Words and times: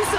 Salut 0.00 0.16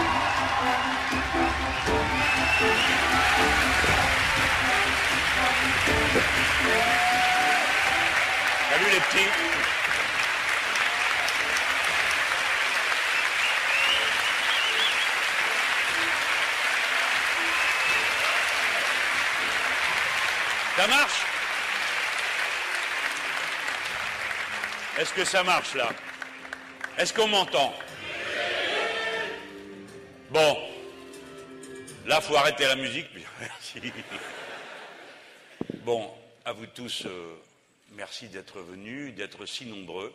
les 8.92 9.00
petits. 9.00 9.30
Ça 20.78 20.88
marche? 20.88 21.26
Est-ce 25.00 25.14
que 25.14 25.26
ça 25.26 25.44
marche 25.44 25.74
là? 25.74 25.90
Est-ce 26.98 27.14
qu'on 27.14 27.28
m'entend? 27.28 27.74
Bon. 30.32 30.58
Là, 32.06 32.22
faut 32.22 32.36
arrêter 32.38 32.64
la 32.66 32.76
musique. 32.78 33.08
Merci. 33.40 33.82
Bon, 35.84 36.10
à 36.46 36.54
vous 36.54 36.68
tous, 36.68 37.06
euh, 37.06 37.36
merci 37.92 38.28
d'être 38.30 38.62
venus, 38.62 39.14
d'être 39.14 39.46
si 39.46 39.66
nombreux. 39.66 40.14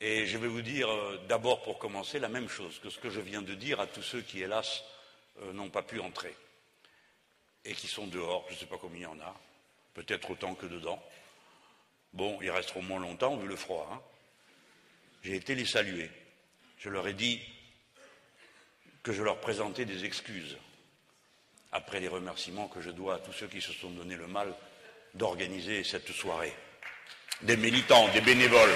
Et 0.00 0.26
je 0.26 0.38
vais 0.38 0.48
vous 0.48 0.62
dire 0.62 0.88
euh, 0.90 1.20
d'abord 1.28 1.62
pour 1.62 1.78
commencer 1.78 2.18
la 2.18 2.28
même 2.28 2.48
chose 2.48 2.78
que 2.80 2.88
ce 2.90 2.98
que 2.98 3.10
je 3.10 3.20
viens 3.20 3.42
de 3.42 3.54
dire 3.54 3.80
à 3.80 3.86
tous 3.86 4.02
ceux 4.02 4.22
qui, 4.22 4.40
hélas, 4.40 4.82
euh, 5.42 5.52
n'ont 5.52 5.68
pas 5.68 5.82
pu 5.82 6.00
entrer 6.00 6.34
et 7.64 7.74
qui 7.74 7.86
sont 7.88 8.06
dehors. 8.06 8.44
Je 8.48 8.54
ne 8.54 8.58
sais 8.60 8.66
pas 8.66 8.78
combien 8.80 9.00
il 9.00 9.02
y 9.02 9.06
en 9.06 9.20
a, 9.20 9.34
peut-être 9.94 10.30
autant 10.30 10.54
que 10.54 10.66
dedans. 10.66 11.02
Bon, 12.12 12.38
ils 12.40 12.50
resteront 12.50 12.82
moins 12.82 13.00
longtemps 13.00 13.36
vu 13.36 13.46
le 13.46 13.56
froid. 13.56 13.88
hein. 13.92 14.00
J'ai 15.22 15.36
été 15.36 15.54
les 15.54 15.66
saluer. 15.66 16.10
Je 16.78 16.88
leur 16.88 17.06
ai 17.06 17.14
dit 17.14 17.40
que 19.02 19.12
je 19.12 19.22
leur 19.22 19.38
présentais 19.40 19.84
des 19.84 20.04
excuses 20.04 20.56
après 21.72 22.00
les 22.00 22.08
remerciements 22.08 22.68
que 22.68 22.80
je 22.80 22.90
dois 22.90 23.16
à 23.16 23.18
tous 23.18 23.32
ceux 23.32 23.48
qui 23.48 23.60
se 23.60 23.72
sont 23.72 23.90
donné 23.90 24.16
le 24.16 24.26
mal 24.26 24.54
d'organiser 25.14 25.82
cette 25.84 26.10
soirée. 26.12 26.54
Des 27.42 27.56
militants, 27.56 28.08
des 28.12 28.20
bénévoles. 28.20 28.74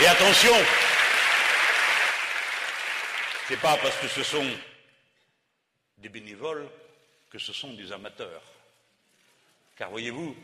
Et 0.00 0.06
attention, 0.06 0.54
c'est 3.48 3.60
pas 3.60 3.76
parce 3.76 3.96
que 3.98 4.08
ce 4.08 4.22
sont 4.22 4.46
des 5.98 6.08
bénévoles 6.08 6.68
que 7.30 7.38
ce 7.38 7.52
sont 7.52 7.72
des 7.74 7.92
amateurs. 7.92 8.42
Car 9.76 9.90
voyez-vous, 9.90 10.36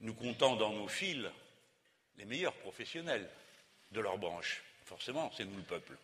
nous 0.00 0.14
comptons 0.14 0.56
dans 0.56 0.70
nos 0.70 0.88
fils 0.88 1.24
les 2.18 2.24
meilleurs 2.24 2.54
professionnels 2.54 3.28
de 3.92 4.00
leur 4.00 4.18
branche. 4.18 4.62
Forcément, 4.84 5.32
c'est 5.36 5.44
nous 5.44 5.56
le 5.56 5.62
peuple. 5.62 5.96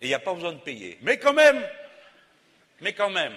Et 0.00 0.06
il 0.06 0.08
n'y 0.08 0.14
a 0.14 0.20
pas 0.20 0.34
besoin 0.34 0.52
de 0.52 0.60
payer. 0.60 0.98
Mais 1.02 1.18
quand 1.18 1.32
même, 1.32 1.66
mais 2.80 2.92
quand 2.92 3.10
même, 3.10 3.34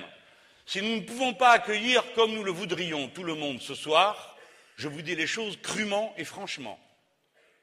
si 0.66 0.82
nous 0.82 0.98
ne 0.98 1.02
pouvons 1.02 1.34
pas 1.34 1.52
accueillir 1.52 2.14
comme 2.14 2.34
nous 2.34 2.44
le 2.44 2.52
voudrions 2.52 3.08
tout 3.10 3.24
le 3.24 3.36
monde 3.36 3.62
ce 3.62 3.76
soir, 3.76 4.38
je 4.76 4.88
vous 4.88 5.02
dis 5.02 5.16
les 5.16 5.28
choses 5.28 5.60
crûment 5.62 6.14
et 6.18 6.24
franchement. 6.24 6.80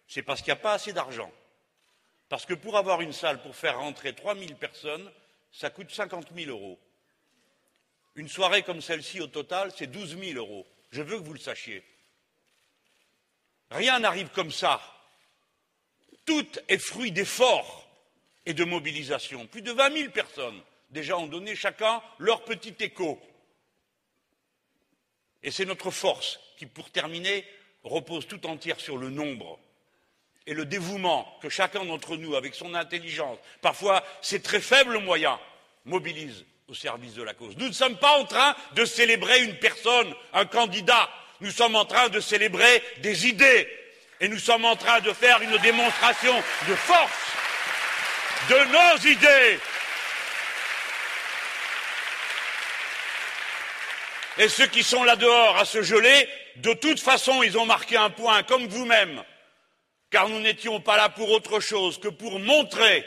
C'est 0.06 0.22
parce 0.22 0.40
qu'il 0.40 0.52
n'y 0.52 0.58
a 0.58 0.62
pas 0.62 0.74
assez 0.74 0.92
d'argent. 0.92 1.30
Parce 2.28 2.44
que 2.44 2.54
pour 2.54 2.76
avoir 2.76 3.00
une 3.00 3.12
salle 3.12 3.40
pour 3.40 3.56
faire 3.56 3.78
rentrer 3.78 4.14
3000 4.14 4.56
personnes, 4.56 5.10
ça 5.52 5.70
coûte 5.70 5.90
50 5.90 6.28
000 6.34 6.50
euros. 6.50 6.78
Une 8.14 8.28
soirée 8.28 8.62
comme 8.62 8.82
celle-ci, 8.82 9.20
au 9.20 9.28
total, 9.28 9.72
c'est 9.74 9.86
12 9.86 10.18
000 10.18 10.38
euros. 10.38 10.66
Je 10.90 11.02
veux 11.02 11.18
que 11.18 11.24
vous 11.24 11.34
le 11.34 11.38
sachiez. 11.38 11.84
Rien 13.70 14.00
n'arrive 14.00 14.28
comme 14.30 14.50
ça. 14.50 14.80
Tout 16.26 16.46
est 16.68 16.78
fruit 16.78 17.12
d'efforts 17.12 17.87
et 18.48 18.54
de 18.54 18.64
mobilisation. 18.64 19.46
Plus 19.46 19.60
de 19.60 19.70
20 19.72 19.92
000 19.92 20.10
personnes 20.10 20.60
déjà 20.90 21.18
ont 21.18 21.26
donné 21.26 21.54
chacun 21.54 22.00
leur 22.18 22.44
petit 22.44 22.74
écho. 22.80 23.20
Et 25.42 25.50
c'est 25.50 25.66
notre 25.66 25.90
force 25.90 26.40
qui, 26.56 26.64
pour 26.64 26.90
terminer, 26.90 27.44
repose 27.84 28.26
tout 28.26 28.44
entière 28.46 28.80
sur 28.80 28.96
le 28.96 29.10
nombre 29.10 29.60
et 30.46 30.54
le 30.54 30.64
dévouement 30.64 31.38
que 31.42 31.50
chacun 31.50 31.84
d'entre 31.84 32.16
nous, 32.16 32.36
avec 32.36 32.54
son 32.54 32.74
intelligence, 32.74 33.38
parfois 33.60 34.02
ses 34.22 34.40
très 34.40 34.62
faibles 34.62 34.98
moyens, 34.98 35.38
mobilise 35.84 36.46
au 36.68 36.74
service 36.74 37.12
de 37.12 37.22
la 37.22 37.34
cause. 37.34 37.54
Nous 37.58 37.68
ne 37.68 37.72
sommes 37.72 37.98
pas 37.98 38.18
en 38.18 38.24
train 38.24 38.56
de 38.74 38.86
célébrer 38.86 39.44
une 39.44 39.58
personne, 39.58 40.14
un 40.32 40.46
candidat. 40.46 41.10
Nous 41.42 41.50
sommes 41.50 41.76
en 41.76 41.84
train 41.84 42.08
de 42.08 42.18
célébrer 42.18 42.82
des 43.02 43.26
idées. 43.26 43.68
Et 44.20 44.28
nous 44.28 44.38
sommes 44.38 44.64
en 44.64 44.74
train 44.74 45.00
de 45.00 45.12
faire 45.12 45.42
une 45.42 45.58
démonstration 45.58 46.34
de 46.66 46.74
force 46.74 47.47
de 48.48 48.64
nos 48.72 49.10
idées. 49.10 49.60
Et 54.38 54.48
ceux 54.48 54.68
qui 54.68 54.84
sont 54.84 55.02
là 55.02 55.16
dehors 55.16 55.56
à 55.56 55.64
se 55.64 55.82
geler, 55.82 56.28
de 56.56 56.72
toute 56.72 57.00
façon, 57.00 57.42
ils 57.42 57.58
ont 57.58 57.66
marqué 57.66 57.96
un 57.96 58.10
point, 58.10 58.42
comme 58.44 58.66
vous-même, 58.68 59.22
car 60.10 60.28
nous 60.28 60.40
n'étions 60.40 60.80
pas 60.80 60.96
là 60.96 61.08
pour 61.08 61.30
autre 61.30 61.58
chose 61.60 61.98
que 61.98 62.08
pour 62.08 62.38
montrer 62.38 63.04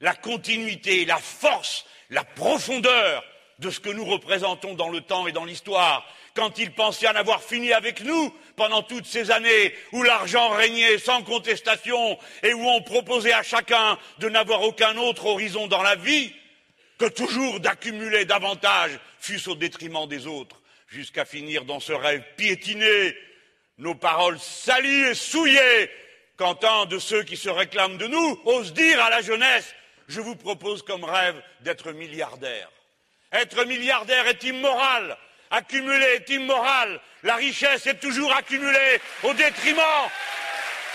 la 0.00 0.14
continuité, 0.14 1.04
la 1.04 1.18
force, 1.18 1.84
la 2.10 2.24
profondeur 2.24 3.24
de 3.58 3.70
ce 3.70 3.80
que 3.80 3.88
nous 3.88 4.04
représentons 4.04 4.74
dans 4.74 4.90
le 4.90 5.00
temps 5.00 5.26
et 5.26 5.32
dans 5.32 5.44
l'histoire, 5.44 6.06
quand 6.36 6.58
ils 6.58 6.70
pensaient 6.70 7.08
en 7.08 7.16
avoir 7.16 7.42
fini 7.42 7.72
avec 7.72 8.02
nous 8.02 8.32
pendant 8.54 8.82
toutes 8.82 9.06
ces 9.06 9.30
années 9.30 9.74
où 9.92 10.02
l'argent 10.02 10.50
régnait 10.50 10.98
sans 10.98 11.22
contestation 11.22 12.18
et 12.42 12.52
où 12.52 12.68
on 12.68 12.82
proposait 12.82 13.32
à 13.32 13.42
chacun 13.42 13.98
de 14.18 14.28
n'avoir 14.28 14.62
aucun 14.62 14.96
autre 14.98 15.26
horizon 15.26 15.66
dans 15.66 15.82
la 15.82 15.96
vie 15.96 16.32
que 16.98 17.06
toujours 17.06 17.60
d'accumuler 17.60 18.24
davantage, 18.24 18.98
fût-ce 19.18 19.50
au 19.50 19.54
détriment 19.54 20.06
des 20.06 20.26
autres, 20.26 20.60
jusqu'à 20.88 21.24
finir 21.24 21.64
dans 21.64 21.80
ce 21.80 21.92
rêve 21.92 22.22
piétiné, 22.36 23.16
nos 23.78 23.94
paroles 23.94 24.38
salies 24.38 25.08
et 25.10 25.14
souillées, 25.14 25.90
quand 26.36 26.64
un 26.64 26.86
de 26.86 26.98
ceux 26.98 27.22
qui 27.22 27.36
se 27.36 27.48
réclament 27.48 27.98
de 27.98 28.06
nous 28.06 28.40
ose 28.44 28.72
dire 28.72 29.02
à 29.02 29.10
la 29.10 29.22
jeunesse 29.22 29.74
Je 30.08 30.20
vous 30.20 30.36
propose 30.36 30.82
comme 30.82 31.04
rêve 31.04 31.42
d'être 31.60 31.92
milliardaire. 31.92 32.70
Être 33.32 33.64
milliardaire 33.64 34.26
est 34.26 34.44
immoral, 34.44 35.16
accumuler 35.56 36.16
est 36.16 36.28
immoral, 36.30 37.00
la 37.22 37.36
richesse 37.36 37.86
est 37.86 37.98
toujours 38.00 38.32
accumulée 38.34 39.00
au 39.22 39.32
détriment 39.32 39.80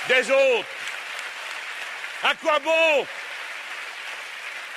des 0.08 0.30
autres. 0.30 0.70
À 2.24 2.36
quoi 2.36 2.60
bon 2.60 3.06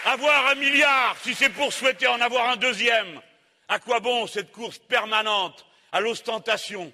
avoir 0.06 0.48
un 0.48 0.54
milliard 0.54 1.16
si 1.22 1.34
c'est 1.34 1.50
pour 1.50 1.72
souhaiter 1.72 2.06
en 2.06 2.20
avoir 2.20 2.48
un 2.48 2.56
deuxième? 2.56 3.20
À 3.68 3.78
quoi 3.78 4.00
bon 4.00 4.26
cette 4.26 4.52
course 4.52 4.78
permanente 4.78 5.66
à 5.92 6.00
l'ostentation? 6.00 6.92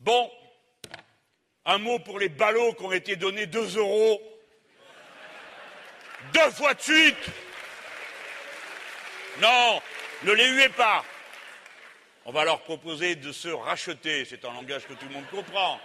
Bon, 0.00 0.30
un 1.64 1.78
mot 1.78 1.98
pour 2.00 2.18
les 2.18 2.28
ballots 2.28 2.74
qui 2.74 2.82
ont 2.82 2.92
été 2.92 3.16
donnés 3.16 3.46
deux 3.46 3.76
euros 3.76 4.20
deux 6.32 6.50
fois 6.52 6.74
de 6.74 6.80
suite. 6.80 7.26
Non, 9.40 9.80
ne 10.22 10.32
les 10.32 10.48
huez 10.48 10.68
pas. 10.70 11.04
On 12.26 12.32
va 12.32 12.44
leur 12.44 12.60
proposer 12.60 13.16
de 13.16 13.32
se 13.32 13.48
racheter, 13.48 14.24
c'est 14.24 14.44
un 14.44 14.52
langage 14.52 14.86
que 14.86 14.94
tout 14.94 15.06
le 15.06 15.14
monde 15.14 15.28
comprend. 15.30 15.78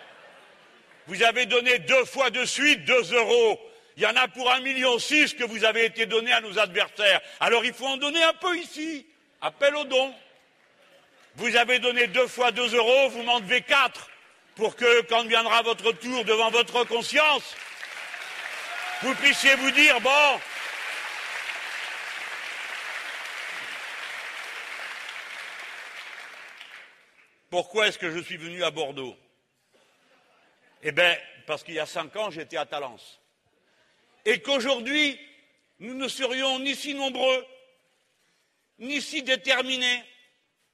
Vous 1.07 1.21
avez 1.23 1.45
donné 1.45 1.79
deux 1.79 2.05
fois 2.05 2.29
de 2.29 2.45
suite 2.45 2.85
deux 2.85 3.13
euros. 3.13 3.59
Il 3.97 4.03
y 4.03 4.05
en 4.05 4.15
a 4.15 4.27
pour 4.29 4.49
un 4.49 4.61
million 4.61 4.97
six 4.99 5.33
que 5.33 5.43
vous 5.43 5.65
avez 5.65 5.85
été 5.85 6.05
donné 6.05 6.31
à 6.31 6.39
nos 6.39 6.57
adversaires. 6.57 7.19
Alors 7.41 7.65
il 7.65 7.73
faut 7.73 7.87
en 7.87 7.97
donner 7.97 8.23
un 8.23 8.33
peu 8.33 8.57
ici. 8.57 9.05
Appel 9.41 9.75
au 9.75 9.83
don. 9.83 10.13
Vous 11.35 11.55
avez 11.57 11.79
donné 11.79 12.07
deux 12.07 12.27
fois 12.27 12.51
deux 12.51 12.73
euros, 12.73 13.09
vous 13.09 13.23
m'en 13.23 13.39
devez 13.39 13.61
quatre 13.61 14.09
pour 14.55 14.75
que, 14.75 15.01
quand 15.03 15.25
viendra 15.25 15.61
votre 15.61 15.91
tour 15.93 16.25
devant 16.25 16.49
votre 16.51 16.83
conscience, 16.83 17.55
vous 19.01 19.15
puissiez 19.15 19.55
vous 19.55 19.71
dire 19.71 19.99
bon, 20.01 20.39
pourquoi 27.49 27.87
est-ce 27.87 27.99
que 27.99 28.11
je 28.11 28.19
suis 28.19 28.37
venu 28.37 28.63
à 28.63 28.71
Bordeaux? 28.71 29.15
Eh 30.83 30.91
bien, 30.91 31.17
parce 31.45 31.63
qu'il 31.63 31.73
y 31.73 31.79
a 31.79 31.85
cinq 31.85 32.15
ans, 32.15 32.29
j'étais 32.29 32.57
à 32.57 32.65
Talence. 32.65 33.19
Et 34.25 34.41
qu'aujourd'hui, 34.41 35.19
nous 35.79 35.93
ne 35.93 36.07
serions 36.07 36.59
ni 36.59 36.75
si 36.75 36.93
nombreux, 36.93 37.45
ni 38.79 39.01
si 39.01 39.23
déterminés, 39.23 40.03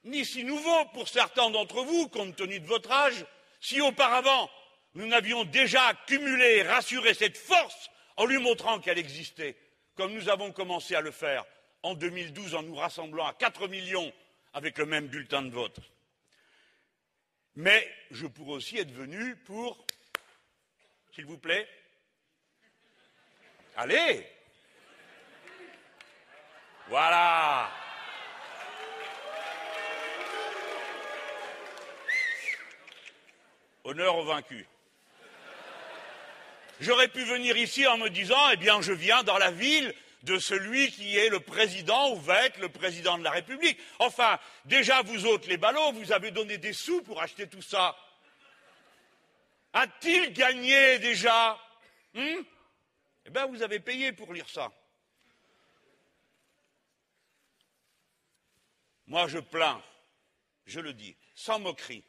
ni 0.03 0.25
si 0.25 0.43
nouveaux 0.43 0.85
pour 0.93 1.07
certains 1.07 1.49
d'entre 1.49 1.81
vous, 1.83 2.07
compte 2.09 2.35
tenu 2.35 2.59
de 2.59 2.67
votre 2.67 2.91
âge, 2.91 3.25
si 3.59 3.81
auparavant 3.81 4.49
nous 4.93 5.07
n'avions 5.07 5.43
déjà 5.43 5.87
accumulé 5.87 6.57
et 6.57 6.63
rassuré 6.63 7.13
cette 7.13 7.37
force 7.37 7.89
en 8.17 8.25
lui 8.25 8.37
montrant 8.37 8.79
qu'elle 8.79 8.97
existait, 8.97 9.57
comme 9.95 10.13
nous 10.13 10.29
avons 10.29 10.51
commencé 10.51 10.95
à 10.95 11.01
le 11.01 11.11
faire 11.11 11.45
en 11.83 11.93
2012 11.93 12.55
en 12.55 12.63
nous 12.63 12.75
rassemblant 12.75 13.27
à 13.27 13.33
4 13.33 13.67
millions 13.67 14.11
avec 14.53 14.77
le 14.77 14.85
même 14.85 15.07
bulletin 15.07 15.41
de 15.41 15.49
vote. 15.49 15.79
Mais 17.55 17.89
je 18.11 18.27
pourrais 18.27 18.53
aussi 18.53 18.77
être 18.77 18.91
venu 18.91 19.35
pour, 19.37 19.85
s'il 21.13 21.25
vous 21.25 21.37
plaît, 21.37 21.67
Allez. 23.77 24.25
Voilà. 26.87 27.69
Honneur 33.83 34.15
aux 34.17 34.23
vaincus. 34.23 34.65
J'aurais 36.79 37.09
pu 37.09 37.23
venir 37.23 37.57
ici 37.57 37.85
en 37.85 37.97
me 37.97 38.09
disant, 38.09 38.49
eh 38.53 38.57
bien, 38.57 38.81
je 38.81 38.93
viens 38.93 39.23
dans 39.23 39.37
la 39.37 39.51
ville 39.51 39.93
de 40.25 40.39
celui 40.39 40.91
qui 40.91 41.17
est 41.17 41.29
le 41.29 41.39
président 41.39 42.11
ou 42.11 42.19
va 42.19 42.45
être 42.45 42.59
le 42.59 42.69
président 42.69 43.17
de 43.17 43.23
la 43.23 43.31
République. 43.31 43.79
Enfin, 43.99 44.39
déjà, 44.65 45.03
vous 45.03 45.25
autres, 45.25 45.47
les 45.47 45.57
ballots, 45.57 45.93
vous 45.93 46.11
avez 46.11 46.31
donné 46.31 46.57
des 46.57 46.73
sous 46.73 47.01
pour 47.03 47.21
acheter 47.21 47.47
tout 47.47 47.61
ça. 47.61 47.95
A-t-il 49.73 50.33
gagné 50.33 50.99
déjà 50.99 51.59
hmm 52.13 52.41
Eh 53.25 53.29
bien, 53.29 53.45
vous 53.45 53.61
avez 53.61 53.79
payé 53.79 54.11
pour 54.13 54.33
lire 54.33 54.49
ça. 54.49 54.71
Moi, 59.07 59.27
je 59.27 59.37
plains, 59.37 59.83
je 60.65 60.79
le 60.79 60.93
dis, 60.93 61.15
sans 61.35 61.59
moquerie, 61.59 62.03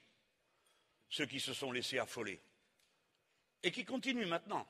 ceux 1.10 1.26
qui 1.26 1.38
se 1.38 1.52
sont 1.52 1.70
laissés 1.70 1.98
affoler 1.98 2.40
et 3.62 3.70
qui 3.70 3.84
continuent 3.84 4.26
maintenant 4.26 4.66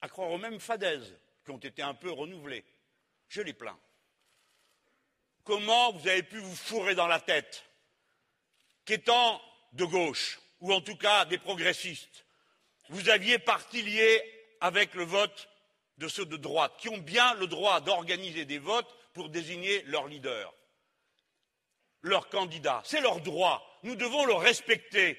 à 0.00 0.08
croire 0.08 0.30
aux 0.30 0.38
mêmes 0.38 0.58
fadaises 0.58 1.16
qui 1.46 1.52
ont 1.52 1.58
été 1.58 1.80
un 1.80 1.94
peu 1.94 2.10
renouvelées. 2.10 2.64
Je 3.28 3.40
les 3.40 3.52
plains. 3.52 3.78
Comment 5.44 5.92
vous 5.92 6.08
avez 6.08 6.24
pu 6.24 6.38
vous 6.38 6.56
fourrer 6.56 6.96
dans 6.96 7.06
la 7.06 7.20
tête 7.20 7.64
qu'étant 8.84 9.40
de 9.72 9.84
gauche, 9.84 10.40
ou 10.60 10.72
en 10.72 10.80
tout 10.80 10.96
cas 10.96 11.24
des 11.24 11.38
progressistes, 11.38 12.24
vous 12.88 13.08
aviez 13.08 13.38
parti 13.38 13.82
lié 13.82 14.22
avec 14.60 14.94
le 14.94 15.04
vote 15.04 15.48
de 15.98 16.08
ceux 16.08 16.26
de 16.26 16.36
droite, 16.36 16.74
qui 16.78 16.88
ont 16.88 16.98
bien 16.98 17.34
le 17.34 17.46
droit 17.46 17.80
d'organiser 17.80 18.44
des 18.44 18.58
votes 18.58 18.92
pour 19.12 19.28
désigner 19.28 19.82
leur 19.82 20.08
leader, 20.08 20.52
leur 22.02 22.28
candidat. 22.28 22.82
C'est 22.84 23.00
leur 23.00 23.20
droit. 23.20 23.64
Nous 23.84 23.94
devons 23.94 24.24
le 24.26 24.34
respecter. 24.34 25.18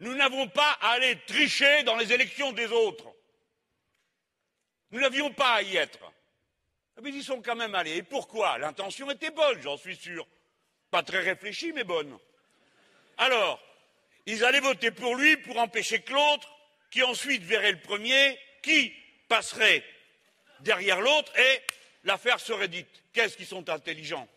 Nous 0.00 0.14
n'avons 0.14 0.48
pas 0.48 0.78
à 0.80 0.92
aller 0.92 1.18
tricher 1.26 1.82
dans 1.82 1.96
les 1.96 2.12
élections 2.12 2.52
des 2.52 2.66
autres. 2.66 3.12
Nous 4.92 5.00
n'avions 5.00 5.32
pas 5.32 5.54
à 5.54 5.62
y 5.62 5.76
être. 5.76 5.98
Mais 7.00 7.08
ils 7.08 7.16
y 7.16 7.22
sont 7.24 7.40
quand 7.40 7.56
même 7.56 7.74
allés. 7.74 7.96
Et 7.96 8.02
pourquoi? 8.02 8.58
L'intention 8.58 9.10
était 9.10 9.30
bonne, 9.30 9.60
j'en 9.62 9.76
suis 9.78 9.96
sûr. 9.96 10.26
Pas 10.90 11.02
très 11.02 11.20
réfléchie, 11.20 11.72
mais 11.72 11.84
bonne. 11.84 12.16
Alors, 13.16 13.60
ils 14.26 14.44
allaient 14.44 14.60
voter 14.60 14.90
pour 14.90 15.16
lui 15.16 15.36
pour 15.38 15.58
empêcher 15.58 16.02
que 16.02 16.12
l'autre, 16.12 16.48
qui 16.90 17.02
ensuite 17.02 17.42
verrait 17.42 17.72
le 17.72 17.80
premier, 17.80 18.38
qui 18.62 18.92
passerait 19.28 19.82
derrière 20.60 21.00
l'autre 21.00 21.32
et 21.38 21.62
l'affaire 22.04 22.38
serait 22.38 22.68
dite. 22.68 23.02
Qu'est-ce 23.14 23.36
qu'ils 23.36 23.46
sont 23.46 23.68
intelligents? 23.70 24.28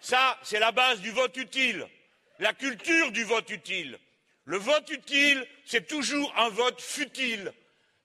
Ça, 0.00 0.38
c'est 0.42 0.60
la 0.60 0.72
base 0.72 1.00
du 1.00 1.10
vote 1.10 1.36
utile, 1.36 1.86
la 2.38 2.52
culture 2.52 3.10
du 3.10 3.24
vote 3.24 3.50
utile. 3.50 3.98
Le 4.44 4.56
vote 4.56 4.88
utile, 4.90 5.46
c'est 5.64 5.86
toujours 5.86 6.32
un 6.36 6.48
vote 6.48 6.80
futile 6.80 7.52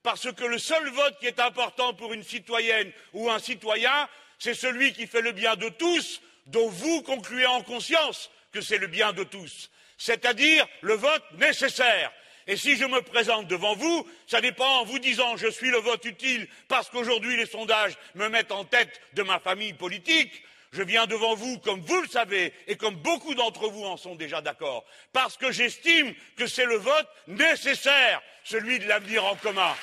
parce 0.08 0.32
que 0.32 0.46
le 0.46 0.58
seul 0.58 0.88
vote 0.92 1.20
qui 1.20 1.26
est 1.26 1.42
important 1.42 1.94
pour 1.94 2.14
une 2.14 2.24
citoyenne 2.24 2.94
ou 3.12 3.30
un 3.30 3.40
citoyen, 3.40 4.08
c'est 4.40 4.54
celui 4.54 4.94
qui 4.94 5.06
fait 5.06 5.20
le 5.20 5.34
bien 5.34 5.58
de 5.58 5.68
tous, 5.68 6.22
dont 6.46 6.70
vous 6.70 7.02
concluez 7.02 7.46
en 7.46 7.62
conscience 7.62 8.32
que 8.54 8.62
c'est 8.62 8.78
le 8.78 8.88
bien 8.88 9.12
de 9.12 9.26
tous, 9.26 9.70
c'est-à-dire 9.98 10.66
le 10.80 10.94
vote 10.94 11.26
nécessaire. 11.38 12.10
Et 12.48 12.56
si 12.56 12.78
je 12.78 12.86
me 12.86 13.02
présente 13.02 13.48
devant 13.48 13.76
vous, 13.76 14.08
ça 14.28 14.40
n'est 14.40 14.54
pas 14.54 14.70
en 14.80 14.86
vous 14.86 15.00
disant 15.00 15.36
je 15.36 15.50
suis 15.50 15.72
le 15.72 15.80
vote 15.80 16.06
utile 16.06 16.48
parce 16.70 16.90
qu'aujourd'hui 16.90 17.36
les 17.36 17.46
sondages 17.46 17.98
me 18.16 18.30
mettent 18.30 18.54
en 18.54 18.64
tête 18.64 19.02
de 19.12 19.24
ma 19.24 19.40
famille 19.40 19.74
politique, 19.74 20.42
je 20.72 20.84
viens 20.84 21.08
devant 21.08 21.36
vous, 21.36 21.60
comme 21.60 21.82
vous 21.82 22.02
le 22.02 22.08
savez, 22.08 22.54
et 22.68 22.76
comme 22.76 22.96
beaucoup 22.96 23.36
d'entre 23.36 23.70
vous 23.70 23.86
en 23.86 23.98
sont 23.98 24.16
déjà 24.16 24.42
d'accord, 24.42 24.86
parce 25.14 25.38
que 25.38 25.52
j'estime 25.52 26.14
que 26.36 26.48
c'est 26.48 26.66
le 26.66 26.78
vote 26.78 27.08
nécessaire, 27.28 28.22
celui 28.44 28.80
de 28.80 28.86
l'avenir 28.86 29.26
en 29.26 29.36
commun. 29.36 29.76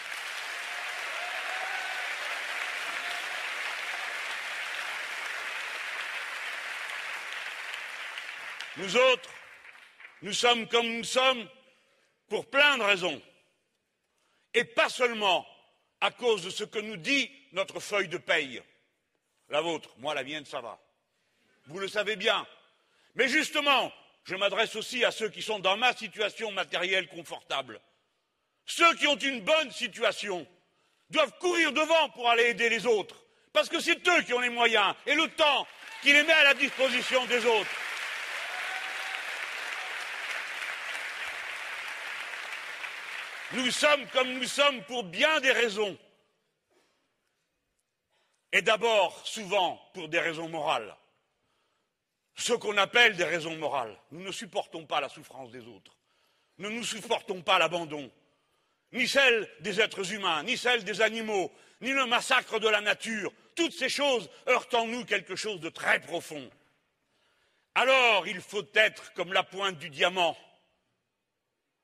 Nous 8.76 8.96
autres, 8.96 9.30
nous 10.22 10.32
sommes 10.32 10.66
comme 10.66 10.88
nous 10.88 11.04
sommes 11.04 11.48
pour 12.28 12.50
plein 12.50 12.78
de 12.78 12.82
raisons. 12.82 13.22
Et 14.52 14.64
pas 14.64 14.88
seulement 14.88 15.46
à 16.00 16.10
cause 16.10 16.44
de 16.44 16.50
ce 16.50 16.64
que 16.64 16.78
nous 16.78 16.96
dit 16.96 17.30
notre 17.52 17.80
feuille 17.80 18.08
de 18.08 18.18
paye. 18.18 18.62
La 19.48 19.60
vôtre, 19.60 19.90
moi 19.98 20.14
la 20.14 20.24
mienne, 20.24 20.44
ça 20.44 20.60
va. 20.60 20.78
Vous 21.66 21.78
le 21.78 21.88
savez 21.88 22.16
bien. 22.16 22.46
Mais 23.14 23.28
justement, 23.28 23.92
je 24.24 24.34
m'adresse 24.36 24.74
aussi 24.76 25.04
à 25.04 25.10
ceux 25.10 25.28
qui 25.28 25.42
sont 25.42 25.58
dans 25.58 25.76
ma 25.76 25.94
situation 25.94 26.50
matérielle 26.50 27.08
confortable. 27.08 27.80
Ceux 28.66 28.94
qui 28.96 29.06
ont 29.06 29.16
une 29.16 29.40
bonne 29.40 29.70
situation 29.70 30.46
doivent 31.10 31.38
courir 31.38 31.72
devant 31.72 32.08
pour 32.10 32.28
aller 32.30 32.44
aider 32.44 32.68
les 32.68 32.86
autres, 32.86 33.16
parce 33.52 33.68
que 33.68 33.80
c'est 33.80 34.06
eux 34.08 34.22
qui 34.22 34.32
ont 34.32 34.40
les 34.40 34.48
moyens 34.48 34.94
et 35.06 35.14
le 35.14 35.28
temps 35.28 35.66
qui 36.02 36.12
les 36.12 36.22
met 36.22 36.32
à 36.32 36.44
la 36.44 36.54
disposition 36.54 37.24
des 37.26 37.44
autres. 37.44 37.70
Nous 43.52 43.70
sommes 43.70 44.06
comme 44.08 44.32
nous 44.32 44.44
sommes 44.44 44.82
pour 44.84 45.04
bien 45.04 45.38
des 45.40 45.52
raisons. 45.52 45.96
Et 48.54 48.62
d'abord, 48.62 49.26
souvent, 49.26 49.80
pour 49.94 50.08
des 50.08 50.20
raisons 50.20 50.48
morales. 50.48 50.96
Ce 52.36 52.52
qu'on 52.52 52.76
appelle 52.76 53.16
des 53.16 53.24
raisons 53.24 53.56
morales. 53.56 53.98
Nous 54.12 54.22
ne 54.22 54.30
supportons 54.30 54.86
pas 54.86 55.00
la 55.00 55.08
souffrance 55.08 55.50
des 55.50 55.66
autres. 55.66 55.96
Nous 56.58 56.84
supportons 56.84 57.42
pas 57.42 57.58
l'abandon. 57.58 58.08
Ni 58.92 59.08
celle 59.08 59.50
des 59.58 59.80
êtres 59.80 60.12
humains, 60.12 60.44
ni 60.44 60.56
celle 60.56 60.84
des 60.84 61.02
animaux, 61.02 61.52
ni 61.80 61.90
le 61.90 62.06
massacre 62.06 62.60
de 62.60 62.68
la 62.68 62.80
nature. 62.80 63.32
Toutes 63.56 63.72
ces 63.72 63.88
choses 63.88 64.30
heurtent 64.46 64.74
en 64.74 64.86
nous 64.86 65.04
quelque 65.04 65.34
chose 65.34 65.58
de 65.58 65.68
très 65.68 65.98
profond. 65.98 66.48
Alors, 67.74 68.28
il 68.28 68.40
faut 68.40 68.66
être 68.74 69.12
comme 69.14 69.32
la 69.32 69.42
pointe 69.42 69.78
du 69.78 69.90
diamant. 69.90 70.38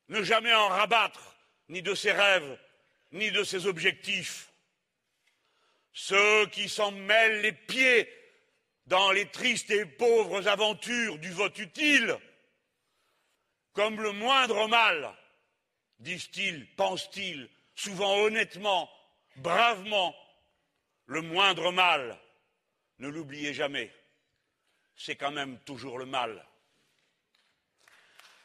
Ne 0.09 0.23
jamais 0.23 0.55
en 0.55 0.69
rabattre 0.69 1.35
ni 1.69 1.83
de 1.83 1.97
ses 1.97 2.13
rêves, 2.13 2.59
ni 3.11 3.33
de 3.33 3.43
ses 3.43 3.67
objectifs. 3.67 4.50
Ceux 5.93 6.47
qui 6.47 6.69
s'en 6.69 6.93
mêlent 6.93 7.41
les 7.41 7.53
pieds 7.53 8.09
dans 8.87 9.11
les 9.13 9.29
tristes 9.31 9.71
et 9.71 9.85
pauvres 9.85 10.49
aventures 10.49 11.19
du 11.19 11.31
vote 11.31 11.59
utile, 11.59 12.17
comme 13.73 14.01
le 14.01 14.13
moindre 14.13 14.67
mal, 14.69 15.15
disent-ils, 15.99 16.67
pensent-ils, 16.75 17.49
souvent 17.75 18.17
honnêtement, 18.19 18.91
bravement, 19.37 20.15
le 21.07 21.23
moindre 21.23 21.73
mal, 21.73 22.19
ne 22.99 23.09
l'oubliez 23.09 23.55
jamais, 23.55 23.93
c'est 24.97 25.17
quand 25.17 25.33
même 25.33 25.59
toujours 25.61 25.99
le 25.99 26.07
mal. 26.07 26.45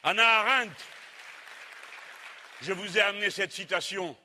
Anna 0.04 0.40
Arendt 0.40 0.76
je 2.62 2.74
vous 2.74 2.98
ai 2.98 3.02
amené 3.02 3.30
cette 3.30 3.52
citation. 3.52 4.18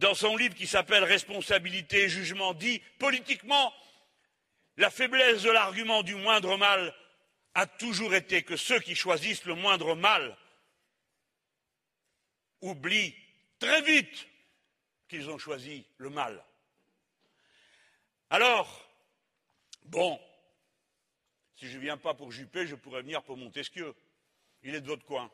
Dans 0.00 0.14
son 0.14 0.34
livre 0.34 0.54
qui 0.54 0.66
s'appelle 0.66 1.04
Responsabilité 1.04 2.04
et 2.04 2.08
jugement, 2.08 2.54
dit 2.54 2.80
politiquement, 2.98 3.70
la 4.78 4.88
faiblesse 4.88 5.42
de 5.42 5.50
l'argument 5.50 6.02
du 6.02 6.14
moindre 6.14 6.56
mal 6.56 6.94
a 7.52 7.66
toujours 7.66 8.14
été 8.14 8.42
que 8.42 8.56
ceux 8.56 8.80
qui 8.80 8.94
choisissent 8.94 9.44
le 9.44 9.54
moindre 9.54 9.94
mal 9.94 10.38
oublient 12.62 13.14
très 13.58 13.82
vite 13.82 14.26
qu'ils 15.06 15.28
ont 15.28 15.36
choisi 15.36 15.84
le 15.98 16.08
mal. 16.08 16.42
Alors, 18.30 18.88
bon, 19.84 20.18
si 21.56 21.68
je 21.68 21.76
ne 21.76 21.82
viens 21.82 21.98
pas 21.98 22.14
pour 22.14 22.32
Juppé, 22.32 22.66
je 22.66 22.74
pourrais 22.74 23.02
venir 23.02 23.22
pour 23.22 23.36
Montesquieu. 23.36 23.94
Il 24.62 24.74
est 24.74 24.80
de 24.80 24.86
votre 24.86 25.04
coin. 25.04 25.30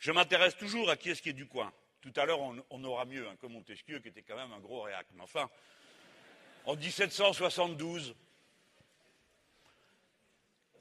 Je 0.00 0.10
m'intéresse 0.10 0.56
toujours 0.56 0.90
à 0.90 0.96
qui 0.96 1.10
est-ce 1.10 1.22
qui 1.22 1.28
est 1.28 1.34
du 1.34 1.46
coin. 1.46 1.72
Tout 2.00 2.12
à 2.16 2.24
l'heure, 2.24 2.40
on, 2.40 2.84
aura 2.84 3.04
mieux, 3.04 3.28
hein, 3.28 3.36
comme 3.40 3.52
Montesquieu, 3.52 3.98
qui 3.98 4.08
était 4.08 4.22
quand 4.22 4.36
même 4.36 4.52
un 4.52 4.60
gros 4.60 4.82
réac. 4.82 5.06
Mais 5.14 5.22
enfin, 5.22 5.50
en 6.64 6.74
1772, 6.74 8.14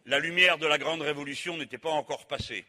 la 0.05 0.19
lumière 0.19 0.57
de 0.57 0.65
la 0.65 0.77
Grande 0.77 1.01
Révolution 1.01 1.57
n'était 1.57 1.77
pas 1.77 1.89
encore 1.89 2.25
passée. 2.27 2.65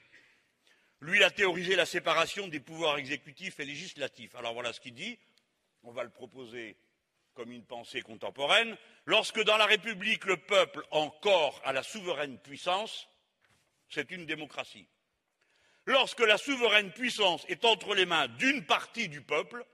Lui, 1.01 1.19
il 1.19 1.23
a 1.23 1.31
théorisé 1.31 1.77
la 1.77 1.87
séparation 1.87 2.49
des 2.49 2.61
pouvoirs 2.61 2.99
exécutifs 2.99 3.61
et 3.61 3.65
législatifs. 3.65 4.35
Alors 4.35 4.53
voilà 4.53 4.73
ce 4.73 4.81
qu'il 4.81 4.95
dit. 4.95 5.19
On 5.85 5.93
va 5.93 6.03
le 6.03 6.11
proposer 6.11 6.77
comme 7.35 7.53
une 7.53 7.65
pensée 7.65 8.03
contemporaine. 8.03 8.77
Lorsque 9.07 9.43
dans 9.45 9.57
la 9.57 9.67
République, 9.67 10.25
le 10.25 10.37
peuple 10.37 10.85
encore 10.91 11.61
a 11.65 11.73
la 11.73 11.83
souveraine 11.83 12.39
puissance, 12.39 13.09
c'est 13.89 14.11
une 14.11 14.27
démocratie. 14.27 14.87
Lorsque 15.91 16.21
la 16.21 16.39
souveraine 16.39 16.93
puissance 16.93 17.45
est 17.49 17.65
entre 17.65 17.95
les 17.95 18.07
mains 18.07 18.29
d'une 18.29 18.65
partie 18.65 19.09
du 19.09 19.21
peuple, 19.21 19.65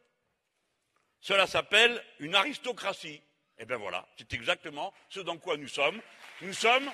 cela 1.21 1.47
s'appelle 1.47 2.03
une 2.21 2.35
aristocratie. 2.35 3.21
Eh 3.59 3.65
bien 3.65 3.77
voilà, 3.77 4.09
c'est 4.17 4.33
exactement 4.33 4.93
ce 5.09 5.21
dans 5.21 5.37
quoi 5.37 5.57
nous 5.57 5.69
sommes. 5.69 6.01
Nous 6.41 6.53
sommes 6.53 6.91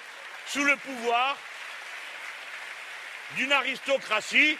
sous 0.47 0.65
le 0.65 0.77
pouvoir 0.77 1.37
d'une 3.37 3.53
aristocratie 3.53 4.57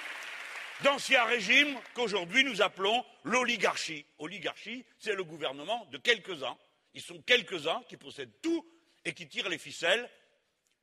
d'ancien 0.83 1.25
régime 1.25 1.79
qu'aujourd'hui 1.95 2.45
nous 2.45 2.63
appelons 2.63 3.05
l'oligarchie. 3.25 4.07
Oligarchie, 4.19 4.85
c'est 4.99 5.15
le 5.15 5.25
gouvernement 5.25 5.87
de 5.87 5.99
quelques-uns. 5.99 6.57
Ils 6.95 7.03
sont 7.03 7.21
quelques-uns 7.23 7.83
qui 7.89 7.97
possèdent 7.97 8.41
tout 8.43 8.65
et 9.05 9.13
qui 9.13 9.29
tirent 9.29 9.49
les 9.49 9.59
ficelles 9.59 10.09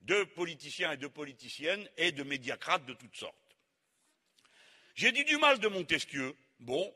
de 0.02 0.24
politiciens 0.24 0.92
et 0.94 0.98
de 0.98 1.08
politiciennes 1.08 1.88
et 1.98 2.12
de 2.12 2.24
médiacrates 2.24 2.86
de 2.86 2.94
toutes 2.94 3.16
sortes. 3.16 3.49
J'ai 4.96 5.12
dit 5.12 5.24
du 5.24 5.38
mal 5.38 5.60
de 5.60 5.68
Montesquieu. 5.68 6.36
Bon, 6.60 6.94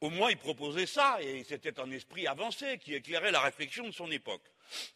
au 0.00 0.10
moins 0.10 0.30
il 0.30 0.36
proposait 0.36 0.86
ça, 0.86 1.20
et 1.22 1.44
c'était 1.44 1.80
un 1.80 1.90
esprit 1.90 2.26
avancé 2.26 2.78
qui 2.78 2.94
éclairait 2.94 3.32
la 3.32 3.40
réflexion 3.40 3.86
de 3.86 3.92
son 3.92 4.10
époque. 4.10 4.44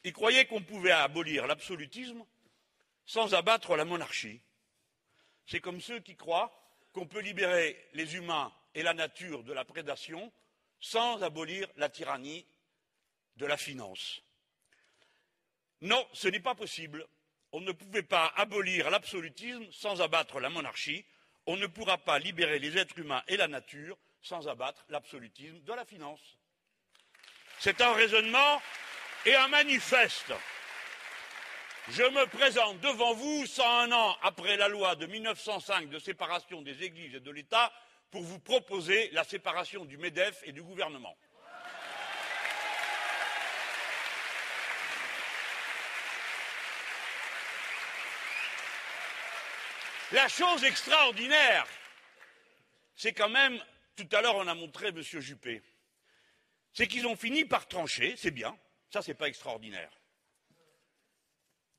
Il 0.05 0.13
croyait 0.13 0.47
qu'on 0.47 0.63
pouvait 0.63 0.93
abolir 0.93 1.47
l'absolutisme 1.47 2.25
sans 3.07 3.35
abattre 3.35 3.77
la 3.77 3.85
monarchie. 3.85 4.41
C'est 5.47 5.61
comme 5.61 5.81
ceux 5.81 6.01
qui 6.01 6.17
croient 6.17 6.53
qu'on 6.93 7.07
peut 7.07 7.21
libérer 7.21 7.89
les 7.95 8.17
humains 8.17 8.53
et 8.75 8.83
la 8.83 8.95
nature 8.95 9.43
de 9.43 9.53
la 9.53 9.65
prédation 9.65 10.33
sans 10.81 11.23
abolir 11.23 11.69
la 11.77 11.89
tyrannie 11.89 12.47
de 13.37 13.47
la 13.47 13.57
finance. 13.57 14.23
Non, 15.81 16.07
ce 16.13 16.29
n'est 16.29 16.41
pas 16.41 16.55
possible. 16.55 17.07
On 17.53 17.61
ne 17.61 17.73
pouvait 17.73 18.03
pas 18.03 18.33
abolir 18.37 18.91
l'absolutisme 18.91 19.67
sans 19.73 20.01
abattre 20.01 20.39
la 20.39 20.49
monarchie. 20.49 21.05
On 21.47 21.57
ne 21.57 21.67
pourra 21.67 21.99
pas 21.99 22.19
libérer 22.19 22.59
les 22.59 22.79
êtres 22.79 22.99
humains 22.99 23.23
et 23.29 23.37
la 23.37 23.49
nature 23.49 23.99
sans 24.21 24.49
abattre 24.49 24.85
l'absolutisme 24.89 25.61
de 25.61 25.73
la 25.73 25.85
finance. 25.85 26.21
C'est 27.59 27.81
un 27.81 27.93
raisonnement 27.93 28.63
et 29.27 29.35
un 29.35 29.49
manifeste. 29.49 30.33
Je 31.89 32.03
me 32.03 32.27
présente 32.27 32.79
devant 32.81 33.15
vous 33.15 33.45
101 33.47 33.91
ans 33.91 34.17
après 34.23 34.57
la 34.57 34.69
loi 34.69 34.95
de 34.95 35.07
1905 35.07 35.89
de 35.89 35.99
séparation 35.99 36.63
des 36.63 36.85
églises 36.85 37.17
et 37.17 37.21
de 37.21 37.31
l'État 37.31 37.73
pour 38.13 38.23
vous 38.23 38.39
proposer 38.39 39.11
la 39.11 39.25
séparation 39.25 39.85
du 39.85 39.97
MEDEF 39.97 40.43
et 40.45 40.53
du 40.53 40.63
gouvernement. 40.63 41.17
La 50.13 50.29
chose 50.29 50.63
extraordinaire, 50.65 51.67
c'est 52.95 53.13
quand 53.13 53.31
même, 53.31 53.59
tout 53.97 54.09
à 54.13 54.21
l'heure 54.21 54.37
on 54.37 54.47
a 54.47 54.55
montré 54.55 54.89
M. 54.89 55.01
Juppé, 55.03 55.63
c'est 56.75 56.87
qu'ils 56.87 57.07
ont 57.07 57.17
fini 57.17 57.45
par 57.45 57.67
trancher, 57.67 58.15
c'est 58.19 58.31
bien, 58.31 58.57
ça 58.93 59.01
c'est 59.01 59.15
pas 59.15 59.29
extraordinaire. 59.29 59.91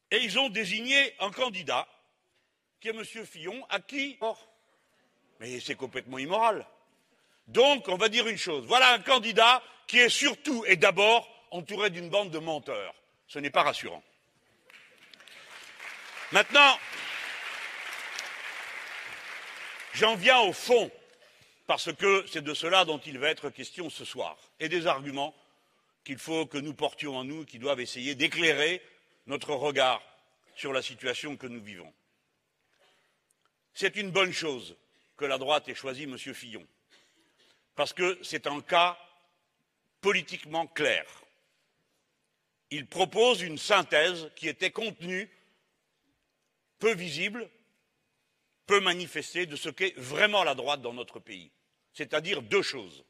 Et 0.10 0.18
ils 0.18 0.40
ont 0.40 0.50
désigné 0.50 1.16
un 1.20 1.32
candidat, 1.32 1.88
qui 2.80 2.90
est 2.90 2.96
M. 2.96 3.26
Fillon, 3.26 3.66
à 3.70 3.80
qui. 3.80 4.20
Mais 5.40 5.60
c'est 5.60 5.76
complètement 5.76 6.18
immoral. 6.18 6.68
Donc, 7.48 7.88
on 7.88 7.98
va 7.98 8.10
dire 8.10 8.28
une 8.28 8.38
chose. 8.38 8.66
Voilà 8.68 8.94
un 8.94 9.00
candidat 9.00 9.64
qui 9.88 10.00
est 10.00 10.10
surtout 10.10 10.66
et 10.66 10.76
d'abord 10.76 11.28
entouré 11.52 11.90
d'une 11.90 12.10
bande 12.10 12.30
de 12.30 12.40
menteurs. 12.40 12.94
Ce 13.28 13.40
n'est 13.40 13.50
pas 13.50 13.64
rassurant. 13.64 14.04
Maintenant, 16.32 16.78
J'en 19.94 20.16
viens 20.16 20.40
au 20.40 20.54
fond, 20.54 20.90
parce 21.68 21.94
que 21.94 22.26
c'est 22.28 22.44
de 22.44 22.56
cela 22.56 22.84
dont 22.84 22.98
il 22.98 23.20
va 23.20 23.30
être 23.30 23.52
question 23.52 23.92
ce 23.92 24.06
soir, 24.06 24.36
et 24.60 24.68
des 24.68 24.88
arguments 24.88 25.36
qu'il 26.04 26.18
faut 26.18 26.48
que 26.48 26.58
nous 26.58 26.74
portions 26.74 27.16
en 27.16 27.24
nous, 27.24 27.46
qui 27.46 27.60
doivent 27.60 27.80
essayer 27.80 28.16
d'éclairer 28.16 28.82
notre 29.28 29.54
regard 29.54 30.02
sur 30.56 30.74
la 30.74 30.82
situation 30.82 31.38
que 31.38 31.46
nous 31.46 31.62
vivons. 31.62 31.94
C'est 33.76 33.96
une 33.96 34.10
bonne 34.10 34.34
chose 34.34 34.76
que 35.16 35.26
la 35.26 35.38
droite 35.38 35.70
ait 35.70 35.76
choisi 35.76 36.04
M. 36.04 36.18
Fillon, 36.18 36.66
parce 37.76 37.94
que 37.94 38.18
c'est 38.24 38.48
un 38.48 38.62
cas 38.62 38.98
politiquement 40.02 40.66
clair. 40.66 41.06
Il 42.72 42.88
propose 42.88 43.42
une 43.42 43.60
synthèse 43.60 44.32
qui 44.36 44.48
était 44.48 44.72
contenue, 44.72 45.30
peu 46.80 46.96
visible, 46.96 47.48
manifester 48.80 49.46
de 49.46 49.56
ce 49.56 49.70
qu'est 49.70 49.98
vraiment 49.98 50.44
la 50.44 50.56
droite 50.56 50.82
dans 50.82 50.94
notre 50.94 51.20
pays, 51.20 51.52
c'est-à-dire 51.94 52.42
deux 52.42 52.62
choses 52.62 53.04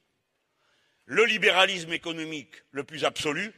le 1.06 1.26
libéralisme 1.26 1.94
économique 1.94 2.56
le 2.72 2.84
plus 2.84 3.06
absolu 3.06 3.54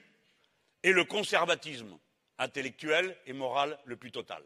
et 0.83 0.91
le 0.91 1.03
conservatisme 1.03 1.97
intellectuel 2.37 3.17
et 3.25 3.33
moral 3.33 3.77
le 3.85 3.95
plus 3.95 4.11
total. 4.11 4.43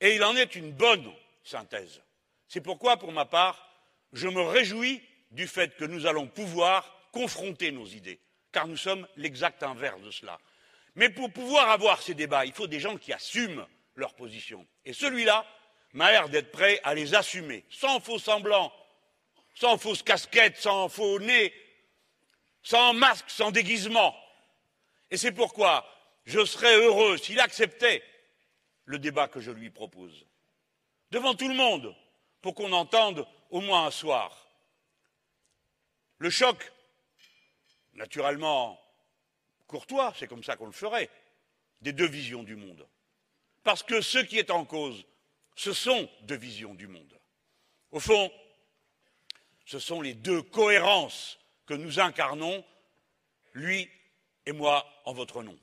Et 0.00 0.14
il 0.14 0.24
en 0.24 0.36
est 0.36 0.56
une 0.56 0.72
bonne 0.72 1.12
synthèse. 1.42 2.02
C'est 2.48 2.60
pourquoi, 2.60 2.96
pour 2.96 3.12
ma 3.12 3.24
part, 3.24 3.68
je 4.12 4.28
me 4.28 4.40
réjouis 4.40 5.02
du 5.30 5.46
fait 5.46 5.76
que 5.76 5.84
nous 5.84 6.06
allons 6.06 6.26
pouvoir 6.26 7.08
confronter 7.12 7.72
nos 7.72 7.86
idées, 7.86 8.20
car 8.52 8.66
nous 8.66 8.76
sommes 8.76 9.06
l'exact 9.16 9.62
inverse 9.62 10.00
de 10.02 10.10
cela. 10.10 10.38
Mais 10.94 11.08
pour 11.08 11.32
pouvoir 11.32 11.70
avoir 11.70 12.02
ces 12.02 12.14
débats, 12.14 12.44
il 12.44 12.52
faut 12.52 12.66
des 12.66 12.80
gens 12.80 12.96
qui 12.96 13.12
assument 13.12 13.66
leur 13.96 14.14
position. 14.14 14.66
Et 14.84 14.92
celui-là, 14.92 15.46
m'a 15.94 16.10
l'air 16.10 16.28
d'être 16.28 16.50
prêt 16.50 16.80
à 16.84 16.94
les 16.94 17.14
assumer, 17.14 17.64
sans 17.70 18.00
faux 18.00 18.18
semblant, 18.18 18.72
sans 19.54 19.78
fausse 19.78 20.02
casquette, 20.02 20.56
sans 20.56 20.88
faux 20.88 21.18
nez, 21.20 21.54
sans 22.62 22.92
masque, 22.92 23.30
sans 23.30 23.50
déguisement. 23.50 24.14
Et 25.10 25.16
c'est 25.16 25.32
pourquoi 25.32 25.88
je 26.24 26.44
serais 26.44 26.76
heureux 26.76 27.16
s'il 27.16 27.40
acceptait 27.40 28.02
le 28.84 28.98
débat 28.98 29.28
que 29.28 29.40
je 29.40 29.52
lui 29.52 29.70
propose, 29.70 30.26
devant 31.10 31.34
tout 31.34 31.48
le 31.48 31.54
monde, 31.54 31.94
pour 32.42 32.54
qu'on 32.54 32.72
entende 32.72 33.26
au 33.50 33.60
moins 33.60 33.86
un 33.86 33.90
soir. 33.90 34.46
Le 36.18 36.28
choc, 36.28 36.72
naturellement 37.94 38.80
courtois, 39.66 40.12
c'est 40.16 40.26
comme 40.26 40.44
ça 40.44 40.56
qu'on 40.56 40.66
le 40.66 40.72
ferait, 40.72 41.08
des 41.80 41.92
deux 41.92 42.06
visions 42.06 42.42
du 42.42 42.56
monde. 42.56 42.86
Parce 43.62 43.82
que 43.82 44.00
ce 44.00 44.18
qui 44.18 44.38
est 44.38 44.50
en 44.50 44.64
cause, 44.64 45.06
ce 45.54 45.72
sont 45.72 46.10
deux 46.22 46.36
visions 46.36 46.74
du 46.74 46.86
monde. 46.86 47.18
Au 47.90 48.00
fond, 48.00 48.32
ce 49.64 49.78
sont 49.78 50.00
les 50.00 50.14
deux 50.14 50.42
cohérences 50.42 51.38
que 51.66 51.74
nous 51.74 52.00
incarnons, 52.00 52.64
lui 53.52 53.90
et 54.46 54.52
moi, 54.52 54.86
en 55.04 55.12
votre 55.12 55.42
nom. 55.42 55.58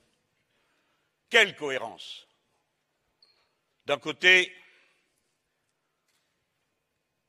Quelle 1.30 1.54
cohérence 1.56 2.26
D'un 3.86 3.98
côté, 3.98 4.54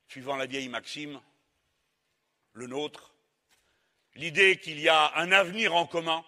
suivant 0.08 0.36
la 0.36 0.46
vieille 0.46 0.70
maxime, 0.70 1.22
le 2.54 2.68
nôtre, 2.68 3.14
l'idée 4.16 4.60
qu'il 4.60 4.80
y 4.80 4.90
a 4.90 5.16
un 5.18 5.32
avenir 5.32 5.76
en 5.76 5.86
commun 5.86 6.26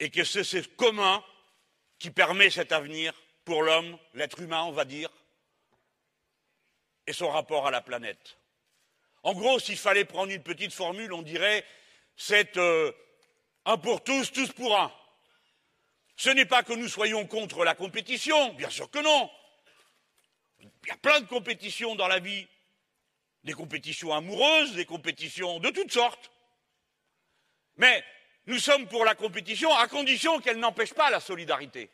et 0.00 0.10
que 0.10 0.24
c'est 0.24 0.44
ce 0.44 0.58
commun 0.58 1.24
qui 1.98 2.10
permet 2.10 2.50
cet 2.50 2.72
avenir 2.72 3.14
pour 3.44 3.62
l'homme, 3.62 3.98
l'être 4.14 4.40
humain, 4.40 4.62
on 4.62 4.72
va 4.72 4.84
dire, 4.84 5.10
et 7.06 7.12
son 7.12 7.30
rapport 7.30 7.66
à 7.66 7.70
la 7.70 7.80
planète. 7.80 8.38
En 9.22 9.34
gros, 9.34 9.58
s'il 9.58 9.78
fallait 9.78 10.04
prendre 10.04 10.32
une 10.32 10.42
petite 10.42 10.72
formule, 10.72 11.12
on 11.12 11.22
dirait 11.22 11.64
c'est 12.16 12.56
euh, 12.56 12.92
un 13.64 13.78
pour 13.78 14.02
tous, 14.04 14.32
tous 14.32 14.52
pour 14.52 14.78
un. 14.78 14.92
Ce 16.16 16.30
n'est 16.30 16.46
pas 16.46 16.62
que 16.62 16.72
nous 16.72 16.88
soyons 16.88 17.26
contre 17.26 17.64
la 17.64 17.74
compétition, 17.74 18.52
bien 18.54 18.70
sûr 18.70 18.90
que 18.90 19.00
non. 19.00 19.30
Il 20.60 20.88
y 20.88 20.92
a 20.92 20.96
plein 20.96 21.20
de 21.20 21.26
compétitions 21.26 21.96
dans 21.96 22.06
la 22.06 22.20
vie, 22.20 22.46
des 23.42 23.52
compétitions 23.52 24.12
amoureuses, 24.12 24.74
des 24.74 24.86
compétitions 24.86 25.58
de 25.58 25.70
toutes 25.70 25.92
sortes. 25.92 26.30
Mais 27.76 28.04
nous 28.46 28.58
sommes 28.58 28.86
pour 28.86 29.04
la 29.04 29.14
compétition 29.14 29.74
à 29.74 29.88
condition 29.88 30.40
qu'elle 30.40 30.58
n'empêche 30.58 30.94
pas 30.94 31.10
la 31.10 31.20
solidarité. 31.20 31.90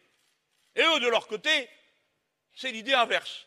Et 0.76 0.82
eux, 0.82 1.00
de 1.00 1.08
leur 1.08 1.26
côté, 1.26 1.68
c'est 2.54 2.70
l'idée 2.70 2.94
inverse. 2.94 3.46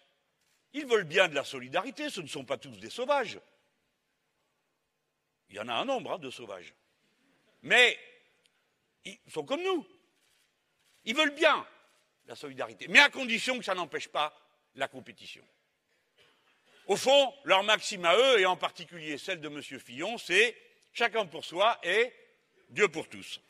Ils 0.74 0.86
veulent 0.86 1.04
bien 1.04 1.28
de 1.28 1.36
la 1.36 1.44
solidarité, 1.44 2.10
ce 2.10 2.22
ne 2.22 2.28
sont 2.28 2.46
pas 2.46 2.58
tous 2.58 2.80
des 2.80 2.90
sauvages. 2.90 3.40
Il 5.50 5.56
y 5.56 5.60
en 5.60 5.68
a 5.68 5.74
un 5.74 5.86
nombre 5.86 6.14
hein, 6.14 6.20
de 6.20 6.32
sauvages. 6.32 6.74
Mais 7.62 7.98
ils 9.06 9.20
sont 9.30 9.46
comme 9.46 9.62
nous. 9.62 9.86
Ils 11.06 11.16
veulent 11.16 11.36
bien 11.36 11.66
la 12.26 12.36
solidarité, 12.36 12.88
mais 12.88 13.00
à 13.00 13.10
condition 13.10 13.58
que 13.58 13.66
ça 13.66 13.76
n'empêche 13.76 14.08
pas 14.08 14.34
la 14.76 14.88
compétition. 14.88 15.46
Au 16.88 16.96
fond, 16.96 17.34
leur 17.44 17.64
maxime 17.64 18.06
à 18.06 18.16
eux, 18.16 18.40
et 18.40 18.46
en 18.46 18.58
particulier 18.58 19.18
celle 19.18 19.40
de 19.40 19.48
M. 19.48 19.62
Fillon, 19.62 20.18
c'est 20.18 20.56
chacun 20.92 21.26
pour 21.26 21.46
soi 21.46 21.80
et 21.84 22.14
Dieu 22.70 22.88
pour 22.88 23.08
tous. 23.08 23.42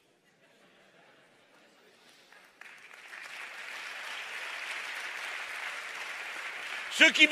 Ce 6.96 7.06
qui 7.06 7.26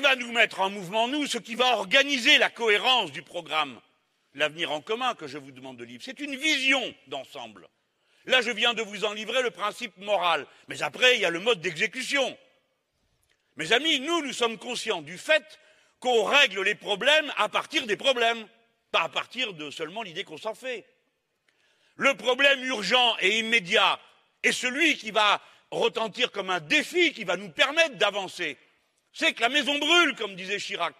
va 0.00 0.16
nous, 0.16 0.32
mettre 0.32 0.60
en 0.60 0.70
mouvement, 0.70 1.08
nous, 1.08 1.26
ce 1.26 1.36
qui 1.36 1.56
va 1.56 1.76
organiser 1.76 2.38
la 2.38 2.48
cohérence 2.48 3.12
du 3.12 3.20
programme, 3.20 3.78
l'avenir 4.32 4.72
en 4.72 4.80
commun 4.80 5.14
que 5.14 5.26
je 5.26 5.36
vous 5.36 5.50
demande 5.50 5.76
de 5.76 5.84
livrer, 5.84 6.04
c'est 6.06 6.20
une 6.20 6.34
vision 6.34 6.94
d'ensemble. 7.08 7.68
Là, 8.24 8.40
je 8.40 8.50
viens 8.50 8.72
de 8.72 8.80
vous 8.80 9.04
en 9.04 9.12
livrer 9.12 9.42
le 9.42 9.50
principe 9.50 9.94
moral, 9.98 10.46
mais 10.68 10.82
après, 10.82 11.16
il 11.16 11.20
y 11.20 11.26
a 11.26 11.30
le 11.30 11.40
mode 11.40 11.60
d'exécution. 11.60 12.34
Mes 13.56 13.74
amis, 13.74 14.00
nous, 14.00 14.22
nous 14.22 14.32
sommes 14.32 14.56
conscients 14.56 15.02
du 15.02 15.18
fait 15.18 15.60
qu'on 16.00 16.24
règle 16.24 16.62
les 16.62 16.74
problèmes 16.74 17.30
à 17.36 17.50
partir 17.50 17.86
des 17.86 17.96
problèmes, 17.98 18.48
pas 18.90 19.02
à 19.02 19.08
partir 19.10 19.52
de 19.52 19.70
seulement 19.70 20.02
l'idée 20.02 20.24
qu'on 20.24 20.38
s'en 20.38 20.54
fait. 20.54 20.86
Le 21.96 22.14
problème 22.14 22.64
urgent 22.64 23.18
et 23.20 23.38
immédiat 23.38 24.00
est 24.42 24.52
celui 24.52 24.96
qui 24.96 25.10
va 25.10 25.42
retentir 25.76 26.30
comme 26.30 26.50
un 26.50 26.60
défi 26.60 27.12
qui 27.12 27.24
va 27.24 27.36
nous 27.36 27.50
permettre 27.50 27.96
d'avancer. 27.96 28.58
C'est 29.12 29.32
que 29.32 29.40
la 29.40 29.48
maison 29.48 29.78
brûle, 29.78 30.14
comme 30.16 30.34
disait 30.34 30.58
Chirac. 30.58 30.94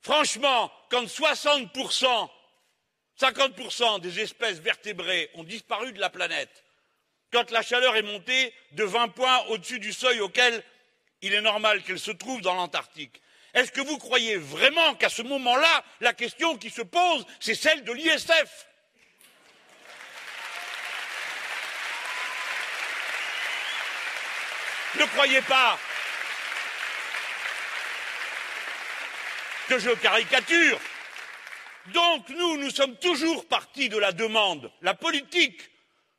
Franchement, 0.00 0.72
quand 0.90 1.04
60%, 1.04 2.28
50% 3.20 4.00
des 4.00 4.20
espèces 4.20 4.58
vertébrées 4.58 5.30
ont 5.34 5.44
disparu 5.44 5.92
de 5.92 6.00
la 6.00 6.10
planète, 6.10 6.64
quand 7.32 7.50
la 7.50 7.62
chaleur 7.62 7.96
est 7.96 8.02
montée 8.02 8.52
de 8.72 8.84
20 8.84 9.08
points 9.08 9.44
au-dessus 9.48 9.78
du 9.78 9.92
seuil 9.92 10.20
auquel 10.20 10.62
il 11.22 11.34
est 11.34 11.40
normal 11.40 11.82
qu'elle 11.82 12.00
se 12.00 12.10
trouve 12.10 12.40
dans 12.40 12.54
l'Antarctique, 12.54 13.22
est-ce 13.54 13.70
que 13.70 13.80
vous 13.80 13.98
croyez 13.98 14.36
vraiment 14.36 14.94
qu'à 14.94 15.08
ce 15.08 15.22
moment-là, 15.22 15.84
la 16.00 16.14
question 16.14 16.56
qui 16.56 16.70
se 16.70 16.82
pose, 16.82 17.26
c'est 17.38 17.54
celle 17.54 17.84
de 17.84 17.92
l'ISF 17.92 18.66
Ne 24.98 25.04
croyez 25.06 25.40
pas 25.42 25.78
que 29.68 29.78
je 29.78 29.90
caricature. 29.90 30.78
Donc 31.86 32.28
nous, 32.28 32.58
nous 32.58 32.70
sommes 32.70 32.96
toujours 32.98 33.46
partis 33.48 33.88
de 33.88 33.98
la 33.98 34.12
demande. 34.12 34.70
La 34.82 34.94
politique 34.94 35.70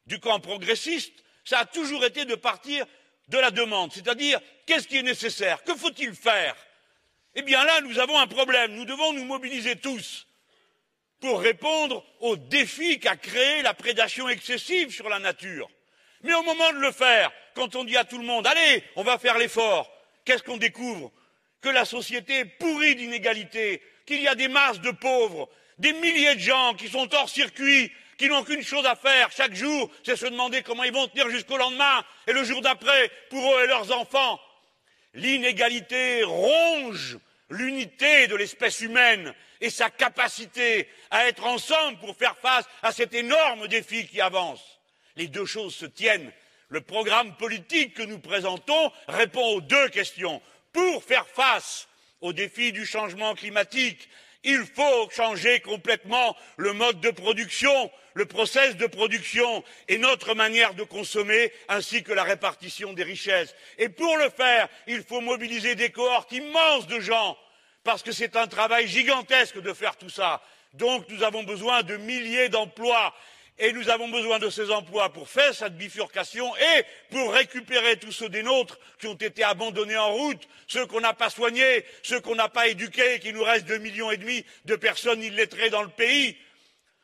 du 0.05 0.19
camp 0.19 0.39
progressiste, 0.39 1.13
ça 1.45 1.59
a 1.59 1.65
toujours 1.65 2.03
été 2.03 2.25
de 2.25 2.35
partir 2.35 2.85
de 3.29 3.37
la 3.37 3.51
demande, 3.51 3.93
c'est-à-dire 3.93 4.39
qu'est-ce 4.65 4.87
qui 4.87 4.97
est 4.97 5.03
nécessaire, 5.03 5.63
que 5.63 5.75
faut-il 5.75 6.13
faire? 6.13 6.55
Eh 7.35 7.41
bien 7.41 7.63
là, 7.63 7.81
nous 7.81 7.99
avons 7.99 8.19
un 8.19 8.27
problème, 8.27 8.73
nous 8.73 8.85
devons 8.85 9.13
nous 9.13 9.23
mobiliser 9.23 9.77
tous 9.77 10.27
pour 11.19 11.39
répondre 11.39 12.03
aux 12.19 12.35
défis 12.35 12.99
qu'a 12.99 13.15
créé 13.15 13.61
la 13.61 13.73
prédation 13.73 14.27
excessive 14.27 14.91
sur 14.93 15.07
la 15.07 15.19
nature. 15.19 15.69
Mais 16.21 16.33
au 16.33 16.43
moment 16.43 16.73
de 16.73 16.79
le 16.79 16.91
faire, 16.91 17.31
quand 17.55 17.75
on 17.75 17.83
dit 17.83 17.97
à 17.97 18.03
tout 18.03 18.17
le 18.17 18.25
monde 18.25 18.47
Allez, 18.47 18.83
on 18.95 19.03
va 19.03 19.17
faire 19.17 19.37
l'effort, 19.37 19.91
qu'est-ce 20.25 20.43
qu'on 20.43 20.57
découvre 20.57 21.11
Que 21.61 21.69
la 21.69 21.85
société 21.85 22.39
est 22.39 22.45
pourrie 22.45 22.95
d'inégalités, 22.95 23.81
qu'il 24.05 24.21
y 24.21 24.27
a 24.27 24.35
des 24.35 24.47
masses 24.47 24.81
de 24.81 24.91
pauvres, 24.91 25.49
des 25.77 25.93
milliers 25.93 26.35
de 26.35 26.39
gens 26.39 26.73
qui 26.75 26.89
sont 26.89 27.13
hors 27.13 27.29
circuit, 27.29 27.91
qui 28.17 28.27
n'ont 28.27 28.43
qu'une 28.43 28.63
chose 28.63 28.85
à 28.85 28.95
faire 28.95 29.31
chaque 29.31 29.55
jour, 29.55 29.89
c'est 30.03 30.15
se 30.15 30.25
demander 30.25 30.61
comment 30.61 30.83
ils 30.83 30.93
vont 30.93 31.07
tenir 31.07 31.29
jusqu'au 31.29 31.57
lendemain 31.57 32.03
et 32.27 32.33
le 32.33 32.43
jour 32.43 32.61
d'après 32.61 33.11
pour 33.29 33.55
eux 33.55 33.63
et 33.63 33.67
leurs 33.67 33.91
enfants. 33.97 34.39
L'inégalité 35.13 36.23
ronge 36.23 37.17
l'unité 37.49 38.27
de 38.27 38.35
l'espèce 38.35 38.81
humaine 38.81 39.33
et 39.61 39.69
sa 39.69 39.89
capacité 39.89 40.89
à 41.11 41.27
être 41.27 41.45
ensemble 41.45 41.97
pour 41.99 42.15
faire 42.15 42.37
face 42.37 42.65
à 42.81 42.91
cet 42.91 43.13
énorme 43.13 43.67
défi 43.67 44.07
qui 44.07 44.19
avance. 44.21 44.79
Les 45.15 45.27
deux 45.27 45.45
choses 45.45 45.75
se 45.75 45.85
tiennent. 45.85 46.31
Le 46.73 46.81
programme 46.81 47.35
politique 47.35 47.93
que 47.93 48.01
nous 48.01 48.17
présentons 48.17 48.91
répond 49.07 49.45
aux 49.45 49.61
deux 49.61 49.89
questions. 49.89 50.41
Pour 50.71 51.03
faire 51.03 51.27
face 51.27 51.87
au 52.19 52.33
défi 52.33 52.71
du 52.71 52.83
changement 52.83 53.35
climatique, 53.35 54.09
il 54.43 54.65
faut 54.65 55.07
changer 55.11 55.59
complètement 55.59 56.35
le 56.57 56.73
mode 56.73 56.99
de 56.99 57.11
production, 57.11 57.91
le 58.15 58.25
process 58.25 58.75
de 58.75 58.87
production 58.87 59.63
et 59.87 59.99
notre 59.99 60.33
manière 60.33 60.73
de 60.73 60.81
consommer, 60.81 61.53
ainsi 61.69 62.01
que 62.01 62.11
la 62.11 62.23
répartition 62.23 62.93
des 62.93 63.03
richesses. 63.03 63.53
Et 63.77 63.89
pour 63.89 64.17
le 64.17 64.31
faire, 64.31 64.67
il 64.87 65.03
faut 65.03 65.21
mobiliser 65.21 65.75
des 65.75 65.91
cohortes 65.91 66.31
immenses 66.31 66.87
de 66.87 66.99
gens, 66.99 67.37
parce 67.83 68.01
que 68.01 68.11
c'est 68.11 68.35
un 68.35 68.47
travail 68.47 68.87
gigantesque 68.87 69.61
de 69.61 69.73
faire 69.73 69.95
tout 69.95 70.09
ça. 70.09 70.41
Donc 70.73 71.07
nous 71.09 71.21
avons 71.21 71.43
besoin 71.43 71.83
de 71.83 71.97
milliers 71.97 72.49
d'emplois 72.49 73.13
et 73.59 73.71
nous 73.71 73.89
avons 73.89 74.09
besoin 74.09 74.39
de 74.39 74.49
ces 74.49 74.71
emplois 74.71 75.13
pour 75.13 75.29
faire 75.29 75.53
cette 75.53 75.77
bifurcation 75.77 76.55
et 76.57 76.83
pour 77.11 77.33
récupérer 77.33 77.97
tous 77.97 78.11
ceux 78.11 78.29
des 78.29 78.43
nôtres 78.43 78.79
qui 78.99 79.07
ont 79.07 79.13
été 79.13 79.43
abandonnés 79.43 79.97
en 79.97 80.11
route, 80.11 80.47
ceux 80.67 80.85
qu'on 80.87 81.01
n'a 81.01 81.13
pas 81.13 81.29
soignés, 81.29 81.85
ceux 82.01 82.19
qu'on 82.19 82.35
n'a 82.35 82.49
pas 82.49 82.67
éduqués, 82.67 83.19
qu'il 83.19 83.35
nous 83.35 83.43
reste 83.43 83.65
deux 83.65 83.77
millions 83.77 84.11
et 84.11 84.17
demi 84.17 84.43
de 84.65 84.75
personnes 84.75 85.21
illettrées 85.21 85.69
dans 85.69 85.83
le 85.83 85.89
pays, 85.89 86.35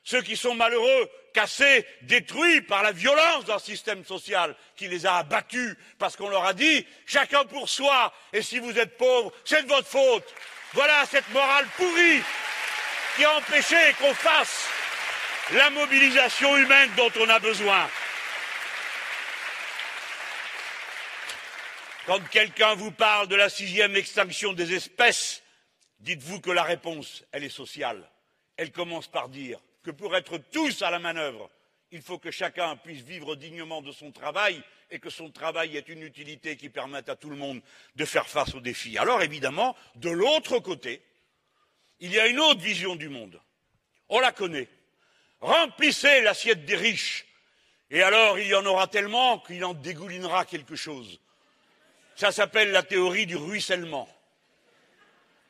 ceux 0.03 0.21
qui 0.23 0.35
sont 0.35 0.55
malheureux, 0.55 1.09
cassés, 1.33 1.85
détruits 2.01 2.61
par 2.61 2.81
la 2.81 2.91
violence 2.91 3.45
d'un 3.45 3.59
système 3.59 4.03
social 4.03 4.55
qui 4.75 4.87
les 4.87 5.05
a 5.05 5.17
abattus 5.17 5.75
parce 5.99 6.15
qu'on 6.15 6.29
leur 6.29 6.45
a 6.45 6.53
dit 6.53 6.85
chacun 7.05 7.45
pour 7.45 7.69
soi 7.69 8.11
et 8.33 8.41
si 8.41 8.57
vous 8.57 8.77
êtes 8.79 8.97
pauvre, 8.97 9.31
c'est 9.45 9.61
de 9.61 9.67
votre 9.67 9.87
faute. 9.87 10.33
Voilà 10.73 11.05
cette 11.05 11.29
morale 11.29 11.67
pourrie 11.77 12.23
qui 13.15 13.23
a 13.23 13.37
empêché 13.37 13.75
qu'on 13.99 14.13
fasse 14.15 14.67
la 15.53 15.69
mobilisation 15.71 16.55
humaine 16.57 16.89
dont 16.95 17.11
on 17.19 17.29
a 17.29 17.39
besoin. 17.39 17.89
Quand 22.05 22.19
quelqu'un 22.29 22.75
vous 22.75 22.91
parle 22.91 23.27
de 23.27 23.35
la 23.35 23.49
sixième 23.49 23.95
extinction 23.95 24.53
des 24.53 24.73
espèces, 24.73 25.43
dites-vous 25.99 26.41
que 26.41 26.51
la 26.51 26.63
réponse, 26.63 27.23
elle 27.31 27.43
est 27.43 27.49
sociale. 27.49 28.09
Elle 28.57 28.71
commence 28.71 29.07
par 29.07 29.29
dire 29.29 29.59
que 29.83 29.91
pour 29.91 30.15
être 30.15 30.37
tous 30.37 30.81
à 30.81 30.91
la 30.91 30.99
manœuvre, 30.99 31.49
il 31.91 32.01
faut 32.01 32.19
que 32.19 32.31
chacun 32.31 32.75
puisse 32.75 33.01
vivre 33.01 33.35
dignement 33.35 33.81
de 33.81 33.91
son 33.91 34.11
travail 34.11 34.61
et 34.91 34.99
que 34.99 35.09
son 35.09 35.31
travail 35.31 35.77
ait 35.77 35.81
une 35.81 36.03
utilité 36.03 36.57
qui 36.57 36.69
permette 36.69 37.09
à 37.09 37.15
tout 37.15 37.29
le 37.29 37.35
monde 37.35 37.61
de 37.95 38.05
faire 38.05 38.27
face 38.27 38.53
aux 38.53 38.59
défis. 38.59 38.97
Alors 38.97 39.21
évidemment, 39.21 39.75
de 39.95 40.09
l'autre 40.09 40.59
côté, 40.59 41.01
il 41.99 42.11
y 42.11 42.19
a 42.19 42.27
une 42.27 42.39
autre 42.39 42.61
vision 42.61 42.95
du 42.95 43.09
monde. 43.09 43.39
On 44.09 44.19
la 44.19 44.31
connaît 44.31 44.67
remplissez 45.41 46.21
l'assiette 46.21 46.65
des 46.65 46.75
riches, 46.75 47.25
et 47.89 48.01
alors 48.01 48.39
il 48.39 48.47
y 48.47 48.55
en 48.55 48.65
aura 48.65 48.87
tellement 48.87 49.39
qu'il 49.39 49.63
en 49.65 49.73
dégoulinera 49.73 50.45
quelque 50.45 50.75
chose. 50.75 51.19
Ça 52.15 52.31
s'appelle 52.31 52.71
la 52.71 52.83
théorie 52.83 53.25
du 53.25 53.37
ruissellement. 53.37 54.09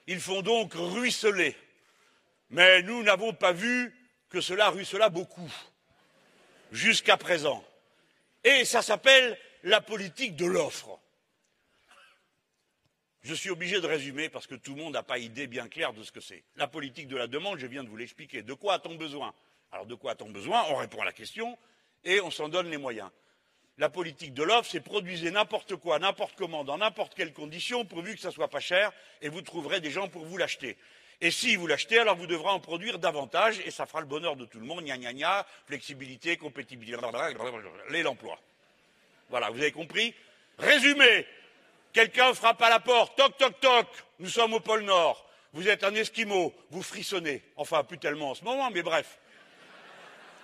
Ils 0.07 0.19
font 0.19 0.41
donc 0.41 0.73
ruisseler. 0.75 1.55
Mais 2.51 2.81
nous 2.83 3.03
n'avons 3.03 3.33
pas 3.33 3.51
vu 3.51 3.93
que 4.29 4.41
cela 4.41 4.69
ruissela 4.69 5.09
beaucoup, 5.09 5.51
jusqu'à 6.71 7.17
présent. 7.17 7.63
Et 8.43 8.65
ça 8.65 8.81
s'appelle 8.81 9.37
la 9.63 9.81
politique 9.81 10.35
de 10.35 10.45
l'offre. 10.45 10.99
Je 13.21 13.33
suis 13.33 13.49
obligé 13.49 13.81
de 13.81 13.85
résumer 13.85 14.29
parce 14.29 14.47
que 14.47 14.55
tout 14.55 14.75
le 14.75 14.81
monde 14.81 14.93
n'a 14.93 15.03
pas 15.03 15.17
idée 15.17 15.47
bien 15.47 15.67
claire 15.67 15.93
de 15.93 16.03
ce 16.03 16.11
que 16.11 16.21
c'est. 16.21 16.43
La 16.55 16.67
politique 16.67 17.07
de 17.07 17.17
la 17.17 17.27
demande, 17.27 17.59
je 17.59 17.67
viens 17.67 17.83
de 17.83 17.89
vous 17.89 17.97
l'expliquer. 17.97 18.41
De 18.41 18.53
quoi 18.53 18.75
a-t-on 18.75 18.95
besoin? 18.95 19.33
Alors 19.71 19.85
de 19.85 19.95
quoi 19.95 20.11
a-t-on 20.11 20.29
besoin? 20.29 20.63
On 20.69 20.75
répond 20.75 21.01
à 21.01 21.05
la 21.05 21.13
question 21.13 21.57
et 22.03 22.21
on 22.21 22.31
s'en 22.31 22.49
donne 22.49 22.69
les 22.69 22.77
moyens. 22.77 23.09
La 23.77 23.89
politique 23.89 24.33
de 24.33 24.43
l'offre, 24.43 24.69
c'est 24.69 24.81
produisez 24.81 25.31
n'importe 25.31 25.75
quoi, 25.77 25.99
n'importe 25.99 26.35
comment, 26.35 26.65
dans 26.65 26.77
n'importe 26.77 27.15
quelle 27.15 27.31
condition, 27.31 27.85
pourvu 27.85 28.15
que 28.15 28.19
ça 28.21 28.31
soit 28.31 28.49
pas 28.49 28.59
cher, 28.59 28.91
et 29.21 29.29
vous 29.29 29.41
trouverez 29.41 29.79
des 29.79 29.89
gens 29.89 30.09
pour 30.09 30.25
vous 30.25 30.37
l'acheter. 30.37 30.75
Et 31.21 31.31
si 31.31 31.55
vous 31.55 31.65
l'achetez, 31.65 31.97
alors 31.99 32.17
vous 32.17 32.27
devrez 32.27 32.49
en 32.49 32.59
produire 32.59 32.99
davantage, 32.99 33.61
et 33.65 33.71
ça 33.71 33.85
fera 33.85 34.01
le 34.01 34.05
bonheur 34.05 34.35
de 34.35 34.43
tout 34.43 34.59
le 34.59 34.65
monde, 34.65 34.83
gna 34.83 34.97
gna 34.97 35.13
gna, 35.13 35.45
flexibilité, 35.65 36.35
compétibilité, 36.35 36.97
et 37.93 38.03
l'emploi. 38.03 38.37
Voilà, 39.29 39.49
vous 39.49 39.61
avez 39.61 39.71
compris? 39.71 40.13
Résumé, 40.57 41.25
quelqu'un 41.93 42.33
frappe 42.33 42.61
à 42.61 42.69
la 42.69 42.81
porte, 42.81 43.17
toc 43.17 43.37
toc 43.37 43.61
toc, 43.61 43.87
nous 44.19 44.27
sommes 44.29 44.55
au 44.55 44.59
pôle 44.59 44.81
Nord, 44.81 45.25
vous 45.53 45.69
êtes 45.69 45.85
un 45.85 45.95
esquimau, 45.95 46.53
vous 46.69 46.83
frissonnez, 46.83 47.41
enfin 47.55 47.85
plus 47.85 47.97
tellement 47.97 48.31
en 48.31 48.35
ce 48.35 48.43
moment, 48.43 48.69
mais 48.71 48.81
bref. 48.81 49.19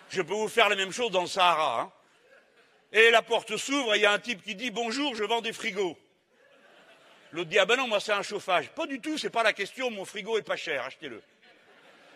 Je 0.09 0.21
peux 0.21 0.33
vous 0.33 0.47
faire 0.47 0.69
la 0.69 0.75
même 0.75 0.91
chose 0.91 1.11
dans 1.11 1.21
le 1.21 1.27
Sahara. 1.27 1.81
Hein. 1.81 1.91
Et 2.91 3.11
la 3.11 3.21
porte 3.21 3.57
s'ouvre 3.57 3.93
et 3.95 3.97
il 3.97 4.01
y 4.01 4.05
a 4.05 4.11
un 4.11 4.19
type 4.19 4.43
qui 4.43 4.55
dit 4.55 4.71
Bonjour, 4.71 5.15
je 5.15 5.23
vends 5.23 5.41
des 5.41 5.53
frigos. 5.53 5.97
L'autre 7.31 7.49
dit 7.49 7.59
Ah 7.59 7.65
ben 7.65 7.75
non, 7.75 7.87
moi 7.87 7.99
c'est 7.99 8.13
un 8.13 8.21
chauffage. 8.21 8.69
Pas 8.69 8.87
du 8.87 9.01
tout, 9.01 9.17
c'est 9.17 9.29
pas 9.29 9.43
la 9.43 9.53
question, 9.53 9.91
mon 9.91 10.05
frigo 10.05 10.37
est 10.37 10.43
pas 10.43 10.55
cher, 10.55 10.83
achetez-le. 10.83 11.21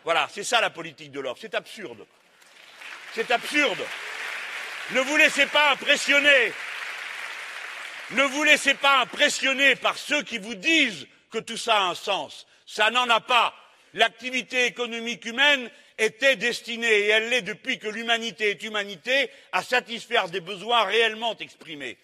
Voilà, 0.04 0.30
c'est 0.32 0.44
ça 0.44 0.62
la 0.62 0.70
politique 0.70 1.12
de 1.12 1.20
l'offre. 1.20 1.42
C'est 1.42 1.56
absurde. 1.56 2.06
C'est 3.14 3.30
absurde. 3.32 3.86
Ne 4.92 5.02
vous 5.02 5.18
laissez 5.18 5.46
pas 5.48 5.72
impressionner. 5.72 6.54
Ne 8.12 8.24
vous 8.24 8.44
laissez 8.44 8.74
pas 8.74 9.02
impressionner 9.02 9.76
par 9.76 9.98
ceux 9.98 10.24
qui 10.24 10.38
vous 10.38 10.56
disent 10.56 11.08
que 11.30 11.38
tout 11.40 11.58
ça 11.58 11.78
a 11.78 11.84
un 11.90 11.96
sens. 11.96 12.48
Ça 12.66 12.90
n'en 12.90 13.10
a 13.10 13.20
pas. 13.20 13.54
L'activité 13.94 14.66
économique 14.66 15.26
humaine 15.26 15.70
était 16.00 16.36
destinée, 16.36 16.88
et 16.88 17.08
elle 17.08 17.30
l'est 17.30 17.42
depuis 17.42 17.78
que 17.78 17.88
l'humanité 17.88 18.50
est 18.50 18.64
humanité, 18.64 19.30
à 19.52 19.62
satisfaire 19.62 20.30
des 20.30 20.40
besoins 20.40 20.84
réellement 20.84 21.38
exprimés. 21.38 21.98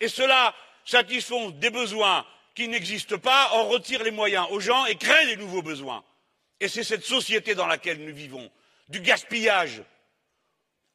Et 0.00 0.08
cela 0.08 0.54
satisfont 0.84 1.50
des 1.50 1.70
besoins 1.70 2.26
qui 2.54 2.68
n'existent 2.68 3.18
pas, 3.18 3.50
on 3.54 3.68
retire 3.68 4.02
les 4.02 4.10
moyens 4.10 4.46
aux 4.50 4.60
gens 4.60 4.84
et 4.86 4.96
crée 4.96 5.26
des 5.26 5.36
nouveaux 5.36 5.62
besoins. 5.62 6.04
Et 6.60 6.68
c'est 6.68 6.84
cette 6.84 7.04
société 7.04 7.54
dans 7.54 7.66
laquelle 7.66 8.04
nous 8.04 8.14
vivons, 8.14 8.50
du 8.88 9.00
gaspillage, 9.00 9.82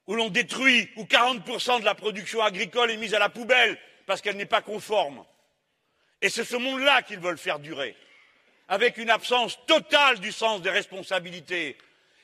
où 0.06 0.15
l'on 0.15 0.30
détruit, 0.30 0.89
où 0.95 1.04
40% 1.04 1.80
de 1.80 1.86
la 1.86 1.95
production 1.95 2.41
agricole 2.41 2.91
est 2.91 2.97
mise 2.97 3.13
à 3.13 3.19
la 3.19 3.30
poubelle 3.30 3.78
parce 4.06 4.21
qu'elle 4.21 4.38
n'est 4.38 4.45
pas 4.45 4.62
conforme. 4.62 5.26
Et 6.21 6.30
c'est 6.30 6.45
ce 6.45 6.56
monde-là 6.56 7.02
qu'ils 7.02 7.19
veulent 7.19 7.38
faire 7.38 7.60
durer, 7.60 7.95
avec 8.67 8.97
une 8.97 9.10
absence 9.10 9.58
totale 9.65 10.19
du 10.19 10.32
sens 10.32 10.62
des 10.62 10.69
responsabilités. 10.69 11.78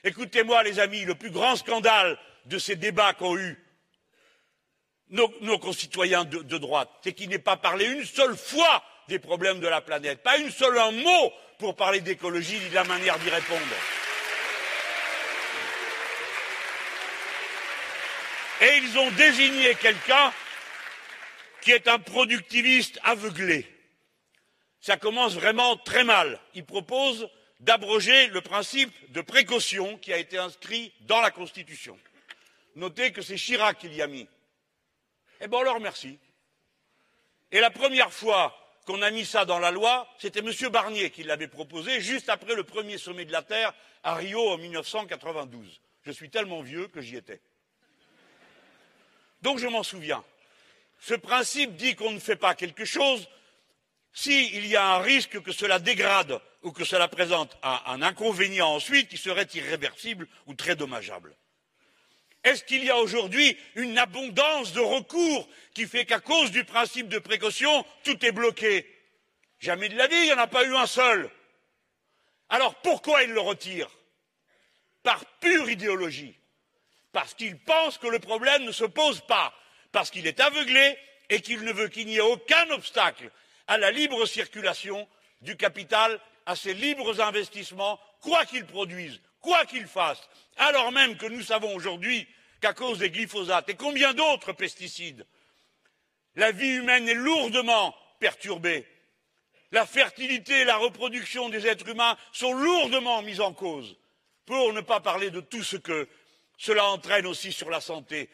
Écoutez-moi, 0.04 0.64
les 0.64 0.80
amis, 0.80 1.06
le 1.06 1.16
plus 1.16 1.32
grand 1.32 1.56
scandale 1.56 2.18
de 2.46 2.60
ces 2.60 2.76
débats 2.76 3.14
qu'ont 3.14 3.38
eus 3.38 3.58
nos, 5.10 5.60
concitoyens 5.60 6.26
de, 6.26 6.58
droite, 6.58 6.90
c'est 7.04 7.14
qu'il 7.14 7.30
n'est 7.30 7.38
pas 7.38 7.56
parlé 7.56 7.86
une 7.86 8.06
seule 8.06 8.36
fois 8.36 8.84
des 9.08 9.20
problèmes 9.20 9.60
de 9.60 9.68
la 9.68 9.82
planète, 9.82 10.24
pas 10.24 10.38
une 10.38 10.50
seule 10.50 10.78
un 10.78 10.92
mot 10.92 11.34
pour 11.60 11.76
parler 11.76 12.02
d'écologie 12.02 12.60
ni 12.60 12.70
de 12.70 12.76
la 12.76 12.84
manière 12.84 13.20
d'y 13.20 13.30
répondre. 13.30 13.62
Et 18.62 18.78
ils 18.78 18.98
ont 18.98 19.12
désigné 19.12 19.76
quelqu'un 19.76 20.34
qui 21.62 21.72
est 21.72 21.88
un 21.88 22.00
productiviste 22.00 23.00
aveuglé. 23.04 23.68
Ça 24.82 24.98
commence 24.98 25.36
vraiment 25.36 25.78
très 25.78 26.04
mal. 26.04 26.40
Il 26.56 26.66
propose 26.66 27.30
d'abroger 27.64 28.28
le 28.28 28.42
principe 28.42 28.92
de 29.14 29.22
précaution 29.22 29.98
qui 29.98 30.12
a 30.12 30.18
été 30.18 30.38
inscrit 30.38 30.92
dans 31.02 31.22
la 31.22 31.32
Constitution. 31.32 31.98
Notez 32.76 33.14
que 33.14 33.22
c'est 33.22 33.38
Chirac 33.38 33.80
qui 33.80 33.88
l'y 33.88 34.02
a 34.02 34.08
mis. 34.08 34.28
Eh 35.40 35.48
bien, 35.48 35.60
on 35.60 35.64
le 35.64 35.72
remercie. 35.72 36.20
Et 37.52 37.62
la 37.62 37.70
première 37.70 38.12
fois 38.12 38.58
qu'on 38.86 39.02
a 39.02 39.12
mis 39.12 39.26
ça 39.26 39.46
dans 39.46 39.60
la 39.60 39.72
loi, 39.72 40.10
c'était 40.18 40.40
M. 40.40 40.52
Barnier 40.72 41.10
qui 41.10 41.24
l'avait 41.24 41.48
proposé 41.48 42.02
juste 42.02 42.28
après 42.28 42.54
le 42.54 42.66
premier 42.66 42.98
sommet 42.98 43.24
de 43.24 43.32
la 43.32 43.44
Terre 43.44 43.74
à 44.04 44.16
Rio 44.16 44.50
en 44.50 44.58
1992. 44.58 45.80
Je 46.02 46.12
suis 46.12 46.30
tellement 46.30 46.62
vieux 46.62 46.88
que 46.90 47.00
j'y 47.00 47.16
étais. 47.16 47.40
Donc 49.42 49.60
je 49.60 49.68
m'en 49.68 49.84
souviens. 49.84 50.24
Ce 51.00 51.14
principe 51.14 51.78
dit 51.78 51.96
qu'on 51.96 52.12
ne 52.12 52.20
fait 52.20 52.36
pas 52.36 52.56
quelque 52.56 52.84
chose 52.84 53.30
s'il 54.14 54.68
y 54.68 54.76
a 54.76 54.96
un 54.96 55.00
risque 55.00 55.42
que 55.42 55.52
cela 55.52 55.80
dégrade 55.80 56.40
ou 56.62 56.72
que 56.72 56.86
cela 56.86 57.08
présente 57.08 57.58
un, 57.64 58.02
inconvénient 58.02 58.70
ensuite 58.70 59.10
qui 59.10 59.18
serait 59.18 59.48
irréversible 59.54 60.28
ou 60.46 60.54
très 60.54 60.76
dommageable. 60.76 61.36
Est-ce 62.44 62.64
qu'il 62.64 62.84
y 62.84 62.90
a 62.90 62.98
aujourd'hui 62.98 63.58
une 63.76 63.98
abondance 63.98 64.74
de 64.74 64.82
recours 64.82 65.48
qui 65.74 65.88
fait 65.88 66.06
qu'à 66.06 66.20
cause 66.20 66.52
du 66.52 66.64
principe 66.64 67.08
de 67.08 67.20
précaution, 67.20 67.86
tout 68.04 68.24
est 68.26 68.32
bloqué? 68.32 68.88
Jamais 69.60 69.90
de 69.90 69.98
la 69.98 70.08
vie, 70.08 70.16
il 70.16 70.26
n'y 70.26 70.34
en 70.34 70.38
a 70.38 70.48
pas 70.48 70.66
eu 70.66 70.76
un 70.76 70.88
seul. 70.88 71.30
Alors 72.50 72.76
pourquoi 72.76 73.24
il 73.24 73.32
le 73.32 73.40
retire? 73.40 73.90
Par 75.02 75.26
pure 75.40 75.70
idéologie. 75.70 76.38
Parce 77.14 77.34
qu'il 77.34 77.58
pense 77.58 77.98
que 77.98 78.08
le 78.08 78.20
problème 78.20 78.64
ne 78.64 78.72
se 78.72 78.86
pose 78.86 79.22
pas. 79.22 79.54
Parce 79.92 80.12
qu'il 80.12 80.28
est 80.28 80.40
aveuglé 80.40 80.98
et 81.30 81.42
qu'il 81.42 81.64
ne 81.64 81.72
veut 81.72 81.88
qu'il 81.88 82.08
n'y 82.08 82.18
ait 82.18 82.22
aucun 82.22 82.70
obstacle 82.72 83.32
à 83.68 83.78
la 83.78 83.92
libre 83.92 84.26
circulation 84.26 85.08
du 85.42 85.58
capital, 85.58 86.20
à 86.46 86.56
ses 86.56 86.74
libres 86.74 87.22
investissements, 87.22 88.00
quoi 88.22 88.46
qu'ils 88.46 88.66
produisent, 88.66 89.22
quoi 89.42 89.66
qu'ils 89.66 89.88
fassent, 89.88 90.30
alors 90.58 90.92
même 90.92 91.18
que 91.18 91.26
nous 91.26 91.42
savons 91.42 91.76
aujourd'hui 91.76 92.28
qu'à 92.62 92.74
cause 92.74 93.00
des 93.00 93.10
glyphosates 93.10 93.70
et 93.70 93.76
combien 93.76 94.14
d'autres 94.14 94.54
pesticides, 94.54 95.26
la 96.36 96.52
vie 96.52 96.76
humaine 96.76 97.08
est 97.08 97.14
lourdement 97.14 97.96
perturbée. 98.20 98.88
La 99.72 99.86
fertilité 99.86 100.62
et 100.62 100.66
la 100.66 100.78
reproduction 100.78 101.50
des 101.50 101.68
êtres 101.68 101.90
humains 101.90 102.18
sont 102.32 102.54
lourdement 102.54 103.22
mises 103.22 103.42
en 103.42 103.54
cause, 103.54 103.98
pour 104.46 104.74
ne 104.74 104.82
pas 104.82 105.00
parler 105.00 105.30
de 105.30 105.42
tout 105.42 105.64
ce 105.64 105.78
que 105.78 106.08
cela 106.58 106.86
entraîne 106.86 107.26
aussi 107.26 107.52
sur 107.52 107.70
la 107.70 107.82
santé 107.82 108.30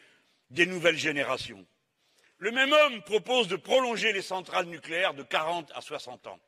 des 0.50 0.66
nouvelles 0.66 0.98
générations. 0.98 1.64
Le 2.40 2.50
même 2.50 2.72
homme 2.72 3.02
propose 3.02 3.48
de 3.48 3.56
prolonger 3.56 4.12
les 4.12 4.22
centrales 4.22 4.64
nucléaires 4.64 5.12
de 5.12 5.22
40 5.22 5.70
à 5.74 5.82
60 5.82 6.26
ans. 6.26 6.40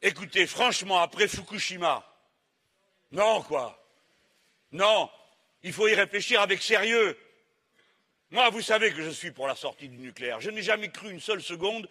Écoutez, 0.00 0.46
franchement, 0.46 1.00
après 1.00 1.26
Fukushima, 1.26 2.04
non, 3.10 3.42
quoi. 3.42 3.84
Non, 4.70 5.10
il 5.64 5.72
faut 5.72 5.88
y 5.88 5.94
réfléchir 5.94 6.40
avec 6.40 6.62
sérieux. 6.62 7.18
Moi, 8.30 8.48
vous 8.50 8.62
savez 8.62 8.92
que 8.92 9.02
je 9.02 9.10
suis 9.10 9.32
pour 9.32 9.48
la 9.48 9.56
sortie 9.56 9.88
du 9.88 9.98
nucléaire. 9.98 10.40
Je 10.40 10.50
n'ai 10.50 10.62
jamais 10.62 10.90
cru 10.90 11.10
une 11.10 11.20
seule 11.20 11.42
seconde 11.42 11.88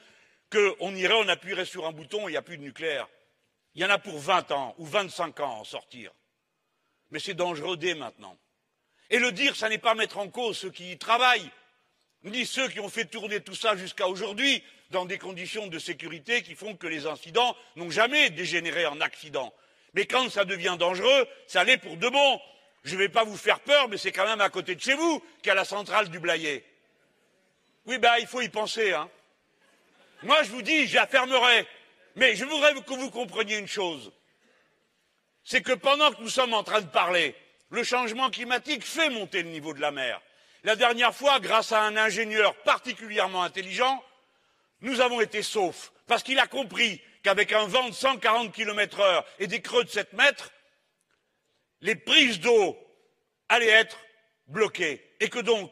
qu'on 0.50 0.96
irait, 0.96 1.16
on 1.16 1.28
appuierait 1.28 1.66
sur 1.66 1.86
un 1.86 1.92
bouton 1.92 2.22
et 2.22 2.32
il 2.32 2.32
n'y 2.32 2.38
a 2.38 2.42
plus 2.42 2.58
de 2.58 2.64
nucléaire. 2.64 3.10
Il 3.76 3.82
y 3.82 3.86
en 3.86 3.90
a 3.90 3.98
pour 3.98 4.18
20 4.18 4.52
ans 4.52 4.76
ou 4.78 4.86
25 4.86 5.42
ans 5.42 5.58
à 5.58 5.60
en 5.60 5.64
sortir. 5.66 6.14
Mais 7.12 7.20
c'est 7.20 7.34
dangereux 7.34 7.76
dès 7.76 7.96
maintenant. 7.96 8.38
Et 9.10 9.20
le 9.20 9.32
dire, 9.32 9.56
ça 9.56 9.70
n'est 9.70 9.78
pas 9.78 9.96
mettre 9.96 10.18
en 10.18 10.28
cause 10.28 10.58
ceux 10.58 10.72
qui 10.72 10.92
y 10.92 10.98
travaillent, 10.98 11.50
ni 12.24 12.46
ceux 12.46 12.68
qui 12.68 12.80
ont 12.80 12.90
fait 12.90 13.06
tourner 13.06 13.42
tout 13.42 13.56
ça 13.56 13.76
jusqu'à 13.76 14.08
aujourd'hui 14.08 14.64
dans 14.92 15.06
des 15.06 15.18
conditions 15.18 15.68
de 15.68 15.80
sécurité 15.80 16.44
qui 16.44 16.56
font 16.56 16.76
que 16.76 16.88
les 16.88 17.06
incidents 17.06 17.56
n'ont 17.76 17.90
jamais 17.90 18.30
dégénéré 18.30 18.86
en 18.86 19.02
accidents. 19.02 19.54
Mais 19.94 20.06
quand 20.06 20.30
ça 20.30 20.46
devient 20.46 20.76
dangereux, 20.80 21.28
ça 21.48 21.64
l'est 21.64 21.78
pour 21.78 21.98
de 21.98 22.10
bon. 22.10 22.42
Je 22.84 22.94
ne 22.94 23.00
vais 23.00 23.10
pas 23.10 23.24
vous 23.24 23.38
faire 23.38 23.60
peur, 23.60 23.90
mais 23.90 23.98
c'est 23.98 24.12
quand 24.12 24.26
même 24.26 24.42
à 24.42 24.50
côté 24.50 24.76
de 24.76 24.82
chez 24.82 24.94
vous 24.94 25.20
qu'il 25.42 25.48
y 25.48 25.50
a 25.50 25.56
la 25.56 25.66
centrale 25.66 26.10
du 26.10 26.20
Blayet. 26.20 26.64
Oui, 27.86 27.98
ben, 27.98 28.16
il 28.20 28.28
faut 28.28 28.42
y 28.42 28.50
penser, 28.50 28.94
hein. 28.94 29.10
Moi, 30.24 30.44
je 30.44 30.50
vous 30.50 30.62
dis, 30.62 30.88
je 30.88 30.96
la 30.96 31.08
fermerai. 31.08 31.66
Mais 32.16 32.36
je 32.36 32.46
voudrais 32.46 32.74
que 32.74 32.94
vous 32.94 33.12
compreniez 33.12 33.58
une 33.58 33.68
chose. 33.68 34.12
C'est 35.44 35.62
que 35.62 35.74
pendant 35.74 36.12
que 36.12 36.22
nous 36.22 36.30
sommes 36.30 36.54
en 36.54 36.64
train 36.64 36.82
de 36.82 36.88
parler, 36.88 37.36
le 37.70 37.84
changement 37.84 38.30
climatique 38.30 38.86
fait 38.86 39.10
monter 39.10 39.44
le 39.44 39.50
niveau 39.50 39.74
de 39.74 39.82
la 39.82 39.92
mer. 39.92 40.22
La 40.64 40.76
dernière 40.76 41.14
fois, 41.14 41.40
grâce 41.40 41.72
à 41.72 41.84
un 41.84 41.98
ingénieur 41.98 42.56
particulièrement 42.64 43.44
intelligent, 43.44 44.04
nous 44.82 45.02
avons 45.02 45.22
été 45.22 45.42
saufs, 45.42 45.92
parce 46.08 46.24
qu'il 46.24 46.40
a 46.40 46.48
compris 46.48 47.02
qu'avec 47.24 47.52
un 47.52 47.68
vent 47.68 47.90
de 47.90 47.94
140 47.94 48.54
km 48.54 49.00
heure 49.00 49.26
et 49.40 49.48
des 49.48 49.62
creux 49.62 49.84
de 49.84 49.90
7 49.90 50.14
mètres, 50.14 50.52
les 51.82 51.96
prises 51.96 52.40
d'eau 52.40 52.78
allaient 53.50 53.68
être 53.68 53.98
bloquées 54.48 55.04
et 55.20 55.30
que 55.30 55.40
donc 55.40 55.72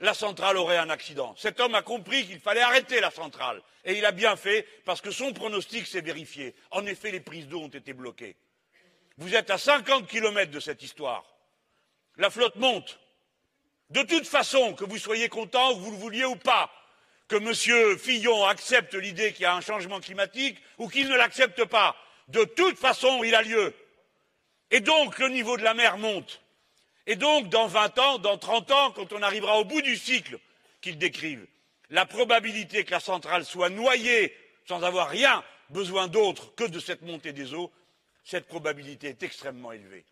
la 0.00 0.14
centrale 0.14 0.56
aurait 0.56 0.78
un 0.78 0.90
accident. 0.90 1.34
Cet 1.36 1.60
homme 1.60 1.74
a 1.74 1.82
compris 1.82 2.26
qu'il 2.26 2.40
fallait 2.40 2.60
arrêter 2.60 3.00
la 3.00 3.10
centrale 3.10 3.62
et 3.84 3.96
il 3.96 4.04
a 4.04 4.12
bien 4.12 4.36
fait 4.36 4.66
parce 4.84 5.00
que 5.00 5.10
son 5.10 5.32
pronostic 5.32 5.86
s'est 5.86 6.00
vérifié. 6.00 6.54
En 6.70 6.86
effet, 6.86 7.10
les 7.10 7.20
prises 7.20 7.48
d'eau 7.48 7.62
ont 7.62 7.68
été 7.68 7.92
bloquées. 7.92 8.36
Vous 9.18 9.34
êtes 9.34 9.50
à 9.50 9.58
50 9.58 10.06
kilomètres 10.06 10.52
de 10.52 10.60
cette 10.60 10.82
histoire. 10.82 11.24
La 12.16 12.30
flotte 12.30 12.54
monte. 12.54 13.00
De 13.90 14.02
toute 14.02 14.26
façon, 14.26 14.74
que 14.74 14.84
vous 14.84 14.98
soyez 14.98 15.28
content, 15.28 15.74
que 15.74 15.80
vous 15.80 15.90
le 15.90 15.96
vouliez 15.96 16.24
ou 16.24 16.36
pas, 16.36 16.70
que 17.26 17.36
M. 17.36 17.98
Fillon 17.98 18.44
accepte 18.46 18.94
l'idée 18.94 19.32
qu'il 19.32 19.42
y 19.42 19.46
a 19.46 19.54
un 19.54 19.60
changement 19.60 20.00
climatique 20.00 20.58
ou 20.78 20.88
qu'il 20.88 21.08
ne 21.08 21.16
l'accepte 21.16 21.64
pas, 21.64 21.96
de 22.28 22.44
toute 22.44 22.78
façon, 22.78 23.24
il 23.24 23.34
a 23.34 23.42
lieu. 23.42 23.74
Et 24.70 24.80
donc, 24.80 25.18
le 25.18 25.28
niveau 25.28 25.56
de 25.56 25.64
la 25.64 25.74
mer 25.74 25.98
monte. 25.98 26.40
Et 27.06 27.16
donc, 27.16 27.48
dans 27.48 27.66
20 27.66 27.98
ans, 27.98 28.18
dans 28.18 28.38
30 28.38 28.70
ans, 28.70 28.92
quand 28.92 29.12
on 29.12 29.22
arrivera 29.22 29.58
au 29.58 29.64
bout 29.64 29.82
du 29.82 29.96
cycle 29.96 30.38
qu'ils 30.80 30.98
décrivent, 30.98 31.46
la 31.90 32.06
probabilité 32.06 32.84
que 32.84 32.92
la 32.92 33.00
centrale 33.00 33.44
soit 33.44 33.70
noyée 33.70 34.36
sans 34.66 34.84
avoir 34.84 35.08
rien 35.08 35.42
besoin 35.70 36.06
d'autre 36.06 36.54
que 36.54 36.64
de 36.64 36.78
cette 36.78 37.02
montée 37.02 37.32
des 37.32 37.54
eaux 37.54 37.72
cette 38.28 38.46
probabilité 38.46 39.08
est 39.08 39.22
extrêmement 39.22 39.72
élevée. 39.72 40.04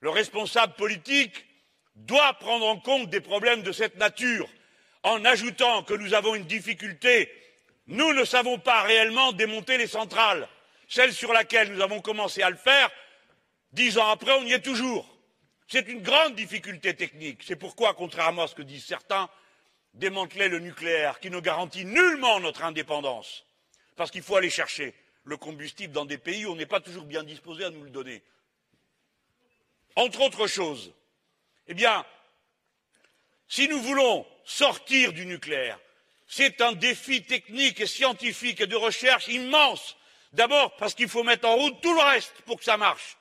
Le 0.00 0.10
responsable 0.10 0.74
politique 0.74 1.46
doit 1.94 2.32
prendre 2.34 2.66
en 2.66 2.80
compte 2.80 3.10
des 3.10 3.20
problèmes 3.20 3.62
de 3.62 3.70
cette 3.70 3.96
nature 3.96 4.48
en 5.04 5.24
ajoutant 5.24 5.84
que 5.84 5.94
nous 5.94 6.14
avons 6.14 6.34
une 6.34 6.46
difficulté. 6.46 7.30
Nous 7.86 8.12
ne 8.12 8.24
savons 8.24 8.58
pas 8.58 8.82
réellement 8.82 9.30
démonter 9.32 9.78
les 9.78 9.86
centrales. 9.86 10.48
Celle 10.88 11.12
sur 11.12 11.32
laquelle 11.32 11.72
nous 11.72 11.80
avons 11.80 12.00
commencé 12.00 12.42
à 12.42 12.50
le 12.50 12.56
faire, 12.56 12.90
dix 13.70 13.98
ans 13.98 14.08
après, 14.08 14.32
on 14.32 14.44
y 14.44 14.52
est 14.52 14.60
toujours. 14.60 15.08
C'est 15.68 15.88
une 15.88 16.02
grande 16.02 16.34
difficulté 16.34 16.94
technique. 16.94 17.42
C'est 17.44 17.54
pourquoi, 17.54 17.94
contrairement 17.94 18.42
à 18.42 18.48
ce 18.48 18.56
que 18.56 18.62
disent 18.62 18.84
certains, 18.84 19.30
démanteler 19.94 20.48
le 20.48 20.58
nucléaire, 20.58 21.20
qui 21.20 21.30
ne 21.30 21.38
garantit 21.38 21.84
nullement 21.84 22.40
notre 22.40 22.64
indépendance, 22.64 23.44
parce 23.94 24.10
qu'il 24.10 24.22
faut 24.22 24.34
aller 24.34 24.50
chercher 24.50 24.92
le 25.24 25.36
combustible 25.36 25.92
dans 25.92 26.04
des 26.04 26.18
pays 26.18 26.46
où 26.46 26.52
on 26.52 26.56
n'est 26.56 26.66
pas 26.66 26.80
toujours 26.80 27.04
bien 27.04 27.22
disposé 27.22 27.64
à 27.64 27.70
nous 27.70 27.84
le 27.84 27.90
donner. 27.90 28.22
Entre 29.96 30.20
autres 30.20 30.46
choses, 30.46 30.92
eh 31.68 31.74
bien, 31.74 32.04
si 33.48 33.68
nous 33.68 33.80
voulons 33.80 34.26
sortir 34.44 35.12
du 35.12 35.26
nucléaire, 35.26 35.78
c'est 36.26 36.60
un 36.60 36.72
défi 36.72 37.22
technique 37.24 37.80
et 37.80 37.86
scientifique 37.86 38.62
et 38.62 38.66
de 38.66 38.76
recherche 38.76 39.28
immense. 39.28 39.96
D'abord 40.32 40.74
parce 40.76 40.94
qu'il 40.94 41.08
faut 41.08 41.22
mettre 41.22 41.46
en 41.46 41.56
route 41.56 41.80
tout 41.82 41.94
le 41.94 42.00
reste 42.00 42.32
pour 42.46 42.58
que 42.58 42.64
ça 42.64 42.78
marche. 42.78 43.18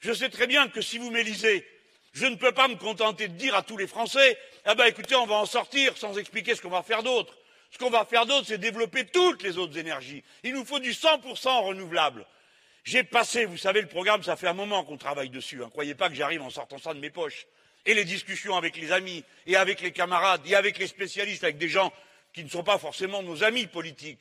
Je 0.00 0.12
sais 0.12 0.28
très 0.28 0.46
bien 0.46 0.68
que 0.68 0.82
si 0.82 0.98
vous 0.98 1.10
m'élisez, 1.10 1.66
je 2.12 2.26
ne 2.26 2.36
peux 2.36 2.52
pas 2.52 2.68
me 2.68 2.76
contenter 2.76 3.28
de 3.28 3.34
dire 3.34 3.54
à 3.54 3.62
tous 3.62 3.76
les 3.76 3.86
Français 3.86 4.38
ah 4.64 4.74
ben 4.74 4.84
écoutez, 4.84 5.14
on 5.14 5.26
va 5.26 5.36
en 5.36 5.46
sortir 5.46 5.96
sans 5.96 6.18
expliquer 6.18 6.54
ce 6.54 6.60
qu'on 6.60 6.70
va 6.70 6.82
faire 6.82 7.02
d'autre. 7.02 7.34
Ce 7.70 7.78
qu'on 7.78 7.90
va 7.90 8.04
faire 8.04 8.26
d'autre, 8.26 8.46
c'est 8.46 8.58
développer 8.58 9.06
toutes 9.06 9.42
les 9.42 9.58
autres 9.58 9.78
énergies. 9.78 10.24
Il 10.42 10.54
nous 10.54 10.64
faut 10.64 10.80
du 10.80 10.92
100% 10.92 11.64
renouvelable. 11.64 12.26
J'ai 12.84 13.04
passé, 13.04 13.44
vous 13.44 13.58
savez, 13.58 13.80
le 13.80 13.88
programme, 13.88 14.22
ça 14.22 14.36
fait 14.36 14.48
un 14.48 14.54
moment 14.54 14.84
qu'on 14.84 14.96
travaille 14.96 15.30
dessus. 15.30 15.56
Ne 15.56 15.64
hein. 15.64 15.70
croyez 15.70 15.94
pas 15.94 16.08
que 16.08 16.14
j'arrive 16.14 16.42
en 16.42 16.50
sortant 16.50 16.78
ça 16.78 16.94
de 16.94 16.98
mes 16.98 17.10
poches. 17.10 17.46
Et 17.86 17.94
les 17.94 18.04
discussions 18.04 18.56
avec 18.56 18.76
les 18.76 18.92
amis, 18.92 19.24
et 19.46 19.56
avec 19.56 19.80
les 19.80 19.92
camarades, 19.92 20.42
et 20.46 20.54
avec 20.54 20.78
les 20.78 20.86
spécialistes, 20.86 21.44
avec 21.44 21.58
des 21.58 21.68
gens 21.68 21.92
qui 22.32 22.44
ne 22.44 22.48
sont 22.48 22.62
pas 22.62 22.78
forcément 22.78 23.22
nos 23.22 23.42
amis 23.42 23.66
politiques, 23.66 24.20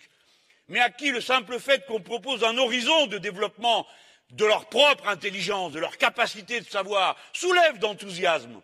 mais 0.67 0.79
à 0.79 0.89
qui 0.89 1.11
le 1.11 1.21
simple 1.21 1.59
fait 1.59 1.85
qu'on 1.85 2.01
propose 2.01 2.43
un 2.43 2.57
horizon 2.57 3.07
de 3.07 3.17
développement 3.17 3.85
de 4.31 4.45
leur 4.45 4.67
propre 4.67 5.07
intelligence, 5.07 5.73
de 5.73 5.79
leur 5.79 5.97
capacité 5.97 6.61
de 6.61 6.65
savoir, 6.65 7.15
soulève 7.33 7.79
d'enthousiasme. 7.79 8.61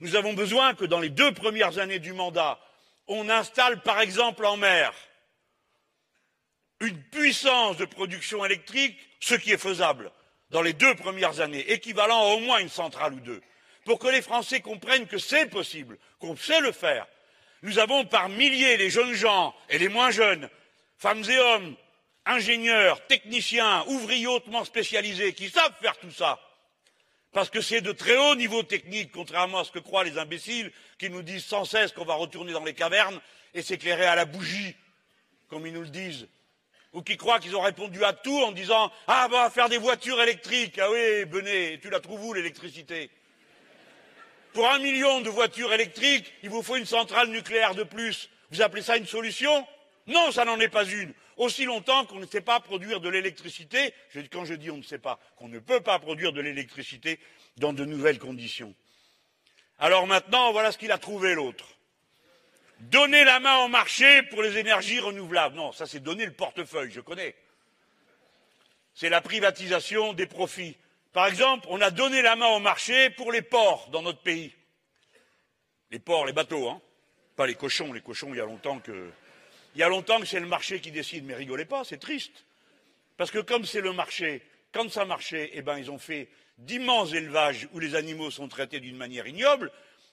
Nous 0.00 0.16
avons 0.16 0.32
besoin 0.32 0.74
que 0.74 0.84
dans 0.84 1.00
les 1.00 1.10
deux 1.10 1.32
premières 1.32 1.78
années 1.78 1.98
du 1.98 2.12
mandat, 2.12 2.58
on 3.08 3.28
installe 3.28 3.82
par 3.82 4.00
exemple 4.00 4.44
en 4.46 4.56
mer 4.56 4.92
une 6.80 7.02
puissance 7.04 7.76
de 7.76 7.84
production 7.84 8.44
électrique, 8.44 8.96
ce 9.20 9.34
qui 9.34 9.50
est 9.52 9.58
faisable 9.58 10.12
dans 10.50 10.62
les 10.62 10.72
deux 10.72 10.94
premières 10.94 11.40
années, 11.40 11.72
équivalent 11.72 12.20
à 12.20 12.34
au 12.34 12.38
moins 12.38 12.58
une 12.58 12.68
centrale 12.68 13.14
ou 13.14 13.20
deux, 13.20 13.42
pour 13.84 13.98
que 13.98 14.08
les 14.08 14.22
Français 14.22 14.60
comprennent 14.60 15.06
que 15.06 15.18
c'est 15.18 15.46
possible, 15.46 15.98
qu'on 16.20 16.36
sait 16.36 16.60
le 16.60 16.72
faire. 16.72 17.06
Nous 17.62 17.78
avons 17.78 18.04
par 18.04 18.28
milliers 18.28 18.76
les 18.76 18.90
jeunes 18.90 19.14
gens 19.14 19.54
et 19.68 19.78
les 19.78 19.88
moins 19.88 20.10
jeunes, 20.10 20.48
femmes 20.96 21.24
et 21.28 21.38
hommes, 21.38 21.76
ingénieurs, 22.24 23.04
techniciens, 23.06 23.84
ouvriers 23.88 24.26
hautement 24.26 24.64
spécialisés 24.64 25.32
qui 25.32 25.50
savent 25.50 25.74
faire 25.80 25.98
tout 25.98 26.10
ça. 26.10 26.38
Parce 27.38 27.50
que 27.50 27.60
c'est 27.60 27.82
de 27.82 27.92
très 27.92 28.16
haut 28.16 28.34
niveau 28.34 28.64
technique, 28.64 29.12
contrairement 29.12 29.60
à 29.60 29.64
ce 29.64 29.70
que 29.70 29.78
croient 29.78 30.02
les 30.02 30.18
imbéciles 30.18 30.72
qui 30.98 31.08
nous 31.08 31.22
disent 31.22 31.44
sans 31.44 31.64
cesse 31.64 31.92
qu'on 31.92 32.04
va 32.04 32.14
retourner 32.14 32.52
dans 32.52 32.64
les 32.64 32.74
cavernes 32.74 33.20
et 33.54 33.62
s'éclairer 33.62 34.06
à 34.06 34.16
la 34.16 34.24
bougie, 34.24 34.74
comme 35.46 35.64
ils 35.64 35.72
nous 35.72 35.82
le 35.82 35.88
disent. 35.88 36.26
Ou 36.92 37.02
qui 37.02 37.16
croient 37.16 37.38
qu'ils 37.38 37.54
ont 37.54 37.60
répondu 37.60 38.02
à 38.02 38.12
tout 38.12 38.42
en 38.42 38.50
disant 38.50 38.90
Ah, 39.06 39.28
bah, 39.30 39.50
faire 39.50 39.68
des 39.68 39.78
voitures 39.78 40.20
électriques. 40.20 40.80
Ah 40.80 40.90
oui, 40.90 41.26
Benet, 41.26 41.78
tu 41.80 41.90
la 41.90 42.00
trouves 42.00 42.24
où 42.24 42.34
l'électricité? 42.34 43.08
Pour 44.52 44.68
un 44.68 44.80
million 44.80 45.20
de 45.20 45.30
voitures 45.30 45.72
électriques, 45.72 46.34
il 46.42 46.50
vous 46.50 46.64
faut 46.64 46.74
une 46.74 46.86
centrale 46.86 47.28
nucléaire 47.28 47.76
de 47.76 47.84
plus. 47.84 48.30
Vous 48.50 48.62
appelez 48.62 48.82
ça 48.82 48.96
une 48.96 49.06
solution? 49.06 49.64
Non, 50.08 50.32
ça 50.32 50.44
n'en 50.44 50.58
est 50.58 50.66
pas 50.66 50.84
une 50.84 51.14
aussi 51.38 51.64
longtemps 51.64 52.04
qu'on 52.04 52.18
ne 52.18 52.26
sait 52.26 52.40
pas 52.40 52.60
produire 52.60 53.00
de 53.00 53.08
l'électricité, 53.08 53.94
quand 54.30 54.44
je 54.44 54.54
dis 54.54 54.70
on 54.70 54.76
ne 54.76 54.82
sait 54.82 54.98
pas, 54.98 55.18
qu'on 55.36 55.48
ne 55.48 55.58
peut 55.58 55.80
pas 55.80 55.98
produire 55.98 56.32
de 56.32 56.40
l'électricité 56.40 57.18
dans 57.56 57.72
de 57.72 57.84
nouvelles 57.84 58.18
conditions. 58.18 58.74
Alors 59.78 60.06
maintenant, 60.06 60.52
voilà 60.52 60.72
ce 60.72 60.78
qu'il 60.78 60.92
a 60.92 60.98
trouvé 60.98 61.34
l'autre. 61.34 61.64
Donner 62.80 63.24
la 63.24 63.40
main 63.40 63.58
au 63.64 63.68
marché 63.68 64.22
pour 64.24 64.42
les 64.42 64.58
énergies 64.58 65.00
renouvelables. 65.00 65.56
Non, 65.56 65.72
ça 65.72 65.86
c'est 65.86 66.00
donner 66.00 66.26
le 66.26 66.32
portefeuille, 66.32 66.90
je 66.92 67.00
connais. 67.00 67.34
C'est 68.94 69.08
la 69.08 69.20
privatisation 69.20 70.12
des 70.12 70.26
profits. 70.26 70.76
Par 71.12 71.26
exemple, 71.26 71.66
on 71.70 71.80
a 71.80 71.90
donné 71.90 72.20
la 72.20 72.36
main 72.36 72.48
au 72.48 72.58
marché 72.58 73.10
pour 73.10 73.32
les 73.32 73.42
ports 73.42 73.88
dans 73.90 74.02
notre 74.02 74.20
pays. 74.20 74.52
Les 75.90 75.98
ports, 75.98 76.26
les 76.26 76.32
bateaux, 76.32 76.68
hein. 76.68 76.80
Pas 77.36 77.46
les 77.46 77.54
cochons. 77.54 77.92
Les 77.92 78.00
cochons, 78.00 78.28
il 78.30 78.38
y 78.38 78.40
a 78.40 78.44
longtemps 78.44 78.80
que 78.80 79.10
il 79.74 79.80
y 79.80 79.82
a 79.82 79.88
longtemps 79.88 80.20
que 80.20 80.26
c'est 80.26 80.40
le 80.40 80.46
marché 80.46 80.80
qui 80.80 80.90
décide, 80.90 81.24
mais 81.24 81.34
rigolez 81.34 81.64
pas, 81.64 81.84
c'est 81.84 81.98
triste. 81.98 82.44
Parce 83.16 83.30
que 83.30 83.38
comme 83.38 83.64
c'est 83.64 83.80
le 83.80 83.92
marché, 83.92 84.42
quand 84.72 84.90
ça 84.90 85.04
marchait, 85.04 85.50
eh 85.54 85.62
ben, 85.62 85.78
ils 85.78 85.90
ont 85.90 85.98
fait 85.98 86.28
d'immenses 86.58 87.12
élevages 87.12 87.68
où 87.72 87.78
les 87.78 87.94
animaux 87.94 88.30
sont 88.30 88.48
traités 88.48 88.80
d'une 88.80 88.96
manière 88.96 89.26
ignoble, 89.26 89.70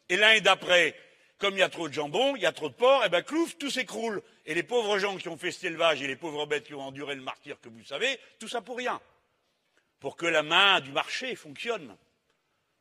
et 0.10 0.18
l'année 0.18 0.42
d'après, 0.42 0.96
comme 1.38 1.56
il 1.56 1.60
y 1.60 1.64
a 1.64 1.70
trop 1.70 1.90
de 1.90 1.94
jambon, 1.94 2.36
il 2.36 2.42
y 2.42 2.46
a 2.46 2.52
trop 2.52 2.70
de 2.70 2.74
porc, 2.74 3.04
eh 3.06 3.10
ben, 3.10 3.22
clouf, 3.22 3.58
tout 3.58 3.70
s'écroule. 3.70 4.22
Et 4.46 4.54
les 4.54 4.64
pauvres 4.64 5.00
gens 5.00 5.18
qui 5.18 5.28
ont 5.28 5.38
fait 5.38 5.52
cet 5.52 5.66
élevage 5.66 6.02
et 6.02 6.08
les 6.08 6.16
pauvres 6.16 6.46
bêtes 6.46 6.66
qui 6.66 6.74
ont 6.74 6.82
enduré 6.82 7.16
le 7.16 7.22
martyr 7.22 7.60
que 7.60 7.70
vous 7.70 7.84
savez, 7.84 8.20
tout 8.40 8.48
ça 8.48 8.62
pour 8.62 8.78
rien. 8.78 9.02
Pour 10.00 10.16
que 10.16 10.26
la 10.26 10.44
main 10.44 10.80
du 10.82 10.92
marché 10.92 11.36
fonctionne. 11.36 11.98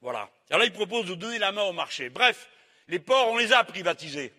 Voilà. 0.03 0.31
Alors 0.51 0.61
là, 0.61 0.67
ils 0.67 0.73
proposent 0.73 1.07
de 1.07 1.15
donner 1.15 1.39
la 1.39 1.53
main 1.53 1.63
au 1.63 1.73
marché. 1.73 2.11
Bref, 2.11 2.49
les 2.89 2.99
porcs, 2.99 3.29
on 3.29 3.39
les 3.39 3.53
a 3.53 3.65
privatisés. 3.65 4.33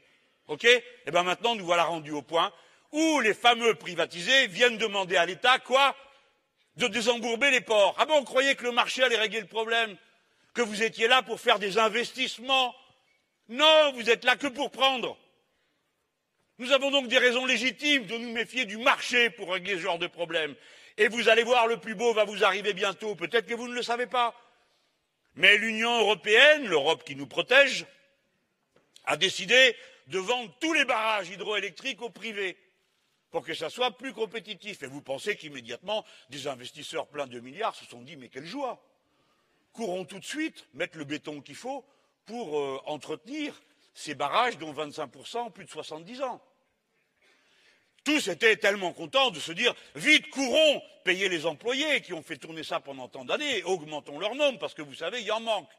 OK 0.47 0.65
Eh 0.65 1.11
bien 1.11 1.23
maintenant, 1.23 1.55
nous 1.55 1.65
voilà 1.65 1.85
rendus 1.85 2.11
au 2.11 2.21
point 2.21 2.51
où 2.91 3.19
les 3.19 3.33
fameux 3.33 3.75
privatisés 3.75 4.47
viennent 4.47 4.77
demander 4.77 5.17
à 5.17 5.25
l'État 5.25 5.59
quoi 5.59 5.95
De 6.77 6.87
désembourber 6.87 7.51
les 7.51 7.61
ports. 7.61 7.95
Ah 7.97 8.05
bon, 8.05 8.19
on 8.19 8.23
croyait 8.23 8.55
que 8.55 8.63
le 8.63 8.71
marché 8.71 9.03
allait 9.03 9.17
régler 9.17 9.41
le 9.41 9.47
problème 9.47 9.97
Que 10.53 10.61
vous 10.61 10.83
étiez 10.83 11.07
là 11.07 11.21
pour 11.21 11.39
faire 11.39 11.59
des 11.59 11.77
investissements 11.77 12.75
Non, 13.49 13.91
vous 13.93 14.09
êtes 14.09 14.23
là 14.23 14.35
que 14.35 14.47
pour 14.47 14.71
prendre. 14.71 15.17
Nous 16.57 16.71
avons 16.71 16.89
donc 16.89 17.07
des 17.07 17.17
raisons 17.17 17.45
légitimes 17.45 18.05
de 18.05 18.17
nous 18.17 18.31
méfier 18.31 18.65
du 18.65 18.77
marché 18.77 19.29
pour 19.29 19.51
régler 19.51 19.73
ce 19.73 19.81
genre 19.81 19.99
de 19.99 20.07
problème. 20.07 20.55
Et 20.97 21.09
vous 21.09 21.27
allez 21.27 21.43
voir, 21.43 21.67
le 21.67 21.77
plus 21.77 21.95
beau 21.95 22.13
va 22.13 22.23
vous 22.23 22.45
arriver 22.45 22.73
bientôt. 22.73 23.15
Peut-être 23.15 23.45
que 23.45 23.53
vous 23.53 23.67
ne 23.67 23.73
le 23.73 23.83
savez 23.83 24.05
pas. 24.05 24.33
Mais 25.35 25.57
l'Union 25.57 25.99
européenne, 25.99 26.65
l'Europe 26.65 27.03
qui 27.03 27.17
nous 27.17 27.27
protège, 27.27 27.85
a 29.03 29.17
décidé 29.17 29.75
de 30.07 30.19
vendre 30.19 30.53
tous 30.59 30.73
les 30.73 30.85
barrages 30.85 31.29
hydroélectriques 31.29 32.01
au 32.01 32.09
privé 32.09 32.57
pour 33.31 33.43
que 33.43 33.53
ça 33.53 33.69
soit 33.69 33.91
plus 33.97 34.13
compétitif. 34.13 34.83
Et 34.83 34.87
vous 34.87 35.01
pensez 35.01 35.35
qu'immédiatement, 35.35 36.05
des 36.29 36.47
investisseurs 36.47 37.07
pleins 37.07 37.27
de 37.27 37.39
milliards 37.39 37.75
se 37.75 37.85
sont 37.85 38.01
dit 38.01 38.15
mais 38.15 38.29
quelle 38.29 38.45
joie 38.45 38.81
Courons 39.73 40.05
tout 40.05 40.19
de 40.19 40.25
suite, 40.25 40.67
mettre 40.73 40.97
le 40.97 41.03
béton 41.03 41.41
qu'il 41.41 41.55
faut 41.55 41.85
pour 42.25 42.57
euh, 42.57 42.79
entretenir 42.85 43.61
ces 43.93 44.15
barrages 44.15 44.57
dont 44.57 44.73
25% 44.73 45.37
ont 45.37 45.51
plus 45.51 45.65
de 45.65 45.69
70 45.69 46.21
ans. 46.21 46.41
Tous 48.05 48.27
étaient 48.29 48.55
tellement 48.55 48.93
contents 48.93 49.31
de 49.31 49.39
se 49.39 49.51
dire 49.51 49.73
vite, 49.95 50.29
courons, 50.29 50.81
payez 51.03 51.27
les 51.27 51.45
employés 51.45 52.01
qui 52.01 52.13
ont 52.13 52.21
fait 52.21 52.37
tourner 52.37 52.63
ça 52.63 52.79
pendant 52.79 53.09
tant 53.09 53.25
d'années, 53.25 53.63
augmentons 53.63 54.19
leur 54.19 54.35
nombre 54.35 54.59
parce 54.59 54.73
que 54.73 54.81
vous 54.81 54.93
savez, 54.93 55.19
il 55.21 55.27
y 55.27 55.31
en 55.31 55.41
manque. 55.41 55.71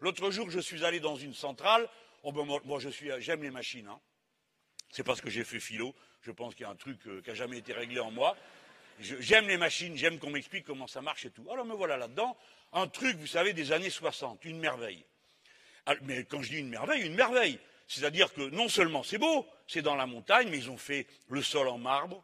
L'autre 0.00 0.30
jour, 0.30 0.50
je 0.50 0.58
suis 0.58 0.84
allé 0.84 0.98
dans 0.98 1.16
une 1.16 1.34
centrale 1.34 1.88
Oh 2.22 2.32
ben 2.32 2.44
moi, 2.44 2.80
je 2.80 2.88
suis, 2.90 3.10
j'aime 3.20 3.42
les 3.42 3.50
machines. 3.50 3.86
Hein. 3.86 4.00
C'est 4.90 5.04
parce 5.04 5.20
que 5.20 5.30
j'ai 5.30 5.44
fait 5.44 5.60
philo. 5.60 5.94
Je 6.20 6.30
pense 6.32 6.54
qu'il 6.54 6.64
y 6.64 6.68
a 6.68 6.70
un 6.70 6.76
truc 6.76 6.98
euh, 7.06 7.22
qui 7.22 7.30
n'a 7.30 7.34
jamais 7.34 7.58
été 7.58 7.72
réglé 7.72 8.00
en 8.00 8.10
moi. 8.10 8.36
j'aime 8.98 9.48
les 9.48 9.56
machines, 9.56 9.96
j'aime 9.96 10.18
qu'on 10.18 10.30
m'explique 10.30 10.66
comment 10.66 10.86
ça 10.86 11.00
marche 11.00 11.24
et 11.24 11.30
tout. 11.30 11.50
Alors 11.50 11.64
me 11.64 11.74
voilà 11.74 11.96
là-dedans, 11.96 12.36
un 12.72 12.88
truc, 12.88 13.16
vous 13.16 13.26
savez, 13.26 13.54
des 13.54 13.72
années 13.72 13.90
60, 13.90 14.44
une 14.44 14.58
merveille. 14.58 15.04
Ah, 15.86 15.94
mais 16.02 16.24
quand 16.24 16.42
je 16.42 16.50
dis 16.50 16.58
une 16.58 16.68
merveille, 16.68 17.02
une 17.02 17.14
merveille. 17.14 17.58
C'est-à-dire 17.86 18.32
que 18.34 18.42
non 18.50 18.68
seulement 18.68 19.02
c'est 19.02 19.18
beau, 19.18 19.46
c'est 19.66 19.82
dans 19.82 19.96
la 19.96 20.06
montagne, 20.06 20.48
mais 20.50 20.58
ils 20.58 20.70
ont 20.70 20.76
fait 20.76 21.06
le 21.28 21.42
sol 21.42 21.68
en 21.68 21.78
marbre, 21.78 22.22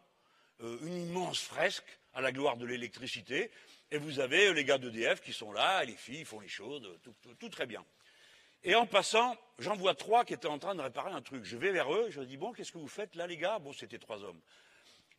euh, 0.60 0.78
une 0.82 1.08
immense 1.08 1.40
fresque 1.40 1.98
à 2.12 2.20
la 2.20 2.32
gloire 2.32 2.58
de 2.58 2.66
l'électricité, 2.66 3.50
et 3.90 3.98
vous 3.98 4.20
avez 4.20 4.52
les 4.52 4.64
gars 4.64 4.78
d'EDF 4.78 5.22
qui 5.22 5.32
sont 5.32 5.52
là, 5.52 5.82
les 5.84 5.96
filles 5.96 6.24
font 6.24 6.40
les 6.40 6.48
choses, 6.48 6.82
tout 7.38 7.48
très 7.48 7.66
bien. 7.66 7.84
Et 8.66 8.74
en 8.74 8.84
passant, 8.84 9.36
j'en 9.60 9.76
vois 9.76 9.94
trois 9.94 10.24
qui 10.24 10.34
étaient 10.34 10.48
en 10.48 10.58
train 10.58 10.74
de 10.74 10.82
réparer 10.82 11.12
un 11.12 11.22
truc. 11.22 11.44
Je 11.44 11.56
vais 11.56 11.70
vers 11.70 11.94
eux, 11.94 12.10
je 12.10 12.20
dis 12.20 12.36
bon, 12.36 12.52
qu'est-ce 12.52 12.72
que 12.72 12.78
vous 12.78 12.88
faites 12.88 13.14
là, 13.14 13.28
les 13.28 13.36
gars? 13.36 13.60
Bon, 13.60 13.72
c'était 13.72 14.00
trois 14.00 14.24
hommes. 14.24 14.40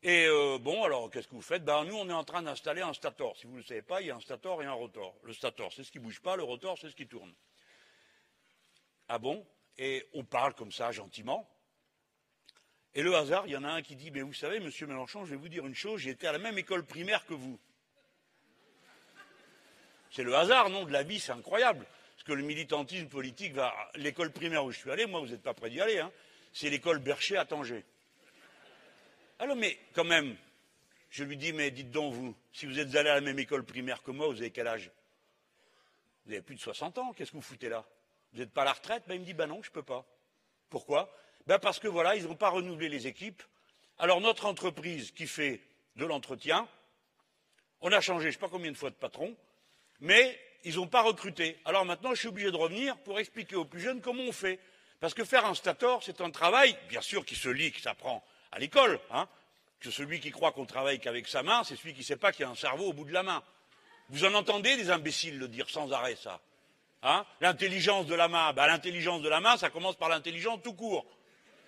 Et 0.03 0.25
euh, 0.27 0.57
bon, 0.59 0.83
alors 0.83 1.09
qu'est-ce 1.09 1.29
que 1.29 1.33
vous 1.33 1.41
faites? 1.41 1.63
Ben 1.63 1.85
nous, 1.85 1.95
on 1.95 2.09
est 2.09 2.13
en 2.13 2.25
train 2.25 2.41
d'installer 2.41 2.81
un 2.81 2.93
stator. 2.93 3.37
Si 3.37 3.47
vous 3.47 3.53
ne 3.53 3.59
le 3.59 3.63
savez 3.63 3.81
pas, 3.81 4.01
il 4.01 4.07
y 4.07 4.11
a 4.11 4.17
un 4.17 4.19
stator 4.19 4.61
et 4.61 4.65
un 4.65 4.73
rotor. 4.73 5.15
Le 5.23 5.31
stator, 5.31 5.71
c'est 5.71 5.85
ce 5.85 5.93
qui 5.93 5.99
bouge 5.99 6.19
pas. 6.19 6.35
Le 6.35 6.43
rotor, 6.43 6.77
c'est 6.77 6.89
ce 6.89 6.95
qui 6.95 7.07
tourne. 7.07 7.33
Ah 9.07 9.17
bon? 9.17 9.47
Et 9.77 10.05
on 10.13 10.25
parle 10.25 10.53
comme 10.53 10.73
ça, 10.73 10.91
gentiment. 10.91 11.49
Et 12.95 13.01
le 13.01 13.15
hasard, 13.15 13.47
il 13.47 13.53
y 13.53 13.57
en 13.57 13.63
a 13.63 13.69
un 13.69 13.81
qui 13.81 13.95
dit 13.95 14.11
Mais 14.11 14.23
vous 14.23 14.33
savez, 14.33 14.59
Monsieur 14.59 14.87
Mélenchon, 14.87 15.23
je 15.23 15.29
vais 15.29 15.37
vous 15.37 15.47
dire 15.47 15.65
une 15.65 15.75
chose. 15.75 16.01
J'ai 16.01 16.09
été 16.09 16.27
à 16.27 16.33
la 16.33 16.39
même 16.39 16.57
école 16.57 16.85
primaire 16.85 17.25
que 17.25 17.33
vous. 17.33 17.57
C'est 20.11 20.23
le 20.23 20.35
hasard, 20.35 20.69
non? 20.69 20.83
De 20.83 20.91
la 20.91 21.03
vie, 21.03 21.21
c'est 21.21 21.31
incroyable 21.31 21.87
que 22.27 22.33
le 22.33 22.43
militantisme 22.43 23.07
politique 23.07 23.53
va. 23.53 23.73
L'école 23.95 24.31
primaire 24.31 24.65
où 24.65 24.71
je 24.71 24.77
suis 24.77 24.91
allé, 24.91 25.05
moi, 25.05 25.21
vous 25.21 25.27
n'êtes 25.27 25.41
pas 25.41 25.53
prêt 25.53 25.69
d'y 25.69 25.79
aller, 25.79 25.99
hein, 25.99 26.11
c'est 26.51 26.69
l'école 26.69 26.99
Bercher 26.99 27.37
à 27.37 27.45
Tanger. 27.45 27.85
Alors, 29.39 29.55
mais 29.55 29.79
quand 29.93 30.03
même, 30.03 30.35
je 31.09 31.23
lui 31.23 31.37
dis, 31.37 31.53
mais 31.53 31.71
dites 31.71 31.89
donc, 31.89 32.13
vous, 32.13 32.35
si 32.51 32.65
vous 32.65 32.79
êtes 32.79 32.93
allé 32.95 33.09
à 33.09 33.15
la 33.15 33.21
même 33.21 33.39
école 33.39 33.63
primaire 33.63 34.03
que 34.03 34.11
moi, 34.11 34.27
vous 34.27 34.41
avez 34.41 34.51
quel 34.51 34.67
âge? 34.67 34.91
Vous 36.25 36.33
avez 36.33 36.41
plus 36.41 36.55
de 36.55 36.59
60 36.59 36.97
ans, 36.97 37.13
qu'est-ce 37.13 37.31
que 37.31 37.37
vous 37.37 37.41
foutez 37.41 37.69
là? 37.69 37.85
Vous 38.33 38.39
n'êtes 38.39 38.51
pas 38.51 38.63
à 38.63 38.65
la 38.65 38.73
retraite? 38.73 39.03
Ben, 39.07 39.15
Il 39.15 39.21
me 39.21 39.25
dit, 39.25 39.33
ben 39.33 39.47
non, 39.47 39.63
je 39.63 39.69
ne 39.69 39.73
peux 39.73 39.83
pas. 39.83 40.05
Pourquoi? 40.69 41.09
Ben 41.45 41.59
Parce 41.59 41.79
que 41.79 41.87
voilà, 41.87 42.17
ils 42.17 42.25
n'ont 42.25 42.35
pas 42.35 42.49
renouvelé 42.49 42.89
les 42.89 43.07
équipes. 43.07 43.41
Alors, 43.99 44.19
notre 44.19 44.45
entreprise 44.45 45.11
qui 45.11 45.27
fait 45.27 45.61
de 45.95 46.05
l'entretien, 46.05 46.67
on 47.79 47.91
a 47.93 48.01
changé 48.01 48.23
je 48.23 48.27
ne 48.27 48.33
sais 48.33 48.39
pas 48.39 48.49
combien 48.49 48.71
de 48.71 48.77
fois 48.77 48.89
de 48.89 48.95
patron, 48.95 49.33
mais 50.01 50.37
ils 50.63 50.75
n'ont 50.75 50.87
pas 50.87 51.01
recruté. 51.01 51.57
Alors 51.65 51.85
maintenant, 51.85 52.11
je 52.11 52.19
suis 52.19 52.27
obligé 52.27 52.51
de 52.51 52.57
revenir 52.57 52.97
pour 52.97 53.19
expliquer 53.19 53.55
aux 53.55 53.65
plus 53.65 53.81
jeunes 53.81 54.01
comment 54.01 54.23
on 54.23 54.31
fait. 54.31 54.59
Parce 54.99 55.13
que 55.13 55.23
faire 55.23 55.45
un 55.45 55.53
stator, 55.53 56.03
c'est 56.03 56.21
un 56.21 56.31
travail, 56.31 56.75
bien 56.89 57.01
sûr, 57.01 57.25
qui 57.25 57.35
se 57.35 57.49
lit, 57.49 57.71
qui 57.71 57.81
s'apprend 57.81 58.23
à 58.51 58.59
l'école. 58.59 58.99
Hein, 59.11 59.27
que 59.79 59.91
celui 59.91 60.19
qui 60.19 60.31
croit 60.31 60.51
qu'on 60.51 60.65
travaille 60.65 60.99
qu'avec 60.99 61.27
sa 61.27 61.43
main, 61.43 61.63
c'est 61.63 61.75
celui 61.75 61.93
qui 61.93 61.99
ne 61.99 62.05
sait 62.05 62.15
pas 62.15 62.31
qu'il 62.31 62.41
y 62.41 62.45
a 62.45 62.49
un 62.49 62.55
cerveau 62.55 62.87
au 62.87 62.93
bout 62.93 63.05
de 63.05 63.13
la 63.13 63.23
main. 63.23 63.43
Vous 64.09 64.25
en 64.25 64.33
entendez 64.33 64.75
des 64.75 64.89
imbéciles 64.89 65.37
le 65.37 65.47
dire 65.47 65.69
sans 65.69 65.91
arrêt, 65.91 66.15
ça 66.15 66.39
Hein 67.03 67.25
l'intelligence 67.41 68.07
de 68.07 68.15
la 68.15 68.27
main, 68.27 68.53
bah, 68.53 68.65
l'intelligence 68.65 69.21
de 69.21 69.29
la 69.29 69.39
main, 69.39 69.55
ça 69.57 69.69
commence 69.69 69.95
par 69.95 70.09
l'intelligence 70.09 70.59
tout 70.63 70.73
court, 70.73 71.05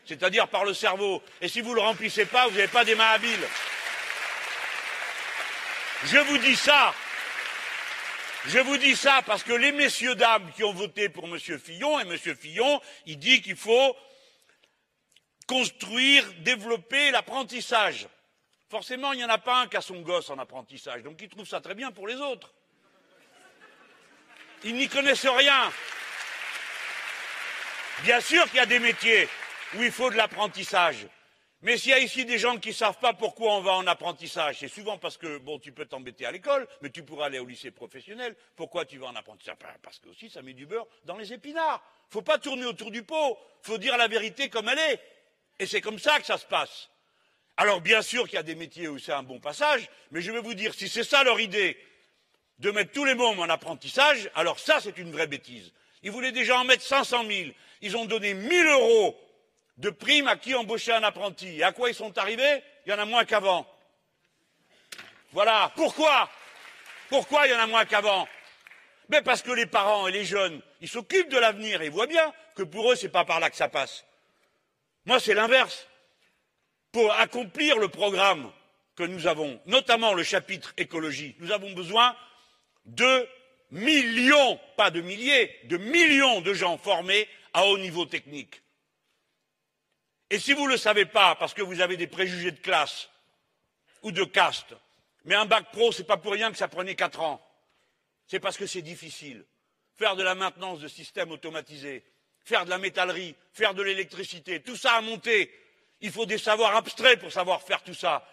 c'est-à-dire 0.05 0.47
par 0.47 0.65
le 0.65 0.73
cerveau. 0.73 1.21
Et 1.39 1.47
si 1.47 1.61
vous 1.61 1.71
ne 1.71 1.75
le 1.75 1.81
remplissez 1.81 2.25
pas, 2.25 2.47
vous 2.47 2.55
n'avez 2.55 2.67
pas 2.67 2.83
des 2.83 2.95
mains 2.95 3.11
habiles. 3.11 3.47
Je 6.05 6.17
vous 6.17 6.37
dis 6.39 6.55
ça, 6.55 6.95
je 8.45 8.59
vous 8.59 8.77
dis 8.77 8.95
ça 8.95 9.21
parce 9.25 9.43
que 9.43 9.53
les 9.53 9.71
messieurs 9.71 10.15
dames 10.15 10.51
qui 10.55 10.63
ont 10.63 10.73
voté 10.73 11.09
pour 11.09 11.25
M. 11.25 11.37
Fillon, 11.37 11.99
et 11.99 12.03
M. 12.03 12.17
Fillon, 12.17 12.81
il 13.05 13.19
dit 13.19 13.41
qu'il 13.41 13.55
faut 13.55 13.95
construire, 15.47 16.23
développer 16.39 17.11
l'apprentissage. 17.11 18.07
Forcément, 18.69 19.13
il 19.13 19.17
n'y 19.17 19.25
en 19.25 19.29
a 19.29 19.39
pas 19.39 19.61
un 19.61 19.67
qui 19.67 19.77
a 19.77 19.81
son 19.81 20.01
gosse 20.01 20.29
en 20.29 20.37
apprentissage, 20.37 21.01
donc 21.03 21.21
il 21.21 21.27
trouve 21.29 21.47
ça 21.47 21.59
très 21.59 21.75
bien 21.75 21.91
pour 21.91 22.07
les 22.07 22.15
autres. 22.15 22.53
Ils 24.63 24.75
n'y 24.75 24.87
connaissent 24.87 25.25
rien. 25.25 25.71
Bien 28.03 28.21
sûr 28.21 28.45
qu'il 28.45 28.57
y 28.57 28.59
a 28.59 28.65
des 28.65 28.79
métiers 28.79 29.27
où 29.75 29.83
il 29.83 29.91
faut 29.91 30.09
de 30.09 30.15
l'apprentissage. 30.15 31.07
Mais 31.61 31.77
s'il 31.77 31.91
y 31.91 31.93
a 31.93 31.99
ici 31.99 32.23
des 32.23 32.37
gens 32.37 32.57
qui 32.57 32.69
ne 32.69 32.73
savent 32.73 32.99
pas 32.99 33.13
pourquoi 33.13 33.55
on 33.55 33.61
va 33.61 33.73
en 33.73 33.85
apprentissage, 33.85 34.59
c'est 34.59 34.69
souvent 34.69 34.97
parce 34.97 35.17
que, 35.17 35.39
bon, 35.39 35.59
tu 35.59 35.73
peux 35.73 35.85
t'embêter 35.85 36.25
à 36.25 36.31
l'école, 36.31 36.65
mais 36.81 36.89
tu 36.89 37.03
pourras 37.03 37.25
aller 37.25 37.39
au 37.39 37.45
lycée 37.45 37.71
professionnel. 37.71 38.35
Pourquoi 38.55 38.85
tu 38.85 38.97
vas 38.97 39.07
en 39.07 39.15
apprentissage? 39.15 39.57
Ben, 39.59 39.67
Parce 39.81 39.99
que 39.99 40.07
aussi, 40.07 40.29
ça 40.29 40.41
met 40.41 40.53
du 40.53 40.65
beurre 40.65 40.87
dans 41.03 41.17
les 41.17 41.33
épinards. 41.33 41.83
Il 42.05 42.09
ne 42.09 42.13
faut 42.13 42.21
pas 42.21 42.37
tourner 42.37 42.63
autour 42.63 42.91
du 42.91 43.03
pot. 43.03 43.37
Il 43.63 43.67
faut 43.67 43.77
dire 43.77 43.97
la 43.97 44.07
vérité 44.07 44.49
comme 44.49 44.69
elle 44.69 44.79
est. 44.79 45.01
Et 45.59 45.65
c'est 45.65 45.81
comme 45.81 45.99
ça 45.99 46.17
que 46.19 46.25
ça 46.25 46.37
se 46.37 46.45
passe. 46.45 46.89
Alors, 47.57 47.81
bien 47.81 48.01
sûr 48.01 48.23
qu'il 48.23 48.35
y 48.35 48.39
a 48.39 48.43
des 48.43 48.55
métiers 48.55 48.87
où 48.87 48.97
c'est 48.97 49.11
un 49.11 49.23
bon 49.23 49.41
passage, 49.41 49.89
mais 50.11 50.21
je 50.21 50.31
vais 50.31 50.39
vous 50.39 50.53
dire, 50.53 50.73
si 50.73 50.87
c'est 50.87 51.03
ça 51.03 51.25
leur 51.25 51.41
idée, 51.41 51.77
de 52.59 52.71
mettre 52.71 52.93
tous 52.93 53.03
les 53.03 53.15
mômes 53.15 53.39
en 53.39 53.49
apprentissage, 53.49 54.29
alors 54.33 54.59
ça, 54.59 54.79
c'est 54.79 54.97
une 54.97 55.11
vraie 55.11 55.27
bêtise. 55.27 55.73
Ils 56.03 56.11
voulaient 56.11 56.31
déjà 56.31 56.57
en 56.57 56.63
mettre 56.63 56.83
500 56.83 57.25
000. 57.27 57.49
Ils 57.81 57.97
ont 57.97 58.05
donné 58.05 58.33
1000 58.33 58.65
euros 58.67 59.19
de 59.79 59.89
primes 59.89 60.27
à 60.27 60.35
qui 60.35 60.53
embaucher 60.53 60.93
un 60.93 61.03
apprenti. 61.03 61.57
Et 61.57 61.63
à 61.63 61.71
quoi 61.71 61.89
ils 61.89 61.95
sont 61.95 62.17
arrivés? 62.17 62.61
Il 62.85 62.89
y 62.89 62.93
en 62.93 62.99
a 62.99 63.05
moins 63.05 63.25
qu'avant. 63.25 63.65
Voilà. 65.31 65.71
Pourquoi? 65.75 66.29
Il 67.11 67.51
y 67.51 67.55
en 67.55 67.59
a 67.59 67.67
moins 67.67 67.85
qu'avant? 67.85 68.27
Mais 69.09 69.21
parce 69.21 69.41
que 69.41 69.51
les 69.51 69.65
parents 69.65 70.07
et 70.07 70.11
les 70.11 70.25
jeunes, 70.25 70.61
s'occupent 70.85 71.29
de 71.29 71.37
l'avenir 71.37 71.81
et 71.81 71.89
voient 71.89 72.07
bien 72.07 72.31
que 72.55 72.63
pour 72.63 72.91
eux, 72.91 72.95
ce 72.95 73.05
n'est 73.05 73.11
pas 73.11 73.25
par 73.25 73.39
là 73.39 73.49
que 73.49 73.55
ça 73.55 73.69
passe. 73.69 74.05
Moi, 75.05 75.19
c'est 75.19 75.33
l'inverse. 75.33 75.87
Pour 76.91 77.11
accomplir 77.13 77.77
le 77.79 77.87
programme 77.87 78.51
que 78.95 79.03
nous 79.03 79.27
avons, 79.27 79.61
notamment 79.65 80.13
le 80.13 80.23
chapitre 80.23 80.73
écologie, 80.77 81.35
nous 81.39 81.51
avons 81.51 81.71
besoin 81.71 82.15
de 82.85 83.27
millions, 83.71 84.59
pas 84.75 84.91
de 84.91 84.99
milliers, 84.99 85.55
de 85.65 85.77
millions 85.77 86.41
de 86.41 86.53
gens 86.53 86.77
formés 86.77 87.27
à 87.53 87.65
haut 87.65 87.77
niveau 87.77 88.05
technique. 88.05 88.61
Et 90.29 90.39
si 90.39 90.53
vous 90.53 90.65
ne 90.65 90.71
le 90.71 90.77
savez 90.77 91.05
pas, 91.05 91.35
parce 91.35 91.53
que 91.53 91.61
vous 91.61 91.81
avez 91.81 91.97
des 91.97 92.07
préjugés 92.07 92.51
de 92.51 92.59
classe 92.59 93.09
ou 94.03 94.11
de 94.11 94.23
caste, 94.23 94.75
mais 95.25 95.35
un 95.35 95.45
bac 95.45 95.71
pro, 95.71 95.91
c'est 95.91 96.03
pas 96.03 96.17
pour 96.17 96.33
rien 96.33 96.51
que 96.51 96.57
ça 96.57 96.67
prenait 96.67 96.95
quatre 96.95 97.21
ans. 97.21 97.45
C'est 98.27 98.39
parce 98.39 98.57
que 98.57 98.67
c'est 98.67 98.81
difficile. 98.81 99.43
Faire 99.95 100.15
de 100.15 100.23
la 100.23 100.35
maintenance 100.35 100.79
de 100.79 100.87
systèmes 100.87 101.31
automatisés, 101.31 102.03
faire 102.45 102.65
de 102.65 102.69
la 102.69 102.77
métallerie, 102.77 103.35
faire 103.53 103.73
de 103.73 103.81
l'électricité, 103.81 104.61
tout 104.61 104.75
ça 104.75 104.93
a 104.93 105.01
monté. 105.01 105.51
Il 106.01 106.11
faut 106.11 106.25
des 106.25 106.37
savoirs 106.37 106.75
abstraits 106.75 107.19
pour 107.19 107.31
savoir 107.31 107.61
faire 107.63 107.83
tout 107.83 107.93
ça. 107.93 108.25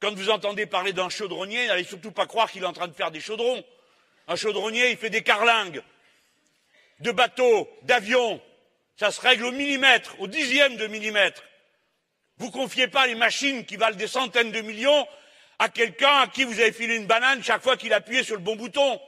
Quand 0.00 0.12
vous 0.14 0.30
entendez 0.30 0.66
parler 0.66 0.92
d'un 0.92 1.08
chaudronnier, 1.08 1.66
n'allez 1.66 1.84
surtout 1.84 2.10
pas 2.10 2.26
croire 2.26 2.50
qu'il 2.50 2.62
est 2.62 2.66
en 2.66 2.72
train 2.72 2.88
de 2.88 2.94
faire 2.94 3.10
des 3.10 3.20
chaudrons. 3.20 3.64
Un 4.26 4.36
chaudronnier, 4.36 4.90
il 4.90 4.96
fait 4.96 5.10
des 5.10 5.22
carlingues, 5.22 5.82
de 7.00 7.12
bateaux, 7.12 7.68
d'avions, 7.82 8.40
ça 8.96 9.10
se 9.10 9.20
règle 9.20 9.44
au 9.44 9.52
millimètre, 9.52 10.18
au 10.20 10.26
dixième 10.26 10.76
de 10.76 10.86
millimètre. 10.86 11.42
Vous 12.38 12.46
ne 12.46 12.52
confiez 12.52 12.88
pas 12.88 13.06
les 13.06 13.14
machines 13.14 13.64
qui 13.64 13.76
valent 13.76 13.96
des 13.96 14.06
centaines 14.06 14.52
de 14.52 14.60
millions 14.60 15.06
à 15.58 15.68
quelqu'un 15.68 16.20
à 16.20 16.26
qui 16.26 16.44
vous 16.44 16.58
avez 16.60 16.72
filé 16.72 16.96
une 16.96 17.06
banane 17.06 17.42
chaque 17.42 17.62
fois 17.62 17.76
qu'il 17.76 17.92
appuyait 17.92 18.24
sur 18.24 18.34
le 18.36 18.42
bon 18.42 18.56
bouton. 18.56 19.00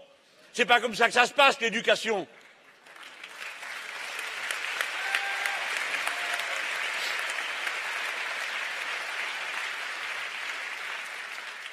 C'est 0.53 0.65
pas 0.65 0.81
comme 0.81 0.95
ça 0.95 1.07
que 1.07 1.13
ça 1.13 1.27
se 1.27 1.33
passe, 1.33 1.61
l'éducation. 1.61 2.27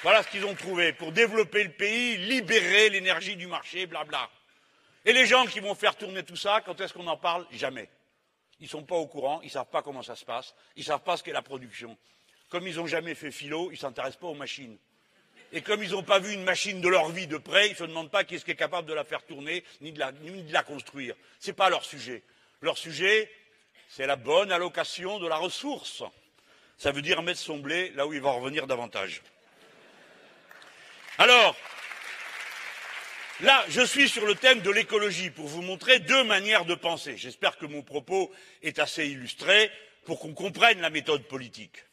Voilà 0.02 0.22
ce 0.22 0.28
qu'ils 0.28 0.44
ont 0.44 0.54
trouvé 0.54 0.92
pour 0.92 1.12
développer 1.12 1.64
le 1.64 1.70
pays, 1.70 2.18
libérer 2.18 2.90
l'énergie 2.90 3.36
du 3.36 3.46
marché, 3.46 3.86
blabla. 3.86 4.28
Et 5.06 5.14
les 5.14 5.24
gens 5.24 5.46
qui 5.46 5.60
vont 5.60 5.74
faire 5.74 5.96
tourner 5.96 6.22
tout 6.22 6.36
ça, 6.36 6.60
quand 6.64 6.78
est-ce 6.80 6.92
qu'on 6.92 7.06
en 7.06 7.16
parle? 7.16 7.46
Jamais. 7.52 7.88
Ils 8.60 8.64
ne 8.64 8.68
sont 8.68 8.84
pas 8.84 8.96
au 8.96 9.06
courant, 9.06 9.40
ils 9.42 9.46
ne 9.46 9.50
savent 9.50 9.70
pas 9.70 9.82
comment 9.82 10.02
ça 10.02 10.16
se 10.16 10.24
passe, 10.24 10.54
ils 10.76 10.80
ne 10.80 10.84
savent 10.86 11.02
pas 11.02 11.16
ce 11.16 11.22
qu'est 11.22 11.32
la 11.32 11.42
production. 11.42 11.96
Comme 12.48 12.66
ils 12.66 12.76
n'ont 12.76 12.86
jamais 12.86 13.14
fait 13.14 13.30
philo, 13.30 13.70
ils 13.70 13.74
ne 13.74 13.78
s'intéressent 13.78 14.20
pas 14.20 14.28
aux 14.28 14.34
machines. 14.34 14.78
Et 15.52 15.62
comme 15.62 15.82
ils 15.82 15.90
n'ont 15.90 16.02
pas 16.02 16.18
vu 16.18 16.32
une 16.32 16.44
machine 16.44 16.80
de 16.80 16.88
leur 16.88 17.08
vie 17.10 17.26
de 17.26 17.36
près, 17.36 17.68
ils 17.68 17.72
ne 17.72 17.76
se 17.76 17.84
demandent 17.84 18.10
pas 18.10 18.24
qui 18.24 18.34
est-ce 18.34 18.44
qui 18.44 18.50
est 18.50 18.56
capable 18.56 18.88
de 18.88 18.94
la 18.94 19.04
faire 19.04 19.24
tourner, 19.24 19.64
ni 19.80 19.92
de 19.92 19.98
la, 19.98 20.12
ni 20.12 20.42
de 20.42 20.52
la 20.52 20.62
construire. 20.62 21.14
Ce 21.38 21.48
n'est 21.48 21.54
pas 21.54 21.70
leur 21.70 21.84
sujet. 21.84 22.22
Leur 22.60 22.78
sujet, 22.78 23.30
c'est 23.88 24.06
la 24.06 24.16
bonne 24.16 24.50
allocation 24.50 25.18
de 25.18 25.28
la 25.28 25.36
ressource. 25.36 26.02
Ça 26.78 26.90
veut 26.90 27.02
dire 27.02 27.22
mettre 27.22 27.38
son 27.38 27.58
blé 27.58 27.90
là 27.90 28.06
où 28.06 28.12
il 28.12 28.20
va 28.20 28.32
revenir 28.32 28.66
davantage. 28.66 29.22
Alors, 31.18 31.54
Là, 33.40 33.64
je 33.68 33.80
suis 33.80 34.08
sur 34.08 34.26
le 34.26 34.36
thème 34.36 34.60
de 34.60 34.70
l'écologie 34.70 35.30
pour 35.30 35.48
vous 35.48 35.60
montrer 35.60 35.98
deux 35.98 36.22
manières 36.22 36.64
de 36.64 36.76
penser. 36.76 37.16
J'espère 37.16 37.58
que 37.58 37.66
mon 37.66 37.82
propos 37.82 38.30
est 38.62 38.78
assez 38.78 39.08
illustré 39.08 39.72
pour 40.04 40.20
qu'on 40.20 40.34
comprenne 40.34 40.80
la 40.80 40.90
méthode 40.90 41.24
politique. 41.24 41.84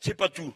C'est 0.00 0.14
pas 0.14 0.28
tout. 0.28 0.54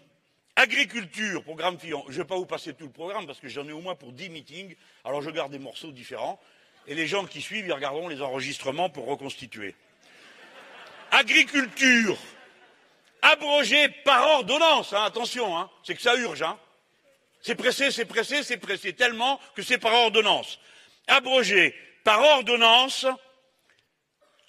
Agriculture, 0.55 1.43
programme 1.43 1.79
Fillon. 1.79 2.05
Je 2.09 2.13
ne 2.13 2.19
vais 2.19 2.25
pas 2.27 2.37
vous 2.37 2.45
passer 2.45 2.75
tout 2.75 2.85
le 2.85 2.93
programme 2.93 3.27
parce 3.27 3.41
que 3.41 3.49
j'en 3.49 3.67
ai 3.67 3.73
au 3.73 3.81
moins 3.81 3.95
pour 3.95 4.13
dix 4.13 4.29
meetings. 4.29 4.77
Alors 5.03 5.23
je 5.23 5.31
garde 5.31 5.51
des 5.51 5.59
morceaux 5.59 5.93
différents. 5.93 6.39
Et 6.87 6.95
les 6.95 7.07
gens 7.07 7.25
qui 7.25 7.41
suivent, 7.41 7.67
ils 7.67 7.73
regarderont 7.73 8.09
les 8.09 8.21
enregistrements 8.21 8.91
pour 8.91 9.07
reconstituer. 9.07 9.75
Agriculture. 11.11 12.19
Abrogé 13.23 13.89
par 14.05 14.29
ordonnance. 14.29 14.93
Hein, 14.93 15.05
attention, 15.05 15.57
hein, 15.57 15.71
c'est 15.85 15.95
que 15.95 16.03
ça 16.03 16.17
urge. 16.17 16.43
Hein. 16.43 16.59
C'est 17.43 17.57
pressé, 17.57 17.91
c'est 17.91 18.05
pressé, 18.05 18.43
c'est 18.45 18.57
pressé 18.57 18.93
tellement 18.93 19.41
que 19.55 19.63
c'est 19.63 19.79
par 19.79 19.93
ordonnance. 19.93 20.61
Abroger 21.09 21.75
par 22.05 22.21
ordonnance 22.21 23.07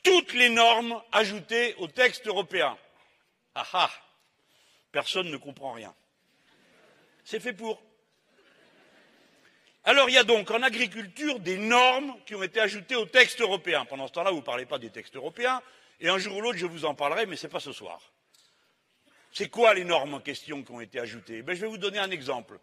toutes 0.04 0.34
les 0.34 0.50
normes 0.50 1.02
ajoutées 1.12 1.76
au 1.76 1.88
texte 1.88 2.28
européen. 2.28 2.78
Ah 3.56 3.66
ah 3.74 3.90
Personne 4.92 5.32
ne 5.32 5.38
comprend 5.38 5.72
rien. 5.72 5.94
C'est 7.24 7.40
fait 7.40 7.54
pour. 7.54 7.82
Alors 9.86 10.10
il 10.10 10.14
y 10.14 10.18
a 10.18 10.24
donc 10.24 10.52
en 10.52 10.62
agriculture 10.62 11.40
des 11.40 11.58
normes 11.58 12.16
qui 12.26 12.36
ont 12.36 12.44
été 12.44 12.60
ajoutées 12.60 12.96
au 12.96 13.06
texte 13.06 13.42
européen. 13.42 13.86
Pendant 13.86 14.08
ce 14.08 14.14
temps-là, 14.14 14.30
vous 14.32 14.38
ne 14.38 14.42
parlez 14.44 14.66
pas 14.66 14.78
des 14.78 14.92
textes 14.92 15.16
européens, 15.16 15.62
et 16.00 16.10
un 16.10 16.20
jour 16.20 16.38
ou 16.38 16.42
l'autre, 16.42 16.60
je 16.60 16.66
vous 16.66 16.86
en 16.86 16.94
parlerai, 16.94 17.26
mais 17.26 17.36
ce 17.36 17.48
n'est 17.48 17.52
pas 17.52 17.60
ce 17.60 17.72
soir. 17.72 18.14
C'est 19.32 19.50
quoi 19.50 19.74
les 19.74 19.84
normes 19.84 20.14
en 20.14 20.20
question 20.20 20.64
qui 20.64 20.72
ont 20.72 20.80
été 20.80 21.00
ajoutées? 21.00 21.42
Ben, 21.42 21.56
Je 21.56 21.62
vais 21.62 21.68
vous 21.68 21.80
donner 21.80 21.98
un 21.98 22.12
exemple. 22.12 22.60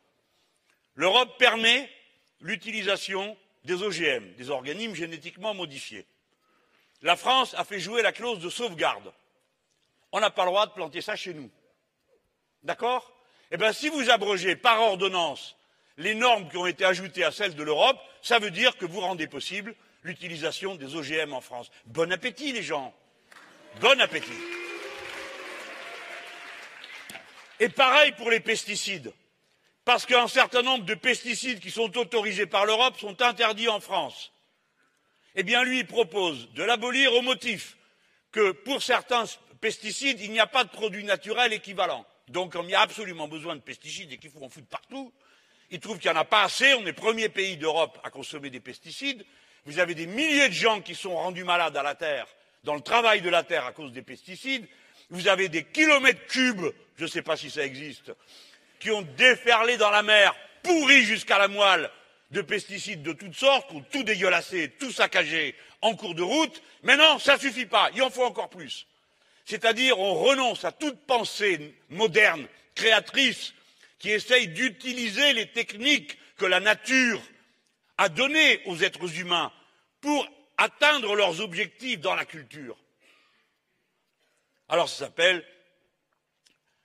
L'Europe 0.95 1.39
permet 1.39 1.91
l'utilisation 2.41 3.37
des 3.65 3.83
OGM, 3.83 4.35
des 4.35 4.51
organismes 4.51 4.95
génétiquement 4.95 5.55
modifiés. 5.55 6.07
La 7.03 7.17
France 7.17 7.55
a 7.55 7.65
fait 7.65 7.81
jouer 7.81 8.03
la 8.03 8.13
clause 8.13 8.41
de 8.41 8.51
sauvegarde. 8.51 9.13
On 10.13 10.21
n'a 10.21 10.31
pas 10.31 10.45
le 10.45 10.51
droit 10.51 10.67
de 10.67 10.73
planter 10.73 11.01
ça 11.01 11.17
chez 11.17 11.35
nous. 11.35 11.51
D'accord? 12.63 13.13
Eh 13.51 13.57
bien, 13.57 13.73
si 13.73 13.89
vous 13.89 14.11
abrogez 14.11 14.57
par 14.57 14.81
ordonnance 14.81 15.57
les 15.97 16.15
normes 16.15 16.49
qui 16.49 16.57
ont 16.57 16.67
été 16.67 16.85
ajoutées 16.85 17.25
à 17.25 17.33
celles 17.33 17.55
de 17.55 17.63
l'Europe, 17.63 17.99
ça 18.23 18.39
veut 18.39 18.51
dire 18.51 18.77
que 18.77 18.87
vous 18.87 19.01
rendez 19.01 19.27
possible 19.27 19.75
l'utilisation 20.03 20.75
des 20.75 20.95
OGM 20.95 21.33
en 21.33 21.41
France. 21.41 21.71
Bon 21.87 22.11
appétit, 22.13 22.53
les 22.53 22.63
gens. 22.63 22.95
Bon 23.81 24.01
appétit. 24.01 24.31
Et 27.61 27.69
pareil 27.69 28.13
pour 28.13 28.31
les 28.31 28.41
pesticides 28.41 29.13
parce 29.91 30.07
qu'un 30.07 30.29
certain 30.29 30.63
nombre 30.63 30.85
de 30.85 30.95
pesticides 30.95 31.59
qui 31.59 31.73
sont 31.73 31.99
autorisés 31.99 32.47
par 32.47 32.65
l'Europe 32.65 32.97
sont 33.01 33.21
interdits 33.23 33.69
en 33.69 33.81
France. 33.81 34.31
Eh 35.35 35.43
bien, 35.43 35.65
lui, 35.65 35.81
il 35.81 35.87
propose 35.89 36.49
de 36.53 36.63
l'abolir 36.63 37.13
au 37.13 37.23
motif 37.23 37.77
que 38.31 38.53
pour 38.53 38.85
certains 38.85 39.25
pesticides, 39.61 40.21
il 40.21 40.31
n'y 40.31 40.39
a 40.39 40.47
pas 40.47 40.63
de 40.63 40.69
produit 40.69 41.03
naturel 41.03 41.53
équivalent. 41.53 42.07
Donc, 42.29 42.53
comme 42.53 42.67
il 42.67 42.71
y 42.71 42.75
a 42.77 42.83
absolument 42.83 43.27
besoin 43.27 43.57
de 43.57 43.61
pesticides 43.63 44.13
et 44.13 44.19
qu'il 44.19 44.31
faut 44.31 44.45
en 44.45 44.49
foutre 44.49 44.69
partout, 44.69 45.13
il 45.73 45.81
trouve 45.81 45.99
qu'il 45.99 46.09
n'y 46.13 46.17
en 46.17 46.21
a 46.21 46.25
pas 46.25 46.45
assez. 46.45 46.73
On 46.75 46.83
est 46.83 46.85
le 46.85 46.93
premier 46.93 47.29
pays 47.29 47.57
d'Europe 47.57 47.99
à 48.05 48.11
consommer 48.11 48.51
des 48.51 48.61
pesticides. 48.61 49.27
Vous 49.65 49.81
avez 49.81 49.97
des 49.97 50.07
milliers 50.07 50.51
de 50.51 50.55
gens 50.55 50.81
qui 50.83 50.95
sont 50.95 51.17
rendus 51.17 51.43
malades 51.43 51.77
à 51.77 51.83
la 51.83 51.97
terre, 51.97 52.29
dans 52.63 52.77
le 52.77 52.81
travail 52.81 53.23
de 53.23 53.29
la 53.29 53.43
terre 53.43 53.67
à 53.67 53.73
cause 53.73 53.91
des 53.91 54.03
pesticides. 54.03 54.69
Vous 55.09 55.27
avez 55.27 55.49
des 55.49 55.65
kilomètres 55.65 56.25
cubes, 56.29 56.67
je 56.97 57.03
ne 57.03 57.09
sais 57.09 57.23
pas 57.23 57.37
si 57.37 57.51
ça 57.51 57.65
existe, 57.65 58.13
qui 58.81 58.91
ont 58.91 59.03
déferlé 59.03 59.77
dans 59.77 59.91
la 59.91 60.03
mer, 60.03 60.35
pourris 60.63 61.05
jusqu'à 61.05 61.39
la 61.39 61.49
moelle, 61.49 61.91
de 62.31 62.43
pesticides 62.43 63.03
de 63.03 63.13
toutes 63.13 63.35
sortes, 63.35 63.69
qui 63.69 63.77
ont 63.77 63.85
tout 63.91 64.03
dégueulassé, 64.03 64.71
tout 64.79 64.91
saccagé 64.91 65.55
en 65.83 65.95
cours 65.95 66.15
de 66.15 66.23
route. 66.23 66.63
Mais 66.83 66.97
non, 66.97 67.19
ça 67.19 67.35
ne 67.35 67.41
suffit 67.41 67.67
pas, 67.67 67.91
il 67.95 68.03
en 68.03 68.11
faut 68.11 68.25
encore 68.25 68.51
plus. 68.51 68.87
C'est-à-dire, 69.45 69.99
on 69.99 70.15
renonce 70.15 70.65
à 70.65 70.73
toute 70.73 71.07
pensée 71.07 71.75
moderne, 71.89 72.47
créatrice, 72.75 73.53
qui 73.99 74.11
essaye 74.11 74.49
d'utiliser 74.49 75.33
les 75.35 75.51
techniques 75.51 76.19
que 76.37 76.47
la 76.47 76.61
nature 76.61 77.21
a 77.99 78.09
données 78.09 78.63
aux 78.65 78.79
êtres 78.79 79.19
humains 79.19 79.53
pour 80.01 80.27
atteindre 80.57 81.15
leurs 81.15 81.41
objectifs 81.41 82.01
dans 82.01 82.15
la 82.15 82.25
culture. 82.25 82.77
Alors 84.69 84.89
ça 84.89 85.07
s'appelle 85.07 85.45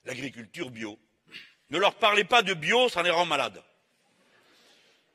l'agriculture 0.06 0.70
bio. 0.72 1.00
Ne 1.70 1.80
leur 1.80 1.96
parlez 1.96 2.24
pas 2.24 2.42
de 2.42 2.54
bio, 2.54 2.90
ça 2.90 3.02
les 3.04 3.10
rend 3.10 3.26
malades. 3.26 3.62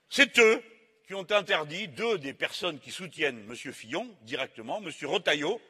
C'est 0.09 0.39
eux 0.39 0.63
qui 1.07 1.15
ont 1.15 1.31
interdit, 1.31 1.89
deux 1.89 2.19
des 2.19 2.35
personnes 2.35 2.79
qui 2.79 2.91
soutiennent 2.91 3.45
M. 3.49 3.73
Fillon 3.73 4.09
directement, 4.23 4.83
M. 4.83 4.91
Rotaillot, 5.05 5.61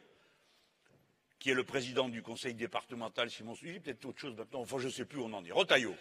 qui 1.39 1.51
est 1.51 1.55
le 1.55 1.64
président 1.64 2.09
du 2.09 2.22
conseil 2.22 2.55
départemental, 2.55 3.31
si 3.31 3.43
mon 3.43 3.55
suivi, 3.55 3.81
peut-être 3.81 4.05
autre 4.05 4.20
chose 4.20 4.37
maintenant, 4.37 4.61
enfin 4.61 4.78
je 4.78 4.87
ne 4.87 4.93
sais 4.93 5.05
plus 5.05 5.18
où 5.18 5.24
on 5.24 5.33
en 5.33 5.45
est, 5.45 5.53
Rotaillot. 5.53 5.97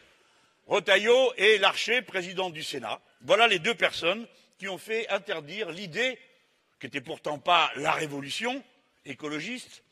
Rotaillot 0.67 1.33
et 1.37 1.57
Larcher, 1.57 2.01
président 2.01 2.49
du 2.49 2.63
Sénat. 2.63 3.01
Voilà 3.21 3.47
les 3.47 3.59
deux 3.59 3.75
personnes 3.75 4.27
qui 4.57 4.67
ont 4.67 4.77
fait 4.77 5.09
interdire 5.09 5.71
l'idée, 5.71 6.19
qui 6.79 6.85
n'était 6.85 7.01
pourtant 7.01 7.39
pas 7.39 7.71
la 7.75 7.91
révolution 7.91 8.63
écologiste, 9.05 9.83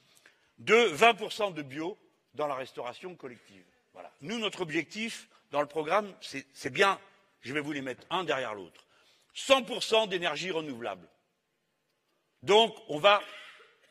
de 0.59 0.75
20% 0.75 1.53
de 1.53 1.61
bio 1.61 1.97
dans 2.33 2.47
la 2.47 2.55
restauration 2.55 3.15
collective. 3.15 3.63
Nous, 4.21 4.39
notre 4.39 4.61
objectif 4.61 5.27
dans 5.51 5.61
le 5.61 5.67
programme, 5.67 6.13
c'est 6.21 6.69
bien, 6.69 6.99
je 7.41 7.53
vais 7.53 7.61
vous 7.61 7.71
les 7.71 7.81
mettre 7.81 8.03
un 8.09 8.23
derrière 8.23 8.53
l'autre, 8.53 8.85
100% 9.35 10.09
d'énergie 10.09 10.51
renouvelable. 10.51 11.07
Donc, 12.43 12.75
on 12.87 12.99
va 12.99 13.21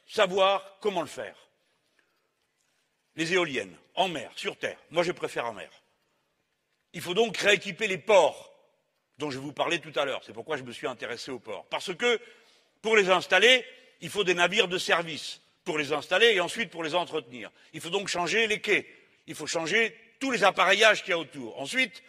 savoir 0.07 0.79
comment 0.81 1.01
le 1.01 1.07
faire. 1.07 1.37
Les 3.17 3.33
éoliennes, 3.33 3.77
en 3.95 4.09
mer, 4.09 4.31
sur 4.37 4.57
terre. 4.57 4.79
Moi, 4.91 5.03
je 5.03 5.13
préfère 5.13 5.47
en 5.47 5.53
mer. 5.53 5.71
Il 6.93 7.01
faut 7.01 7.15
donc 7.15 7.37
rééquiper 7.37 7.89
les 7.89 7.99
ports 7.99 8.53
dont 9.19 9.31
je 9.31 9.39
vous 9.39 9.53
parlais 9.53 9.79
tout 9.79 9.93
à 9.99 10.05
l'heure. 10.05 10.23
C'est 10.25 10.33
pourquoi 10.33 10.57
je 10.57 10.63
me 10.63 10.73
suis 10.73 10.87
intéressé 10.87 11.31
aux 11.31 11.39
ports. 11.39 11.65
Parce 11.67 11.95
que 11.95 12.21
pour 12.83 12.97
les 12.97 13.11
installer, 13.11 13.65
il 14.01 14.11
faut 14.11 14.25
des 14.25 14.35
navires 14.35 14.69
de 14.69 14.79
service 14.79 15.41
pour 15.65 15.79
les 15.79 15.93
installer 15.93 16.35
et 16.35 16.41
ensuite 16.41 16.71
pour 16.71 16.85
les 16.85 16.95
entretenir. 16.95 17.51
Il 17.73 17.81
faut 17.81 17.91
donc 17.91 18.09
changer 18.09 18.47
les 18.47 18.61
quais. 18.61 18.87
Il 19.27 19.35
faut 19.35 19.47
changer 19.47 19.97
tous 20.19 20.31
les 20.31 20.45
appareillages 20.45 21.03
qu'il 21.03 21.11
y 21.11 21.15
a 21.15 21.19
autour. 21.19 21.61
Ensuite, 21.61 22.03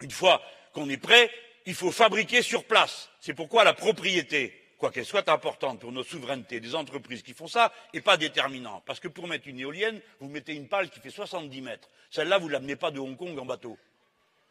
une 0.00 0.10
fois 0.10 0.42
qu'on 0.72 0.88
est 0.88 0.96
prêt, 0.96 1.30
il 1.66 1.74
faut 1.74 1.90
fabriquer 1.90 2.42
sur 2.42 2.64
place. 2.64 3.10
C'est 3.20 3.34
pourquoi 3.34 3.64
la 3.64 3.72
propriété, 3.74 4.54
quoi 4.78 4.90
qu'elle 4.90 5.04
soit 5.04 5.28
importante 5.28 5.80
pour 5.80 5.92
notre 5.92 6.10
souveraineté, 6.10 6.60
des 6.60 6.74
entreprises 6.74 7.22
qui 7.22 7.32
font 7.32 7.48
ça, 7.48 7.72
n'est 7.92 8.00
pas 8.00 8.16
déterminante. 8.16 8.82
Parce 8.86 9.00
que 9.00 9.08
pour 9.08 9.26
mettre 9.26 9.48
une 9.48 9.60
éolienne, 9.60 10.00
vous 10.20 10.28
mettez 10.28 10.54
une 10.54 10.68
pale 10.68 10.90
qui 10.90 11.00
fait 11.00 11.10
70 11.10 11.60
mètres. 11.60 11.88
Celle-là, 12.10 12.38
vous 12.38 12.48
ne 12.48 12.52
l'amenez 12.52 12.76
pas 12.76 12.90
de 12.90 13.00
Hong 13.00 13.16
Kong 13.16 13.38
en 13.38 13.44
bateau. 13.44 13.78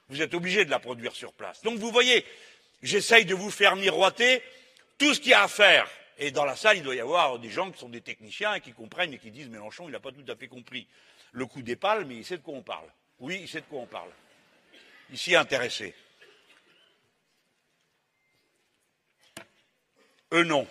Vous 0.10 0.22
êtes 0.22 0.34
obligé 0.34 0.66
de 0.66 0.70
la 0.70 0.80
produire 0.80 1.16
sur 1.16 1.34
place. 1.34 1.62
Donc 1.62 1.78
vous 1.78 1.92
voyez, 1.92 2.26
j'essaye 2.82 3.26
de 3.26 3.36
vous 3.36 3.52
faire 3.52 3.76
miroiter 3.76 4.42
tout 4.98 5.14
ce 5.14 5.20
qu'il 5.20 5.32
y 5.32 5.34
a 5.34 5.44
à 5.44 5.48
faire. 5.48 5.90
Et 6.18 6.32
dans 6.32 6.46
la 6.46 6.56
salle, 6.56 6.78
il 6.78 6.84
doit 6.84 6.96
y 6.96 7.00
avoir 7.00 7.40
des 7.40 7.50
gens 7.50 7.72
qui 7.72 7.80
sont 7.80 7.90
des 7.90 8.02
techniciens 8.02 8.54
et 8.54 8.62
qui 8.62 8.74
comprennent 8.74 9.14
et 9.14 9.18
qui 9.18 9.32
disent 9.32 9.50
Mélenchon, 9.50 9.86
il 9.88 9.92
n'a 9.92 10.00
pas 10.00 10.12
tout 10.12 10.26
à 10.28 10.36
fait 10.36 10.48
compris 10.48 10.88
le 11.34 11.46
coup 11.46 11.62
des 11.62 11.76
pales, 11.76 12.06
mais 12.06 12.18
il 12.18 12.26
sait 12.26 12.38
de 12.38 12.44
quoi 12.44 12.54
on 12.54 12.62
parle. 12.62 12.88
Oui, 13.20 13.40
il 13.42 13.50
sait 13.50 13.62
de 13.62 13.66
quoi 13.66 13.82
on 13.82 13.86
parle. 13.86 14.10
Il 15.10 15.18
s'y 15.18 15.34
est 15.34 15.38
intéressé. 15.38 15.94
Eux, 20.32 20.44
non. 20.44 20.68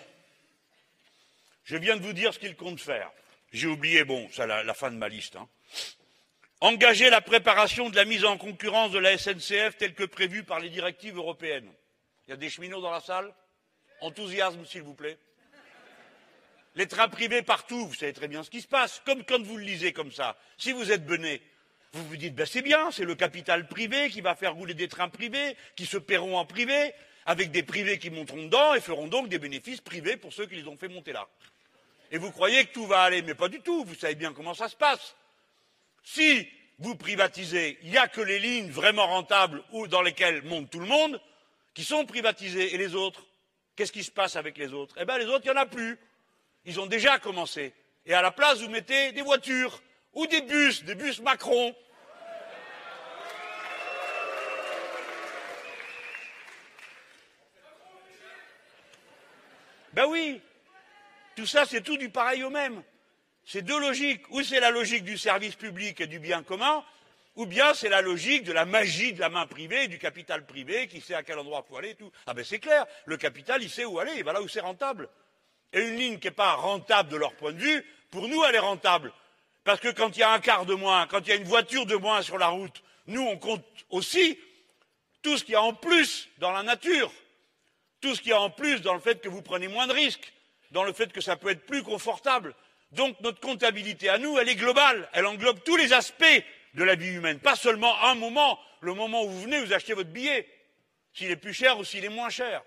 Je 1.63 1.77
viens 1.77 1.95
de 1.95 2.01
vous 2.01 2.13
dire 2.13 2.33
ce 2.33 2.39
qu'ils 2.39 2.55
comptent 2.55 2.81
faire. 2.81 3.11
J'ai 3.51 3.67
oublié, 3.67 4.03
bon, 4.03 4.27
c'est 4.31 4.47
la, 4.47 4.63
la, 4.63 4.73
fin 4.73 4.89
de 4.89 4.97
ma 4.97 5.07
liste. 5.07 5.35
Hein. 5.35 5.47
Engager 6.59 7.09
la 7.09 7.21
préparation 7.21 7.89
de 7.89 7.95
la 7.95 8.05
mise 8.05 8.25
en 8.25 8.37
concurrence 8.37 8.91
de 8.91 8.99
la 8.99 9.17
SNCF 9.17 9.77
telle 9.77 9.93
que 9.93 10.03
prévue 10.03 10.43
par 10.43 10.59
les 10.59 10.69
directives 10.69 11.17
européennes. 11.17 11.71
Il 12.27 12.31
y 12.31 12.33
a 12.33 12.37
des 12.37 12.49
cheminots 12.49 12.81
dans 12.81 12.91
la 12.91 13.01
salle? 13.01 13.33
Enthousiasme, 14.01 14.65
s'il 14.65 14.81
vous 14.81 14.93
plaît. 14.93 15.17
Les 16.75 16.87
trains 16.87 17.07
privés 17.07 17.41
partout, 17.43 17.87
vous 17.87 17.93
savez 17.93 18.13
très 18.13 18.27
bien 18.27 18.43
ce 18.43 18.49
qui 18.49 18.61
se 18.61 18.67
passe, 18.67 19.01
comme 19.05 19.23
quand 19.23 19.41
vous 19.41 19.57
le 19.57 19.63
lisez 19.63 19.93
comme 19.93 20.11
ça. 20.11 20.35
Si 20.57 20.71
vous 20.71 20.91
êtes 20.91 21.05
bené, 21.05 21.41
vous 21.91 22.03
vous 22.07 22.17
dites, 22.17 22.33
ben 22.33 22.45
c'est 22.45 22.63
bien, 22.63 22.89
c'est 22.91 23.05
le 23.05 23.15
capital 23.15 23.67
privé 23.67 24.09
qui 24.09 24.21
va 24.21 24.35
faire 24.35 24.55
rouler 24.55 24.73
des 24.73 24.87
trains 24.87 25.09
privés, 25.09 25.55
qui 25.75 25.85
se 25.85 25.97
paieront 25.97 26.37
en 26.37 26.45
privé, 26.45 26.93
avec 27.25 27.51
des 27.51 27.63
privés 27.63 27.99
qui 27.99 28.09
monteront 28.09 28.43
dedans 28.43 28.73
et 28.73 28.81
feront 28.81 29.07
donc 29.07 29.29
des 29.29 29.39
bénéfices 29.39 29.81
privés 29.81 30.17
pour 30.17 30.33
ceux 30.33 30.47
qui 30.47 30.55
les 30.55 30.67
ont 30.67 30.77
fait 30.77 30.87
monter 30.87 31.13
là. 31.13 31.27
Et 32.11 32.17
vous 32.17 32.31
croyez 32.31 32.65
que 32.65 32.73
tout 32.73 32.87
va 32.87 33.03
aller, 33.03 33.21
mais 33.21 33.35
pas 33.35 33.49
du 33.49 33.61
tout, 33.61 33.85
vous 33.85 33.95
savez 33.95 34.15
bien 34.15 34.33
comment 34.33 34.53
ça 34.53 34.67
se 34.67 34.75
passe. 34.75 35.15
Si 36.03 36.47
vous 36.79 36.95
privatisez, 36.95 37.77
il 37.83 37.91
n'y 37.91 37.97
a 37.97 38.07
que 38.07 38.21
les 38.21 38.39
lignes 38.39 38.71
vraiment 38.71 39.07
rentables 39.07 39.63
ou 39.71 39.87
dans 39.87 40.01
lesquelles 40.01 40.43
monte 40.43 40.69
tout 40.71 40.79
le 40.79 40.87
monde 40.87 41.21
qui 41.73 41.83
sont 41.83 42.05
privatisées 42.05 42.73
et 42.73 42.77
les 42.77 42.95
autres 42.95 43.25
Qu'est-ce 43.75 43.91
qui 43.91 44.03
se 44.03 44.11
passe 44.11 44.35
avec 44.35 44.57
les 44.57 44.73
autres? 44.73 44.95
Eh 44.99 45.05
bien, 45.05 45.17
les 45.17 45.25
autres, 45.25 45.41
il 45.45 45.51
n'y 45.51 45.57
en 45.57 45.61
a 45.61 45.65
plus. 45.65 45.97
Ils 46.65 46.79
ont 46.79 46.85
déjà 46.85 47.19
commencé. 47.19 47.73
Et 48.05 48.13
à 48.13 48.21
la 48.21 48.31
place, 48.31 48.59
vous 48.61 48.69
mettez 48.69 49.11
des 49.11 49.21
voitures 49.21 49.81
ou 50.13 50.27
des 50.27 50.41
bus, 50.41 50.83
des 50.83 50.95
bus 50.95 51.19
Macron. 51.21 51.75
Ben 59.93 60.05
oui, 60.07 60.41
tout 61.35 61.45
ça, 61.45 61.65
c'est 61.65 61.81
tout 61.81 61.97
du 61.97 62.09
pareil 62.09 62.43
au 62.43 62.49
même. 62.49 62.83
C'est 63.45 63.61
deux 63.61 63.79
logiques. 63.79 64.23
Ou 64.31 64.41
c'est 64.41 64.59
la 64.59 64.71
logique 64.71 65.03
du 65.03 65.17
service 65.17 65.55
public 65.55 66.01
et 66.01 66.07
du 66.07 66.19
bien 66.19 66.43
commun, 66.43 66.83
ou 67.35 67.45
bien 67.45 67.73
c'est 67.73 67.89
la 67.89 68.01
logique 68.01 68.43
de 68.43 68.53
la 68.53 68.65
magie 68.65 69.13
de 69.13 69.19
la 69.19 69.29
main 69.29 69.45
privée, 69.45 69.87
du 69.87 69.99
capital 69.99 70.45
privé 70.45 70.87
qui 70.87 71.01
sait 71.01 71.15
à 71.15 71.23
quel 71.23 71.39
endroit 71.39 71.63
il 71.65 71.69
faut 71.69 71.77
aller 71.77 71.89
et 71.91 71.95
tout. 71.95 72.11
Ah 72.25 72.33
ben 72.33 72.43
c'est 72.43 72.59
clair, 72.59 72.85
le 73.05 73.17
capital 73.17 73.61
il 73.61 73.69
sait 73.69 73.85
où 73.85 73.99
aller, 73.99 74.13
il 74.15 74.23
va 74.23 74.33
là 74.33 74.41
où 74.41 74.47
c'est 74.47 74.61
rentable. 74.61 75.09
Et 75.73 75.81
une 75.81 75.97
ligne 75.97 76.19
qui 76.19 76.27
n'est 76.27 76.31
pas 76.31 76.53
rentable 76.53 77.09
de 77.09 77.17
leur 77.17 77.33
point 77.33 77.51
de 77.51 77.59
vue, 77.59 77.85
pour 78.11 78.27
nous 78.27 78.43
elle 78.45 78.55
est 78.55 78.59
rentable. 78.59 79.11
Parce 79.63 79.79
que 79.79 79.89
quand 79.89 80.15
il 80.15 80.19
y 80.19 80.23
a 80.23 80.31
un 80.31 80.39
quart 80.39 80.65
de 80.65 80.73
moins, 80.73 81.07
quand 81.07 81.21
il 81.21 81.29
y 81.29 81.31
a 81.31 81.35
une 81.35 81.43
voiture 81.43 81.85
de 81.85 81.95
moins 81.95 82.21
sur 82.21 82.37
la 82.37 82.47
route, 82.47 82.83
nous 83.07 83.21
on 83.21 83.37
compte 83.37 83.65
aussi 83.89 84.37
tout 85.21 85.37
ce 85.37 85.43
qu'il 85.43 85.53
y 85.53 85.57
a 85.57 85.61
en 85.61 85.73
plus 85.73 86.29
dans 86.37 86.51
la 86.51 86.63
nature, 86.63 87.11
tout 88.01 88.13
ce 88.13 88.21
qu'il 88.21 88.31
y 88.31 88.33
a 88.33 88.41
en 88.41 88.49
plus 88.49 88.81
dans 88.81 88.93
le 88.93 88.99
fait 88.99 89.21
que 89.21 89.29
vous 89.29 89.41
prenez 89.41 89.67
moins 89.67 89.87
de 89.87 89.93
risques, 89.93 90.33
dans 90.71 90.83
le 90.83 90.93
fait 90.93 91.11
que 91.11 91.21
ça 91.21 91.37
peut 91.37 91.49
être 91.49 91.65
plus 91.65 91.83
confortable. 91.83 92.53
Donc 92.91 93.19
notre 93.21 93.39
comptabilité 93.39 94.09
à 94.09 94.17
nous, 94.17 94.37
elle 94.37 94.49
est 94.49 94.55
globale, 94.55 95.09
elle 95.13 95.25
englobe 95.25 95.63
tous 95.63 95.77
les 95.77 95.93
aspects 95.93 96.43
de 96.73 96.83
la 96.83 96.95
vie 96.95 97.13
humaine. 97.13 97.39
Pas 97.39 97.55
seulement 97.55 98.03
un 98.03 98.15
moment, 98.15 98.59
le 98.81 98.93
moment 98.93 99.23
où 99.23 99.29
vous 99.29 99.41
venez, 99.41 99.63
vous 99.63 99.73
achetez 99.73 99.93
votre 99.93 100.09
billet, 100.09 100.47
s'il 101.13 101.31
est 101.31 101.37
plus 101.37 101.53
cher 101.53 101.79
ou 101.79 101.83
s'il 101.83 102.03
est 102.03 102.09
moins 102.09 102.29
cher. 102.29 102.63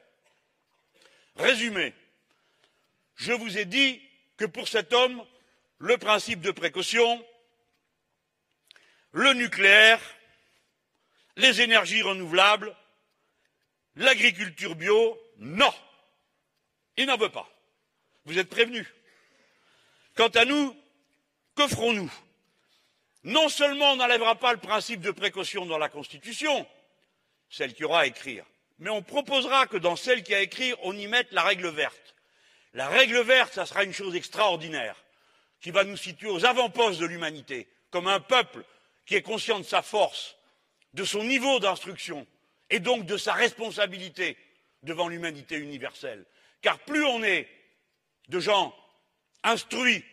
Résumé, 1.37 1.93
je 3.17 3.33
vous 3.33 3.59
ai 3.59 3.65
dit 3.65 4.01
que 4.37 4.45
pour 4.45 4.69
cet 4.69 4.93
homme, 4.93 5.25
le 5.79 5.99
principe 5.99 6.41
de 6.41 6.51
précaution, 6.51 7.25
le 9.13 9.33
nucléaire, 9.33 10.01
les 11.37 11.61
énergies 11.61 12.03
renouvelables, 12.03 12.75
l'agriculture 13.97 14.75
bio, 14.75 15.19
non. 15.39 15.73
Il 16.97 17.07
n'en 17.07 17.17
veut 17.17 17.31
pas. 17.31 17.49
Vous 18.25 18.39
êtes 18.39 18.49
prévenus. 18.49 18.87
Quant 20.15 20.29
à 20.29 20.45
nous, 20.45 20.77
que 21.55 21.69
ferons-nous? 21.69 22.13
Non 23.25 23.49
seulement 23.49 23.93
on 23.93 23.97
n'enlèvera 23.97 24.37
pas 24.37 24.53
le 24.53 24.61
principe 24.61 25.01
de 25.01 25.11
précaution 25.11 25.67
dans 25.67 25.79
la 25.79 25.89
Constitution, 25.89 26.67
celle 27.51 27.75
qui 27.75 27.85
aura 27.85 28.01
à 28.01 28.07
écrire, 28.07 28.45
mais 28.79 28.91
on 28.91 29.03
proposera 29.03 29.67
que 29.67 29.77
dans 29.77 29.97
celle 29.97 30.23
qui 30.23 30.35
a 30.35 30.39
à 30.39 30.43
écrire, 30.43 30.77
on 30.83 30.97
y 30.97 31.07
mette 31.07 31.33
la 31.33 31.43
règle 31.43 31.69
verte. 31.69 32.16
La 32.77 32.89
règle 32.89 33.21
verte, 33.21 33.55
ça 33.55 33.65
sera 33.65 33.85
une 33.85 33.95
chose 33.95 34.15
extraordinaire, 34.15 35.03
qui 35.63 35.71
va 35.71 35.83
nous 35.83 35.97
situer 35.97 36.29
aux 36.29 36.45
avant-postes 36.45 37.01
de 37.01 37.07
l'humanité, 37.07 37.69
comme 37.91 38.07
un 38.07 38.21
peuple 38.21 38.63
qui 39.07 39.15
est 39.15 39.23
conscient 39.23 39.59
de 39.59 39.65
sa 39.65 39.81
force, 39.81 40.37
de 40.93 41.03
son 41.03 41.25
niveau 41.25 41.59
d'instruction, 41.59 42.27
et 42.69 42.79
donc 42.79 43.07
de 43.07 43.17
sa 43.17 43.33
responsabilité 43.33 44.37
devant 44.83 45.09
l'humanité 45.09 45.57
universelle. 45.57 46.27
Car 46.61 46.79
plus 46.81 47.03
on 47.03 47.25
est 47.25 47.49
de 48.29 48.41
gens 48.41 48.77
instruits, 49.43 50.05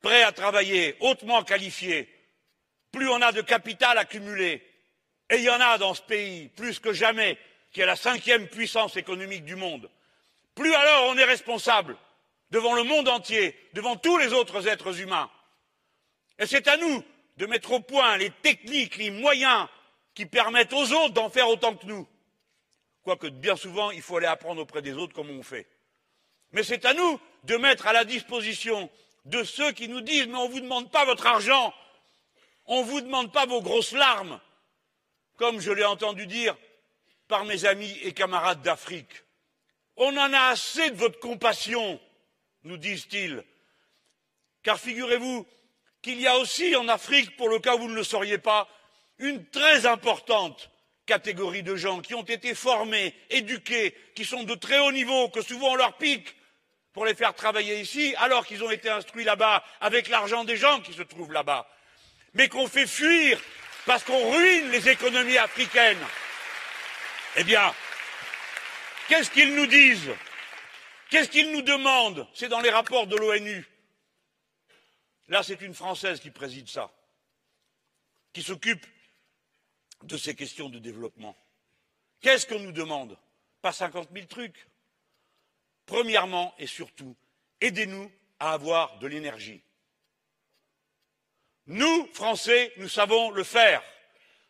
prêts 0.00 0.22
à 0.22 0.30
travailler, 0.30 0.94
hautement 1.00 1.42
qualifiés, 1.42 2.08
plus 2.92 3.08
on 3.08 3.20
a 3.20 3.32
de 3.32 3.42
capital 3.42 3.98
accumulé, 3.98 4.64
et 5.28 5.38
il 5.38 5.42
y 5.42 5.50
en 5.50 5.60
a 5.60 5.76
dans 5.78 5.94
ce 5.94 6.02
pays 6.02 6.50
plus 6.50 6.78
que 6.78 6.92
jamais, 6.92 7.36
qui 7.72 7.80
est 7.80 7.86
la 7.86 7.96
cinquième 7.96 8.46
puissance 8.46 8.96
économique 8.96 9.44
du 9.44 9.56
monde, 9.56 9.90
plus 10.54 10.74
alors 10.74 11.10
on 11.10 11.18
est 11.18 11.24
responsable 11.24 11.96
devant 12.50 12.74
le 12.74 12.84
monde 12.84 13.08
entier, 13.08 13.56
devant 13.72 13.96
tous 13.96 14.16
les 14.18 14.32
autres 14.32 14.68
êtres 14.68 15.00
humains. 15.00 15.30
Et 16.38 16.46
c'est 16.46 16.68
à 16.68 16.76
nous 16.76 17.02
de 17.36 17.46
mettre 17.46 17.72
au 17.72 17.80
point 17.80 18.16
les 18.16 18.30
techniques, 18.30 18.96
les 18.96 19.10
moyens 19.10 19.68
qui 20.14 20.26
permettent 20.26 20.72
aux 20.72 20.92
autres 20.92 21.14
d'en 21.14 21.30
faire 21.30 21.48
autant 21.48 21.74
que 21.74 21.86
nous. 21.86 22.06
quoique 23.02 23.26
bien 23.26 23.56
souvent, 23.56 23.90
il 23.90 24.02
faut 24.02 24.16
aller 24.16 24.26
apprendre 24.26 24.62
auprès 24.62 24.82
des 24.82 24.94
autres 24.94 25.12
comment 25.12 25.32
on 25.32 25.42
fait. 25.42 25.66
Mais 26.52 26.62
c'est 26.62 26.84
à 26.84 26.94
nous 26.94 27.20
de 27.44 27.56
mettre 27.56 27.86
à 27.86 27.92
la 27.92 28.04
disposition 28.04 28.88
de 29.24 29.42
ceux 29.42 29.72
qui 29.72 29.88
nous 29.88 30.00
disent 30.00 30.28
mais 30.28 30.36
on 30.36 30.48
ne 30.48 30.52
vous 30.52 30.60
demande 30.60 30.90
pas 30.90 31.04
votre 31.04 31.26
argent, 31.26 31.74
on 32.66 32.82
ne 32.82 32.88
vous 32.88 33.00
demande 33.00 33.32
pas 33.32 33.46
vos 33.46 33.60
grosses 33.60 33.92
larmes, 33.92 34.40
comme 35.36 35.60
je 35.60 35.72
l'ai 35.72 35.84
entendu 35.84 36.26
dire 36.26 36.56
par 37.26 37.44
mes 37.44 37.64
amis 37.64 37.98
et 38.02 38.12
camarades 38.12 38.62
d'Afrique. 38.62 39.24
On 39.96 40.16
en 40.16 40.32
a 40.32 40.48
assez 40.48 40.90
de 40.90 40.96
votre 40.96 41.20
compassion, 41.20 42.00
nous 42.64 42.76
disent-ils. 42.76 43.44
Car 44.62 44.80
figurez-vous 44.80 45.46
qu'il 46.02 46.20
y 46.20 46.26
a 46.26 46.36
aussi 46.36 46.74
en 46.76 46.88
Afrique, 46.88 47.36
pour 47.36 47.48
le 47.48 47.58
cas 47.58 47.76
où 47.76 47.80
vous 47.80 47.88
ne 47.88 47.94
le 47.94 48.04
sauriez 48.04 48.38
pas, 48.38 48.68
une 49.18 49.44
très 49.50 49.86
importante 49.86 50.70
catégorie 51.06 51.62
de 51.62 51.76
gens 51.76 52.00
qui 52.00 52.14
ont 52.14 52.22
été 52.22 52.54
formés, 52.54 53.14
éduqués, 53.30 53.94
qui 54.14 54.24
sont 54.24 54.42
de 54.42 54.54
très 54.54 54.78
haut 54.80 54.92
niveau, 54.92 55.28
que 55.28 55.42
souvent 55.42 55.72
on 55.72 55.76
leur 55.76 55.96
pique 55.96 56.34
pour 56.92 57.04
les 57.04 57.14
faire 57.14 57.34
travailler 57.34 57.80
ici, 57.80 58.14
alors 58.18 58.46
qu'ils 58.46 58.62
ont 58.64 58.70
été 58.70 58.88
instruits 58.88 59.24
là-bas 59.24 59.64
avec 59.80 60.08
l'argent 60.08 60.44
des 60.44 60.56
gens 60.56 60.80
qui 60.80 60.92
se 60.92 61.02
trouvent 61.02 61.32
là-bas, 61.32 61.68
mais 62.34 62.48
qu'on 62.48 62.68
fait 62.68 62.86
fuir 62.86 63.40
parce 63.86 64.02
qu'on 64.04 64.32
ruine 64.32 64.70
les 64.70 64.88
économies 64.88 65.38
africaines. 65.38 66.04
Eh 67.36 67.44
bien, 67.44 67.74
qu'est-ce 69.08 69.30
qu'ils 69.30 69.54
nous 69.54 69.66
disent? 69.66 70.10
Qu'est-ce 71.10 71.28
qu'ils 71.28 71.52
nous 71.52 71.62
demandent? 71.62 72.26
C'est 72.34 72.48
dans 72.48 72.60
les 72.60 72.70
rapports 72.70 73.06
de 73.06 73.16
l'ONU. 73.16 73.64
Là, 75.28 75.42
c'est 75.42 75.60
une 75.60 75.74
Française 75.74 76.20
qui 76.20 76.30
préside 76.30 76.68
ça, 76.68 76.90
qui 78.32 78.42
s'occupe 78.42 78.84
de 80.02 80.16
ces 80.16 80.34
questions 80.34 80.68
de 80.68 80.78
développement. 80.78 81.36
Qu'est-ce 82.20 82.46
qu'on 82.46 82.58
nous 82.58 82.72
demande? 82.72 83.18
Pas 83.62 83.72
cinquante 83.72 84.10
mille 84.10 84.26
trucs. 84.26 84.66
Premièrement 85.86 86.54
et 86.58 86.66
surtout, 86.66 87.16
aidez-nous 87.60 88.10
à 88.38 88.52
avoir 88.52 88.98
de 88.98 89.06
l'énergie. 89.06 89.62
Nous, 91.66 92.06
Français, 92.12 92.72
nous 92.76 92.88
savons 92.88 93.30
le 93.30 93.44
faire. 93.44 93.82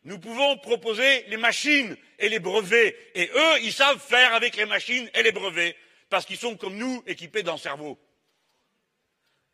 Nous 0.05 0.19
pouvons 0.19 0.59
proposer 0.59 1.25
les 1.29 1.39
machines 1.39 1.97
et 2.19 2.29
les 2.29 2.39
brevets, 2.39 2.95
et 3.15 3.31
eux, 3.35 3.61
ils 3.63 3.73
savent 3.73 3.99
faire 3.99 4.35
avec 4.35 4.57
les 4.57 4.67
machines 4.67 5.11
et 5.15 5.23
les 5.23 5.33
brevets, 5.33 5.77
parce 6.11 6.27
qu'ils 6.27 6.37
sont 6.37 6.57
comme 6.57 6.77
nous, 6.77 7.03
équipés 7.07 7.43
d'un 7.43 7.57
cerveau. 7.57 7.99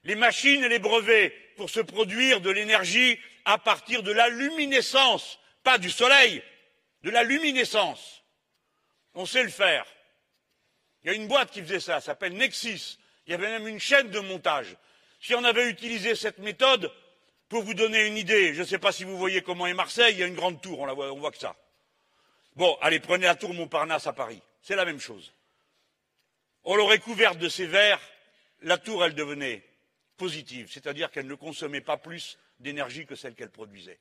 Les 0.02 0.16
machines 0.16 0.64
et 0.64 0.68
les 0.68 0.78
brevets 0.80 1.32
pour 1.56 1.70
se 1.70 1.80
produire 1.80 2.40
de 2.40 2.50
l'énergie 2.50 3.18
à 3.44 3.58
partir 3.58 4.02
de 4.02 4.10
la 4.10 4.28
luminescence, 4.28 5.38
pas 5.62 5.78
du 5.78 5.90
soleil, 5.90 6.42
de 7.02 7.10
la 7.10 7.22
luminescence. 7.22 8.24
On 9.14 9.26
sait 9.26 9.44
le 9.44 9.50
faire. 9.50 9.86
Il 11.02 11.08
y 11.08 11.10
a 11.10 11.16
une 11.16 11.28
boîte 11.28 11.50
qui 11.50 11.62
faisait 11.62 11.80
ça, 11.80 12.00
ça 12.00 12.06
s'appelle 12.06 12.34
Nexis. 12.34 12.98
Il 13.26 13.30
y 13.30 13.34
avait 13.34 13.48
même 13.48 13.68
une 13.68 13.80
chaîne 13.80 14.10
de 14.10 14.20
montage. 14.20 14.76
Si 15.20 15.34
on 15.34 15.44
avait 15.44 15.68
utilisé 15.68 16.14
cette 16.14 16.38
méthode, 16.38 16.90
pour 17.50 17.64
vous 17.64 17.74
donner 17.74 18.06
une 18.06 18.16
idée, 18.16 18.54
je 18.54 18.60
ne 18.60 18.64
sais 18.64 18.78
pas 18.78 18.92
si 18.92 19.02
vous 19.02 19.18
voyez 19.18 19.42
comment 19.42 19.66
est 19.66 19.74
Marseille, 19.74 20.14
il 20.14 20.20
y 20.20 20.22
a 20.22 20.26
une 20.26 20.36
grande 20.36 20.62
tour, 20.62 20.78
on 20.78 20.86
la 20.86 20.94
voit, 20.94 21.10
voit 21.10 21.32
que 21.32 21.36
ça. 21.36 21.56
Bon, 22.54 22.78
allez, 22.80 23.00
prenez 23.00 23.26
la 23.26 23.34
tour 23.34 23.52
Montparnasse 23.52 24.06
à 24.06 24.12
Paris. 24.12 24.40
C'est 24.62 24.76
la 24.76 24.84
même 24.84 25.00
chose. 25.00 25.32
On 26.62 26.76
l'aurait 26.76 27.00
couverte 27.00 27.38
de 27.38 27.48
ces 27.48 27.66
verres, 27.66 28.00
la 28.62 28.78
tour, 28.78 29.04
elle 29.04 29.16
devenait 29.16 29.64
positive, 30.16 30.70
c'est-à-dire 30.70 31.10
qu'elle 31.10 31.26
ne 31.26 31.34
consommait 31.34 31.80
pas 31.80 31.96
plus 31.96 32.38
d'énergie 32.60 33.04
que 33.04 33.16
celle 33.16 33.34
qu'elle 33.34 33.50
produisait, 33.50 33.98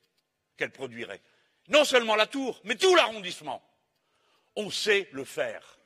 qu'elle 0.56 0.70
produirait. 0.70 1.20
Non 1.68 1.84
seulement 1.84 2.14
la 2.14 2.26
tour, 2.26 2.60
mais 2.62 2.76
tout 2.76 2.94
l'arrondissement. 2.94 3.64
On 4.54 4.70
sait 4.70 5.08
le 5.10 5.24
faire. 5.24 5.78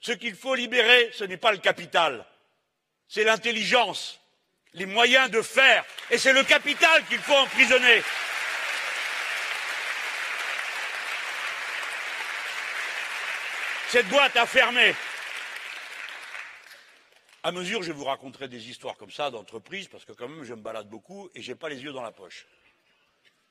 Ce 0.00 0.12
qu'il 0.12 0.34
faut 0.34 0.54
libérer, 0.54 1.10
ce 1.12 1.24
n'est 1.24 1.36
pas 1.36 1.52
le 1.52 1.58
capital, 1.58 2.24
c'est 3.06 3.24
l'intelligence, 3.24 4.21
les 4.74 4.86
moyens 4.86 5.30
de 5.30 5.42
faire, 5.42 5.84
et 6.10 6.18
c'est 6.18 6.32
le 6.32 6.44
capital 6.44 7.04
qu'il 7.06 7.18
faut 7.18 7.34
emprisonner. 7.34 8.02
Cette 13.88 14.08
boîte 14.08 14.36
a 14.36 14.46
fermé. 14.46 14.94
À 17.42 17.52
mesure, 17.52 17.82
je 17.82 17.92
vous 17.92 18.04
raconterai 18.04 18.48
des 18.48 18.70
histoires 18.70 18.96
comme 18.96 19.10
ça 19.10 19.30
d'entreprises, 19.30 19.88
parce 19.88 20.04
que 20.04 20.12
quand 20.12 20.28
même, 20.28 20.44
je 20.44 20.54
me 20.54 20.62
balade 20.62 20.88
beaucoup 20.88 21.28
et 21.34 21.42
je 21.42 21.52
n'ai 21.52 21.58
pas 21.58 21.68
les 21.68 21.82
yeux 21.82 21.92
dans 21.92 22.02
la 22.02 22.12
poche. 22.12 22.46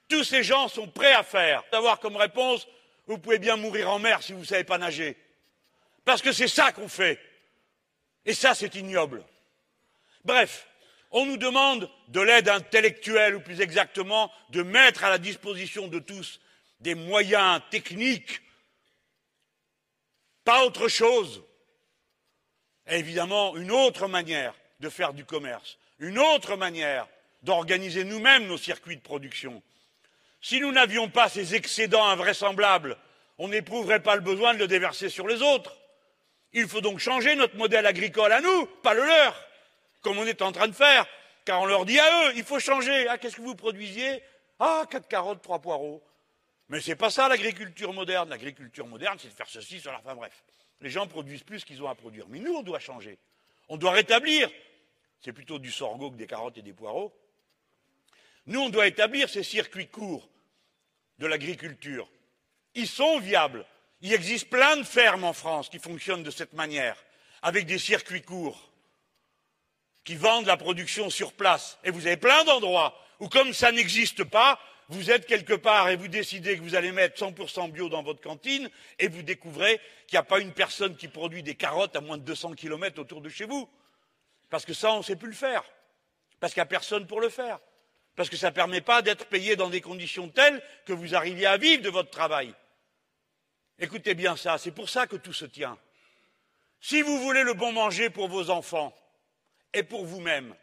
Tous 0.07 0.23
ces 0.23 0.43
gens 0.43 0.67
sont 0.67 0.87
prêts 0.87 1.13
à 1.13 1.23
faire, 1.23 1.63
d'avoir 1.71 1.99
comme 1.99 2.15
réponse, 2.15 2.67
vous 3.05 3.17
pouvez 3.17 3.37
bien 3.37 3.55
mourir 3.55 3.89
en 3.91 3.99
mer 3.99 4.23
si 4.23 4.33
vous 4.33 4.39
ne 4.39 4.45
savez 4.45 4.63
pas 4.63 4.77
nager. 4.77 5.17
Parce 6.05 6.21
que 6.21 6.31
c'est 6.31 6.47
ça 6.47 6.71
qu'on 6.71 6.87
fait. 6.87 7.19
Et 8.25 8.33
ça, 8.33 8.55
c'est 8.55 8.73
ignoble. 8.75 9.23
Bref, 10.23 10.67
on 11.11 11.25
nous 11.25 11.37
demande 11.37 11.89
de 12.07 12.21
l'aide 12.21 12.49
intellectuelle, 12.49 13.35
ou 13.35 13.41
plus 13.41 13.61
exactement, 13.61 14.31
de 14.49 14.63
mettre 14.63 15.03
à 15.03 15.09
la 15.09 15.17
disposition 15.17 15.87
de 15.87 15.99
tous 15.99 16.39
des 16.79 16.95
moyens 16.95 17.61
techniques, 17.69 18.41
pas 20.43 20.65
autre 20.65 20.87
chose. 20.87 21.43
Et 22.87 22.97
évidemment, 22.97 23.55
une 23.55 23.71
autre 23.71 24.07
manière 24.07 24.55
de 24.79 24.89
faire 24.89 25.13
du 25.13 25.25
commerce, 25.25 25.77
une 25.99 26.17
autre 26.17 26.55
manière 26.55 27.07
d'organiser 27.43 28.03
nous-mêmes 28.03 28.47
nos 28.47 28.57
circuits 28.57 28.97
de 28.97 29.01
production. 29.01 29.61
Si 30.41 30.59
nous 30.59 30.71
n'avions 30.71 31.09
pas 31.09 31.29
ces 31.29 31.53
excédents 31.55 32.07
invraisemblables, 32.07 32.97
on 33.37 33.49
n'éprouverait 33.49 34.01
pas 34.01 34.15
le 34.15 34.21
besoin 34.21 34.53
de 34.53 34.59
le 34.59 34.67
déverser 34.67 35.09
sur 35.09 35.27
les 35.27 35.41
autres. 35.41 35.77
Il 36.53 36.67
faut 36.67 36.81
donc 36.81 36.99
changer 36.99 37.35
notre 37.35 37.55
modèle 37.55 37.85
agricole 37.85 38.31
à 38.31 38.41
nous, 38.41 38.65
pas 38.83 38.93
le 38.93 39.05
leur, 39.05 39.50
comme 40.01 40.17
on 40.17 40.25
est 40.25 40.41
en 40.41 40.51
train 40.51 40.67
de 40.67 40.73
faire, 40.73 41.05
car 41.45 41.61
on 41.61 41.65
leur 41.65 41.85
dit 41.85 41.99
à 41.99 42.27
eux, 42.27 42.33
il 42.35 42.43
faut 42.43 42.59
changer. 42.59 43.07
Ah, 43.07 43.17
qu'est-ce 43.17 43.35
que 43.35 43.41
vous 43.41 43.55
produisiez? 43.55 44.21
Ah, 44.59 44.85
quatre 44.89 45.07
carottes, 45.07 45.41
trois 45.41 45.59
poireaux. 45.59 46.03
Mais 46.69 46.79
c'est 46.81 46.95
pas 46.95 47.09
ça 47.09 47.27
l'agriculture 47.27 47.93
moderne. 47.93 48.29
L'agriculture 48.29 48.87
moderne, 48.87 49.17
c'est 49.19 49.27
de 49.27 49.33
faire 49.33 49.49
ceci, 49.49 49.79
cela, 49.79 49.99
enfin 49.99 50.15
bref. 50.15 50.43
Les 50.79 50.89
gens 50.89 51.07
produisent 51.07 51.43
plus 51.43 51.63
qu'ils 51.63 51.81
ont 51.83 51.89
à 51.89 51.95
produire. 51.95 52.25
Mais 52.29 52.39
nous, 52.39 52.53
on 52.53 52.63
doit 52.63 52.79
changer. 52.79 53.17
On 53.69 53.77
doit 53.77 53.91
rétablir. 53.91 54.49
C'est 55.19 55.33
plutôt 55.33 55.59
du 55.59 55.71
sorgho 55.71 56.11
que 56.11 56.15
des 56.15 56.27
carottes 56.27 56.57
et 56.57 56.61
des 56.61 56.73
poireaux. 56.73 57.13
Nous, 58.47 58.59
on 58.59 58.69
doit 58.69 58.87
établir 58.87 59.29
ces 59.29 59.43
circuits 59.43 59.87
courts 59.87 60.27
de 61.19 61.27
l'agriculture. 61.27 62.09
Ils 62.73 62.87
sont 62.87 63.19
viables. 63.19 63.65
Il 64.01 64.13
existe 64.13 64.49
plein 64.49 64.77
de 64.77 64.83
fermes 64.83 65.23
en 65.23 65.33
France 65.33 65.69
qui 65.69 65.77
fonctionnent 65.77 66.23
de 66.23 66.31
cette 66.31 66.53
manière, 66.53 66.97
avec 67.43 67.67
des 67.67 67.77
circuits 67.77 68.23
courts, 68.23 68.70
qui 70.03 70.15
vendent 70.15 70.45
la 70.45 70.57
production 70.57 71.09
sur 71.09 71.33
place. 71.33 71.77
Et 71.83 71.91
vous 71.91 72.07
avez 72.07 72.17
plein 72.17 72.43
d'endroits 72.43 72.97
où, 73.19 73.29
comme 73.29 73.53
ça 73.53 73.71
n'existe 73.71 74.23
pas, 74.23 74.59
vous 74.89 75.09
êtes 75.09 75.25
quelque 75.25 75.53
part 75.53 75.89
et 75.89 75.95
vous 75.95 76.07
décidez 76.07 76.57
que 76.57 76.61
vous 76.61 76.75
allez 76.75 76.91
mettre 76.91 77.23
100% 77.23 77.71
bio 77.71 77.87
dans 77.87 78.03
votre 78.03 78.21
cantine 78.21 78.69
et 78.99 79.07
vous 79.07 79.21
découvrez 79.21 79.79
qu'il 80.07 80.15
n'y 80.15 80.19
a 80.19 80.23
pas 80.23 80.39
une 80.39 80.53
personne 80.53 80.97
qui 80.97 81.07
produit 81.07 81.43
des 81.43 81.55
carottes 81.55 81.95
à 81.95 82.01
moins 82.01 82.17
de 82.17 82.23
200 82.23 82.53
kilomètres 82.53 82.99
autour 82.99 83.21
de 83.21 83.29
chez 83.29 83.45
vous. 83.45 83.69
Parce 84.49 84.65
que 84.65 84.73
ça, 84.73 84.91
on 84.91 84.97
ne 84.97 85.03
sait 85.03 85.15
plus 85.15 85.29
le 85.29 85.35
faire. 85.35 85.63
Parce 86.39 86.53
qu'il 86.53 86.59
n'y 86.59 86.65
a 86.65 86.67
personne 86.67 87.07
pour 87.07 87.21
le 87.21 87.29
faire. 87.29 87.59
Parce 88.17 88.29
que 88.29 88.35
ça 88.35 88.49
ne 88.49 88.55
permet 88.55 88.81
pas 88.81 89.01
d'être 89.01 89.27
payé 89.27 89.55
dans 89.55 89.69
des 89.69 89.79
conditions 89.79 90.27
telles 90.27 90.61
que 90.85 90.91
vous 90.91 91.15
arriviez 91.15 91.45
à 91.45 91.57
vivre 91.57 91.81
de 91.81 91.89
votre 91.89 92.09
travail. 92.09 92.53
Écoutez 93.79 94.13
bien 94.13 94.35
ça, 94.35 94.57
c'est 94.57 94.71
pour 94.71 94.89
ça 94.89 95.07
que 95.07 95.15
tout 95.15 95.33
se 95.33 95.45
tient. 95.45 95.77
Si 96.81 97.01
vous 97.01 97.19
voulez 97.19 97.43
le 97.43 97.53
bon 97.53 97.71
manger 97.71 98.09
pour 98.09 98.27
vos 98.27 98.49
enfants 98.49 98.93
et 99.73 99.83
pour 99.83 100.05
vous-même, 100.05 100.55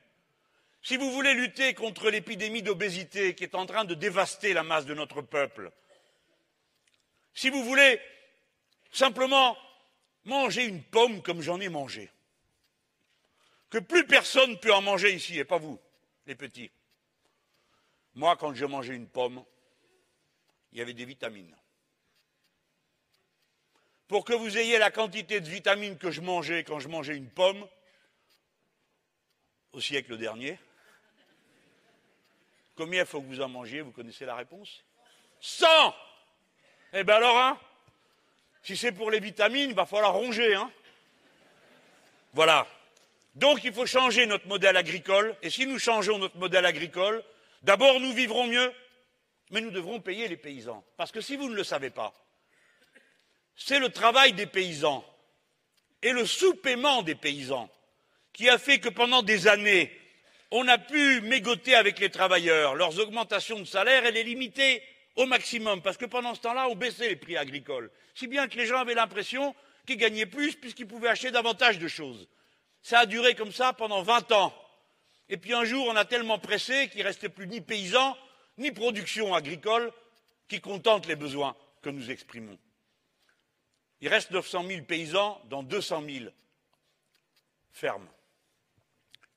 si 0.83 0.97
vous 0.97 1.11
voulez 1.11 1.35
lutter 1.35 1.75
contre 1.75 2.11
l'épidémie 2.11 2.63
d'obésité 2.63 3.35
qui 3.35 3.45
est 3.45 3.55
en 3.55 3.67
train 3.67 3.85
de 3.85 3.95
dévaster 3.95 4.53
la 4.53 4.63
masse 4.63 4.87
de 4.87 4.95
notre 4.95 5.23
peuple, 5.23 5.71
si 7.35 7.51
vous 7.51 7.63
voulez 7.65 8.01
simplement 8.91 9.57
manger 10.25 10.65
une 10.65 10.83
pomme 10.83 11.23
comme 11.23 11.43
j'en 11.43 11.61
ai 11.61 11.69
mangé, 11.69 12.11
que 13.71 13.79
plus 13.79 14.07
personne 14.07 14.53
ne 14.53 14.57
peut 14.57 14.73
en 14.73 14.83
manger 14.83 15.15
ici, 15.15 15.39
et 15.39 15.45
pas 15.45 15.59
vous, 15.59 15.79
les 16.27 16.35
petits. 16.35 16.71
Moi, 18.15 18.37
quand 18.37 18.55
je 18.55 18.65
mangeais 18.65 18.95
une 18.95 19.09
pomme, 19.09 19.45
il 20.73 20.79
y 20.79 20.83
avait 20.83 20.95
des 20.95 21.05
vitamines 21.05 21.55
pour 24.09 24.25
que 24.25 24.33
vous 24.33 24.57
ayez 24.57 24.79
la 24.79 24.91
quantité 24.91 25.41
de 25.41 25.49
vitamines 25.49 25.99
que 25.99 26.11
je 26.11 26.23
mangeais 26.23 26.65
quand 26.65 26.81
je 26.81 26.89
mangeais 26.89 27.17
une 27.17 27.29
pomme 27.29 27.69
au 29.73 29.81
siècle 29.81 30.17
dernier. 30.17 30.59
Combien 32.77 33.03
il 33.03 33.07
faut 33.07 33.21
que 33.21 33.27
vous 33.27 33.41
en 33.41 33.49
mangiez 33.49 33.81
Vous 33.81 33.93
connaissez 33.93 34.25
la 34.25 34.37
réponse? 34.37 34.85
100 35.41 35.67
Eh 36.95 37.05
bien 37.05 37.17
alors, 37.17 37.37
hein, 37.37 37.59
si 38.63 38.77
c'est 38.77 38.93
pour 38.93 39.11
les 39.11 39.21
vitamines, 39.21 39.71
il 39.71 39.75
va 39.75 39.87
falloir 39.87 40.13
ronger. 40.13 40.55
Hein 40.55 40.71
voilà. 42.33 42.67
Donc 43.35 43.65
il 43.65 43.73
faut 43.73 43.87
changer 43.87 44.27
notre 44.27 44.47
modèle 44.47 44.77
agricole. 44.77 45.37
Et 45.43 45.51
si 45.51 45.67
nous 45.67 45.79
changeons 45.79 46.19
notre 46.19 46.37
modèle 46.37 46.67
agricole, 46.67 47.23
d'abord 47.63 48.01
nous 48.01 48.13
vivrons 48.13 48.47
mieux, 48.47 48.73
mais 49.51 49.61
nous 49.61 49.71
devrons 49.71 50.01
payer 50.01 50.29
les 50.29 50.37
paysans. 50.37 50.85
Parce 50.97 51.13
que 51.13 51.21
si 51.21 51.37
vous 51.37 51.49
ne 51.49 51.55
le 51.55 51.65
savez 51.65 51.91
pas, 51.91 52.13
c'est 53.57 53.79
le 53.79 53.91
travail 53.91 54.33
des 54.33 54.47
paysans 54.47 55.05
et 56.03 56.13
le 56.13 56.25
sous-paiement 56.27 57.03
des 57.03 57.15
paysans 57.15 57.69
qui 58.39 58.49
a 58.49 58.57
fait 58.57 58.79
que 58.79 58.89
pendant 58.89 59.25
des 59.25 59.49
années, 59.49 59.91
on 60.53 60.69
a 60.69 60.79
pu 60.79 61.21
mégoter 61.23 61.75
avec 61.75 61.99
les 61.99 62.09
travailleurs. 62.09 62.77
Leurs 62.77 63.01
augmentations 63.01 63.59
de 63.59 63.65
salaire, 63.65 64.07
elle 64.07 64.17
est 64.17 64.23
limitée 64.23 64.81
au 65.17 65.27
maximum, 65.27 65.83
parce 65.83 65.97
que 65.97 66.05
pendant 66.05 66.37
ce 66.37 66.43
temps-là, 66.43 66.69
on 66.69 66.77
baissait 66.77 67.09
les 67.09 67.17
prix 67.17 67.37
agricoles. 67.37 67.91
Si 68.15 68.29
bien 68.29 68.47
que 68.47 68.57
les 68.57 68.67
gens 68.67 68.79
avaient 68.79 68.95
l'impression 68.95 69.57
qu'ils 69.89 69.97
gagnaient 69.97 70.25
plus 70.25 70.55
puisqu'ils 70.55 70.87
pouvaient 70.87 71.09
acheter 71.09 71.33
davantage 71.33 71.81
de 71.81 71.89
choses. 71.89 72.29
Ça 72.81 73.01
a 73.01 73.07
duré 73.07 73.35
comme 73.35 73.51
ça 73.51 73.73
pendant 73.73 74.03
20 74.03 74.31
ans. 74.31 74.55
Et 75.29 75.37
puis 75.37 75.53
un 75.53 75.65
jour, 75.65 75.89
on 75.89 75.97
a 75.97 76.05
tellement 76.05 76.39
pressé 76.39 76.89
qu'il 76.91 77.01
ne 77.01 77.07
restait 77.07 77.29
plus 77.29 77.49
ni 77.49 77.61
paysans, 77.61 78.17
ni 78.57 78.71
production 78.71 79.35
agricole 79.35 79.91
qui 80.47 80.61
contente 80.61 81.09
les 81.09 81.17
besoins 81.17 81.57
que 81.83 81.91
nous 81.91 82.13
exprimons. 82.13 82.57
Il 84.01 84.09
reste 84.09 84.31
900 84.31 84.65
000 84.65 84.83
paysans 84.85 85.43
dans 85.47 85.65
200 85.65 86.05
000 86.09 86.27
fermes. 87.73 88.09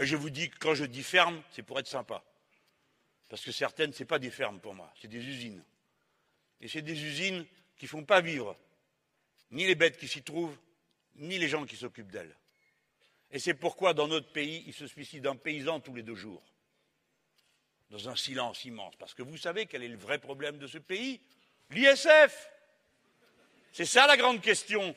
Et 0.02 0.06
je 0.08 0.16
vous 0.16 0.32
dis 0.32 0.50
que 0.50 0.58
quand 0.58 0.74
je 0.74 0.84
dis 0.84 1.04
ferme, 1.04 1.44
c'est 1.52 1.62
pour 1.62 1.80
être 1.80 1.88
sympa. 1.88 2.24
Parce 3.30 3.46
que 3.46 3.52
certaines, 3.52 3.94
ce 3.94 4.00
n'est 4.00 4.08
pas 4.08 4.18
des 4.18 4.32
fermes 4.32 4.60
pour 4.60 4.74
moi, 4.74 4.92
c'est 5.00 5.08
des 5.08 5.24
usines. 5.24 5.64
Et 6.60 6.68
c'est 6.68 6.82
des 6.82 7.00
usines 7.04 7.46
qui 7.78 7.86
ne 7.86 7.90
font 7.90 8.04
pas 8.04 8.20
vivre 8.20 8.58
ni 9.52 9.68
les 9.68 9.76
bêtes 9.76 9.98
qui 9.98 10.08
s'y 10.08 10.24
trouvent, 10.24 10.58
ni 11.18 11.38
les 11.38 11.48
gens 11.48 11.66
qui 11.66 11.76
s'occupent 11.76 12.10
d'elles. 12.10 12.36
Et 13.30 13.38
c'est 13.38 13.54
pourquoi 13.54 13.94
dans 13.94 14.08
notre 14.08 14.32
pays, 14.32 14.64
il 14.66 14.74
se 14.74 14.88
suicide 14.88 15.28
un 15.28 15.36
paysan 15.36 15.80
tous 15.80 15.94
les 15.94 16.04
deux 16.04 16.16
jours, 16.16 16.42
dans 17.92 18.10
un 18.10 18.16
silence 18.16 18.66
immense. 18.66 18.96
Parce 18.96 19.14
que 19.14 19.22
vous 19.22 19.38
savez 19.38 19.68
quel 19.68 19.84
est 19.84 19.88
le 19.88 19.98
vrai 19.98 20.18
problème 20.18 20.58
de 20.58 20.66
ce 20.66 20.80
pays? 20.80 21.22
L'ISF 21.70 22.50
C'est 23.72 23.86
ça 23.86 24.08
la 24.08 24.18
grande 24.18 24.42
question. 24.42 24.96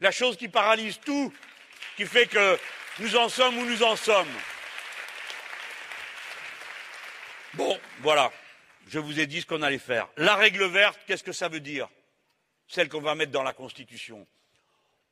La 0.00 0.10
chose 0.10 0.36
qui 0.36 0.48
paralyse 0.48 0.98
tout, 0.98 1.32
qui 1.96 2.04
fait 2.04 2.26
que 2.26 2.58
nous 3.00 3.16
en 3.16 3.28
sommes 3.28 3.58
où 3.58 3.64
nous 3.64 3.82
en 3.82 3.96
sommes. 3.96 4.32
Bon, 7.54 7.78
voilà, 8.00 8.32
je 8.88 8.98
vous 8.98 9.20
ai 9.20 9.26
dit 9.26 9.40
ce 9.40 9.46
qu'on 9.46 9.62
allait 9.62 9.78
faire. 9.78 10.08
La 10.16 10.36
règle 10.36 10.64
verte, 10.66 10.98
qu'est-ce 11.06 11.24
que 11.24 11.32
ça 11.32 11.48
veut 11.48 11.60
dire? 11.60 11.88
Celle 12.68 12.88
qu'on 12.88 13.00
va 13.00 13.14
mettre 13.14 13.32
dans 13.32 13.42
la 13.42 13.52
Constitution. 13.52 14.26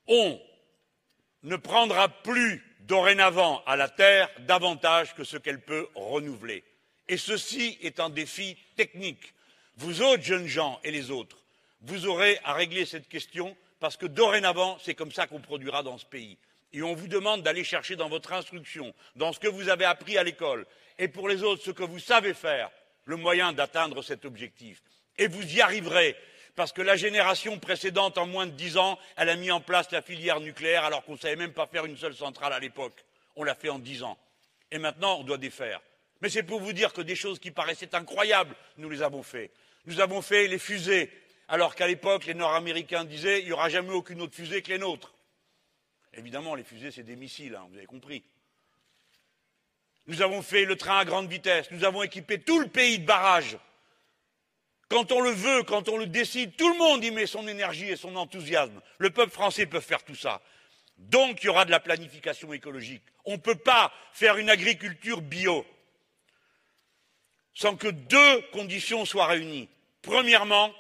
On 0.07 0.41
ne 1.43 1.57
prendra 1.57 2.09
plus 2.09 2.65
dorénavant 2.81 3.63
à 3.67 3.77
la 3.77 3.89
Terre 3.89 4.29
davantage 4.41 5.15
que 5.15 5.25
ce 5.25 5.37
qu'elle 5.37 5.61
peut 5.61 5.89
renouveler. 5.95 6.65
Et 7.09 7.17
ceci 7.17 7.79
est 7.83 8.01
un 8.01 8.11
défi 8.11 8.57
technique. 8.77 9.35
Vous 9.77 10.03
autres 10.03 10.23
jeunes 10.23 10.47
gens 10.47 10.81
et 10.85 10.91
les 10.91 11.11
autres, 11.11 11.39
vous 11.81 12.07
aurez 12.07 12.39
à 12.45 12.53
régler 12.55 12.87
cette 12.87 13.09
question 13.09 13.57
parce 13.81 13.97
que 13.97 14.07
dorénavant, 14.07 14.79
c'est 14.81 14.95
comme 14.95 15.13
ça 15.13 15.27
qu'on 15.27 15.41
produira 15.41 15.83
dans 15.83 15.99
ce 15.99 16.07
pays. 16.07 16.39
Et 16.73 16.83
on 16.83 16.95
vous 16.95 17.09
demande 17.09 17.43
d'aller 17.43 17.65
chercher 17.65 17.97
dans 17.97 18.09
votre 18.09 18.33
instruction, 18.33 18.95
dans 19.17 19.33
ce 19.33 19.41
que 19.41 19.49
vous 19.49 19.69
avez 19.69 19.85
appris 19.85 20.17
à 20.17 20.25
l'école, 20.25 20.67
et 20.99 21.09
pour 21.09 21.29
les 21.29 21.43
autres, 21.43 21.63
ce 21.63 21.71
que 21.71 21.83
vous 21.83 21.99
savez 21.99 22.35
faire, 22.35 22.71
le 23.05 23.17
moyen 23.17 23.53
d'atteindre 23.53 24.03
cet 24.03 24.25
objectif. 24.25 24.83
Et 25.19 25.27
vous 25.27 25.57
y 25.57 25.61
arriverez 25.61 26.17
parce 26.55 26.73
que 26.73 26.83
la 26.83 26.97
génération 26.97 27.59
précédente, 27.59 28.19
en 28.19 28.27
moins 28.27 28.47
de 28.47 28.53
dix 28.53 28.77
ans, 28.77 28.99
elle 29.17 29.31
a 29.31 29.37
mis 29.37 29.51
en 29.51 29.61
place 29.61 29.91
la 29.91 30.03
filière 30.03 30.41
nucléaire 30.41 30.85
alors 30.85 31.05
qu'on 31.05 31.13
ne 31.13 31.19
savait 31.19 31.37
même 31.37 31.53
pas 31.53 31.67
faire 31.67 31.87
une 31.87 31.97
seule 31.97 32.15
centrale 32.15 32.53
à 32.53 32.59
l'époque. 32.59 33.05
On 33.37 33.45
l'a 33.45 33.55
fait 33.55 33.71
en 33.71 33.79
dix 33.79 34.03
ans. 34.03 34.19
Et 34.71 34.79
maintenant, 34.79 35.19
on 35.19 35.25
doit 35.25 35.39
défaire. 35.39 35.81
Mais 36.21 36.29
c'est 36.29 36.43
pour 36.43 36.61
vous 36.61 36.73
dire 36.73 36.93
que 36.93 37.01
des 37.01 37.17
choses 37.17 37.39
qui 37.39 37.51
paraissaient 37.51 37.95
incroyables, 37.95 38.55
nous 38.77 38.91
les 38.91 39.03
avons 39.03 39.23
fait. 39.23 39.51
Nous 39.87 40.01
avons 40.01 40.23
fait 40.23 40.47
les 40.47 40.59
fusées, 40.59 41.11
alors 41.49 41.75
qu'à 41.75 41.87
l'époque, 41.87 42.27
les 42.27 42.35
Nord-Américains 42.35 43.05
disaient 43.05 43.41
il 43.41 43.47
n'y 43.47 43.53
aura 43.53 43.69
jamais 43.69 43.93
aucune 43.93 44.21
autre 44.21 44.35
fusée 44.35 44.63
que 44.63 44.71
les 44.71 44.79
nôtres. 44.79 45.13
Évidemment, 46.15 46.55
les 46.55 46.65
fusées, 46.65 46.91
c'est 46.91 47.03
des 47.03 47.17
missiles, 47.17 47.55
hein, 47.55 47.67
vous 47.71 47.77
avez 47.77 47.87
compris. 47.87 48.23
Nous 50.07 50.21
avons 50.21 50.43
fait 50.43 50.65
le 50.65 50.77
train 50.77 50.99
à 50.99 51.05
grande 51.05 51.29
vitesse, 51.29 51.71
nous 51.71 51.85
avons 51.85 52.03
équipé 52.03 52.41
tout 52.41 52.59
le 52.59 52.69
pays 52.69 52.99
de 52.99 53.07
barrages 53.07 53.57
quand 54.93 55.11
on 55.11 55.23
le 55.23 55.31
veut, 55.31 55.63
quand 55.63 55.89
on 55.89 55.97
le 55.97 56.07
décide, 56.07 56.55
tout 56.55 56.71
le 56.71 56.77
monde 56.77 57.03
y 57.03 57.11
met 57.11 57.27
son 57.27 57.49
énergie 57.49 57.89
et 57.89 57.97
son 57.97 58.15
enthousiasme. 58.15 58.79
Le 58.99 59.09
peuple 59.09 59.33
français 59.33 59.65
peut 59.65 59.81
faire 59.81 60.05
tout 60.05 60.15
ça. 60.15 60.43
Donc 60.99 61.43
il 61.43 61.47
y 61.47 61.49
aura 61.49 61.65
de 61.65 61.71
la 61.71 61.81
planification 61.81 62.53
écologique. 62.53 63.03
On 63.25 63.33
ne 63.33 63.37
peut 63.39 63.55
pas 63.55 63.91
faire 64.13 64.37
une 64.37 64.51
agriculture 64.51 65.23
bio 65.23 65.65
sans 67.55 67.75
que 67.77 67.89
deux 67.89 68.43
conditions 68.53 69.07
soient 69.07 69.29
réunies. 69.29 69.71
Premièrement, 70.03 70.75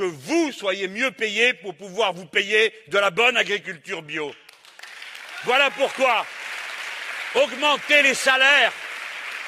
que 0.00 0.04
vous 0.04 0.50
soyez 0.50 0.88
mieux 0.88 1.10
payés 1.10 1.52
pour 1.52 1.74
pouvoir 1.74 2.14
vous 2.14 2.24
payer 2.24 2.72
de 2.88 2.96
la 2.96 3.10
bonne 3.10 3.36
agriculture 3.36 4.00
bio. 4.00 4.34
Voilà 5.44 5.70
pourquoi 5.72 6.24
augmenter 7.34 8.02
les 8.02 8.14
salaires, 8.14 8.72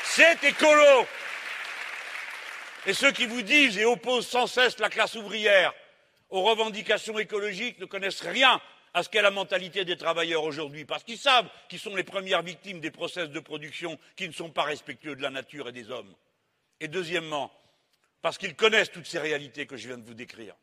c'est 0.04 0.44
écolo. 0.44 1.06
Et 2.84 2.92
ceux 2.92 3.12
qui 3.12 3.24
vous 3.24 3.40
disent 3.40 3.78
et 3.78 3.86
opposent 3.86 4.26
sans 4.26 4.46
cesse 4.46 4.78
la 4.78 4.90
classe 4.90 5.14
ouvrière 5.14 5.72
aux 6.28 6.42
revendications 6.42 7.18
écologiques 7.18 7.78
ne 7.78 7.86
connaissent 7.86 8.20
rien 8.20 8.60
à 8.92 9.02
ce 9.02 9.08
qu'est 9.08 9.22
la 9.22 9.30
mentalité 9.30 9.86
des 9.86 9.96
travailleurs 9.96 10.44
aujourd'hui, 10.44 10.84
parce 10.84 11.02
qu'ils 11.02 11.16
savent 11.16 11.48
qu'ils 11.70 11.78
sont 11.78 11.96
les 11.96 12.04
premières 12.04 12.42
victimes 12.42 12.80
des 12.80 12.90
process 12.90 13.30
de 13.30 13.40
production 13.40 13.98
qui 14.16 14.28
ne 14.28 14.34
sont 14.34 14.50
pas 14.50 14.64
respectueux 14.64 15.16
de 15.16 15.22
la 15.22 15.30
nature 15.30 15.70
et 15.70 15.72
des 15.72 15.90
hommes. 15.90 16.14
Et 16.78 16.88
deuxièmement, 16.88 17.50
parce 18.22 18.38
qu'ils 18.38 18.54
connaissent 18.54 18.90
toutes 18.90 19.06
ces 19.06 19.18
réalités 19.18 19.66
que 19.66 19.76
je 19.76 19.88
viens 19.88 19.98
de 19.98 20.04
vous 20.04 20.14
décrire. 20.14 20.54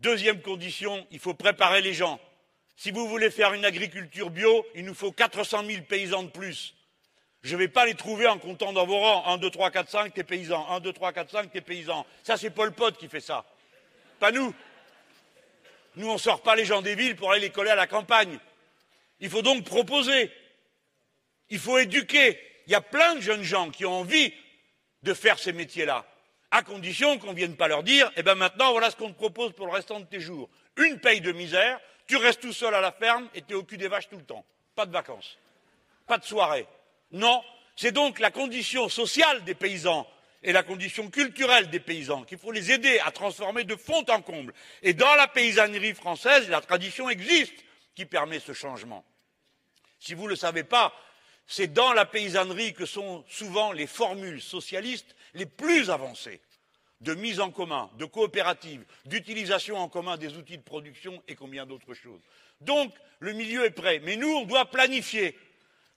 Deuxième 0.00 0.40
condition, 0.40 1.06
il 1.10 1.18
faut 1.18 1.34
préparer 1.34 1.82
les 1.82 1.92
gens. 1.92 2.18
Si 2.74 2.90
vous 2.90 3.06
voulez 3.06 3.30
faire 3.30 3.52
une 3.52 3.66
agriculture 3.66 4.30
bio, 4.30 4.66
il 4.74 4.86
nous 4.86 4.94
faut 4.94 5.12
400 5.12 5.66
000 5.66 5.82
paysans 5.82 6.22
de 6.22 6.30
plus. 6.30 6.74
Je 7.42 7.54
ne 7.54 7.58
vais 7.58 7.68
pas 7.68 7.84
les 7.84 7.94
trouver 7.94 8.26
en 8.26 8.38
comptant 8.38 8.72
dans 8.72 8.86
vos 8.86 8.98
rangs. 8.98 9.26
1, 9.26 9.36
2, 9.36 9.50
3, 9.50 9.70
4, 9.70 9.90
5, 9.90 10.14
t'es 10.14 10.24
paysan. 10.24 10.66
1, 10.70 10.80
2, 10.80 10.92
3, 10.94 11.12
4, 11.12 11.30
5, 11.30 11.52
t'es 11.52 11.60
paysan. 11.60 12.06
Ça, 12.22 12.38
c'est 12.38 12.50
Paul 12.50 12.72
Pot 12.72 12.96
qui 12.96 13.08
fait 13.08 13.20
ça. 13.20 13.44
Pas 14.18 14.32
nous. 14.32 14.54
Nous, 15.96 16.08
on 16.08 16.14
ne 16.14 16.18
sort 16.18 16.40
pas 16.40 16.56
les 16.56 16.64
gens 16.64 16.80
des 16.80 16.94
villes 16.94 17.16
pour 17.16 17.30
aller 17.32 17.42
les 17.42 17.50
coller 17.50 17.70
à 17.70 17.74
la 17.76 17.86
campagne. 17.86 18.38
Il 19.20 19.28
faut 19.28 19.42
donc 19.42 19.64
proposer. 19.64 20.32
Il 21.50 21.58
faut 21.58 21.78
éduquer. 21.78 22.49
Il 22.70 22.74
y 22.74 22.76
a 22.76 22.80
plein 22.80 23.16
de 23.16 23.20
jeunes 23.20 23.42
gens 23.42 23.68
qui 23.70 23.84
ont 23.84 23.98
envie 23.98 24.32
de 25.02 25.12
faire 25.12 25.40
ces 25.40 25.52
métiers-là, 25.52 26.06
à 26.52 26.62
condition 26.62 27.18
qu'on 27.18 27.32
ne 27.32 27.36
vienne 27.36 27.56
pas 27.56 27.66
leur 27.66 27.82
dire 27.82 28.12
Eh 28.14 28.22
bien 28.22 28.36
maintenant, 28.36 28.70
voilà 28.70 28.92
ce 28.92 28.96
qu'on 28.96 29.10
te 29.10 29.16
propose 29.16 29.52
pour 29.54 29.66
le 29.66 29.72
restant 29.72 29.98
de 29.98 30.04
tes 30.04 30.20
jours. 30.20 30.48
Une 30.76 31.00
paye 31.00 31.20
de 31.20 31.32
misère, 31.32 31.80
tu 32.06 32.16
restes 32.16 32.42
tout 32.42 32.52
seul 32.52 32.72
à 32.72 32.80
la 32.80 32.92
ferme 32.92 33.28
et 33.34 33.42
tu 33.42 33.54
es 33.54 33.56
au 33.56 33.64
cul 33.64 33.76
des 33.76 33.88
vaches 33.88 34.08
tout 34.08 34.18
le 34.18 34.22
temps. 34.22 34.44
Pas 34.76 34.86
de 34.86 34.92
vacances. 34.92 35.36
Pas 36.06 36.18
de 36.18 36.24
soirée. 36.24 36.64
Non, 37.10 37.42
c'est 37.74 37.90
donc 37.90 38.20
la 38.20 38.30
condition 38.30 38.88
sociale 38.88 39.42
des 39.42 39.56
paysans 39.56 40.06
et 40.44 40.52
la 40.52 40.62
condition 40.62 41.10
culturelle 41.10 41.70
des 41.70 41.80
paysans 41.80 42.22
qu'il 42.22 42.38
faut 42.38 42.52
les 42.52 42.70
aider 42.70 43.00
à 43.00 43.10
transformer 43.10 43.64
de 43.64 43.74
fond 43.74 44.04
en 44.08 44.22
comble. 44.22 44.54
Et 44.84 44.94
dans 44.94 45.16
la 45.16 45.26
paysannerie 45.26 45.94
française, 45.94 46.48
la 46.48 46.60
tradition 46.60 47.10
existe 47.10 47.64
qui 47.96 48.06
permet 48.06 48.38
ce 48.38 48.52
changement. 48.52 49.04
Si 49.98 50.14
vous 50.14 50.26
ne 50.26 50.30
le 50.30 50.36
savez 50.36 50.62
pas, 50.62 50.94
c'est 51.50 51.72
dans 51.72 51.92
la 51.92 52.06
paysannerie 52.06 52.72
que 52.72 52.86
sont 52.86 53.24
souvent 53.28 53.72
les 53.72 53.86
formules 53.86 54.40
socialistes 54.40 55.16
les 55.34 55.46
plus 55.46 55.90
avancées 55.90 56.40
de 57.00 57.14
mise 57.14 57.40
en 57.40 57.50
commun, 57.50 57.90
de 57.98 58.04
coopérative, 58.04 58.84
d'utilisation 59.06 59.76
en 59.78 59.88
commun 59.88 60.16
des 60.16 60.36
outils 60.36 60.58
de 60.58 60.62
production 60.62 61.22
et 61.28 61.34
combien 61.34 61.66
d'autres 61.66 61.94
choses. 61.94 62.20
Donc, 62.60 62.92
le 63.20 63.32
milieu 63.32 63.64
est 63.64 63.70
prêt. 63.70 64.00
Mais 64.04 64.16
nous, 64.16 64.28
on 64.28 64.44
doit 64.44 64.66
planifier 64.66 65.36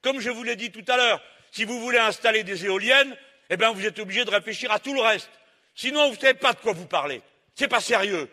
comme 0.04 0.20
je 0.20 0.28
vous 0.28 0.42
l'ai 0.42 0.54
dit 0.54 0.70
tout 0.70 0.84
à 0.88 0.98
l'heure, 0.98 1.22
si 1.50 1.64
vous 1.64 1.80
voulez 1.80 1.98
installer 1.98 2.44
des 2.44 2.66
éoliennes, 2.66 3.16
eh 3.48 3.56
bien, 3.56 3.72
vous 3.72 3.86
êtes 3.86 3.98
obligé 3.98 4.26
de 4.26 4.30
réfléchir 4.30 4.70
à 4.70 4.78
tout 4.78 4.92
le 4.92 5.00
reste. 5.00 5.30
Sinon, 5.74 6.08
vous 6.10 6.16
ne 6.16 6.20
savez 6.20 6.34
pas 6.34 6.52
de 6.52 6.58
quoi 6.58 6.74
vous 6.74 6.86
parlez. 6.86 7.22
Ce 7.54 7.64
n'est 7.64 7.68
pas 7.68 7.80
sérieux. 7.80 8.28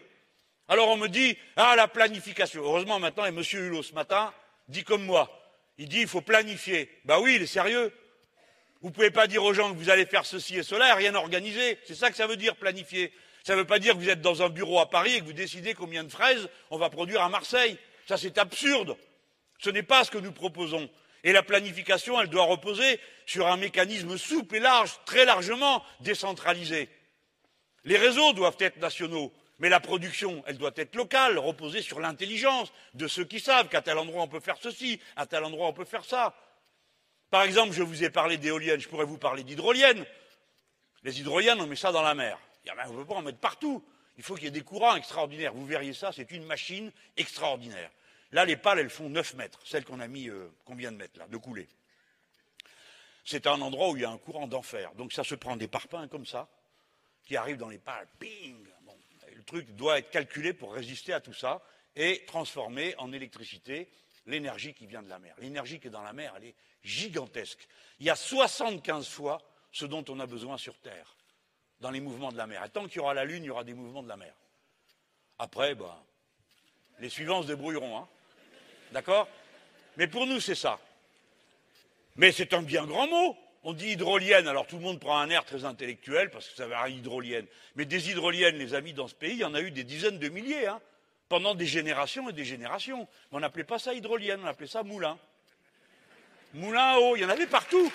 Alors 0.68 0.90
on 0.90 0.98
me 0.98 1.08
dit, 1.08 1.38
ah, 1.56 1.76
la 1.78 1.88
planification. 1.88 2.62
Heureusement 2.62 3.00
maintenant, 3.00 3.26
et 3.26 3.30
M. 3.30 3.42
Hulot 3.42 3.84
ce 3.84 3.94
matin 3.94 4.34
dit 4.68 4.84
comme 4.84 5.06
moi. 5.06 5.41
Il 5.82 5.90
dit, 5.90 6.02
il 6.02 6.08
faut 6.08 6.22
planifier. 6.22 6.92
Ben 7.06 7.18
oui, 7.20 7.38
il 7.38 7.42
est 7.42 7.48
sérieux. 7.48 7.92
Vous 8.82 8.90
ne 8.90 8.94
pouvez 8.94 9.10
pas 9.10 9.26
dire 9.26 9.44
aux 9.44 9.52
gens 9.52 9.74
que 9.74 9.78
vous 9.80 9.90
allez 9.90 10.06
faire 10.06 10.28
ceci 10.28 10.58
et 10.58 10.62
cela 10.62 10.90
et 10.90 10.94
rien 10.94 11.16
organiser. 11.16 11.80
C'est 11.88 11.96
ça 11.96 12.12
que 12.12 12.16
ça 12.16 12.28
veut 12.28 12.38
dire 12.38 12.56
planifier. 12.56 13.12
Ça 13.44 13.56
ne 13.56 13.62
veut 13.62 13.66
pas 13.66 13.80
dire 13.80 13.96
que 13.96 13.98
vous 13.98 14.10
êtes 14.10 14.22
dans 14.22 14.44
un 14.44 14.50
bureau 14.50 14.80
à 14.80 14.92
Paris 14.92 15.16
et 15.16 15.20
que 15.22 15.26
vous 15.26 15.34
décidez 15.34 15.74
combien 15.74 16.04
de 16.04 16.12
fraises 16.12 16.48
on 16.70 16.78
va 16.78 16.92
produire 16.92 17.24
à 17.24 17.30
Marseille. 17.30 17.80
Ça, 18.08 18.16
c'est 18.16 18.38
absurde. 18.38 18.96
Ce 19.58 19.72
n'est 19.72 19.82
pas 19.82 20.04
ce 20.04 20.12
que 20.12 20.20
nous 20.20 20.32
proposons. 20.32 20.88
Et 21.24 21.32
la 21.32 21.42
planification, 21.42 22.22
elle 22.22 22.30
doit 22.30 22.44
reposer 22.44 23.00
sur 23.26 23.48
un 23.48 23.58
mécanisme 23.58 24.20
souple 24.20 24.58
et 24.58 24.60
large, 24.60 25.00
très 25.06 25.26
largement 25.26 25.84
décentralisé. 26.02 26.90
Les 27.86 27.98
réseaux 27.98 28.34
doivent 28.34 28.58
être 28.60 28.78
nationaux, 28.78 29.34
mais 29.62 29.70
la 29.70 29.80
production, 29.80 30.44
elle 30.48 30.58
doit 30.58 30.72
être 30.76 30.96
locale, 30.96 31.38
reposer 31.38 31.84
sur 31.84 32.00
l'intelligence 32.00 32.74
de 32.96 33.08
ceux 33.08 33.26
qui 33.26 33.40
savent 33.40 33.70
qu'à 33.70 33.84
tel 33.84 34.00
endroit 34.00 34.24
on 34.24 34.28
peut 34.28 34.40
faire 34.40 34.58
ceci, 34.60 35.00
à 35.16 35.28
tel 35.28 35.44
endroit 35.44 35.68
on 35.68 35.74
peut 35.74 35.86
faire 35.86 36.04
ça. 36.04 36.34
Par 37.30 37.44
exemple, 37.44 37.72
je 37.72 37.84
vous 37.84 38.04
ai 38.04 38.10
parlé 38.10 38.40
d'éoliennes, 38.40 38.80
je 38.80 38.90
pourrais 38.90 39.06
vous 39.06 39.20
parler 39.20 39.44
d'hydroliennes. 39.44 40.04
Les 41.04 41.20
hydroliennes, 41.20 41.62
on 41.62 41.68
met 41.68 41.76
ça 41.76 41.92
dans 41.92 42.02
la 42.02 42.16
mer. 42.16 42.40
on 42.88 42.92
ne 42.92 42.98
peut 42.98 43.06
pas 43.06 43.14
en 43.14 43.22
mettre 43.22 43.38
partout. 43.38 43.86
Il 44.18 44.24
faut 44.24 44.34
qu'il 44.34 44.46
y 44.46 44.48
ait 44.48 44.52
des 44.52 44.64
courants 44.64 44.96
extraordinaires. 44.96 45.54
Vous 45.54 45.66
verriez 45.66 45.94
ça, 45.94 46.12
c'est 46.12 46.32
une 46.32 46.44
machine 46.44 46.92
extraordinaire. 47.16 47.92
Là, 48.32 48.46
les 48.46 48.58
pales, 48.58 48.80
elles 48.80 48.90
font 48.90 49.10
9 49.10 49.36
mètres, 49.36 49.60
celles 49.64 49.86
qu'on 49.86 50.00
a 50.00 50.08
mis, 50.08 50.28
euh, 50.28 50.52
combien 50.66 50.92
de 50.92 50.98
mètres 50.98 51.20
là, 51.20 51.28
de 51.28 51.38
coulée. 51.38 51.70
C'est 53.24 53.46
un 53.46 53.62
endroit 53.62 53.92
où 53.92 53.96
il 53.96 54.02
y 54.02 54.06
a 54.06 54.10
un 54.10 54.18
courant 54.18 54.48
d'enfer. 54.48 54.92
Donc 54.96 55.14
ça 55.14 55.24
se 55.24 55.36
prend 55.36 55.56
des 55.56 55.68
parpaings 55.68 56.08
comme 56.08 56.26
ça, 56.26 56.48
qui 57.24 57.38
arrivent 57.38 57.58
dans 57.58 57.70
les 57.70 57.78
pales, 57.78 58.08
ping 58.18 58.71
Le 59.42 59.46
truc 59.46 59.76
doit 59.76 59.98
être 59.98 60.12
calculé 60.12 60.54
pour 60.54 60.72
résister 60.72 61.14
à 61.14 61.20
tout 61.20 61.34
ça 61.34 61.64
et 61.96 62.26
transformer 62.28 62.94
en 63.00 63.12
électricité 63.12 63.90
l'énergie 64.28 64.76
qui 64.76 64.86
vient 64.86 65.02
de 65.02 65.10
la 65.10 65.18
mer. 65.18 65.34
L'énergie 65.40 65.80
qui 65.80 65.88
est 65.88 65.92
dans 65.92 66.04
la 66.04 66.14
mer, 66.14 66.32
elle 66.38 66.50
est 66.50 66.56
gigantesque. 66.84 67.68
Il 68.00 68.06
y 68.06 68.12
a 68.12 68.16
75 68.16 69.08
fois 69.08 69.42
ce 69.72 69.86
dont 69.86 70.06
on 70.10 70.20
a 70.20 70.28
besoin 70.28 70.60
sur 70.60 70.78
Terre, 70.78 71.16
dans 71.80 71.90
les 71.90 72.02
mouvements 72.02 72.32
de 72.32 72.38
la 72.38 72.46
mer. 72.46 72.64
Et 72.64 72.70
tant 72.70 72.86
qu'il 72.86 72.98
y 72.98 73.00
aura 73.00 73.16
la 73.16 73.26
Lune, 73.26 73.44
il 73.44 73.48
y 73.48 73.50
aura 73.50 73.64
des 73.64 73.74
mouvements 73.74 74.04
de 74.04 74.10
la 74.10 74.16
mer. 74.16 74.36
Après, 75.40 75.74
ben, 75.74 75.98
les 77.00 77.10
suivants 77.10 77.42
se 77.42 77.48
débrouilleront. 77.48 77.98
Hein. 77.98 78.08
D'accord? 78.92 79.28
Mais 79.98 80.06
pour 80.06 80.28
nous, 80.28 80.40
c'est 80.40 80.54
ça. 80.54 80.80
Mais 82.16 82.32
c'est 82.32 82.54
un 82.54 82.62
bien 82.62 82.86
grand 82.86 83.08
mot. 83.08 83.36
On 83.64 83.74
dit 83.74 83.92
hydrolienne, 83.92 84.48
alors 84.48 84.66
tout 84.66 84.78
le 84.78 84.82
monde 84.82 85.00
prend 85.00 85.20
un 85.20 85.30
air 85.30 85.46
très 85.46 85.66
intellectuel 85.66 86.32
parce 86.32 86.48
que 86.48 86.56
ça 86.56 86.68
va 86.68 86.88
dire 86.88 86.98
hydrolienne. 86.98 87.46
Mais 87.76 87.86
des 87.86 88.10
hydroliennes, 88.10 88.58
les 88.58 88.74
amis, 88.74 88.94
dans 88.94 89.08
ce 89.08 89.14
pays, 89.14 89.34
il 89.34 89.40
y 89.40 89.46
en 89.46 89.54
a 89.54 89.62
eu 89.62 89.70
des 89.70 89.84
dizaines 89.84 90.18
de 90.18 90.30
milliers, 90.30 90.68
hein, 90.68 90.82
pendant 91.30 91.54
des 91.54 91.68
générations 91.68 92.30
et 92.30 92.34
des 92.34 92.44
générations. 92.44 93.08
on 93.32 93.40
n'appelait 93.40 93.64
pas 93.64 93.80
ça 93.80 93.94
hydrolienne, 93.94 94.42
on 94.44 94.48
appelait 94.48 94.68
ça 94.68 94.84
moulin. 94.84 95.18
Moulin 96.54 96.96
à 96.96 97.00
eau, 97.00 97.16
il 97.16 97.22
y 97.22 97.26
en 97.26 97.30
avait 97.30 97.48
partout. 97.48 97.92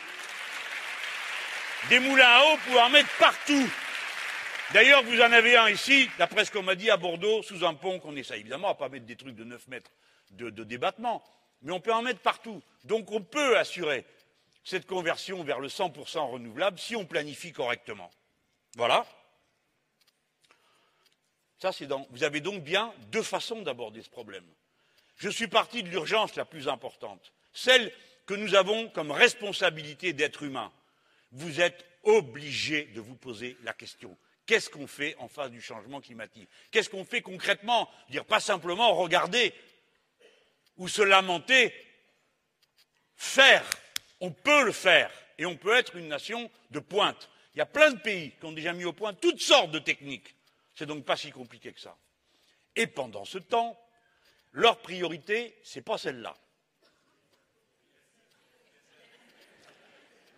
Des 1.91 1.99
moulins 1.99 2.29
à 2.29 2.45
eau 2.45 2.57
pour 2.67 2.81
en 2.81 2.89
mettre 2.89 3.11
partout. 3.19 3.69
D'ailleurs, 4.73 5.03
vous 5.03 5.21
en 5.21 5.31
avez 5.33 5.57
un 5.57 5.69
ici, 5.69 6.09
d'après 6.19 6.45
ce 6.45 6.51
qu'on 6.51 6.63
m'a 6.63 6.75
dit 6.75 6.91
à 6.91 6.97
Bordeaux, 6.97 7.43
sous 7.43 7.65
un 7.65 7.75
pont 7.75 8.01
qu'on 8.01 8.17
essaie 8.17 8.41
évidemment 8.41 8.71
à 8.71 8.75
pas 8.75 8.89
mettre 8.89 9.07
des 9.07 9.17
trucs 9.17 9.37
de 9.37 9.45
9 9.45 9.69
mètres 9.69 9.91
de, 10.33 10.65
débattement, 10.65 11.23
mais 11.63 11.73
on 11.73 11.81
peut 11.81 11.93
en 11.93 12.03
mettre 12.03 12.21
partout. 12.21 12.63
Donc 12.85 13.13
on 13.13 13.21
peut 13.21 13.57
assurer 13.59 14.05
cette 14.67 14.87
conversion 14.87 15.45
vers 15.45 15.61
le 15.61 15.69
100% 15.69 16.29
renouvelable 16.33 16.77
si 16.81 16.97
on 16.97 17.07
planifie 17.07 17.53
correctement. 17.53 18.11
Voilà. 18.75 19.07
Ça, 21.59 21.71
c'est. 21.71 21.89
Vous 22.11 22.25
avez 22.25 22.41
donc 22.41 22.65
bien 22.65 22.93
deux 23.13 23.23
façons 23.23 23.63
d'aborder 23.63 24.03
ce 24.03 24.11
problème. 24.11 24.45
Je 25.19 25.31
suis 25.31 25.47
parti 25.47 25.85
de 25.85 25.89
l'urgence 25.89 26.35
la 26.35 26.45
plus 26.45 26.67
importante, 26.67 27.33
celle 27.53 27.93
que 28.27 28.35
nous 28.35 28.57
avons 28.57 28.89
comme 28.91 29.13
responsabilité 29.13 30.13
d'être 30.13 30.43
humain. 30.43 30.73
Vous 31.31 31.61
êtes 31.61 31.87
obligé 32.03 32.87
de 32.87 33.01
vous 33.01 33.15
poser 33.15 33.57
la 33.63 33.73
question 33.73 34.19
qu'est-ce 34.47 34.71
qu'on 34.71 34.87
fait 34.87 35.17
en 35.19 35.29
face 35.29 35.51
du 35.51 35.61
changement 35.61 36.01
climatique? 36.01 36.49
Qu'est-ce 36.71 36.89
qu'on 36.89 37.05
fait 37.05 37.21
concrètement? 37.21 37.91
Dire 38.09 38.25
pas 38.25 38.41
simplement 38.41 38.95
regarder 38.95 39.53
ou 40.77 40.89
se 40.89 41.03
lamenter, 41.03 41.75
faire. 43.17 43.65
On 44.21 44.31
peut 44.31 44.65
le 44.65 44.73
faire 44.73 45.11
et 45.39 45.47
on 45.47 45.57
peut 45.57 45.75
être 45.75 45.97
une 45.97 46.09
nation 46.09 46.51
de 46.71 46.79
pointe. 46.79 47.29
Il 47.55 47.59
y 47.59 47.63
a 47.63 47.67
plein 47.67 47.91
de 47.91 47.99
pays 47.99 48.33
qui 48.39 48.45
ont 48.45 48.53
déjà 48.53 48.73
mis 48.73 48.85
au 48.85 48.93
point 48.93 49.15
toutes 49.15 49.41
sortes 49.41 49.71
de 49.71 49.79
techniques. 49.79 50.35
C'est 50.75 50.87
donc 50.87 51.05
pas 51.05 51.17
si 51.17 51.31
compliqué 51.31 51.73
que 51.73 51.81
ça. 51.81 51.97
Et 52.75 52.87
pendant 52.87 53.25
ce 53.25 53.39
temps, 53.39 53.79
leur 54.53 54.79
priorité, 54.79 55.59
ce 55.63 55.79
n'est 55.79 55.83
pas 55.83 55.99
celle-là. 55.99 56.37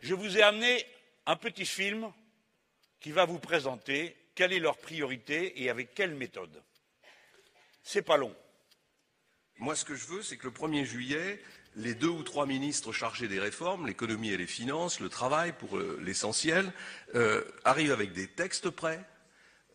Je 0.01 0.15
vous 0.15 0.39
ai 0.39 0.43
amené 0.43 0.87
un 1.27 1.37
petit 1.37 1.67
film 1.67 2.13
qui 3.01 3.11
va 3.11 3.25
vous 3.25 3.41
présenter 3.41 4.17
quelle 4.35 4.53
est 4.53 4.61
leur 4.61 4.79
priorité 4.79 5.63
et 5.63 5.71
avec 5.71 5.95
quelle 5.95 6.15
méthode. 6.15 6.63
C'est 7.83 8.03
pas 8.03 8.17
long. 8.17 8.35
Moi, 9.57 9.75
ce 9.75 9.85
que 9.85 9.97
je 9.97 10.07
veux, 10.07 10.23
c'est 10.23 10.37
que 10.37 10.47
le 10.47 10.53
1er 10.53 10.85
juillet, 10.85 11.43
les 11.79 11.95
deux 11.95 12.09
ou 12.09 12.23
trois 12.23 12.47
ministres 12.47 12.93
chargés 12.93 13.29
des 13.29 13.41
réformes, 13.41 13.87
l'économie 13.87 14.31
et 14.31 14.37
les 14.37 14.47
finances, 14.47 15.01
le 15.01 15.09
travail 15.09 15.53
pour 15.59 15.79
euh, 15.79 15.99
l'essentiel, 16.05 16.73
euh, 17.15 17.43
arrivent 17.65 17.93
avec 17.93 18.13
des 18.13 18.27
textes 18.27 18.69
prêts 18.69 19.05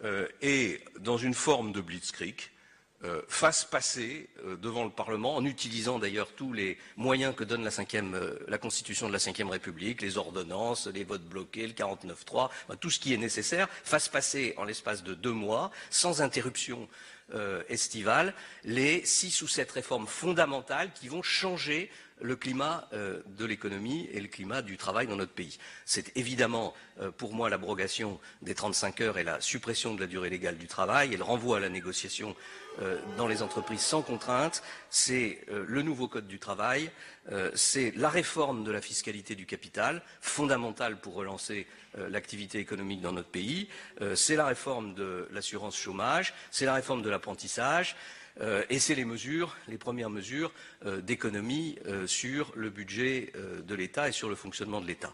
euh, 0.03 0.27
et 0.41 0.81
dans 0.99 1.17
une 1.17 1.33
forme 1.33 1.71
de 1.71 1.81
blitzkrieg, 1.81 2.35
euh, 3.05 3.21
fasse 3.27 3.65
passer 3.65 4.29
devant 4.61 4.85
le 4.85 4.89
Parlement, 4.89 5.35
en 5.35 5.43
utilisant 5.43 5.99
d'ailleurs 5.99 6.31
tous 6.31 6.53
les 6.53 6.77
moyens 6.95 7.35
que 7.35 7.43
donne 7.43 7.63
la, 7.63 7.71
euh, 7.93 8.39
la 8.47 8.57
Constitution 8.57 9.09
de 9.09 9.13
la 9.13 9.19
Ve 9.19 9.49
République, 9.49 10.01
les 10.01 10.17
ordonnances, 10.17 10.87
les 10.87 11.03
votes 11.03 11.25
bloqués, 11.25 11.67
le 11.67 11.73
49-3, 11.73 12.49
tout 12.79 12.89
ce 12.89 12.99
qui 12.99 13.13
est 13.13 13.17
nécessaire, 13.17 13.67
fasse 13.83 14.07
passer 14.07 14.53
en 14.55 14.63
l'espace 14.63 15.03
de 15.03 15.13
deux 15.15 15.33
mois, 15.33 15.69
sans 15.89 16.21
interruption 16.21 16.87
estivale, 17.69 18.33
les 18.63 19.05
six 19.05 19.41
ou 19.41 19.47
sept 19.47 19.71
réformes 19.71 20.07
fondamentales 20.07 20.91
qui 20.93 21.07
vont 21.07 21.23
changer 21.23 21.89
le 22.23 22.37
climat 22.37 22.87
euh, 22.93 23.21
de 23.37 23.45
l'économie 23.45 24.07
et 24.11 24.21
le 24.21 24.29
climat 24.29 24.61
du 24.61 24.77
travail 24.77 25.07
dans 25.07 25.17
notre 25.17 25.33
pays. 25.33 25.59
C'est 25.85 26.15
évidemment 26.17 26.73
euh, 27.01 27.11
pour 27.11 27.33
moi 27.33 27.49
l'abrogation 27.49 28.19
des 28.41 28.55
35 28.55 29.01
heures 29.01 29.17
et 29.17 29.25
la 29.25 29.41
suppression 29.41 29.93
de 29.93 29.99
la 29.99 30.07
durée 30.07 30.29
légale 30.29 30.57
du 30.57 30.67
travail 30.67 31.13
et 31.13 31.17
le 31.17 31.23
renvoi 31.23 31.57
à 31.57 31.59
la 31.59 31.67
négociation 31.67 32.33
euh, 32.81 32.97
dans 33.17 33.27
les 33.27 33.43
entreprises 33.43 33.81
sans 33.81 34.01
contrainte. 34.01 34.63
C'est 34.89 35.39
le 35.49 35.81
nouveau 35.81 36.07
code 36.07 36.27
du 36.27 36.39
travail, 36.39 36.89
c'est 37.55 37.91
la 37.95 38.09
réforme 38.09 38.63
de 38.63 38.71
la 38.71 38.79
fiscalité 38.79 39.35
du 39.35 39.45
capital, 39.45 40.01
fondamentale 40.21 40.99
pour 40.99 41.15
relancer 41.15 41.67
l'activité 42.09 42.59
économique 42.59 43.01
dans 43.01 43.11
notre 43.11 43.29
pays, 43.29 43.69
c'est 44.13 44.35
la 44.35 44.45
réforme 44.45 44.93
de 44.93 45.27
l'assurance 45.31 45.75
chômage, 45.75 46.33
c'est 46.51 46.65
la 46.65 46.75
réforme 46.75 47.01
de 47.01 47.09
l'apprentissage. 47.09 47.95
Euh, 48.41 48.65
et 48.69 48.79
c'est 48.79 48.95
les 48.95 49.05
mesures, 49.05 49.55
les 49.67 49.77
premières 49.77 50.09
mesures 50.09 50.51
euh, 50.85 51.01
d'économie 51.01 51.77
euh, 51.85 52.07
sur 52.07 52.51
le 52.55 52.69
budget 52.69 53.31
de 53.35 53.75
l'État 53.75 54.09
et 54.09 54.11
sur 54.11 54.29
le 54.29 54.35
fonctionnement 54.35 54.81
de 54.81 54.87
l'État. 54.87 55.13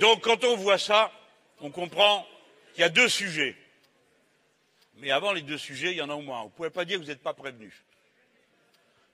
Donc 0.00 0.22
quand 0.22 0.42
on 0.44 0.56
voit 0.56 0.78
ça, 0.78 1.12
on 1.60 1.70
comprend 1.70 2.26
qu'il 2.72 2.80
y 2.80 2.84
a 2.84 2.88
deux 2.88 3.08
sujets. 3.08 3.56
Mais 4.96 5.10
avant 5.10 5.32
les 5.32 5.42
deux 5.42 5.58
sujets, 5.58 5.92
il 5.92 5.96
y 5.96 6.02
en 6.02 6.10
a 6.10 6.14
au 6.14 6.22
moins. 6.22 6.40
Vous 6.42 6.48
ne 6.48 6.52
pouvez 6.54 6.70
pas 6.70 6.84
dire 6.84 6.98
que 6.98 7.04
vous 7.04 7.10
n'êtes 7.10 7.22
pas 7.22 7.34
prévenus. 7.34 7.74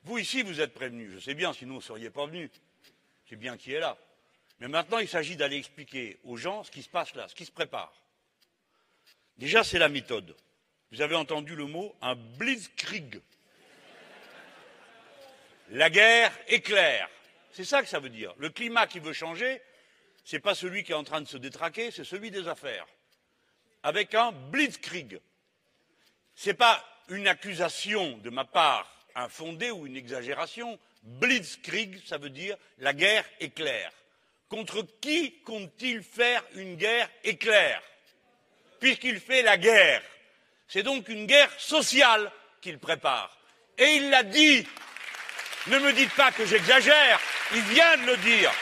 Vous 0.04 0.18
ici, 0.18 0.42
vous 0.42 0.60
êtes 0.60 0.72
prévenus. 0.72 1.12
Je 1.12 1.18
sais 1.18 1.34
bien, 1.34 1.52
sinon 1.52 1.74
vous 1.74 1.80
ne 1.80 1.84
seriez 1.84 2.10
pas 2.10 2.26
venus. 2.26 2.50
C'est 3.28 3.36
bien 3.36 3.56
qui 3.58 3.72
est 3.72 3.80
là. 3.80 3.98
Mais 4.60 4.68
maintenant, 4.68 4.98
il 4.98 5.08
s'agit 5.08 5.36
d'aller 5.36 5.56
expliquer 5.56 6.18
aux 6.24 6.36
gens 6.36 6.62
ce 6.64 6.70
qui 6.70 6.82
se 6.82 6.88
passe 6.88 7.14
là, 7.14 7.26
ce 7.28 7.34
qui 7.34 7.46
se 7.46 7.50
prépare. 7.50 7.92
Déjà, 9.38 9.64
c'est 9.64 9.78
la 9.78 9.88
méthode. 9.88 10.36
Vous 10.92 11.00
avez 11.00 11.14
entendu 11.14 11.56
le 11.56 11.64
mot 11.64 11.94
un 12.02 12.14
blitzkrieg. 12.14 13.22
La 15.70 15.88
guerre 15.88 16.36
éclair. 16.48 17.08
C'est 17.52 17.64
ça 17.64 17.82
que 17.82 17.88
ça 17.88 18.00
veut 18.00 18.10
dire. 18.10 18.34
Le 18.36 18.50
climat 18.50 18.86
qui 18.86 18.98
veut 18.98 19.14
changer, 19.14 19.62
ce 20.24 20.36
n'est 20.36 20.40
pas 20.40 20.54
celui 20.54 20.84
qui 20.84 20.92
est 20.92 20.96
en 20.96 21.04
train 21.04 21.22
de 21.22 21.28
se 21.28 21.38
détraquer, 21.38 21.90
c'est 21.90 22.04
celui 22.04 22.30
des 22.30 22.48
affaires. 22.48 22.86
Avec 23.82 24.14
un 24.14 24.32
blitzkrieg. 24.32 25.20
Ce 26.34 26.50
n'est 26.50 26.54
pas 26.54 26.84
une 27.08 27.28
accusation 27.28 28.18
de 28.18 28.30
ma 28.30 28.44
part 28.44 28.92
infondée 29.14 29.70
ou 29.70 29.86
une 29.86 29.96
exagération. 29.96 30.78
Blitzkrieg, 31.02 32.04
ça 32.04 32.18
veut 32.18 32.30
dire 32.30 32.56
la 32.78 32.92
guerre 32.92 33.24
éclair. 33.40 33.90
Contre 34.50 34.84
qui 35.00 35.40
compte-t-il 35.44 36.02
faire 36.02 36.42
une 36.54 36.74
guerre 36.74 37.08
éclair 37.22 37.80
Puisqu'il 38.80 39.20
fait 39.20 39.42
la 39.42 39.56
guerre? 39.56 40.02
C'est 40.66 40.82
donc 40.82 41.08
une 41.08 41.26
guerre 41.26 41.52
sociale 41.56 42.30
qu'il 42.60 42.78
prépare. 42.78 43.38
Et 43.78 43.96
il 43.96 44.10
l'a 44.10 44.24
dit. 44.24 44.66
Ne 45.68 45.78
me 45.78 45.92
dites 45.92 46.12
pas 46.14 46.32
que 46.32 46.44
j'exagère. 46.44 47.20
Il 47.54 47.62
vient 47.62 47.96
de 47.98 48.06
le 48.06 48.16
dire. 48.16 48.52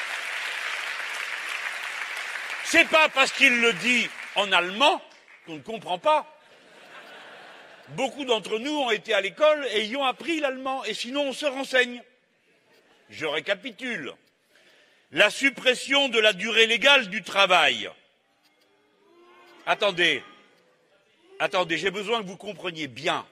C'est 2.64 2.88
pas 2.88 3.08
parce 3.08 3.32
qu'il 3.32 3.60
le 3.60 3.72
dit 3.72 4.10
en 4.34 4.52
allemand 4.52 5.00
qu'on 5.46 5.54
ne 5.54 5.62
comprend 5.62 5.98
pas. 5.98 6.26
Beaucoup 7.88 8.26
d'entre 8.26 8.58
nous 8.58 8.76
ont 8.78 8.90
été 8.90 9.14
à 9.14 9.22
l'école 9.22 9.66
et 9.72 9.86
y 9.86 9.96
ont 9.96 10.04
appris 10.04 10.40
l'allemand, 10.40 10.84
et 10.84 10.92
sinon 10.92 11.28
on 11.28 11.32
se 11.32 11.46
renseigne. 11.46 12.02
Je 13.08 13.24
récapitule 13.24 14.14
la 15.10 15.30
suppression 15.30 16.08
de 16.08 16.18
la 16.18 16.32
durée 16.32 16.66
légale 16.66 17.08
du 17.08 17.22
travail. 17.22 17.90
Attendez, 19.66 20.22
attendez, 21.38 21.78
j'ai 21.78 21.90
besoin 21.90 22.22
que 22.22 22.26
vous 22.26 22.36
compreniez 22.36 22.88
bien. 22.88 23.26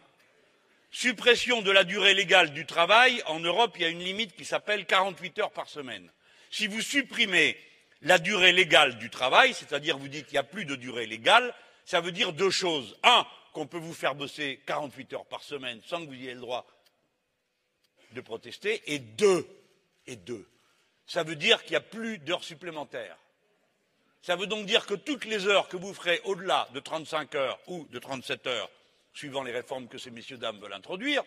Suppression 0.90 1.60
de 1.60 1.70
la 1.70 1.84
durée 1.84 2.14
légale 2.14 2.52
du 2.52 2.64
travail, 2.64 3.22
en 3.26 3.40
Europe, 3.40 3.74
il 3.76 3.82
y 3.82 3.84
a 3.84 3.88
une 3.88 4.02
limite 4.02 4.34
qui 4.34 4.44
s'appelle 4.44 4.86
48 4.86 5.38
heures 5.40 5.50
par 5.50 5.68
semaine. 5.68 6.10
Si 6.50 6.66
vous 6.66 6.80
supprimez 6.80 7.58
la 8.02 8.18
durée 8.18 8.52
légale 8.52 8.96
du 8.98 9.10
travail, 9.10 9.52
c'est-à-dire 9.52 9.98
vous 9.98 10.08
dites 10.08 10.26
qu'il 10.26 10.34
n'y 10.34 10.38
a 10.38 10.44
plus 10.44 10.64
de 10.64 10.76
durée 10.76 11.06
légale, 11.06 11.54
ça 11.84 12.00
veut 12.00 12.12
dire 12.12 12.32
deux 12.32 12.50
choses. 12.50 12.96
Un, 13.02 13.26
qu'on 13.52 13.66
peut 13.66 13.78
vous 13.78 13.94
faire 13.94 14.14
bosser 14.14 14.60
48 14.66 15.12
heures 15.14 15.26
par 15.26 15.42
semaine 15.42 15.80
sans 15.86 16.00
que 16.00 16.06
vous 16.06 16.14
ayez 16.14 16.34
le 16.34 16.40
droit 16.40 16.66
de 18.12 18.20
protester, 18.20 18.82
et 18.86 18.98
deux, 18.98 19.46
et 20.06 20.16
deux, 20.16 20.48
ça 21.06 21.22
veut 21.22 21.36
dire 21.36 21.62
qu'il 21.62 21.72
n'y 21.72 21.76
a 21.76 21.80
plus 21.80 22.18
d'heures 22.18 22.44
supplémentaires. 22.44 23.16
Ça 24.22 24.34
veut 24.34 24.46
donc 24.46 24.66
dire 24.66 24.86
que 24.86 24.94
toutes 24.94 25.24
les 25.24 25.46
heures 25.46 25.68
que 25.68 25.76
vous 25.76 25.94
ferez 25.94 26.20
au-delà 26.24 26.68
de 26.74 26.80
35 26.80 27.34
heures 27.36 27.60
ou 27.68 27.86
de 27.90 27.98
37 27.98 28.46
heures, 28.48 28.70
suivant 29.14 29.42
les 29.42 29.52
réformes 29.52 29.88
que 29.88 29.98
ces 29.98 30.10
messieurs 30.10 30.36
dames 30.36 30.58
veulent 30.58 30.72
introduire, 30.72 31.22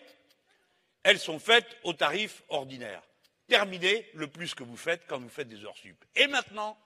elles 1.02 1.18
sont 1.18 1.38
faites 1.38 1.78
au 1.82 1.94
tarif 1.94 2.42
ordinaire. 2.50 3.02
Terminez 3.48 4.06
le 4.14 4.26
plus 4.26 4.54
que 4.54 4.62
vous 4.62 4.76
faites 4.76 5.02
quand 5.06 5.18
vous 5.18 5.30
faites 5.30 5.48
des 5.48 5.64
heures 5.64 5.76
sup. 5.76 5.96
Et 6.14 6.26
maintenant, 6.26 6.78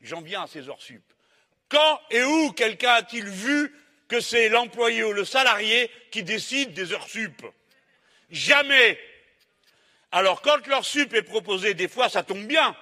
j'en 0.00 0.20
viens 0.20 0.42
à 0.42 0.46
ces 0.46 0.68
heures 0.68 0.82
sup. 0.82 1.04
Quand 1.68 2.00
et 2.10 2.24
où 2.24 2.52
quelqu'un 2.52 2.94
a-t-il 2.94 3.26
vu 3.26 3.72
que 4.08 4.20
c'est 4.20 4.48
l'employé 4.48 5.04
ou 5.04 5.12
le 5.12 5.24
salarié 5.24 5.88
qui 6.10 6.24
décide 6.24 6.72
des 6.74 6.92
heures 6.92 7.08
sup? 7.08 7.46
Jamais. 8.28 8.98
Alors 10.12 10.42
quand 10.42 10.66
l'heure 10.66 10.84
sup 10.84 11.14
est 11.14 11.22
proposée, 11.22 11.74
des 11.74 11.88
fois 11.88 12.08
ça 12.08 12.22
tombe 12.22 12.46
bien, 12.46 12.76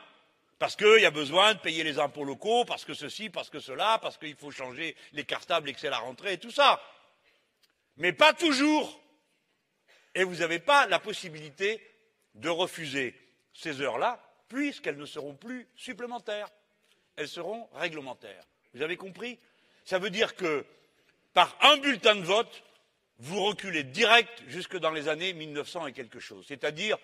parce 0.58 0.76
qu'il 0.76 1.00
y 1.00 1.06
a 1.06 1.10
besoin 1.10 1.54
de 1.54 1.58
payer 1.60 1.84
les 1.84 1.98
impôts 1.98 2.24
locaux, 2.24 2.64
parce 2.64 2.84
que 2.84 2.94
ceci, 2.94 3.30
parce 3.30 3.50
que 3.50 3.60
cela, 3.60 3.98
parce 4.00 4.16
qu'il 4.16 4.34
faut 4.34 4.50
changer 4.50 4.96
les 5.12 5.24
cartables 5.24 5.68
et 5.68 5.74
que 5.74 5.80
c'est 5.80 5.90
la 5.90 5.98
rentrée 5.98 6.34
et 6.34 6.38
tout 6.38 6.50
ça. 6.50 6.82
Mais 7.96 8.12
pas 8.12 8.32
toujours. 8.32 9.00
Et 10.14 10.24
vous 10.24 10.36
n'avez 10.36 10.58
pas 10.58 10.86
la 10.86 10.98
possibilité 10.98 11.80
de 12.34 12.48
refuser 12.48 13.14
ces 13.52 13.80
heures-là, 13.80 14.20
puisqu'elles 14.48 14.96
ne 14.96 15.06
seront 15.06 15.34
plus 15.34 15.68
supplémentaires. 15.76 16.48
Elles 17.16 17.28
seront 17.28 17.68
réglementaires. 17.74 18.44
Vous 18.74 18.82
avez 18.82 18.96
compris? 18.96 19.38
Ça 19.84 19.98
veut 19.98 20.10
dire 20.10 20.34
que 20.34 20.64
par 21.34 21.56
un 21.60 21.76
bulletin 21.76 22.16
de 22.16 22.22
vote, 22.22 22.62
vous 23.18 23.44
reculez 23.44 23.84
direct 23.84 24.42
jusque 24.46 24.76
dans 24.76 24.90
les 24.90 25.08
années 25.08 25.32
1900 25.32 25.88
et 25.88 25.92
quelque 25.92 26.20
chose, 26.20 26.44
c'est-à-dire 26.46 26.98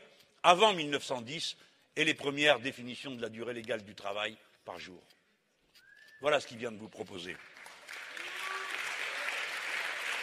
avant 0.45 0.75
1910 0.75 1.57
et 1.97 2.05
les 2.05 2.15
premières 2.15 2.61
définitions 2.61 3.13
de 3.13 3.23
la 3.23 3.31
durée 3.31 3.55
légale 3.55 3.83
du 3.83 3.95
travail 3.95 4.37
par 4.65 4.79
jour. 4.79 5.03
Voilà 6.21 6.39
ce 6.39 6.47
qu'il 6.47 6.59
vient 6.59 6.71
de 6.71 6.79
vous 6.79 6.89
proposer. 6.89 7.35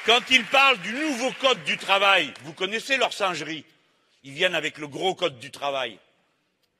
Quand 0.06 0.22
ils 0.30 0.46
parlent 0.46 0.80
du 0.80 0.94
nouveau 0.94 1.32
code 1.34 1.64
du 1.64 1.78
travail, 1.78 2.34
vous 2.44 2.54
connaissez 2.54 2.98
leur 2.98 3.14
singerie. 3.14 3.66
Ils 4.24 4.34
viennent 4.34 4.56
avec 4.56 4.78
le 4.78 4.88
gros 4.88 5.16
code 5.16 5.40
du 5.40 5.52
travail. 5.52 6.00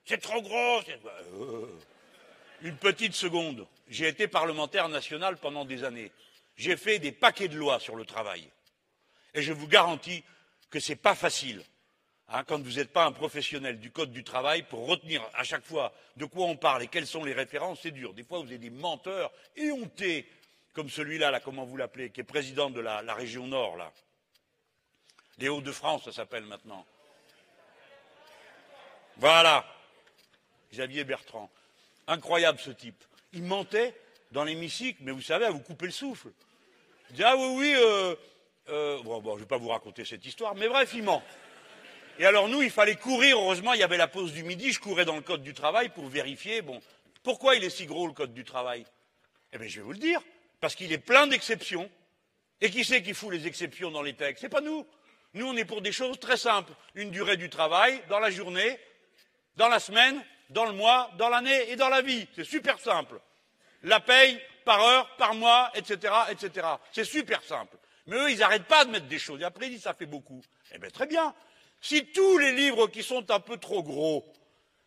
C'est 0.04 0.20
trop 0.20 0.40
gros. 0.40 0.80
Une 2.62 2.76
petite 2.76 3.14
seconde. 3.14 3.66
J'ai 3.88 4.08
été 4.08 4.28
parlementaire 4.28 4.88
national 4.88 5.36
pendant 5.36 5.64
des 5.64 5.84
années. 5.84 6.12
J'ai 6.56 6.76
fait 6.76 6.98
des 6.98 7.12
paquets 7.12 7.48
de 7.48 7.56
lois 7.56 7.80
sur 7.80 7.96
le 7.96 8.04
travail. 8.04 8.48
Et 9.34 9.42
je 9.42 9.52
vous 9.52 9.66
garantis 9.66 10.22
que 10.70 10.78
ce 10.78 10.92
n'est 10.92 10.96
pas 10.96 11.14
facile 11.14 11.62
quand 12.46 12.62
vous 12.62 12.72
n'êtes 12.72 12.92
pas 12.92 13.04
un 13.04 13.12
professionnel 13.12 13.78
du 13.78 13.90
code 13.90 14.10
du 14.10 14.24
travail, 14.24 14.62
pour 14.62 14.86
retenir 14.86 15.22
à 15.34 15.44
chaque 15.44 15.64
fois 15.64 15.92
de 16.16 16.24
quoi 16.24 16.46
on 16.46 16.56
parle 16.56 16.82
et 16.82 16.88
quelles 16.88 17.06
sont 17.06 17.24
les 17.24 17.34
références, 17.34 17.80
c'est 17.82 17.90
dur. 17.90 18.14
Des 18.14 18.24
fois, 18.24 18.38
vous 18.38 18.46
avez 18.46 18.58
des 18.58 18.70
menteurs 18.70 19.30
éhontés, 19.56 20.26
comme 20.72 20.88
celui-là, 20.88 21.30
là, 21.30 21.40
comment 21.40 21.64
vous 21.64 21.76
l'appelez, 21.76 22.10
qui 22.10 22.20
est 22.20 22.24
président 22.24 22.70
de 22.70 22.80
la, 22.80 23.02
la 23.02 23.14
région 23.14 23.46
Nord, 23.46 23.76
là. 23.76 23.92
Les 25.38 25.48
Hauts-de-France, 25.48 26.04
ça 26.04 26.12
s'appelle 26.12 26.44
maintenant. 26.44 26.86
Voilà. 29.16 29.64
Xavier 30.72 31.04
Bertrand. 31.04 31.50
Incroyable 32.06 32.58
ce 32.58 32.70
type. 32.70 33.02
Il 33.32 33.42
mentait 33.42 33.94
dans 34.30 34.44
l'hémicycle, 34.44 35.00
mais 35.02 35.12
vous 35.12 35.22
savez, 35.22 35.44
à 35.44 35.50
vous 35.50 35.60
couper 35.60 35.86
le 35.86 35.92
souffle. 35.92 36.28
Il 37.10 37.16
dit 37.16 37.24
Ah 37.24 37.36
oui, 37.36 37.54
oui, 37.56 37.74
euh, 37.76 38.14
euh, 38.70 39.02
bon, 39.02 39.20
bon, 39.20 39.32
je 39.32 39.36
ne 39.36 39.40
vais 39.40 39.48
pas 39.48 39.58
vous 39.58 39.68
raconter 39.68 40.04
cette 40.04 40.24
histoire, 40.24 40.54
mais 40.54 40.68
bref, 40.68 40.92
il 40.94 41.02
ment. 41.02 41.22
Et 42.18 42.26
alors 42.26 42.48
nous, 42.48 42.62
il 42.62 42.70
fallait 42.70 42.96
courir. 42.96 43.38
Heureusement, 43.38 43.72
il 43.72 43.80
y 43.80 43.82
avait 43.82 43.96
la 43.96 44.08
pause 44.08 44.32
du 44.32 44.42
midi. 44.42 44.72
Je 44.72 44.80
courais 44.80 45.04
dans 45.04 45.16
le 45.16 45.22
code 45.22 45.42
du 45.42 45.54
travail 45.54 45.88
pour 45.88 46.06
vérifier. 46.06 46.62
Bon, 46.62 46.80
pourquoi 47.22 47.56
il 47.56 47.64
est 47.64 47.70
si 47.70 47.86
gros 47.86 48.06
le 48.06 48.12
code 48.12 48.34
du 48.34 48.44
travail? 48.44 48.84
Eh 49.52 49.58
bien, 49.58 49.68
je 49.68 49.76
vais 49.76 49.82
vous 49.82 49.92
le 49.92 49.98
dire. 49.98 50.20
Parce 50.60 50.74
qu'il 50.74 50.92
est 50.92 50.98
plein 50.98 51.26
d'exceptions. 51.26 51.90
Et 52.60 52.70
qui 52.70 52.84
c'est 52.84 53.02
qui 53.02 53.14
fout 53.14 53.32
les 53.32 53.46
exceptions 53.46 53.90
dans 53.90 54.02
les 54.02 54.14
textes? 54.14 54.42
C'est 54.42 54.48
pas 54.48 54.60
nous. 54.60 54.86
Nous, 55.34 55.46
on 55.46 55.56
est 55.56 55.64
pour 55.64 55.82
des 55.82 55.92
choses 55.92 56.20
très 56.20 56.36
simples. 56.36 56.72
Une 56.94 57.10
durée 57.10 57.36
du 57.36 57.48
travail 57.48 58.00
dans 58.08 58.20
la 58.20 58.30
journée, 58.30 58.78
dans 59.56 59.68
la 59.68 59.80
semaine, 59.80 60.22
dans 60.50 60.66
le 60.66 60.72
mois, 60.72 61.10
dans 61.18 61.28
l'année 61.28 61.70
et 61.70 61.76
dans 61.76 61.88
la 61.88 62.02
vie. 62.02 62.28
C'est 62.36 62.44
super 62.44 62.78
simple. 62.78 63.20
La 63.82 63.98
paye 63.98 64.40
par 64.64 64.80
heure, 64.80 65.16
par 65.16 65.34
mois, 65.34 65.72
etc., 65.74 66.12
etc. 66.30 66.66
C'est 66.92 67.04
super 67.04 67.42
simple. 67.42 67.76
Mais 68.06 68.16
eux, 68.16 68.30
ils 68.30 68.38
n'arrêtent 68.38 68.66
pas 68.66 68.84
de 68.84 68.90
mettre 68.90 69.06
des 69.06 69.18
choses. 69.18 69.40
Et 69.40 69.44
après, 69.44 69.66
ils 69.66 69.70
disent 69.70 69.82
ça 69.82 69.94
fait 69.94 70.06
beaucoup. 70.06 70.42
Eh 70.72 70.78
bien, 70.78 70.90
très 70.90 71.06
bien. 71.06 71.34
Si 71.82 72.06
tous 72.06 72.38
les 72.38 72.52
livres 72.52 72.86
qui 72.86 73.02
sont 73.02 73.28
un 73.32 73.40
peu 73.40 73.56
trop 73.56 73.82
gros 73.82 74.24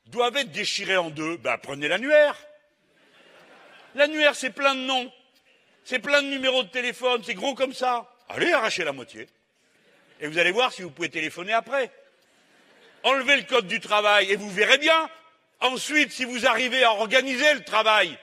doivent 0.08 0.38
être 0.38 0.54
déchirés 0.54 0.96
en 0.96 1.10
deux, 1.10 1.36
ben 1.36 1.58
prenez 1.58 1.90
l'annuaire. 1.90 2.38
L'annuaire, 3.96 4.34
c'est 4.34 4.52
plein 4.52 4.74
de 4.74 4.80
noms, 4.80 5.12
c'est 5.84 6.00
plein 6.00 6.22
de 6.22 6.30
numéros 6.30 6.64
de 6.64 6.70
téléphone, 6.70 7.22
c'est 7.26 7.34
gros 7.34 7.54
comme 7.54 7.74
ça. 7.74 8.10
Allez, 8.30 8.52
arrachez 8.54 8.86
la 8.86 8.94
moitié. 8.94 9.28
Et 10.22 10.28
vous 10.28 10.38
allez 10.38 10.52
voir 10.52 10.72
si 10.72 10.84
vous 10.84 10.90
pouvez 10.90 11.10
téléphoner 11.10 11.52
après. 11.52 11.92
Enlevez 13.04 13.36
le 13.36 13.44
code 13.44 13.68
du 13.68 13.82
travail 13.82 14.32
et 14.32 14.38
vous 14.38 14.50
verrez 14.50 14.78
bien. 14.78 15.10
Ensuite, 15.60 16.14
si 16.14 16.24
vous 16.24 16.48
arrivez 16.48 16.86
à 16.86 16.94
organiser 16.94 17.54
le 17.56 17.64
travail, 17.66 18.18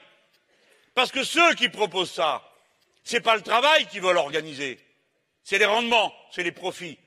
parce 0.95 1.11
que 1.11 1.23
ceux 1.23 1.53
qui 1.53 1.69
proposent 1.69 2.11
ça, 2.11 2.41
ce 3.03 3.15
n'est 3.15 3.21
pas 3.21 3.35
le 3.35 3.43
travail 3.43 3.85
qu'ils 3.87 4.01
veulent 4.01 4.17
organiser, 4.17 4.79
c'est 5.43 5.59
les 5.59 5.65
rendements, 5.65 6.11
c'est 6.31 6.43
les 6.43 6.51
profits. 6.51 6.97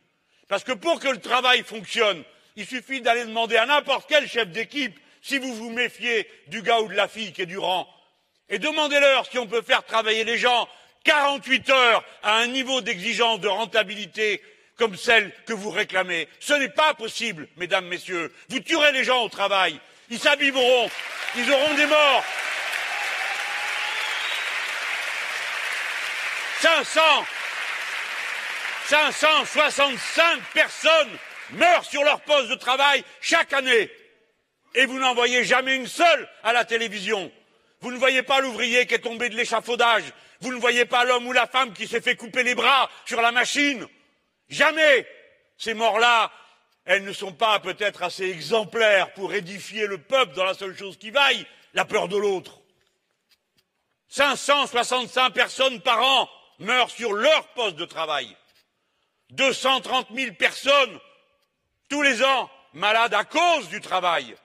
Parce 0.49 0.64
que 0.64 0.72
pour 0.72 1.01
que 1.01 1.09
le 1.09 1.20
travail 1.20 1.62
fonctionne, 1.62 2.22
il 2.57 2.66
suffit 2.66 3.01
d'aller 3.01 3.24
demander 3.24 3.57
à 3.57 3.66
n'importe 3.66 4.07
quel 4.09 4.28
chef 4.28 4.49
d'équipe 4.49 4.99
si 5.20 5.38
vous 5.38 5.55
vous 5.55 5.70
méfiez 5.70 6.28
du 6.47 6.62
gars 6.62 6.80
ou 6.80 6.88
de 6.88 6.94
la 6.94 7.09
fille 7.09 7.32
qui 7.32 7.42
est 7.42 7.47
du 7.47 7.59
rang. 7.59 7.88
Et 8.49 8.59
demandez-leur 8.59 9.26
si 9.26 9.38
on 9.38 9.47
peut 9.47 9.62
faire 9.62 9.84
travailler 9.84 10.24
les 10.24 10.38
gens 10.38 10.68
48 11.05 11.70
heures 11.70 12.05
à 12.22 12.36
un 12.36 12.47
niveau 12.47 12.80
d'exigence 12.80 13.40
de 13.40 13.49
rentabilité 13.49 14.42
comme 14.76 14.97
celle 14.97 15.32
que 15.47 15.53
vous 15.53 15.70
réclamez. 15.70 16.28
Ce 16.38 16.53
n'est 16.53 16.68
pas 16.68 16.94
possible, 16.94 17.49
mesdames, 17.57 17.86
messieurs. 17.86 18.32
Vous 18.49 18.61
tuerez 18.61 18.92
les 18.92 19.05
gens 19.05 19.22
au 19.22 19.28
travail. 19.28 19.80
Ils 20.11 20.18
s'abîmeront. 20.18 20.90
Ils 21.36 21.51
auront 21.51 21.74
des 21.74 21.86
morts. 21.86 22.24
500 26.61 27.01
565 28.89 30.43
personnes 30.55 31.18
meurent 31.51 31.84
sur 31.84 32.05
leur 32.05 32.20
poste 32.20 32.51
de 32.51 32.55
travail 32.55 33.03
chaque 33.20 33.53
année. 33.53 33.91
Et 34.74 34.87
vous 34.87 34.99
n'en 34.99 35.14
voyez 35.14 35.45
jamais 35.45 35.74
une 35.74 35.89
seule 35.89 36.28
à 36.45 36.53
la 36.53 36.64
télévision. 36.64 37.32
Vous 37.80 37.91
ne 37.91 37.99
voyez 37.99 38.22
pas 38.22 38.41
l'ouvrier 38.41 38.87
qui 38.87 38.95
est 38.95 39.01
tombé 39.01 39.28
de 39.28 39.34
l'échafaudage. 39.34 40.05
Vous 40.41 40.53
ne 40.53 40.61
voyez 40.61 40.84
pas 40.84 41.05
l'homme 41.05 41.26
ou 41.26 41.32
la 41.32 41.47
femme 41.47 41.72
qui 41.72 41.89
s'est 41.89 42.01
fait 42.01 42.14
couper 42.14 42.43
les 42.43 42.55
bras 42.55 42.89
sur 43.07 43.20
la 43.20 43.32
machine. 43.32 43.87
Jamais. 44.49 45.07
Ces 45.57 45.74
morts-là, 45.74 46.30
elles 46.84 47.05
ne 47.05 47.12
sont 47.12 47.32
pas 47.32 47.59
peut-être 47.59 48.03
assez 48.03 48.28
exemplaires 48.30 49.12
pour 49.14 49.34
édifier 49.34 49.87
le 49.87 49.99
peuple 49.99 50.34
dans 50.34 50.45
la 50.45 50.55
seule 50.55 50.76
chose 50.76 50.99
qui 50.99 51.11
vaille, 51.11 51.47
la 51.74 51.84
peur 51.84 52.09
de 52.09 52.16
l'autre. 52.16 52.61
565 54.09 55.30
personnes 55.30 55.80
par 55.80 56.03
an 56.03 56.28
meurent 56.59 56.91
sur 56.91 57.12
leur 57.12 57.49
poste 57.49 57.76
de 57.76 57.84
travail. 57.84 58.37
230 59.31 60.09
000 60.14 60.35
personnes 60.35 61.01
tous 61.89 62.03
les 62.03 62.22
ans 62.22 62.51
malades 62.72 63.14
à 63.14 63.24
cause 63.24 63.68
du 63.68 63.81
travail. 63.81 64.37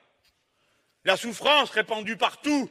La 1.04 1.18
souffrance 1.18 1.70
répandue 1.72 2.18
partout. 2.18 2.70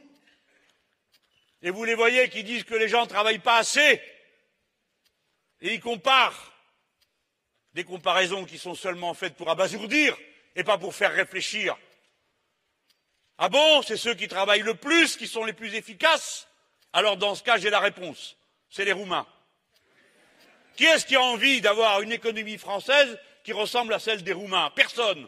Et 1.61 1.69
vous 1.69 1.83
les 1.83 1.95
voyez 1.95 2.29
qui 2.29 2.43
disent 2.43 2.63
que 2.63 2.75
les 2.75 2.89
gens 2.89 3.03
ne 3.03 3.09
travaillent 3.09 3.39
pas 3.39 3.57
assez. 3.57 4.01
Et 5.61 5.73
ils 5.73 5.79
comparent 5.79 6.51
des 7.73 7.83
comparaisons 7.83 8.45
qui 8.45 8.57
sont 8.57 8.75
seulement 8.75 9.13
faites 9.13 9.35
pour 9.35 9.49
abasourdir 9.49 10.17
et 10.55 10.63
pas 10.63 10.77
pour 10.77 10.95
faire 10.95 11.13
réfléchir. 11.13 11.77
Ah 13.37 13.49
bon, 13.49 13.81
c'est 13.81 13.97
ceux 13.97 14.13
qui 14.13 14.27
travaillent 14.27 14.61
le 14.61 14.75
plus 14.75 15.17
qui 15.17 15.27
sont 15.27 15.45
les 15.45 15.53
plus 15.53 15.75
efficaces? 15.75 16.47
Alors 16.93 17.17
dans 17.17 17.35
ce 17.35 17.43
cas, 17.43 17.57
j'ai 17.57 17.69
la 17.69 17.79
réponse. 17.79 18.35
C'est 18.69 18.85
les 18.85 18.91
Roumains. 18.91 19.27
Qui 20.75 20.85
est-ce 20.85 21.05
qui 21.05 21.15
a 21.15 21.21
envie 21.21 21.61
d'avoir 21.61 22.01
une 22.01 22.11
économie 22.11 22.57
française 22.57 23.17
qui 23.43 23.53
ressemble 23.53 23.93
à 23.93 23.99
celle 23.99 24.23
des 24.23 24.33
Roumains? 24.33 24.71
Personne. 24.75 25.27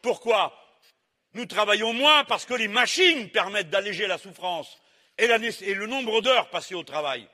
Pourquoi? 0.00 0.58
Nous 1.34 1.46
travaillons 1.46 1.92
moins 1.92 2.24
parce 2.24 2.44
que 2.44 2.54
les 2.54 2.68
machines 2.68 3.30
permettent 3.30 3.70
d'alléger 3.70 4.06
la 4.06 4.18
souffrance 4.18 4.78
et, 5.16 5.26
le 5.26 5.86
nombre 5.86 6.20
d'heures 6.20 6.50
passées 6.50 6.74
au 6.74 6.82
travail. 6.82 7.26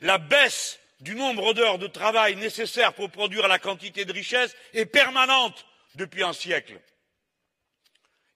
La 0.00 0.18
baisse 0.18 0.80
du 1.00 1.14
nombre 1.14 1.52
d'heures 1.54 1.78
de 1.78 1.86
travail 1.86 2.36
nécessaires 2.36 2.94
pour 2.94 3.10
produire 3.10 3.48
la 3.48 3.58
quantité 3.58 4.04
de 4.04 4.12
richesse 4.12 4.56
est 4.72 4.86
permanente 4.86 5.66
depuis 5.94 6.22
un 6.22 6.32
siècle. 6.32 6.80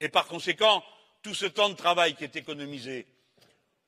Et 0.01 0.09
par 0.09 0.27
conséquent, 0.27 0.85
tout 1.23 1.35
ce 1.35 1.47
temps 1.47 1.69
de 1.69 1.75
travail 1.75 2.15
qui 2.15 2.25
est 2.25 2.37
économisé, 2.37 3.07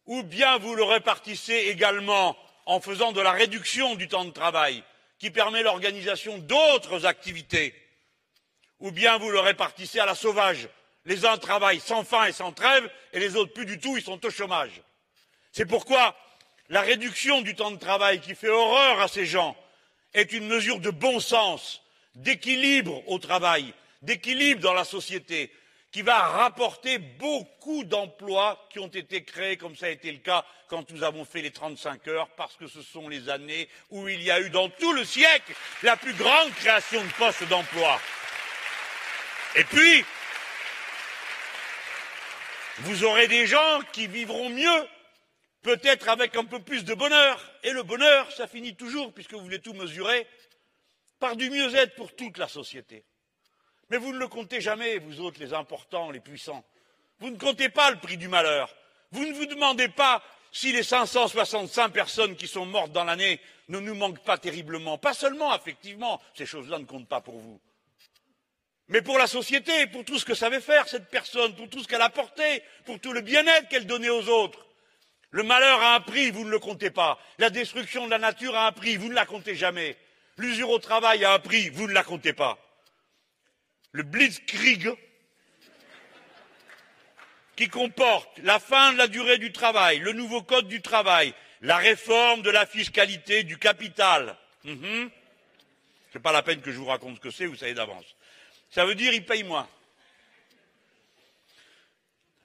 ou 0.06 0.22
bien 0.22 0.58
vous 0.58 0.74
le 0.74 0.82
répartissez 0.82 1.68
également 1.68 2.36
en 2.66 2.80
faisant 2.80 3.12
de 3.12 3.20
la 3.20 3.32
réduction 3.32 3.94
du 3.94 4.08
temps 4.08 4.24
de 4.24 4.30
travail 4.30 4.82
qui 5.18 5.30
permet 5.30 5.62
l'organisation 5.62 6.38
d'autres 6.38 7.06
activités, 7.06 7.74
ou 8.80 8.90
bien 8.90 9.18
vous 9.18 9.30
le 9.30 9.40
répartissez 9.40 10.00
à 10.00 10.06
la 10.06 10.14
sauvage, 10.14 10.68
Les 11.04 11.24
uns 11.24 11.36
travaillent 11.36 11.80
sans 11.80 12.04
fin 12.04 12.26
et 12.26 12.32
sans 12.32 12.52
trêve, 12.52 12.88
et 13.12 13.18
les 13.18 13.36
autres 13.36 13.52
plus 13.52 13.66
du 13.66 13.78
tout, 13.78 13.96
ils 13.96 14.04
sont 14.04 14.24
au 14.24 14.30
chômage. 14.30 14.82
C'est 15.50 15.66
pourquoi 15.66 16.16
la 16.68 16.80
réduction 16.80 17.42
du 17.42 17.54
temps 17.54 17.72
de 17.72 17.78
travail 17.78 18.20
qui 18.20 18.34
fait 18.34 18.48
horreur 18.48 19.00
à 19.00 19.08
ces 19.08 19.26
gens 19.26 19.56
est 20.14 20.32
une 20.32 20.46
mesure 20.46 20.78
de 20.78 20.90
bon 20.90 21.18
sens, 21.18 21.82
d'équilibre 22.14 23.02
au 23.08 23.18
travail, 23.18 23.74
d'équilibre 24.02 24.60
dans 24.60 24.74
la 24.74 24.84
société, 24.84 25.50
qui 25.92 26.00
va 26.00 26.18
rapporter 26.18 26.98
beaucoup 26.98 27.84
d'emplois 27.84 28.66
qui 28.70 28.78
ont 28.78 28.88
été 28.88 29.22
créés, 29.24 29.58
comme 29.58 29.76
ça 29.76 29.86
a 29.86 29.90
été 29.90 30.10
le 30.10 30.18
cas 30.18 30.44
quand 30.66 30.90
nous 30.90 31.02
avons 31.02 31.26
fait 31.26 31.42
les 31.42 31.50
35 31.50 32.08
heures, 32.08 32.30
parce 32.30 32.56
que 32.56 32.66
ce 32.66 32.80
sont 32.80 33.10
les 33.10 33.28
années 33.28 33.68
où 33.90 34.08
il 34.08 34.22
y 34.22 34.30
a 34.30 34.40
eu 34.40 34.48
dans 34.48 34.70
tout 34.70 34.94
le 34.94 35.04
siècle 35.04 35.52
la 35.82 35.98
plus 35.98 36.14
grande 36.14 36.50
création 36.54 37.04
de 37.04 37.12
postes 37.12 37.44
d'emploi. 37.44 38.00
Et 39.54 39.64
puis, 39.64 40.02
vous 42.78 43.04
aurez 43.04 43.28
des 43.28 43.46
gens 43.46 43.80
qui 43.92 44.06
vivront 44.06 44.48
mieux, 44.48 44.88
peut-être 45.60 46.08
avec 46.08 46.36
un 46.36 46.44
peu 46.46 46.60
plus 46.60 46.84
de 46.84 46.94
bonheur. 46.94 47.38
Et 47.64 47.70
le 47.72 47.82
bonheur, 47.82 48.32
ça 48.32 48.46
finit 48.46 48.74
toujours, 48.74 49.12
puisque 49.12 49.34
vous 49.34 49.42
voulez 49.42 49.60
tout 49.60 49.74
mesurer, 49.74 50.26
par 51.18 51.36
du 51.36 51.50
mieux-être 51.50 51.94
pour 51.96 52.16
toute 52.16 52.38
la 52.38 52.48
société. 52.48 53.04
Mais 53.92 53.98
vous 53.98 54.14
ne 54.14 54.18
le 54.18 54.26
comptez 54.26 54.62
jamais, 54.62 54.96
vous 54.96 55.20
autres, 55.20 55.38
les 55.38 55.52
importants, 55.52 56.10
les 56.10 56.20
puissants. 56.20 56.64
Vous 57.20 57.28
ne 57.28 57.36
comptez 57.36 57.68
pas 57.68 57.90
le 57.90 57.98
prix 57.98 58.16
du 58.16 58.26
malheur. 58.26 58.74
Vous 59.10 59.26
ne 59.26 59.34
vous 59.34 59.44
demandez 59.44 59.88
pas 59.88 60.22
si 60.50 60.72
les 60.72 60.82
565 60.82 61.90
personnes 61.90 62.34
qui 62.34 62.48
sont 62.48 62.64
mortes 62.64 62.92
dans 62.92 63.04
l'année 63.04 63.38
ne 63.68 63.80
nous 63.80 63.94
manquent 63.94 64.24
pas 64.24 64.38
terriblement. 64.38 64.96
Pas 64.96 65.12
seulement, 65.12 65.54
effectivement, 65.54 66.22
ces 66.32 66.46
choses-là 66.46 66.78
ne 66.78 66.86
comptent 66.86 67.06
pas 67.06 67.20
pour 67.20 67.36
vous. 67.36 67.60
Mais 68.88 69.02
pour 69.02 69.18
la 69.18 69.26
société, 69.26 69.86
pour 69.88 70.06
tout 70.06 70.18
ce 70.18 70.24
que 70.24 70.34
savait 70.34 70.62
faire 70.62 70.88
cette 70.88 71.10
personne, 71.10 71.54
pour 71.54 71.68
tout 71.68 71.82
ce 71.82 71.86
qu'elle 71.86 72.00
apportait, 72.00 72.64
pour 72.86 72.98
tout 72.98 73.12
le 73.12 73.20
bien-être 73.20 73.68
qu'elle 73.68 73.86
donnait 73.86 74.08
aux 74.08 74.26
autres. 74.30 74.64
Le 75.32 75.42
malheur 75.42 75.82
a 75.82 75.96
un 75.96 76.00
prix, 76.00 76.30
vous 76.30 76.46
ne 76.46 76.50
le 76.50 76.58
comptez 76.58 76.90
pas. 76.90 77.18
La 77.36 77.50
destruction 77.50 78.06
de 78.06 78.10
la 78.10 78.18
nature 78.18 78.56
a 78.56 78.68
un 78.68 78.72
prix, 78.72 78.96
vous 78.96 79.10
ne 79.10 79.14
la 79.14 79.26
comptez 79.26 79.54
jamais. 79.54 79.98
L'usure 80.38 80.70
au 80.70 80.78
travail 80.78 81.26
a 81.26 81.34
un 81.34 81.38
prix, 81.40 81.68
vous 81.68 81.88
ne 81.88 81.92
la 81.92 82.04
comptez 82.04 82.32
pas 82.32 82.58
le 83.92 84.02
blitzkrieg 84.02 84.90
qui 87.56 87.68
comporte 87.68 88.38
la 88.38 88.58
fin 88.58 88.92
de 88.92 88.98
la 88.98 89.06
durée 89.06 89.38
du 89.38 89.52
travail, 89.52 89.98
le 89.98 90.12
nouveau 90.12 90.42
code 90.42 90.68
du 90.68 90.80
travail, 90.80 91.34
la 91.60 91.76
réforme 91.76 92.42
de 92.42 92.50
la 92.50 92.66
fiscalité 92.66 93.44
du 93.44 93.58
capital. 93.58 94.36
Mm 94.64 95.06
Ce 96.12 96.18
n'est 96.18 96.22
pas 96.22 96.32
la 96.32 96.42
peine 96.42 96.62
que 96.62 96.72
je 96.72 96.78
vous 96.78 96.86
raconte 96.86 97.16
ce 97.16 97.20
que 97.20 97.30
c'est, 97.30 97.46
vous 97.46 97.56
savez 97.56 97.74
d'avance. 97.74 98.16
Ça 98.70 98.86
veut 98.86 98.94
dire 98.94 99.12
qu'ils 99.12 99.24
payent 99.24 99.44
moins. 99.44 99.68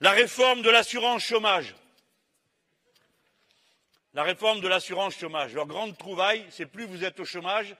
La 0.01 0.11
réforme 0.11 0.61
de 0.61 0.69
l'assurance 0.69 1.23
chômage. 1.23 1.73
La 4.13 4.23
réforme 4.23 4.59
de 4.59 4.67
l'assurance 4.67 5.17
chômage. 5.17 5.53
Leur 5.53 5.65
grande 5.65 5.97
trouvaille, 5.97 6.45
c'est 6.49 6.65
plus 6.65 6.85
vous 6.85 7.03
êtes 7.03 7.19
au 7.19 7.25
chômage, 7.25 7.75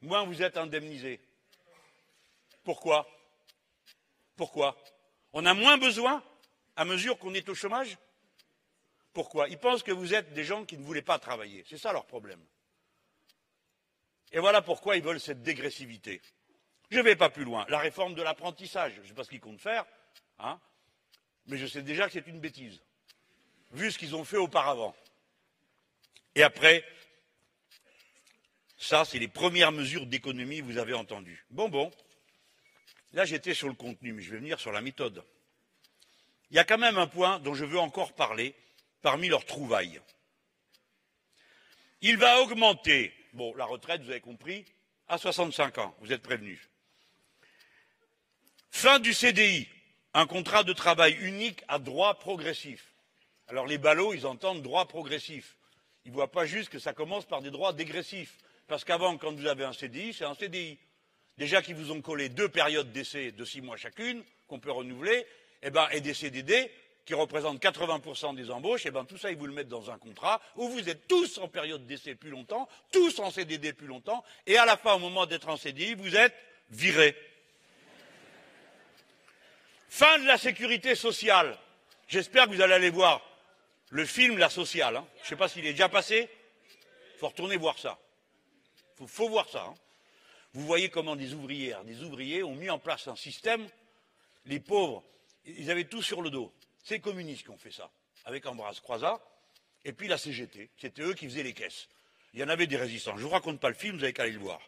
moins 0.00 0.24
vous 0.24 0.42
êtes 0.42 0.56
indemnisé. 0.56 1.20
Pourquoi 2.68 3.08
Pourquoi 4.36 4.76
On 5.32 5.46
a 5.46 5.54
moins 5.54 5.78
besoin 5.78 6.22
à 6.76 6.84
mesure 6.84 7.18
qu'on 7.18 7.32
est 7.32 7.48
au 7.48 7.54
chômage 7.54 7.96
Pourquoi 9.14 9.48
Ils 9.48 9.56
pensent 9.56 9.82
que 9.82 9.90
vous 9.90 10.12
êtes 10.12 10.34
des 10.34 10.44
gens 10.44 10.66
qui 10.66 10.76
ne 10.76 10.84
voulaient 10.84 11.00
pas 11.00 11.18
travailler. 11.18 11.64
C'est 11.66 11.78
ça 11.78 11.94
leur 11.94 12.04
problème. 12.04 12.44
Et 14.32 14.38
voilà 14.38 14.60
pourquoi 14.60 14.98
ils 14.98 15.02
veulent 15.02 15.18
cette 15.18 15.42
dégressivité. 15.42 16.20
Je 16.90 16.98
ne 16.98 17.04
vais 17.04 17.16
pas 17.16 17.30
plus 17.30 17.44
loin. 17.44 17.64
La 17.70 17.78
réforme 17.78 18.14
de 18.14 18.20
l'apprentissage, 18.20 18.92
je 18.96 19.00
ne 19.00 19.06
sais 19.06 19.14
pas 19.14 19.24
ce 19.24 19.30
qu'ils 19.30 19.40
comptent 19.40 19.62
faire, 19.62 19.86
hein, 20.38 20.60
mais 21.46 21.56
je 21.56 21.64
sais 21.64 21.80
déjà 21.80 22.04
que 22.04 22.12
c'est 22.12 22.26
une 22.26 22.38
bêtise, 22.38 22.82
vu 23.72 23.90
ce 23.90 23.96
qu'ils 23.96 24.14
ont 24.14 24.24
fait 24.24 24.36
auparavant. 24.36 24.94
Et 26.34 26.42
après, 26.42 26.84
ça, 28.76 29.06
c'est 29.06 29.18
les 29.18 29.28
premières 29.28 29.72
mesures 29.72 30.04
d'économie 30.04 30.60
vous 30.60 30.76
avez 30.76 30.92
entendues. 30.92 31.46
Bon, 31.48 31.70
bon, 31.70 31.90
Là, 33.12 33.24
j'étais 33.24 33.54
sur 33.54 33.68
le 33.68 33.74
contenu, 33.74 34.12
mais 34.12 34.22
je 34.22 34.30
vais 34.30 34.38
venir 34.38 34.60
sur 34.60 34.72
la 34.72 34.80
méthode. 34.80 35.24
Il 36.50 36.56
y 36.56 36.58
a 36.58 36.64
quand 36.64 36.78
même 36.78 36.98
un 36.98 37.06
point 37.06 37.38
dont 37.40 37.54
je 37.54 37.64
veux 37.64 37.78
encore 37.78 38.14
parler 38.14 38.54
parmi 39.02 39.28
leurs 39.28 39.44
trouvailles. 39.44 40.00
Il 42.00 42.16
va 42.16 42.40
augmenter, 42.42 43.12
bon, 43.32 43.54
la 43.54 43.64
retraite, 43.64 44.02
vous 44.02 44.10
avez 44.10 44.20
compris, 44.20 44.64
à 45.08 45.18
65 45.18 45.78
ans, 45.78 45.96
vous 46.00 46.12
êtes 46.12 46.22
prévenus. 46.22 46.60
Fin 48.70 48.98
du 48.98 49.14
CDI, 49.14 49.66
un 50.14 50.26
contrat 50.26 50.62
de 50.62 50.72
travail 50.72 51.14
unique 51.20 51.64
à 51.68 51.78
droit 51.78 52.18
progressif. 52.18 52.92
Alors 53.48 53.66
les 53.66 53.78
ballots, 53.78 54.12
ils 54.12 54.26
entendent 54.26 54.62
droit 54.62 54.86
progressif. 54.86 55.56
Ils 56.04 56.10
ne 56.10 56.14
voient 56.14 56.30
pas 56.30 56.46
juste 56.46 56.68
que 56.68 56.78
ça 56.78 56.92
commence 56.92 57.24
par 57.24 57.42
des 57.42 57.50
droits 57.50 57.72
dégressifs. 57.72 58.36
Parce 58.66 58.84
qu'avant, 58.84 59.16
quand 59.16 59.34
vous 59.34 59.46
avez 59.46 59.64
un 59.64 59.72
CDI, 59.72 60.12
c'est 60.12 60.24
un 60.24 60.34
CDI 60.34 60.78
déjà 61.38 61.62
qu'ils 61.62 61.76
vous 61.76 61.92
ont 61.92 62.02
collé 62.02 62.28
deux 62.28 62.48
périodes 62.48 62.92
d'essai 62.92 63.32
de 63.32 63.44
six 63.44 63.62
mois 63.62 63.76
chacune, 63.76 64.22
qu'on 64.48 64.58
peut 64.58 64.72
renouveler, 64.72 65.16
et, 65.16 65.26
eh 65.64 65.70
ben, 65.70 65.88
et 65.92 66.00
des 66.00 66.14
CDD 66.14 66.70
qui 67.04 67.14
représentent 67.14 67.62
80% 67.62 68.34
des 68.34 68.50
embauches, 68.50 68.84
et 68.84 68.88
eh 68.88 68.90
ben, 68.90 69.04
tout 69.06 69.16
ça, 69.16 69.30
ils 69.30 69.36
vous 69.38 69.46
le 69.46 69.54
mettent 69.54 69.68
dans 69.68 69.90
un 69.90 69.96
contrat 69.96 70.42
où 70.56 70.68
vous 70.68 70.90
êtes 70.90 71.08
tous 71.08 71.38
en 71.38 71.48
période 71.48 71.86
d'essai 71.86 72.14
plus 72.14 72.28
longtemps, 72.28 72.68
tous 72.92 73.18
en 73.18 73.30
CDD 73.30 73.72
plus 73.72 73.86
longtemps, 73.86 74.22
et 74.46 74.58
à 74.58 74.66
la 74.66 74.76
fin, 74.76 74.92
au 74.94 74.98
moment 74.98 75.24
d'être 75.24 75.48
en 75.48 75.56
CDI, 75.56 75.94
vous 75.94 76.16
êtes 76.16 76.34
virés. 76.70 77.16
Fin 79.88 80.18
de 80.18 80.26
la 80.26 80.36
sécurité 80.36 80.94
sociale. 80.94 81.56
J'espère 82.08 82.46
que 82.46 82.54
vous 82.54 82.60
allez 82.60 82.74
aller 82.74 82.90
voir 82.90 83.22
le 83.90 84.04
film 84.04 84.38
La 84.38 84.50
Sociale. 84.50 84.96
Hein. 84.96 85.06
Je 85.18 85.22
ne 85.22 85.28
sais 85.28 85.36
pas 85.36 85.48
s'il 85.48 85.66
est 85.66 85.72
déjà 85.72 85.88
passé. 85.88 86.28
Il 87.14 87.18
faut 87.18 87.28
retourner 87.28 87.56
voir 87.56 87.78
ça. 87.78 87.98
Il 89.00 89.08
faut, 89.08 89.28
voir 89.28 89.48
ça. 89.48 89.66
Hein. 89.68 89.74
Vous 90.54 90.64
voyez 90.64 90.88
comment 90.88 91.16
des 91.16 91.34
ouvrières, 91.34 91.84
des 91.84 92.02
ouvriers 92.02 92.42
ont 92.42 92.54
mis 92.54 92.70
en 92.70 92.78
place 92.78 93.08
un 93.08 93.16
système. 93.16 93.68
Les 94.46 94.60
pauvres, 94.60 95.04
ils 95.44 95.70
avaient 95.70 95.84
tout 95.84 96.02
sur 96.02 96.22
le 96.22 96.30
dos. 96.30 96.52
C'est 96.82 96.94
les 96.94 97.00
communistes 97.00 97.42
qui 97.42 97.50
ont 97.50 97.58
fait 97.58 97.70
ça, 97.70 97.90
avec 98.24 98.46
Ambroise 98.46 98.80
Croizat, 98.80 99.20
et 99.84 99.92
puis 99.92 100.08
la 100.08 100.18
CGT. 100.18 100.70
C'était 100.78 101.02
eux 101.02 101.14
qui 101.14 101.26
faisaient 101.26 101.42
les 101.42 101.52
caisses. 101.52 101.88
Il 102.34 102.40
y 102.40 102.44
en 102.44 102.48
avait 102.48 102.66
des 102.66 102.76
résistants. 102.76 103.12
Je 103.12 103.22
ne 103.22 103.24
vous 103.24 103.30
raconte 103.30 103.60
pas 103.60 103.68
le 103.68 103.74
film, 103.74 103.96
vous 103.96 104.04
avez 104.04 104.12
qu'à 104.12 104.22
aller 104.22 104.32
le 104.32 104.38
voir. 104.38 104.60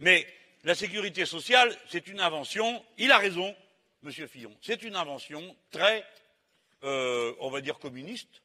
Mais 0.00 0.26
la 0.64 0.74
sécurité 0.74 1.26
sociale, 1.26 1.76
c'est 1.88 2.06
une 2.08 2.20
invention. 2.20 2.84
Il 2.98 3.10
a 3.10 3.18
raison, 3.18 3.54
Monsieur 4.02 4.26
Fillon. 4.26 4.54
C'est 4.60 4.82
une 4.82 4.96
invention 4.96 5.56
très, 5.70 6.04
euh, 6.84 7.34
on 7.40 7.50
va 7.50 7.60
dire, 7.60 7.78
communiste. 7.78 8.42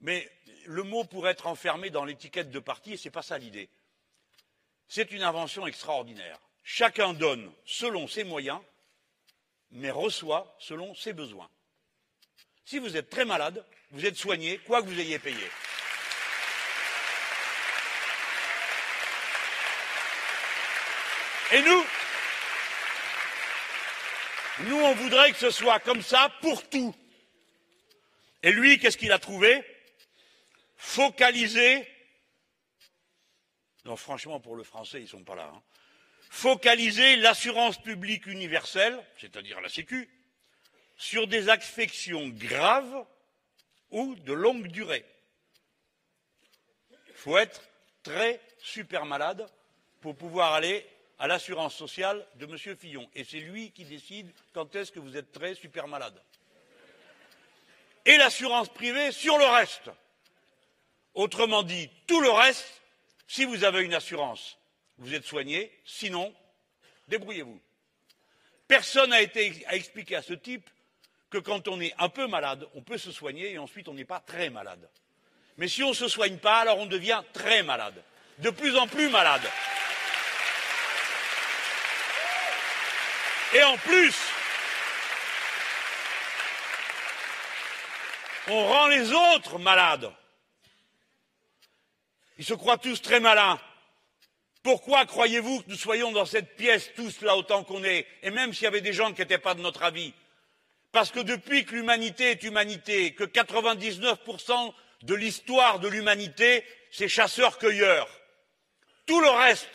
Mais 0.00 0.30
le 0.66 0.82
mot 0.82 1.04
pourrait 1.04 1.32
être 1.32 1.46
enfermé 1.46 1.90
dans 1.90 2.04
l'étiquette 2.04 2.50
de 2.50 2.58
parti, 2.58 2.92
et 2.92 2.96
ce 2.96 3.08
n'est 3.08 3.12
pas 3.12 3.22
ça 3.22 3.38
l'idée. 3.38 3.68
C'est 4.92 5.12
une 5.12 5.22
invention 5.22 5.68
extraordinaire. 5.68 6.40
Chacun 6.64 7.14
donne 7.14 7.48
selon 7.64 8.08
ses 8.08 8.24
moyens, 8.24 8.58
mais 9.70 9.92
reçoit 9.92 10.56
selon 10.58 10.96
ses 10.96 11.12
besoins. 11.12 11.48
Si 12.64 12.80
vous 12.80 12.96
êtes 12.96 13.08
très 13.08 13.24
malade, 13.24 13.64
vous 13.92 14.04
êtes 14.04 14.16
soigné, 14.16 14.58
quoi 14.58 14.82
que 14.82 14.88
vous 14.88 14.98
ayez 14.98 15.20
payé. 15.20 15.48
Et 21.52 21.62
nous, 21.62 21.86
nous, 24.58 24.80
on 24.80 24.94
voudrait 24.94 25.30
que 25.30 25.38
ce 25.38 25.52
soit 25.52 25.78
comme 25.78 26.02
ça 26.02 26.32
pour 26.40 26.68
tout. 26.68 26.92
Et 28.42 28.50
lui, 28.50 28.80
qu'est-ce 28.80 28.98
qu'il 28.98 29.12
a 29.12 29.20
trouvé? 29.20 29.62
Focaliser 30.76 31.86
non, 33.84 33.96
franchement, 33.96 34.40
pour 34.40 34.56
le 34.56 34.62
français, 34.62 34.98
ils 34.98 35.04
ne 35.04 35.08
sont 35.08 35.24
pas 35.24 35.34
là. 35.34 35.50
Hein. 35.54 35.62
Focaliser 36.28 37.16
l'assurance 37.16 37.80
publique 37.80 38.26
universelle, 38.26 39.02
c'est-à-dire 39.18 39.60
la 39.60 39.68
Sécu, 39.68 40.08
sur 40.96 41.26
des 41.26 41.48
affections 41.48 42.28
graves 42.28 43.06
ou 43.90 44.14
de 44.16 44.32
longue 44.32 44.68
durée. 44.68 45.04
Il 47.08 47.14
faut 47.14 47.38
être 47.38 47.62
très 48.02 48.40
super 48.58 49.06
malade 49.06 49.48
pour 50.00 50.16
pouvoir 50.16 50.54
aller 50.54 50.86
à 51.18 51.26
l'assurance 51.26 51.74
sociale 51.74 52.26
de 52.36 52.46
M. 52.46 52.76
Fillon. 52.76 53.08
Et 53.14 53.24
c'est 53.24 53.40
lui 53.40 53.72
qui 53.72 53.84
décide 53.84 54.32
quand 54.52 54.74
est-ce 54.74 54.92
que 54.92 55.00
vous 55.00 55.16
êtes 55.16 55.32
très 55.32 55.54
super 55.54 55.88
malade. 55.88 56.20
Et 58.06 58.16
l'assurance 58.16 58.68
privée 58.68 59.12
sur 59.12 59.36
le 59.36 59.44
reste. 59.44 59.90
Autrement 61.14 61.62
dit, 61.62 61.90
tout 62.06 62.20
le 62.20 62.30
reste, 62.30 62.79
si 63.30 63.44
vous 63.44 63.62
avez 63.62 63.84
une 63.84 63.94
assurance, 63.94 64.58
vous 64.98 65.14
êtes 65.14 65.24
soigné, 65.24 65.70
sinon, 65.84 66.34
débrouillez-vous. 67.06 67.60
Personne 68.66 69.10
n'a 69.10 69.22
été 69.22 69.64
à 69.68 69.76
expliquer 69.76 70.16
à 70.16 70.22
ce 70.22 70.32
type 70.32 70.68
que 71.30 71.38
quand 71.38 71.68
on 71.68 71.80
est 71.80 71.94
un 71.98 72.08
peu 72.08 72.26
malade, 72.26 72.66
on 72.74 72.82
peut 72.82 72.98
se 72.98 73.12
soigner 73.12 73.52
et 73.52 73.58
ensuite 73.58 73.86
on 73.86 73.94
n'est 73.94 74.04
pas 74.04 74.18
très 74.18 74.50
malade. 74.50 74.90
Mais 75.58 75.68
si 75.68 75.84
on 75.84 75.90
ne 75.90 75.94
se 75.94 76.08
soigne 76.08 76.38
pas, 76.38 76.58
alors 76.58 76.78
on 76.78 76.86
devient 76.86 77.22
très 77.32 77.62
malade, 77.62 78.02
de 78.38 78.50
plus 78.50 78.76
en 78.76 78.88
plus 78.88 79.08
malade. 79.10 79.48
Et 83.54 83.62
en 83.62 83.76
plus, 83.76 84.16
on 88.48 88.66
rend 88.66 88.88
les 88.88 89.12
autres 89.12 89.60
malades. 89.60 90.12
Ils 92.40 92.46
se 92.46 92.54
croient 92.54 92.78
tous 92.78 93.00
très 93.02 93.20
malins. 93.20 93.60
Pourquoi 94.62 95.04
croyez-vous 95.04 95.60
que 95.60 95.68
nous 95.68 95.76
soyons 95.76 96.10
dans 96.10 96.24
cette 96.24 96.56
pièce 96.56 96.90
tous 96.96 97.20
là 97.20 97.36
autant 97.36 97.64
qu'on 97.64 97.84
est, 97.84 98.06
et 98.22 98.30
même 98.30 98.54
s'il 98.54 98.64
y 98.64 98.66
avait 98.66 98.80
des 98.80 98.94
gens 98.94 99.12
qui 99.12 99.20
n'étaient 99.20 99.36
pas 99.36 99.52
de 99.52 99.60
notre 99.60 99.82
avis? 99.82 100.14
Parce 100.90 101.10
que 101.10 101.20
depuis 101.20 101.66
que 101.66 101.74
l'humanité 101.74 102.30
est 102.30 102.42
humanité, 102.42 103.12
que 103.12 103.24
99% 103.24 104.72
de 105.02 105.14
l'histoire 105.14 105.80
de 105.80 105.88
l'humanité, 105.88 106.64
c'est 106.90 107.08
chasseurs-cueilleurs. 107.08 108.08
Tout 109.04 109.20
le 109.20 109.28
reste, 109.28 109.68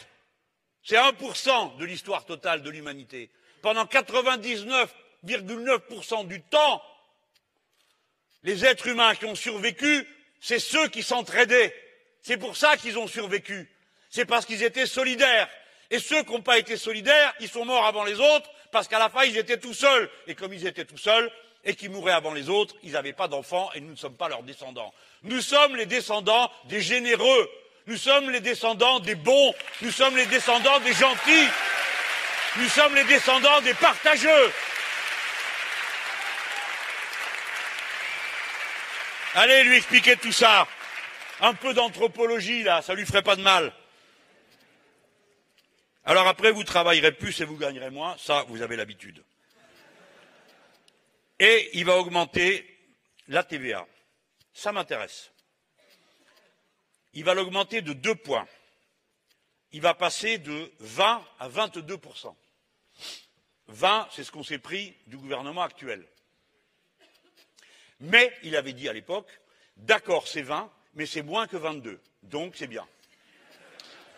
c'est 0.82 0.97
1% 0.97 1.78
de 1.78 1.86
l'histoire 1.86 2.26
totale 2.26 2.63
de 2.63 2.72
l'humanité. 2.72 3.30
Pendant 3.61 3.86
99,9% 3.86 6.28
du 6.28 6.41
temps, 6.41 6.82
les 8.41 8.66
êtres 8.66 8.88
humains 8.88 9.13
qui 9.13 9.26
ont 9.26 9.36
survécu, 9.36 10.07
c'est 10.41 10.57
ceux 10.57 10.88
qui 10.88 11.03
s'entraidaient. 11.03 11.84
C'est 12.26 12.38
pour 12.38 12.57
ça 12.57 12.76
qu'ils 12.76 12.97
ont 12.97 13.07
survécu 13.07 13.69
c'est 14.15 14.26
parce 14.26 14.45
qu'ils 14.45 14.63
étaient 14.63 14.86
solidaires. 14.86 15.49
Et 15.91 15.99
ceux 15.99 16.23
qui 16.23 16.32
n'ont 16.32 16.41
pas 16.41 16.57
été 16.57 16.78
solidaires, 16.78 17.34
ils 17.41 17.49
sont 17.49 17.65
morts 17.65 17.86
avant 17.86 18.05
les 18.05 18.17
autres, 18.17 18.49
parce 18.71 18.88
qu'à 18.88 18.97
la 18.97 19.09
fin, 19.09 19.26
ils 19.26 19.38
étaient 19.38 19.59
tout 19.59 19.73
seuls. 19.73 20.09
Et 20.26 20.36
comme 20.36 20.53
ils 20.53 20.65
étaient 20.65 20.86
tout 20.86 20.97
seuls, 20.97 21.30
et 21.65 21.76
qu'ils 21.76 21.89
mouraient 21.89 22.13
avant 22.13 22.34
les 22.34 22.49
autres, 22.49 22.76
ils 22.82 22.93
n'avaient 22.93 23.11
pas 23.11 23.28
d'enfants, 23.28 23.69
et 23.76 23.82
nous 23.82 23.91
ne 23.91 23.97
sommes 23.97 24.15
pas 24.15 24.30
leurs 24.30 24.43
descendants. 24.43 24.93
Nous 25.23 25.41
sommes 25.41 25.76
les 25.76 25.86
descendants 25.86 26.49
des 26.69 26.82
généreux, 26.82 27.51
nous 27.88 27.97
sommes 27.97 28.30
les 28.30 28.39
descendants 28.39 29.01
des 29.01 29.15
bons, 29.15 29.53
nous 29.82 29.91
sommes 29.91 30.15
les 30.15 30.28
descendants 30.28 30.80
des 30.80 30.93
gentils, 30.93 31.49
nous 32.55 32.69
sommes 32.69 32.95
les 32.95 33.03
descendants 33.03 33.59
des 33.61 33.73
partageux. 33.73 34.51
Allez 39.34 39.63
lui 39.63 39.76
expliquer 39.76 40.15
tout 40.15 40.32
ça. 40.32 40.65
Un 41.41 41.53
peu 41.53 41.73
d'anthropologie, 41.73 42.63
là, 42.63 42.81
ça 42.81 42.93
lui 42.93 43.05
ferait 43.05 43.21
pas 43.21 43.36
de 43.36 43.41
mal. 43.41 43.73
Alors 46.05 46.27
après, 46.27 46.51
vous 46.51 46.63
travaillerez 46.63 47.11
plus 47.11 47.39
et 47.41 47.45
vous 47.45 47.57
gagnerez 47.57 47.89
moins, 47.89 48.15
ça, 48.17 48.43
vous 48.47 48.61
avez 48.61 48.75
l'habitude. 48.75 49.23
Et 51.39 51.71
il 51.73 51.86
va 51.86 51.97
augmenter 51.97 52.79
la 53.27 53.43
TVA. 53.43 53.86
Ça 54.53 54.71
m'intéresse. 54.71 55.31
Il 57.13 57.23
va 57.23 57.33
l'augmenter 57.33 57.81
de 57.81 57.93
deux 57.93 58.15
points. 58.15 58.47
Il 59.71 59.81
va 59.81 59.93
passer 59.93 60.38
de 60.38 60.71
20 60.79 61.25
à 61.39 61.47
22 61.47 61.99
20, 63.67 64.07
c'est 64.11 64.23
ce 64.23 64.31
qu'on 64.31 64.43
s'est 64.43 64.59
pris 64.59 64.95
du 65.07 65.17
gouvernement 65.17 65.63
actuel. 65.63 66.05
Mais 67.99 68.31
il 68.43 68.55
avait 68.55 68.73
dit 68.73 68.88
à 68.88 68.93
l'époque, 68.93 69.27
d'accord, 69.77 70.27
c'est 70.27 70.43
20, 70.43 70.71
mais 70.95 71.05
c'est 71.05 71.21
moins 71.21 71.47
que 71.47 71.57
22, 71.57 72.01
donc 72.23 72.55
c'est 72.55 72.67
bien. 72.67 72.87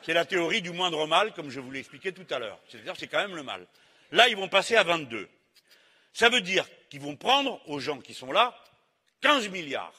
C'est 0.04 0.14
la 0.14 0.26
théorie 0.26 0.62
du 0.62 0.72
moindre 0.72 1.06
mal, 1.06 1.34
comme 1.34 1.50
je 1.50 1.60
vous 1.60 1.70
l'ai 1.72 1.80
expliqué 1.80 2.14
tout 2.14 2.26
à 2.34 2.40
l'heure. 2.40 2.60
C'est-à-dire 2.70 2.96
c'est 2.98 3.08
quand 3.08 3.18
même 3.18 3.36
le 3.36 3.44
mal. 3.44 3.68
Là, 4.12 4.30
ils 4.30 4.38
vont 4.38 4.48
passer 4.48 4.76
à 4.78 4.84
22. 4.84 5.28
Ça 6.14 6.30
veut 6.30 6.42
dire 6.42 6.66
qu'ils 6.90 7.02
vont 7.02 7.18
prendre 7.18 7.62
aux 7.68 7.80
gens 7.80 8.00
qui 8.00 8.14
sont 8.14 8.32
là 8.32 8.58
15 9.22 9.50
milliards. 9.50 9.94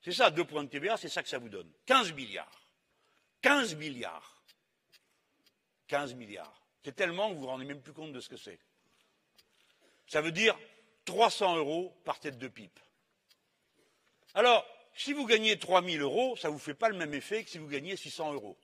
C'est 0.00 0.12
ça, 0.12 0.30
deux 0.30 0.44
points 0.44 0.64
de 0.64 0.68
TVA, 0.68 0.96
c'est 0.96 1.08
ça 1.08 1.22
que 1.22 1.28
ça 1.28 1.38
vous 1.38 1.48
donne. 1.48 1.70
15 1.86 2.12
milliards. 2.12 2.60
15 3.42 3.74
milliards. 3.76 4.42
15 5.88 6.14
milliards. 6.14 6.62
C'est 6.82 6.94
tellement 6.94 7.28
que 7.28 7.34
vous 7.34 7.40
ne 7.40 7.44
vous 7.44 7.50
rendez 7.50 7.64
même 7.64 7.80
plus 7.80 7.92
compte 7.92 8.12
de 8.12 8.20
ce 8.20 8.28
que 8.28 8.36
c'est. 8.36 8.58
Ça 10.06 10.20
veut 10.20 10.32
dire 10.32 10.58
300 11.04 11.56
euros 11.56 11.94
par 12.04 12.20
tête 12.20 12.38
de 12.38 12.48
pipe. 12.48 12.78
Alors, 14.34 14.66
si 14.94 15.12
vous 15.12 15.26
gagnez 15.26 15.58
3 15.58 15.82
000 15.82 16.02
euros, 16.02 16.36
ça 16.36 16.48
ne 16.48 16.52
vous 16.52 16.58
fait 16.58 16.74
pas 16.74 16.88
le 16.88 16.96
même 16.96 17.14
effet 17.14 17.44
que 17.44 17.50
si 17.50 17.58
vous 17.58 17.68
gagnez 17.68 17.96
600 17.96 18.34
euros. 18.34 18.56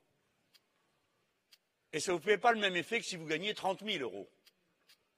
Et 1.93 2.01
ça 2.01 2.13
ne 2.13 2.17
vous 2.17 2.23
fait 2.23 2.39
pas 2.39 2.53
le 2.53 2.61
même 2.61 2.77
effet 2.77 3.01
que 3.01 3.07
si 3.07 3.17
vous 3.17 3.27
gagnez 3.27 3.55
30 3.55 3.85
000 3.85 4.03
euros. 4.03 4.31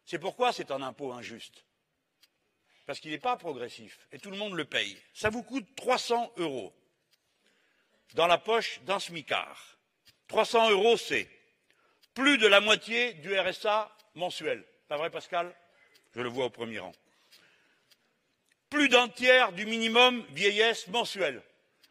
C'est 0.07 0.19
pourquoi 0.19 0.53
c'est 0.53 0.71
un 0.71 0.83
impôt 0.83 1.13
injuste. 1.13 1.65
Parce 2.87 2.99
qu'il 2.99 3.11
n'est 3.11 3.19
pas 3.19 3.37
progressif 3.37 4.07
et 4.11 4.19
tout 4.19 4.31
le 4.31 4.37
monde 4.37 4.55
le 4.55 4.65
paye. 4.65 4.99
Ça 5.15 5.31
vous 5.31 5.43
coûte 5.43 5.67
300 5.77 6.33
euros 6.39 6.75
dans 8.15 8.27
la 8.27 8.39
poche 8.39 8.81
d'un 8.83 8.99
smicard. 8.99 9.79
300 10.29 10.71
euros, 10.71 10.97
c'est 10.97 11.29
plus 12.15 12.39
de 12.39 12.47
la 12.47 12.61
moitié 12.61 13.15
du 13.15 13.39
RSA 13.39 13.95
mensuel. 14.15 14.65
Pas 14.89 14.97
vrai, 14.97 15.11
Pascal? 15.11 15.55
Je 16.15 16.21
le 16.21 16.29
vois 16.29 16.47
au 16.47 16.51
premier 16.51 16.79
rang. 16.79 16.93
Plus 18.73 18.89
d'un 18.89 19.07
tiers 19.07 19.53
du 19.53 19.67
minimum 19.67 20.25
vieillesse 20.31 20.89
mensuel. 20.89 21.43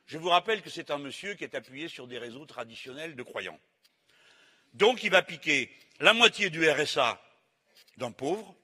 Je 0.08 0.18
vous 0.18 0.30
rappelle 0.30 0.64
que 0.64 0.72
c'est 0.72 0.90
un 0.90 0.98
monsieur 0.98 1.36
qui 1.36 1.44
est 1.44 1.54
appuyé 1.54 1.88
sur 1.88 2.08
des 2.08 2.18
réseaux 2.18 2.48
traditionnels 2.48 3.16
de 3.16 3.22
croyants. 3.22 3.60
Donc 4.74 5.04
il 5.04 5.12
va 5.12 5.22
piquer 5.22 5.70
la 6.00 6.14
moitié 6.14 6.50
du 6.50 6.68
RSA 6.68 7.22
d'un 7.98 8.12
pauvre, 8.12 8.56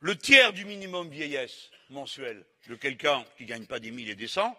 le 0.00 0.18
tiers 0.18 0.52
du 0.52 0.66
minimum 0.66 1.08
vieillesse 1.08 1.70
mensuel 1.88 2.44
de 2.68 2.74
quelqu'un 2.74 3.24
qui 3.38 3.44
ne 3.44 3.48
gagne 3.48 3.64
pas 3.64 3.80
des 3.80 3.90
mille 3.90 4.10
et 4.10 4.14
des 4.14 4.28
cents, 4.28 4.54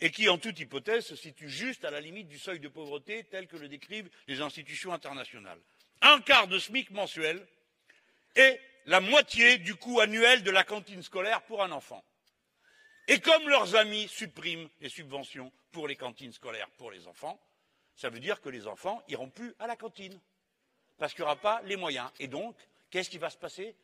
et 0.00 0.10
qui, 0.10 0.28
en 0.28 0.36
toute 0.36 0.58
hypothèse, 0.58 1.06
se 1.06 1.14
situe 1.14 1.48
juste 1.48 1.84
à 1.84 1.92
la 1.92 2.00
limite 2.00 2.26
du 2.26 2.40
seuil 2.40 2.58
de 2.58 2.66
pauvreté 2.66 3.22
tel 3.30 3.46
que 3.46 3.56
le 3.56 3.68
décrivent 3.68 4.10
les 4.26 4.40
institutions 4.40 4.92
internationales. 4.92 5.60
Un 6.02 6.20
quart 6.22 6.48
de 6.48 6.58
SMIC 6.58 6.90
mensuel 6.90 7.46
et 8.34 8.58
la 8.86 9.00
moitié 9.00 9.58
du 9.58 9.74
coût 9.74 10.00
annuel 10.00 10.42
de 10.42 10.50
la 10.50 10.64
cantine 10.64 11.02
scolaire 11.02 11.42
pour 11.42 11.62
un 11.62 11.70
enfant. 11.70 12.04
Et 13.08 13.20
comme 13.20 13.48
leurs 13.48 13.76
amis 13.76 14.08
suppriment 14.08 14.68
les 14.80 14.88
subventions 14.88 15.52
pour 15.72 15.88
les 15.88 15.96
cantines 15.96 16.32
scolaires 16.32 16.70
pour 16.78 16.90
les 16.90 17.06
enfants, 17.06 17.40
ça 17.96 18.08
veut 18.08 18.20
dire 18.20 18.40
que 18.40 18.48
les 18.48 18.66
enfants 18.66 19.02
iront 19.08 19.28
plus 19.28 19.54
à 19.58 19.66
la 19.66 19.76
cantine 19.76 20.18
parce 20.98 21.12
qu'il 21.12 21.22
n'y 21.22 21.26
aura 21.26 21.36
pas 21.36 21.60
les 21.62 21.76
moyens. 21.76 22.10
Et 22.18 22.28
donc, 22.28 22.56
qu'est-ce 22.90 23.10
qui 23.10 23.18
va 23.18 23.30
se 23.30 23.36
passer? 23.36 23.74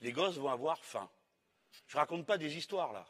Les 0.00 0.12
gosses 0.12 0.36
vont 0.36 0.50
avoir 0.50 0.84
faim. 0.84 1.08
Je 1.86 1.96
ne 1.96 2.00
raconte 2.00 2.26
pas 2.26 2.38
des 2.38 2.56
histoires 2.56 2.92
là. 2.92 3.06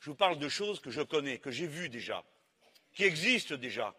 Je 0.00 0.10
vous 0.10 0.16
parle 0.16 0.38
de 0.38 0.48
choses 0.48 0.80
que 0.80 0.90
je 0.90 1.02
connais, 1.02 1.38
que 1.38 1.50
j'ai 1.50 1.66
vues 1.66 1.88
déjà, 1.88 2.24
qui 2.94 3.04
existent 3.04 3.56
déjà. 3.56 3.94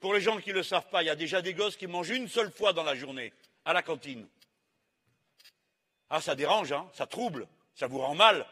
Pour 0.00 0.14
les 0.14 0.20
gens 0.20 0.38
qui 0.38 0.50
ne 0.50 0.54
le 0.54 0.62
savent 0.62 0.88
pas, 0.90 1.02
il 1.02 1.06
y 1.06 1.10
a 1.10 1.16
déjà 1.16 1.42
des 1.42 1.54
gosses 1.54 1.76
qui 1.76 1.86
mangent 1.86 2.10
une 2.10 2.28
seule 2.28 2.52
fois 2.52 2.72
dans 2.72 2.82
la 2.82 2.94
journée 2.94 3.32
à 3.64 3.72
la 3.72 3.82
cantine. 3.82 4.28
Ah, 6.10 6.20
ça 6.20 6.34
dérange, 6.34 6.72
hein, 6.72 6.88
ça 6.92 7.06
trouble, 7.06 7.48
ça 7.74 7.86
vous 7.86 7.98
rend 7.98 8.14
mal. 8.14 8.46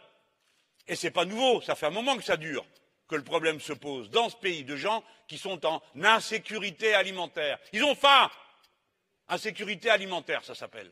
Et 0.86 0.96
c'est 0.96 1.10
pas 1.10 1.24
nouveau, 1.24 1.60
ça 1.62 1.74
fait 1.74 1.86
un 1.86 1.90
moment 1.90 2.16
que 2.16 2.24
ça 2.24 2.36
dure 2.36 2.66
que 3.08 3.16
le 3.16 3.24
problème 3.24 3.60
se 3.60 3.72
pose 3.72 4.10
dans 4.10 4.28
ce 4.28 4.36
pays 4.36 4.64
de 4.64 4.76
gens 4.76 5.04
qui 5.28 5.38
sont 5.38 5.64
en 5.66 5.82
insécurité 6.02 6.94
alimentaire. 6.94 7.58
Ils 7.72 7.84
ont 7.84 7.94
faim. 7.94 8.30
Insécurité 9.28 9.90
alimentaire, 9.90 10.44
ça 10.44 10.54
s'appelle. 10.54 10.90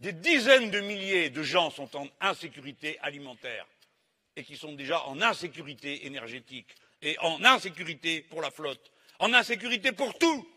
Des 0.00 0.12
dizaines 0.12 0.70
de 0.70 0.80
milliers 0.80 1.30
de 1.30 1.42
gens 1.42 1.70
sont 1.70 1.96
en 1.96 2.06
insécurité 2.20 2.98
alimentaire 3.00 3.66
et 4.36 4.44
qui 4.44 4.56
sont 4.56 4.72
déjà 4.72 5.04
en 5.06 5.20
insécurité 5.20 6.06
énergétique 6.06 6.68
et 7.02 7.18
en 7.20 7.44
insécurité 7.44 8.22
pour 8.22 8.40
la 8.40 8.50
flotte, 8.50 8.92
en 9.18 9.32
insécurité 9.34 9.90
pour 9.92 10.16
tout, 10.18 10.48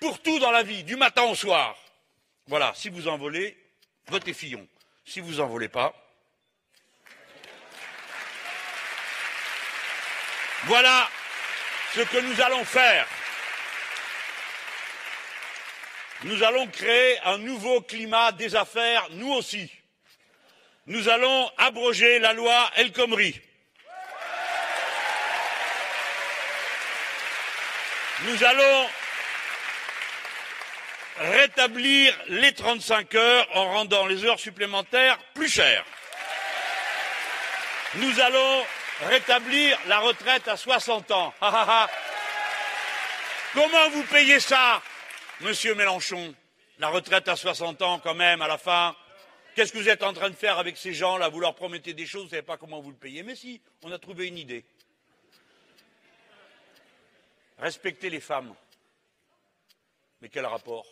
pour 0.00 0.20
tout 0.22 0.38
dans 0.38 0.52
la 0.52 0.62
vie, 0.62 0.84
du 0.84 0.96
matin 0.96 1.24
au 1.24 1.34
soir. 1.34 1.76
Voilà, 2.46 2.72
si 2.74 2.88
vous 2.88 3.08
en 3.08 3.18
volez, 3.18 3.56
votez 4.08 4.34
Fillon. 4.34 4.66
Si 5.04 5.20
vous 5.20 5.40
en 5.40 5.46
volez 5.46 5.68
pas, 5.68 5.94
Voilà 10.64 11.10
ce 11.94 12.02
que 12.02 12.18
nous 12.18 12.40
allons 12.40 12.64
faire. 12.64 13.06
Nous 16.22 16.42
allons 16.44 16.68
créer 16.68 17.18
un 17.24 17.38
nouveau 17.38 17.80
climat 17.80 18.30
des 18.30 18.54
affaires, 18.54 19.08
nous 19.10 19.32
aussi. 19.32 19.70
Nous 20.86 21.08
allons 21.08 21.50
abroger 21.58 22.20
la 22.20 22.32
loi 22.32 22.70
El 22.76 22.92
Khomri. 22.92 23.40
Nous 28.20 28.44
allons 28.44 28.88
rétablir 31.22 32.18
les 32.28 32.52
35 32.52 33.14
heures 33.14 33.48
en 33.54 33.72
rendant 33.72 34.06
les 34.06 34.24
heures 34.24 34.40
supplémentaires 34.40 35.18
plus 35.34 35.48
chères. 35.48 35.84
Nous 37.96 38.20
allons 38.20 38.64
rétablir 39.02 39.78
la 39.86 40.00
retraite 40.00 40.48
à 40.48 40.56
60 40.56 41.10
ans. 41.12 41.34
Comment 43.54 43.90
vous 43.90 44.02
payez 44.04 44.40
ça, 44.40 44.82
monsieur 45.40 45.74
Mélenchon? 45.74 46.34
La 46.78 46.88
retraite 46.88 47.28
à 47.28 47.36
60 47.36 47.82
ans, 47.82 48.00
quand 48.00 48.14
même, 48.14 48.42
à 48.42 48.48
la 48.48 48.58
fin. 48.58 48.96
Qu'est-ce 49.54 49.72
que 49.72 49.78
vous 49.78 49.88
êtes 49.88 50.02
en 50.02 50.14
train 50.14 50.30
de 50.30 50.34
faire 50.34 50.58
avec 50.58 50.76
ces 50.78 50.94
gens-là? 50.94 51.28
Vous 51.28 51.38
leur 51.38 51.54
promettez 51.54 51.92
des 51.92 52.06
choses, 52.06 52.22
vous 52.22 52.26
ne 52.28 52.30
savez 52.30 52.42
pas 52.42 52.56
comment 52.56 52.80
vous 52.80 52.90
le 52.90 52.96
payez. 52.96 53.22
Mais 53.22 53.36
si, 53.36 53.60
on 53.82 53.92
a 53.92 53.98
trouvé 53.98 54.26
une 54.26 54.38
idée. 54.38 54.64
Respectez 57.58 58.08
les 58.08 58.20
femmes. 58.20 58.54
Mais 60.22 60.28
quel 60.28 60.46
rapport? 60.46 60.86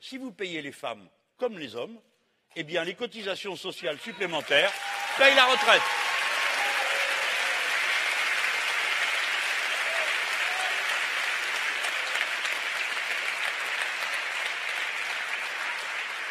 Si 0.00 0.18
vous 0.18 0.32
payez 0.32 0.62
les 0.62 0.72
femmes 0.72 1.08
comme 1.36 1.58
les 1.58 1.74
hommes, 1.76 1.98
eh 2.54 2.62
bien, 2.62 2.84
les 2.84 2.94
cotisations 2.94 3.56
sociales 3.56 3.98
supplémentaires 3.98 4.72
payent 5.18 5.34
la 5.34 5.46
retraite. 5.46 5.82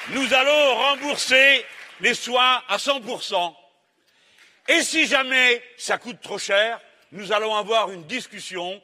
Nous 0.09 0.33
allons 0.33 0.75
rembourser 0.75 1.65
les 1.99 2.13
soins 2.13 2.63
à 2.67 2.77
100%. 2.77 3.55
Et 4.67 4.81
si 4.81 5.05
jamais 5.07 5.63
ça 5.77 5.97
coûte 5.97 6.21
trop 6.21 6.37
cher, 6.37 6.79
nous 7.11 7.31
allons 7.31 7.55
avoir 7.55 7.91
une 7.91 8.05
discussion 8.05 8.81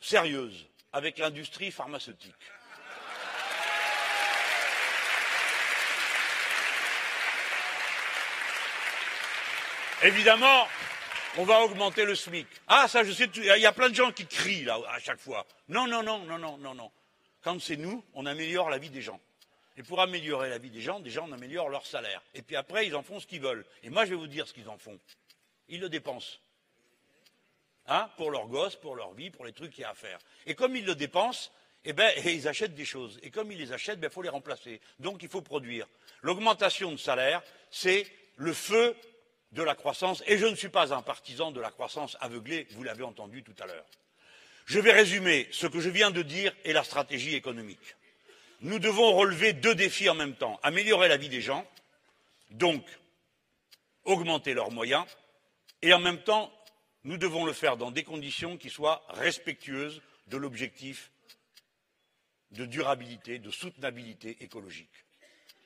sérieuse 0.00 0.66
avec 0.92 1.18
l'industrie 1.18 1.70
pharmaceutique. 1.70 2.34
Évidemment, 10.02 10.66
on 11.36 11.44
va 11.44 11.60
augmenter 11.60 12.06
le 12.06 12.14
SMIC. 12.14 12.46
Ah, 12.68 12.88
ça, 12.88 13.04
je 13.04 13.12
sais, 13.12 13.28
il 13.34 13.44
y 13.44 13.66
a 13.66 13.72
plein 13.72 13.90
de 13.90 13.94
gens 13.94 14.10
qui 14.12 14.26
crient 14.26 14.64
là 14.64 14.78
à 14.88 14.98
chaque 14.98 15.20
fois. 15.20 15.46
Non, 15.68 15.86
non, 15.86 16.02
non, 16.02 16.20
non, 16.20 16.38
non, 16.38 16.56
non, 16.56 16.74
non. 16.74 16.90
Quand 17.42 17.60
c'est 17.60 17.76
nous, 17.76 18.02
on 18.14 18.24
améliore 18.24 18.70
la 18.70 18.78
vie 18.78 18.88
des 18.88 19.02
gens. 19.02 19.20
Et 19.76 19.82
pour 19.82 20.00
améliorer 20.00 20.48
la 20.48 20.56
vie 20.56 20.70
des 20.70 20.80
gens, 20.80 21.00
déjà, 21.00 21.22
on 21.22 21.32
améliore 21.32 21.68
leur 21.68 21.86
salaire. 21.86 22.22
Et 22.34 22.40
puis 22.40 22.56
après, 22.56 22.86
ils 22.86 22.96
en 22.96 23.02
font 23.02 23.20
ce 23.20 23.26
qu'ils 23.26 23.42
veulent. 23.42 23.64
Et 23.82 23.90
moi, 23.90 24.06
je 24.06 24.10
vais 24.10 24.16
vous 24.16 24.26
dire 24.26 24.48
ce 24.48 24.54
qu'ils 24.54 24.68
en 24.70 24.78
font. 24.78 24.98
Ils 25.68 25.80
le 25.80 25.90
dépensent. 25.90 26.38
Hein 27.86 28.10
pour 28.16 28.30
leurs 28.30 28.48
gosses, 28.48 28.76
pour 28.76 28.96
leur 28.96 29.12
vie, 29.12 29.30
pour 29.30 29.44
les 29.44 29.52
trucs 29.52 29.72
qu'il 29.72 29.82
y 29.82 29.84
a 29.84 29.90
à 29.90 29.94
faire. 29.94 30.18
Et 30.46 30.54
comme 30.54 30.76
ils 30.76 30.84
le 30.84 30.94
dépensent, 30.94 31.50
eh 31.84 31.92
ben, 31.92 32.10
ils 32.24 32.48
achètent 32.48 32.74
des 32.74 32.86
choses. 32.86 33.18
Et 33.22 33.30
comme 33.30 33.52
ils 33.52 33.58
les 33.58 33.72
achètent, 33.72 33.98
il 33.98 34.00
ben, 34.00 34.10
faut 34.10 34.22
les 34.22 34.30
remplacer. 34.30 34.80
Donc, 34.98 35.22
il 35.22 35.28
faut 35.28 35.42
produire. 35.42 35.86
L'augmentation 36.22 36.90
de 36.90 36.96
salaire, 36.96 37.42
c'est 37.70 38.06
le 38.36 38.54
feu 38.54 38.96
de 39.52 39.62
la 39.62 39.74
croissance. 39.74 40.22
Et 40.26 40.38
je 40.38 40.46
ne 40.46 40.54
suis 40.54 40.68
pas 40.68 40.94
un 40.94 41.02
partisan 41.02 41.50
de 41.50 41.60
la 41.60 41.70
croissance 41.70 42.16
aveuglée, 42.20 42.66
vous 42.72 42.82
l'avez 42.82 43.04
entendu 43.04 43.42
tout 43.42 43.54
à 43.62 43.66
l'heure. 43.66 43.86
Je 44.66 44.78
vais 44.78 44.92
résumer 44.92 45.48
ce 45.50 45.66
que 45.66 45.80
je 45.80 45.90
viens 45.90 46.10
de 46.10 46.22
dire 46.22 46.54
et 46.64 46.72
la 46.72 46.84
stratégie 46.84 47.34
économique 47.34 47.96
nous 48.62 48.78
devons 48.78 49.12
relever 49.12 49.52
deux 49.52 49.74
défis 49.74 50.08
en 50.08 50.14
même 50.14 50.34
temps 50.34 50.60
améliorer 50.62 51.08
la 51.08 51.16
vie 51.16 51.28
des 51.28 51.40
gens, 51.40 51.66
donc 52.50 52.84
augmenter 54.04 54.54
leurs 54.54 54.70
moyens, 54.70 55.04
et 55.82 55.92
en 55.92 55.98
même 55.98 56.22
temps, 56.22 56.52
nous 57.04 57.16
devons 57.16 57.44
le 57.44 57.52
faire 57.52 57.76
dans 57.76 57.90
des 57.90 58.04
conditions 58.04 58.58
qui 58.58 58.68
soient 58.68 59.02
respectueuses 59.08 60.02
de 60.26 60.36
l'objectif 60.36 61.10
de 62.50 62.66
durabilité, 62.66 63.38
de 63.38 63.50
soutenabilité 63.50 64.36
écologique. 64.40 64.90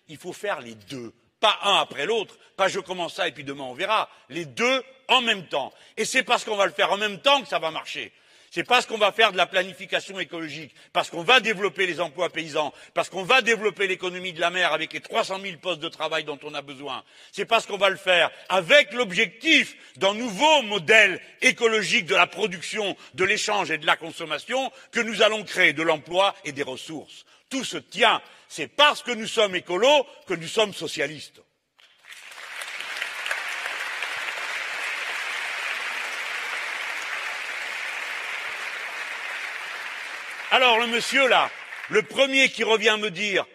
Il 0.09 0.19
faut 0.19 0.35
faire 0.35 0.61
les 0.61 0.75
deux, 0.75 1.13
pas 1.45 1.59
un 1.63 1.75
après 1.75 2.07
l'autre, 2.07 2.39
pas 2.57 2.69
je 2.69 2.81
commence 2.81 3.17
ça 3.17 3.29
et 3.29 3.33
puis 3.33 3.45
demain 3.45 3.65
on 3.65 3.75
verra, 3.75 4.09
les 4.31 4.47
deux 4.47 4.83
en 5.09 5.21
même 5.21 5.47
temps. 5.47 5.75
Et 5.99 6.07
c'est 6.07 6.23
parce 6.23 6.43
qu'on 6.43 6.57
va 6.57 6.65
le 6.65 6.73
faire 6.73 6.91
en 6.91 6.97
même 6.97 7.19
temps 7.21 7.43
que 7.43 7.49
ça 7.49 7.59
va 7.59 7.71
marcher. 7.71 8.13
C'est 8.51 8.65
parce 8.65 8.87
qu'on 8.87 8.97
va 8.97 9.13
faire 9.13 9.31
de 9.31 9.37
la 9.37 9.45
planification 9.45 10.19
écologique, 10.19 10.75
parce 10.95 11.11
qu'on 11.11 11.23
va 11.23 11.41
développer 11.41 11.87
les 11.87 12.01
emplois 12.01 12.31
paysans, 12.31 12.73
parce 12.95 13.11
qu'on 13.11 13.25
va 13.25 13.43
développer 13.43 13.87
l'économie 13.87 14.33
de 14.33 14.41
la 14.41 14.49
mer 14.49 14.73
avec 14.73 14.95
les 14.95 15.01
300 15.01 15.39
000 15.43 15.59
postes 15.59 15.81
de 15.81 15.89
travail 15.91 16.25
dont 16.25 16.39
on 16.45 16.55
a 16.55 16.63
besoin. 16.63 17.05
C'est 17.31 17.45
parce 17.45 17.67
qu'on 17.67 17.77
va 17.77 17.91
le 17.91 17.97
faire 17.97 18.31
avec 18.49 18.95
l'objectif 18.95 19.77
d'un 19.97 20.15
nouveau 20.15 20.63
modèle 20.63 21.21
écologique 21.43 22.07
de 22.07 22.15
la 22.15 22.27
production, 22.27 22.97
de 23.13 23.25
l'échange 23.25 23.71
et 23.71 23.77
de 23.77 23.85
la 23.85 23.97
consommation 23.97 24.73
que 24.93 25.01
nous 25.01 25.21
allons 25.21 25.45
créer 25.45 25.75
de 25.75 25.83
l'emploi 25.83 26.35
et 26.45 26.53
des 26.53 26.63
ressources. 26.63 27.27
Tout 27.55 27.63
se 27.63 27.77
tient. 27.77 28.21
C'est 28.49 28.67
parce 28.67 29.01
que 29.01 29.13
nous 29.13 29.29
sommes 29.29 29.55
écolos 29.55 30.05
que 30.27 30.35
nous 30.35 30.49
sommes 30.49 30.75
socialistes. 30.75 31.41
Alors 40.51 40.81
le 40.81 40.89
monsieur 40.89 41.29
là, 41.29 41.49
le 41.91 42.03
premier 42.03 42.49
qui 42.49 42.65
revient 42.65 42.97
me 43.01 43.13
dire 43.13 43.47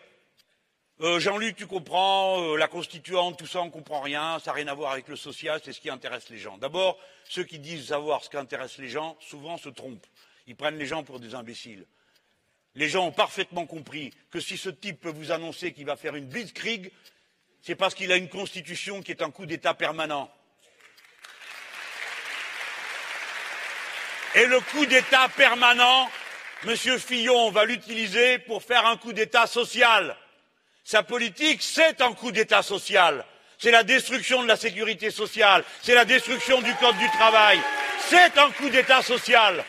euh, 1.02 1.20
Jean-Luc, 1.20 1.58
tu 1.58 1.68
comprends, 1.68 2.42
euh, 2.42 2.56
la 2.56 2.70
constituante, 2.70 3.38
tout 3.38 3.48
ça, 3.48 3.60
on 3.60 3.66
ne 3.66 3.70
comprend 3.70 4.00
rien, 4.00 4.40
ça 4.40 4.52
n'a 4.52 4.56
rien 4.56 4.68
à 4.70 4.74
voir 4.76 4.94
avec 4.94 5.10
le 5.10 5.18
social, 5.18 5.60
c'est 5.62 5.74
ce 5.74 5.82
qui 5.82 5.90
intéresse 5.90 6.30
les 6.30 6.38
gens. 6.38 6.58
D'abord, 6.58 6.98
ceux 7.26 7.44
qui 7.44 7.60
disent 7.60 7.88
savoir 7.88 8.24
ce 8.24 8.30
qui 8.30 8.38
intéresse 8.38 8.78
les 8.78 8.88
gens, 8.88 9.18
souvent 9.20 9.58
se 9.58 9.68
trompent. 9.68 10.08
Ils 10.48 10.56
prennent 10.56 10.78
les 10.78 10.86
gens 10.86 11.04
pour 11.04 11.20
des 11.20 11.36
imbéciles. 11.36 11.86
Les 12.80 12.88
gens 12.88 13.08
ont 13.08 13.12
parfaitement 13.12 13.66
compris 13.66 14.14
que 14.32 14.40
si 14.40 14.56
ce 14.56 14.70
type 14.70 15.02
peut 15.02 15.10
vous 15.10 15.34
annoncer 15.34 15.74
qu'il 15.74 15.86
va 15.86 15.98
faire 15.98 16.16
une 16.16 16.28
blitzkrieg, 16.28 16.90
c'est 17.62 17.76
parce 17.76 17.94
qu'il 17.94 18.10
a 18.10 18.16
une 18.16 18.30
constitution 18.30 19.02
qui 19.02 19.12
est 19.12 19.22
un 19.22 19.32
coup 19.32 19.46
d'État 19.46 19.74
permanent. 19.74 20.32
Et 24.34 24.46
le 24.46 24.62
coup 24.62 24.86
d'État 24.86 25.28
permanent, 25.36 26.10
Monsieur 26.64 26.98
Fillon 26.98 27.52
va 27.52 27.66
l'utiliser 27.66 28.40
pour 28.40 28.64
faire 28.64 28.86
un 28.86 28.96
coup 28.96 29.12
d'État 29.12 29.46
social. 29.46 30.16
Sa 30.86 31.04
politique, 31.04 31.62
c'est 31.62 32.00
un 32.00 32.14
coup 32.14 32.32
d'État 32.32 32.64
social. 32.64 33.26
C'est 33.58 33.72
la 33.72 33.84
destruction 33.84 34.42
de 34.42 34.48
la 34.48 34.56
sécurité 34.56 35.12
sociale, 35.12 35.66
c'est 35.82 35.96
la 35.96 36.06
destruction 36.06 36.62
du 36.62 36.74
code 36.76 36.98
du 36.98 37.10
travail, 37.10 37.60
c'est 38.08 38.38
un 38.38 38.50
coup 38.52 38.70
d'État 38.70 39.02
social. 39.02 39.66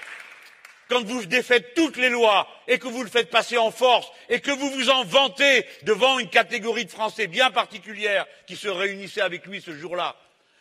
Quand 0.91 1.05
vous 1.05 1.25
défaites 1.25 1.75
toutes 1.75 1.97
les 1.97 2.09
lois 2.09 2.49
et 2.67 2.81
que 2.81 2.89
vous 2.89 3.05
le 3.05 3.09
faites 3.09 3.31
passer 3.31 3.57
en 3.57 3.71
force 3.71 4.09
et 4.29 4.41
que 4.41 4.51
vous 4.51 4.71
vous 4.71 4.91
en 4.91 5.05
vantez 5.05 5.65
devant 5.85 6.19
une 6.19 6.29
catégorie 6.29 6.85
de 6.85 6.91
Français 6.91 7.29
bien 7.29 7.53
particulière 7.53 8.27
qui 8.49 8.57
se 8.57 8.67
réunissait 8.67 9.21
avec 9.21 9.47
lui 9.47 9.63
ce 9.63 9.73
jour-là, 9.73 10.17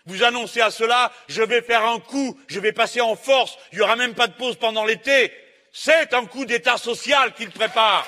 vous 0.06 0.22
annoncez 0.22 0.62
à 0.62 0.70
cela, 0.70 1.12
je 1.28 1.42
vais 1.42 1.64
faire 1.64 1.84
un 1.84 2.00
coup, 2.00 2.40
je 2.48 2.60
vais 2.60 2.72
passer 2.72 3.02
en 3.02 3.16
force, 3.16 3.58
il 3.72 3.80
n'y 3.80 3.84
aura 3.84 3.96
même 3.96 4.14
pas 4.14 4.28
de 4.28 4.34
pause 4.34 4.56
pendant 4.56 4.86
l'été, 4.86 5.34
c'est 5.74 6.14
un 6.14 6.26
coup 6.26 6.46
d'État 6.46 6.78
social 6.78 7.34
qu'il 7.34 7.50
prépare. 7.50 8.06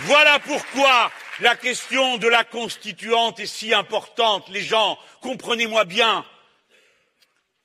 Voilà 0.00 0.40
pourquoi 0.40 1.12
la 1.40 1.56
question 1.56 2.18
de 2.18 2.28
la 2.28 2.44
constituante 2.44 3.40
est 3.40 3.46
si 3.46 3.74
importante. 3.74 4.48
Les 4.48 4.62
gens, 4.62 4.98
comprenez-moi 5.20 5.84
bien, 5.84 6.24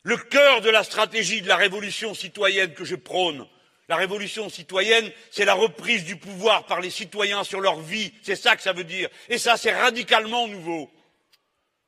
le 0.03 0.17
cœur 0.17 0.61
de 0.61 0.69
la 0.69 0.83
stratégie 0.83 1.41
de 1.41 1.47
la 1.47 1.55
révolution 1.55 2.13
citoyenne 2.13 2.73
que 2.73 2.85
je 2.85 2.95
prône, 2.95 3.47
la 3.87 3.95
révolution 3.97 4.49
citoyenne, 4.49 5.11
c'est 5.31 5.45
la 5.45 5.53
reprise 5.53 6.05
du 6.05 6.15
pouvoir 6.15 6.65
par 6.65 6.79
les 6.79 6.89
citoyens 6.89 7.43
sur 7.43 7.59
leur 7.59 7.79
vie, 7.79 8.13
c'est 8.23 8.35
ça 8.35 8.55
que 8.55 8.61
ça 8.61 8.73
veut 8.73 8.83
dire. 8.83 9.09
Et 9.29 9.37
ça, 9.37 9.57
c'est 9.57 9.73
radicalement 9.73 10.47
nouveau. 10.47 10.89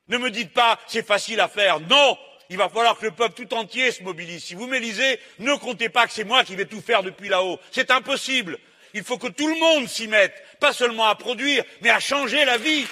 Ne 0.08 0.18
me 0.18 0.30
dites 0.30 0.52
pas 0.52 0.78
c'est 0.86 1.06
facile 1.06 1.40
à 1.40 1.48
faire. 1.48 1.80
Non, 1.80 2.18
il 2.50 2.58
va 2.58 2.68
falloir 2.68 2.98
que 2.98 3.06
le 3.06 3.12
peuple 3.12 3.34
tout 3.34 3.54
entier 3.54 3.90
se 3.90 4.02
mobilise. 4.02 4.44
Si 4.44 4.54
vous 4.54 4.66
m'élisez, 4.66 5.18
ne 5.38 5.54
comptez 5.54 5.88
pas 5.88 6.06
que 6.06 6.12
c'est 6.12 6.24
moi 6.24 6.44
qui 6.44 6.56
vais 6.56 6.66
tout 6.66 6.82
faire 6.82 7.02
depuis 7.02 7.28
là-haut. 7.28 7.58
C'est 7.70 7.90
impossible. 7.90 8.58
Il 8.92 9.02
faut 9.02 9.18
que 9.18 9.26
tout 9.26 9.48
le 9.48 9.58
monde 9.58 9.88
s'y 9.88 10.06
mette, 10.06 10.40
pas 10.64 10.72
seulement 10.72 11.04
à 11.04 11.14
produire, 11.14 11.62
mais 11.82 11.90
à 11.90 12.00
changer 12.00 12.42
la 12.46 12.56
vie, 12.56 12.86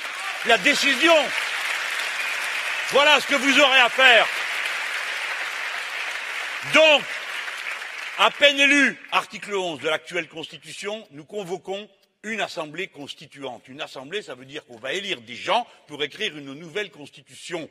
la 0.44 0.59
décision. 0.59 1.16
Voilà 2.90 3.19
ce 3.19 3.27
que 3.27 3.35
vous 3.35 3.61
aurez 3.61 3.78
à 3.78 3.89
faire. 3.89 4.27
Donc, 6.74 7.03
à 8.19 8.31
peine 8.31 8.61
élu, 8.61 9.01
article 9.11 9.55
11 9.55 9.81
de 9.81 9.89
l'actuelle 9.89 10.28
Constitution, 10.28 11.09
nous 11.12 11.24
convoquons 11.24 11.89
une 12.24 12.43
assemblée 12.43 12.89
constituante. 12.89 13.66
Une 13.69 13.81
assemblée, 13.81 14.20
ça 14.20 14.35
veut 14.35 14.44
dire 14.44 14.66
qu'on 14.66 14.78
va 14.78 14.93
élire 14.93 15.23
des 15.23 15.35
gens 15.35 15.66
pour 15.86 16.03
écrire 16.03 16.36
une 16.36 16.53
nouvelle 16.53 16.90
constitution. 16.90 17.70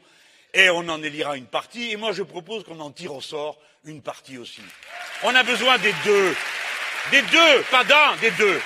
Et 0.55 0.71
on 0.71 0.89
en 0.89 1.03
élira 1.03 1.37
une 1.37 1.45
partie, 1.45 1.91
et 1.91 1.95
moi 1.95 2.11
je 2.11 2.23
propose 2.23 2.63
qu'on 2.63 2.79
en 2.79 2.89
tire 2.89 3.13
au 3.13 3.21
sort 3.21 3.59
une 3.85 4.01
partie 4.01 4.39
aussi. 4.39 4.63
On 5.21 5.35
a 5.35 5.43
besoin 5.43 5.77
des 5.77 5.93
deux. 6.03 6.35
Des 7.11 7.21
deux, 7.21 7.61
pas 7.69 7.83
d'un, 7.83 8.15
des 8.19 8.31
deux. 8.31 8.59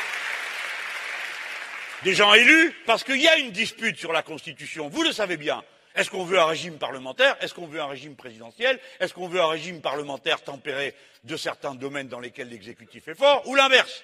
Des 2.05 2.13
gens 2.13 2.35
élus, 2.35 2.71
parce 2.85 3.03
qu'il 3.03 3.19
y 3.19 3.27
a 3.27 3.37
une 3.37 3.49
dispute 3.49 3.97
sur 3.97 4.13
la 4.13 4.21
Constitution, 4.21 4.89
vous 4.89 5.01
le 5.01 5.11
savez 5.11 5.37
bien. 5.37 5.63
Est-ce 5.95 6.11
qu'on 6.11 6.23
veut 6.23 6.39
un 6.39 6.45
régime 6.45 6.77
parlementaire? 6.77 7.35
Est-ce 7.41 7.55
qu'on 7.55 7.65
veut 7.65 7.81
un 7.81 7.87
régime 7.87 8.15
présidentiel? 8.15 8.79
Est-ce 8.99 9.11
qu'on 9.11 9.27
veut 9.27 9.41
un 9.41 9.47
régime 9.47 9.81
parlementaire 9.81 10.43
tempéré 10.43 10.93
de 11.23 11.35
certains 11.35 11.73
domaines 11.73 12.07
dans 12.07 12.19
lesquels 12.19 12.49
l'exécutif 12.49 13.07
est 13.07 13.15
fort? 13.15 13.47
Ou 13.47 13.55
l'inverse? 13.55 14.03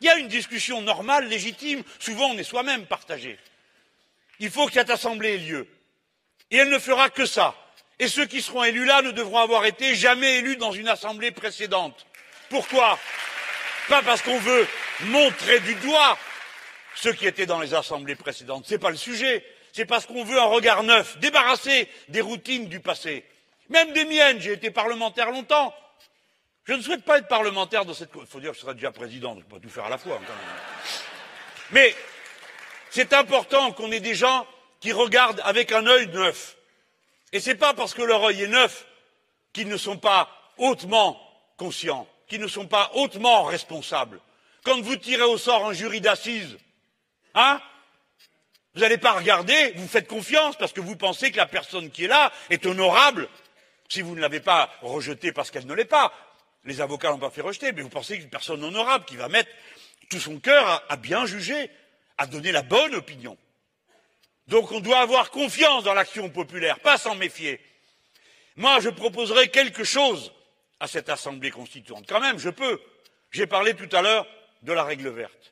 Il 0.00 0.06
y 0.06 0.10
a 0.10 0.18
une 0.18 0.28
discussion 0.28 0.80
normale, 0.80 1.26
légitime. 1.26 1.82
Souvent, 1.98 2.26
on 2.26 2.38
est 2.38 2.44
soi-même 2.44 2.86
partagé. 2.86 3.36
Il 4.38 4.50
faut 4.50 4.68
que 4.68 4.74
cette 4.74 4.90
assemblée 4.90 5.34
ait 5.34 5.38
lieu. 5.38 5.66
Et 6.52 6.58
elle 6.58 6.68
ne 6.68 6.78
fera 6.78 7.10
que 7.10 7.26
ça. 7.26 7.56
Et 7.98 8.06
ceux 8.06 8.26
qui 8.26 8.42
seront 8.42 8.62
élus 8.62 8.84
là 8.84 9.02
ne 9.02 9.10
devront 9.10 9.38
avoir 9.38 9.64
été 9.64 9.96
jamais 9.96 10.38
élus 10.38 10.56
dans 10.56 10.70
une 10.70 10.88
assemblée 10.88 11.32
précédente. 11.32 12.06
Pourquoi? 12.48 12.96
Pas 13.88 14.02
parce 14.02 14.22
qu'on 14.22 14.38
veut 14.38 14.68
montrer 15.06 15.58
du 15.58 15.74
doigt 15.74 16.16
ceux 17.00 17.12
qui 17.12 17.26
étaient 17.26 17.46
dans 17.46 17.60
les 17.60 17.74
assemblées 17.74 18.14
précédentes. 18.14 18.66
Ce 18.66 18.74
n'est 18.74 18.78
pas 18.78 18.90
le 18.90 18.96
sujet. 18.96 19.44
C'est 19.72 19.86
parce 19.86 20.04
qu'on 20.06 20.24
veut 20.24 20.38
un 20.38 20.46
regard 20.46 20.82
neuf, 20.82 21.18
débarrassé 21.18 21.88
des 22.08 22.20
routines 22.20 22.66
du 22.68 22.80
passé. 22.80 23.24
Même 23.68 23.92
des 23.92 24.04
miennes, 24.04 24.40
j'ai 24.40 24.52
été 24.52 24.70
parlementaire 24.70 25.30
longtemps. 25.30 25.74
Je 26.64 26.74
ne 26.74 26.82
souhaite 26.82 27.04
pas 27.04 27.18
être 27.18 27.28
parlementaire 27.28 27.84
dans 27.84 27.94
cette. 27.94 28.10
Il 28.14 28.26
faut 28.26 28.40
dire 28.40 28.50
que 28.50 28.56
je 28.56 28.62
serai 28.62 28.74
déjà 28.74 28.90
président, 28.90 29.32
je 29.34 29.38
ne 29.38 29.44
peux 29.44 29.56
pas 29.56 29.60
tout 29.60 29.70
faire 29.70 29.86
à 29.86 29.88
la 29.88 29.98
fois. 29.98 30.16
Quand 30.16 30.32
même. 30.32 30.56
Mais 31.70 31.94
c'est 32.90 33.12
important 33.12 33.72
qu'on 33.72 33.90
ait 33.92 34.00
des 34.00 34.14
gens 34.14 34.46
qui 34.80 34.92
regardent 34.92 35.40
avec 35.44 35.72
un 35.72 35.86
œil 35.86 36.08
neuf. 36.08 36.56
Et 37.32 37.40
ce 37.40 37.50
n'est 37.50 37.56
pas 37.56 37.74
parce 37.74 37.94
que 37.94 38.02
leur 38.02 38.22
œil 38.24 38.42
est 38.42 38.48
neuf 38.48 38.86
qu'ils 39.52 39.68
ne 39.68 39.76
sont 39.76 39.96
pas 39.96 40.28
hautement 40.58 41.18
conscients, 41.56 42.06
qu'ils 42.28 42.40
ne 42.40 42.48
sont 42.48 42.66
pas 42.66 42.90
hautement 42.94 43.44
responsables. 43.44 44.20
Quand 44.64 44.80
vous 44.80 44.96
tirez 44.96 45.22
au 45.22 45.38
sort 45.38 45.66
un 45.66 45.72
jury 45.72 46.00
d'assises, 46.00 46.58
hein 47.34 47.60
Vous 48.74 48.80
n'allez 48.80 48.98
pas 48.98 49.12
regarder, 49.12 49.72
vous 49.76 49.88
faites 49.88 50.08
confiance 50.08 50.56
parce 50.56 50.72
que 50.72 50.80
vous 50.80 50.96
pensez 50.96 51.30
que 51.30 51.36
la 51.36 51.46
personne 51.46 51.90
qui 51.90 52.04
est 52.04 52.08
là 52.08 52.32
est 52.50 52.66
honorable, 52.66 53.28
si 53.88 54.02
vous 54.02 54.14
ne 54.14 54.20
l'avez 54.20 54.40
pas 54.40 54.70
rejetée 54.82 55.32
parce 55.32 55.50
qu'elle 55.50 55.66
ne 55.66 55.74
l'est 55.74 55.84
pas. 55.84 56.12
Les 56.64 56.80
avocats 56.80 57.10
l'ont 57.10 57.18
pas 57.18 57.30
fait 57.30 57.40
rejeter, 57.40 57.72
mais 57.72 57.82
vous 57.82 57.88
pensez 57.88 58.18
que 58.18 58.22
une 58.22 58.30
personne 58.30 58.62
honorable 58.62 59.04
qui 59.06 59.16
va 59.16 59.28
mettre 59.28 59.50
tout 60.10 60.20
son 60.20 60.38
cœur 60.38 60.84
à 60.88 60.96
bien 60.96 61.24
juger, 61.26 61.70
à 62.18 62.26
donner 62.26 62.52
la 62.52 62.62
bonne 62.62 62.94
opinion. 62.94 63.36
Donc 64.46 64.72
on 64.72 64.80
doit 64.80 65.00
avoir 65.00 65.30
confiance 65.30 65.84
dans 65.84 65.94
l'action 65.94 66.28
populaire, 66.28 66.80
pas 66.80 66.98
s'en 66.98 67.14
méfier. 67.14 67.60
Moi, 68.56 68.80
je 68.80 68.90
proposerai 68.90 69.48
quelque 69.48 69.84
chose 69.84 70.32
à 70.80 70.88
cette 70.88 71.08
Assemblée 71.08 71.50
constituante. 71.50 72.04
Quand 72.08 72.20
même, 72.20 72.38
je 72.38 72.50
peux. 72.50 72.80
J'ai 73.30 73.46
parlé 73.46 73.74
tout 73.74 73.88
à 73.94 74.02
l'heure 74.02 74.26
de 74.62 74.72
la 74.72 74.82
règle 74.82 75.08
verte. 75.08 75.49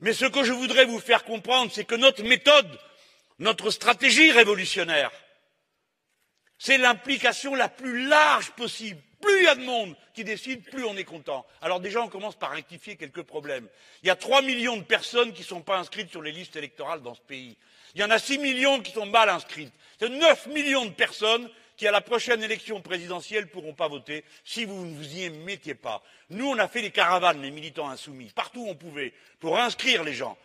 Mais 0.00 0.12
ce 0.12 0.26
que 0.26 0.44
je 0.44 0.52
voudrais 0.52 0.84
vous 0.84 1.00
faire 1.00 1.24
comprendre, 1.24 1.72
c'est 1.72 1.84
que 1.84 1.94
notre 1.94 2.22
méthode, 2.22 2.68
notre 3.38 3.70
stratégie 3.70 4.30
révolutionnaire, 4.30 5.10
c'est 6.58 6.78
l'implication 6.78 7.54
la 7.54 7.68
plus 7.68 8.06
large 8.06 8.50
possible. 8.52 9.00
Plus 9.20 9.38
il 9.38 9.44
y 9.44 9.48
a 9.48 9.54
de 9.54 9.64
monde 9.64 9.96
qui 10.14 10.24
décide, 10.24 10.62
plus 10.64 10.84
on 10.84 10.96
est 10.96 11.04
content. 11.04 11.46
Alors 11.62 11.80
déjà, 11.80 12.02
on 12.02 12.08
commence 12.08 12.36
par 12.36 12.50
rectifier 12.50 12.96
quelques 12.96 13.22
problèmes. 13.22 13.66
Il 14.02 14.08
y 14.08 14.10
a 14.10 14.16
trois 14.16 14.42
millions 14.42 14.76
de 14.76 14.82
personnes 14.82 15.32
qui 15.32 15.40
ne 15.40 15.46
sont 15.46 15.62
pas 15.62 15.78
inscrites 15.78 16.10
sur 16.10 16.22
les 16.22 16.32
listes 16.32 16.56
électorales 16.56 17.02
dans 17.02 17.14
ce 17.14 17.20
pays. 17.22 17.56
Il 17.94 18.00
y 18.00 18.04
en 18.04 18.10
a 18.10 18.18
six 18.18 18.38
millions 18.38 18.80
qui 18.80 18.92
sont 18.92 19.06
mal 19.06 19.30
inscrites. 19.30 19.72
C'est 19.98 20.10
neuf 20.10 20.46
millions 20.48 20.84
de 20.84 20.90
personnes 20.90 21.48
qui, 21.76 21.86
à 21.86 21.90
la 21.90 22.00
prochaine 22.00 22.42
élection 22.42 22.80
présidentielle, 22.80 23.44
ne 23.44 23.48
pourront 23.48 23.74
pas 23.74 23.88
voter 23.88 24.24
si 24.44 24.64
vous 24.64 24.84
ne 24.84 24.94
vous 24.94 25.16
y 25.16 25.30
mettiez 25.30 25.74
pas. 25.74 26.02
Nous, 26.30 26.46
on 26.46 26.58
a 26.58 26.68
fait 26.68 26.82
des 26.82 26.90
caravanes, 26.90 27.42
les 27.42 27.50
militants 27.50 27.88
insoumis, 27.88 28.30
partout 28.34 28.60
où 28.60 28.68
on 28.68 28.74
pouvait, 28.74 29.12
pour 29.40 29.58
inscrire 29.58 30.04
les 30.04 30.14
gens. 30.14 30.36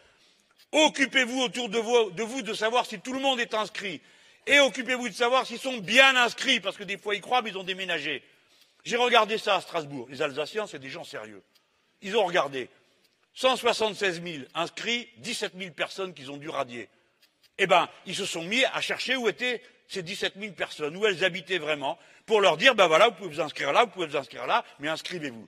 Occupez-vous 0.71 1.41
autour 1.41 1.69
de 1.69 1.79
vous, 2.23 2.41
de 2.41 2.53
savoir 2.53 2.85
si 2.85 2.99
tout 2.99 3.13
le 3.13 3.19
monde 3.19 3.39
est 3.39 3.53
inscrit. 3.53 4.01
Et 4.47 4.59
occupez-vous 4.59 5.09
de 5.09 5.13
savoir 5.13 5.45
s'ils 5.45 5.59
sont 5.59 5.77
bien 5.77 6.15
inscrits, 6.15 6.59
parce 6.59 6.77
que 6.77 6.83
des 6.83 6.97
fois 6.97 7.15
ils 7.15 7.21
croient, 7.21 7.41
mais 7.41 7.51
ils 7.51 7.57
ont 7.57 7.63
déménagé. 7.63 8.23
J'ai 8.83 8.97
regardé 8.97 9.37
ça 9.37 9.55
à 9.55 9.61
Strasbourg. 9.61 10.07
Les 10.09 10.21
Alsaciens, 10.21 10.67
c'est 10.67 10.79
des 10.79 10.89
gens 10.89 11.03
sérieux. 11.03 11.43
Ils 12.01 12.17
ont 12.17 12.25
regardé. 12.25 12.69
176 13.33 14.21
000 14.23 14.43
inscrits, 14.55 15.07
17 15.17 15.53
000 15.57 15.71
personnes 15.71 16.13
qu'ils 16.13 16.31
ont 16.31 16.37
dû 16.37 16.49
radier 16.49 16.89
eh 17.63 17.67
bien, 17.67 17.87
ils 18.07 18.15
se 18.15 18.25
sont 18.25 18.43
mis 18.43 18.65
à 18.65 18.81
chercher 18.81 19.15
où 19.15 19.29
étaient 19.29 19.61
ces 19.91 20.03
dix 20.03 20.15
sept 20.15 20.34
000 20.39 20.53
personnes, 20.53 20.95
où 20.95 21.05
elles 21.05 21.23
habitaient 21.26 21.57
vraiment, 21.57 21.99
pour 22.26 22.39
leur 22.39 22.55
dire, 22.55 22.76
ben 22.76 22.88
voilà, 22.88 23.09
vous 23.09 23.15
pouvez 23.15 23.30
vous 23.30 23.41
inscrire 23.41 23.73
là, 23.73 23.84
vous 23.84 23.91
pouvez 23.91 24.07
vous 24.07 24.18
inscrire 24.18 24.47
là, 24.47 24.63
mais 24.80 24.88
inscrivez-vous. 24.88 25.47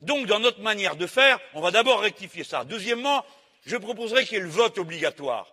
Donc, 0.00 0.26
dans 0.26 0.40
notre 0.40 0.60
manière 0.60 0.96
de 0.96 1.06
faire, 1.06 1.38
on 1.54 1.60
va 1.60 1.70
d'abord 1.70 2.00
rectifier 2.00 2.42
ça. 2.42 2.64
Deuxièmement, 2.64 3.24
je 3.64 3.76
proposerai 3.76 4.24
qu'il 4.24 4.34
y 4.34 4.40
ait 4.40 4.42
le 4.42 4.48
vote 4.48 4.76
obligatoire. 4.78 5.52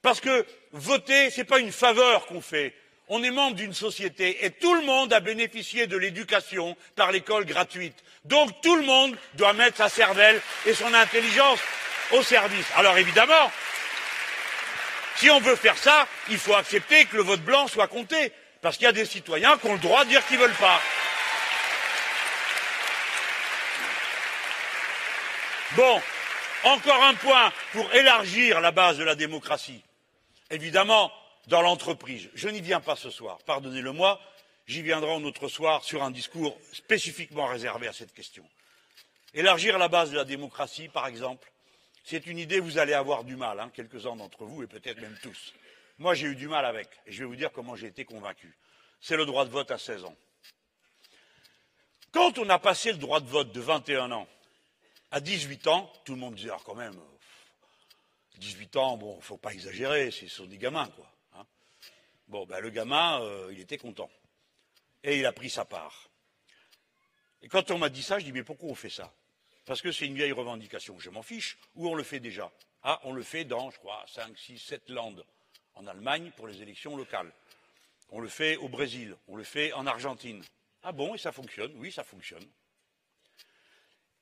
Parce 0.00 0.20
que 0.20 0.46
voter, 0.72 1.30
ce 1.30 1.38
n'est 1.38 1.44
pas 1.44 1.58
une 1.58 1.72
faveur 1.72 2.26
qu'on 2.26 2.40
fait. 2.40 2.74
On 3.08 3.22
est 3.22 3.30
membre 3.30 3.56
d'une 3.56 3.74
société 3.74 4.44
et 4.46 4.50
tout 4.50 4.74
le 4.74 4.82
monde 4.86 5.12
a 5.12 5.20
bénéficié 5.20 5.86
de 5.86 5.96
l'éducation 5.96 6.74
par 6.96 7.12
l'école 7.12 7.44
gratuite. 7.44 8.02
Donc 8.24 8.50
tout 8.62 8.76
le 8.76 8.82
monde 8.84 9.14
doit 9.34 9.52
mettre 9.52 9.76
sa 9.76 9.90
cervelle 9.90 10.40
et 10.64 10.72
son 10.72 10.92
intelligence 10.92 11.58
au 12.12 12.22
service. 12.22 12.66
Alors 12.76 12.96
évidemment, 12.96 13.50
si 15.16 15.30
on 15.30 15.40
veut 15.40 15.56
faire 15.56 15.78
ça, 15.78 16.06
il 16.28 16.38
faut 16.38 16.54
accepter 16.54 17.04
que 17.06 17.16
le 17.16 17.22
vote 17.22 17.40
blanc 17.42 17.66
soit 17.68 17.88
compté, 17.88 18.32
parce 18.60 18.76
qu'il 18.76 18.84
y 18.84 18.88
a 18.88 18.92
des 18.92 19.04
citoyens 19.04 19.56
qui 19.58 19.66
ont 19.66 19.74
le 19.74 19.78
droit 19.78 20.04
de 20.04 20.10
dire 20.10 20.26
qu'ils 20.26 20.38
ne 20.38 20.42
veulent 20.42 20.54
pas. 20.54 20.80
Bon, 25.76 26.00
encore 26.64 27.02
un 27.02 27.14
point 27.14 27.52
pour 27.72 27.92
élargir 27.94 28.60
la 28.60 28.70
base 28.70 28.96
de 28.96 29.04
la 29.04 29.14
démocratie. 29.14 29.82
Évidemment, 30.50 31.10
dans 31.48 31.62
l'entreprise. 31.62 32.30
Je 32.34 32.48
n'y 32.48 32.60
viens 32.60 32.80
pas 32.80 32.96
ce 32.96 33.10
soir, 33.10 33.38
pardonnez-le 33.44 33.92
moi, 33.92 34.20
j'y 34.66 34.82
viendrai 34.82 35.12
un 35.12 35.24
autre 35.24 35.48
soir 35.48 35.84
sur 35.84 36.02
un 36.02 36.10
discours 36.10 36.56
spécifiquement 36.72 37.46
réservé 37.46 37.86
à 37.86 37.92
cette 37.92 38.14
question. 38.14 38.44
Élargir 39.34 39.78
la 39.78 39.88
base 39.88 40.10
de 40.10 40.16
la 40.16 40.24
démocratie, 40.24 40.88
par 40.88 41.06
exemple, 41.06 41.50
c'est 42.04 42.26
une 42.26 42.38
idée, 42.38 42.60
vous 42.60 42.76
allez 42.76 42.92
avoir 42.92 43.24
du 43.24 43.34
mal, 43.34 43.58
hein, 43.58 43.70
quelques-uns 43.74 44.14
d'entre 44.14 44.44
vous, 44.44 44.62
et 44.62 44.66
peut-être 44.66 45.00
même 45.00 45.16
tous. 45.22 45.54
Moi, 45.96 46.14
j'ai 46.14 46.26
eu 46.26 46.36
du 46.36 46.48
mal 46.48 46.66
avec, 46.66 46.88
et 47.06 47.12
je 47.12 47.20
vais 47.20 47.24
vous 47.24 47.34
dire 47.34 47.50
comment 47.50 47.76
j'ai 47.76 47.86
été 47.86 48.04
convaincu. 48.04 48.54
C'est 49.00 49.16
le 49.16 49.24
droit 49.24 49.46
de 49.46 49.50
vote 49.50 49.70
à 49.70 49.78
16 49.78 50.04
ans. 50.04 50.16
Quand 52.12 52.38
on 52.38 52.48
a 52.50 52.58
passé 52.58 52.92
le 52.92 52.98
droit 52.98 53.20
de 53.20 53.26
vote 53.26 53.52
de 53.52 53.60
21 53.60 54.12
ans 54.12 54.28
à 55.10 55.20
18 55.20 55.66
ans, 55.66 55.90
tout 56.04 56.12
le 56.12 56.18
monde 56.18 56.34
disait, 56.34 56.50
ah, 56.52 56.60
quand 56.64 56.74
même, 56.74 56.94
18 58.36 58.76
ans, 58.76 58.96
bon, 58.98 59.18
faut 59.22 59.38
pas 59.38 59.54
exagérer, 59.54 60.10
ce 60.10 60.28
sont 60.28 60.44
des 60.44 60.58
gamins, 60.58 60.88
quoi. 60.88 61.10
Hein. 61.34 61.46
Bon, 62.28 62.44
ben, 62.44 62.60
le 62.60 62.68
gamin, 62.68 63.22
euh, 63.22 63.48
il 63.50 63.60
était 63.60 63.78
content. 63.78 64.10
Et 65.02 65.18
il 65.18 65.26
a 65.26 65.32
pris 65.32 65.48
sa 65.48 65.64
part. 65.64 66.10
Et 67.40 67.48
quand 67.48 67.70
on 67.70 67.78
m'a 67.78 67.88
dit 67.88 68.02
ça, 68.02 68.18
je 68.18 68.26
dis, 68.26 68.32
mais 68.32 68.44
pourquoi 68.44 68.68
on 68.68 68.74
fait 68.74 68.90
ça? 68.90 69.10
Parce 69.64 69.80
que 69.80 69.92
c'est 69.92 70.06
une 70.06 70.14
vieille 70.14 70.32
revendication. 70.32 70.98
Je 70.98 71.10
m'en 71.10 71.22
fiche. 71.22 71.58
Où 71.74 71.88
on 71.88 71.94
le 71.94 72.02
fait 72.02 72.20
déjà 72.20 72.50
Ah, 72.82 73.00
on 73.04 73.12
le 73.12 73.22
fait 73.22 73.44
dans, 73.44 73.70
je 73.70 73.78
crois, 73.78 74.04
cinq, 74.08 74.36
six, 74.38 74.58
sept 74.58 74.88
landes. 74.90 75.24
En 75.74 75.86
Allemagne 75.86 76.30
pour 76.36 76.46
les 76.46 76.62
élections 76.62 76.96
locales. 76.96 77.32
On 78.10 78.20
le 78.20 78.28
fait 78.28 78.56
au 78.56 78.68
Brésil. 78.68 79.16
On 79.26 79.36
le 79.36 79.44
fait 79.44 79.72
en 79.72 79.86
Argentine. 79.86 80.44
Ah 80.82 80.92
bon, 80.92 81.14
et 81.14 81.18
ça 81.18 81.32
fonctionne? 81.32 81.72
Oui, 81.76 81.90
ça 81.90 82.04
fonctionne. 82.04 82.44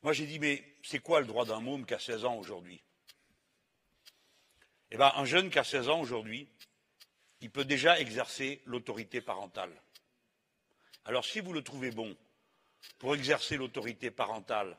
Moi, 0.03 0.13
j'ai 0.13 0.27
dit, 0.27 0.39
mais 0.39 0.65
c'est 0.83 1.01
quoi 1.01 1.21
le 1.21 1.27
droit 1.27 1.45
d'un 1.45 1.61
môme 1.61 1.85
qui 1.85 1.95
a 1.95 1.99
16 1.99 2.25
ans 2.25 2.37
aujourd'hui? 2.37 2.81
Eh 4.91 4.97
bien, 4.97 5.13
un 5.15 5.25
jeune 5.25 5.51
qui 5.51 5.59
a 5.59 5.65
16 5.65 5.89
ans 5.89 6.01
aujourd'hui, 6.01 6.49
il 7.41 7.51
peut 7.51 7.65
déjà 7.65 7.99
exercer 7.99 8.63
l'autorité 8.65 9.21
parentale. 9.21 9.73
Alors, 11.05 11.25
si 11.25 11.41
vous 11.41 11.53
le 11.53 11.63
trouvez 11.63 11.91
bon 11.91 12.17
pour 12.99 13.15
exercer 13.15 13.57
l'autorité 13.57 14.11
parentale 14.11 14.77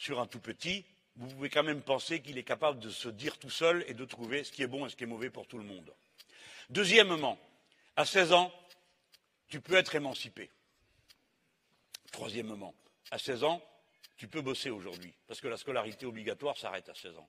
sur 0.00 0.18
un 0.18 0.26
tout 0.26 0.40
petit, 0.40 0.86
vous 1.16 1.28
pouvez 1.28 1.50
quand 1.50 1.62
même 1.62 1.82
penser 1.82 2.22
qu'il 2.22 2.38
est 2.38 2.42
capable 2.42 2.80
de 2.80 2.88
se 2.88 3.10
dire 3.10 3.36
tout 3.36 3.50
seul 3.50 3.84
et 3.86 3.92
de 3.92 4.06
trouver 4.06 4.44
ce 4.44 4.50
qui 4.50 4.62
est 4.62 4.66
bon 4.66 4.86
et 4.86 4.88
ce 4.88 4.96
qui 4.96 5.04
est 5.04 5.06
mauvais 5.06 5.28
pour 5.28 5.46
tout 5.46 5.58
le 5.58 5.64
monde. 5.64 5.92
Deuxièmement, 6.70 7.38
à 7.96 8.06
16 8.06 8.32
ans, 8.32 8.50
tu 9.48 9.60
peux 9.60 9.74
être 9.74 9.94
émancipé. 9.94 10.50
Troisièmement, 12.12 12.74
à 13.10 13.18
16 13.18 13.44
ans, 13.44 13.62
tu 14.16 14.26
peux 14.26 14.40
bosser 14.40 14.70
aujourd'hui, 14.70 15.12
parce 15.26 15.42
que 15.42 15.48
la 15.48 15.58
scolarité 15.58 16.06
obligatoire 16.06 16.56
s'arrête 16.56 16.88
à 16.88 16.94
16 16.94 17.18
ans. 17.18 17.28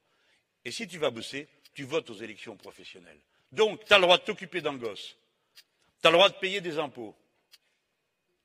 Et 0.63 0.71
si 0.71 0.87
tu 0.87 0.97
vas 0.97 1.09
bosser, 1.09 1.49
tu 1.73 1.83
votes 1.83 2.09
aux 2.09 2.15
élections 2.15 2.55
professionnelles. 2.55 3.19
Donc, 3.51 3.83
tu 3.83 3.91
as 3.91 3.97
le 3.97 4.03
droit 4.03 4.17
de 4.17 4.23
t'occuper 4.23 4.61
d'un 4.61 4.77
gosse, 4.77 5.17
tu 6.01 6.07
as 6.07 6.09
le 6.09 6.15
droit 6.15 6.29
de 6.29 6.35
payer 6.35 6.61
des 6.61 6.79
impôts, 6.79 7.17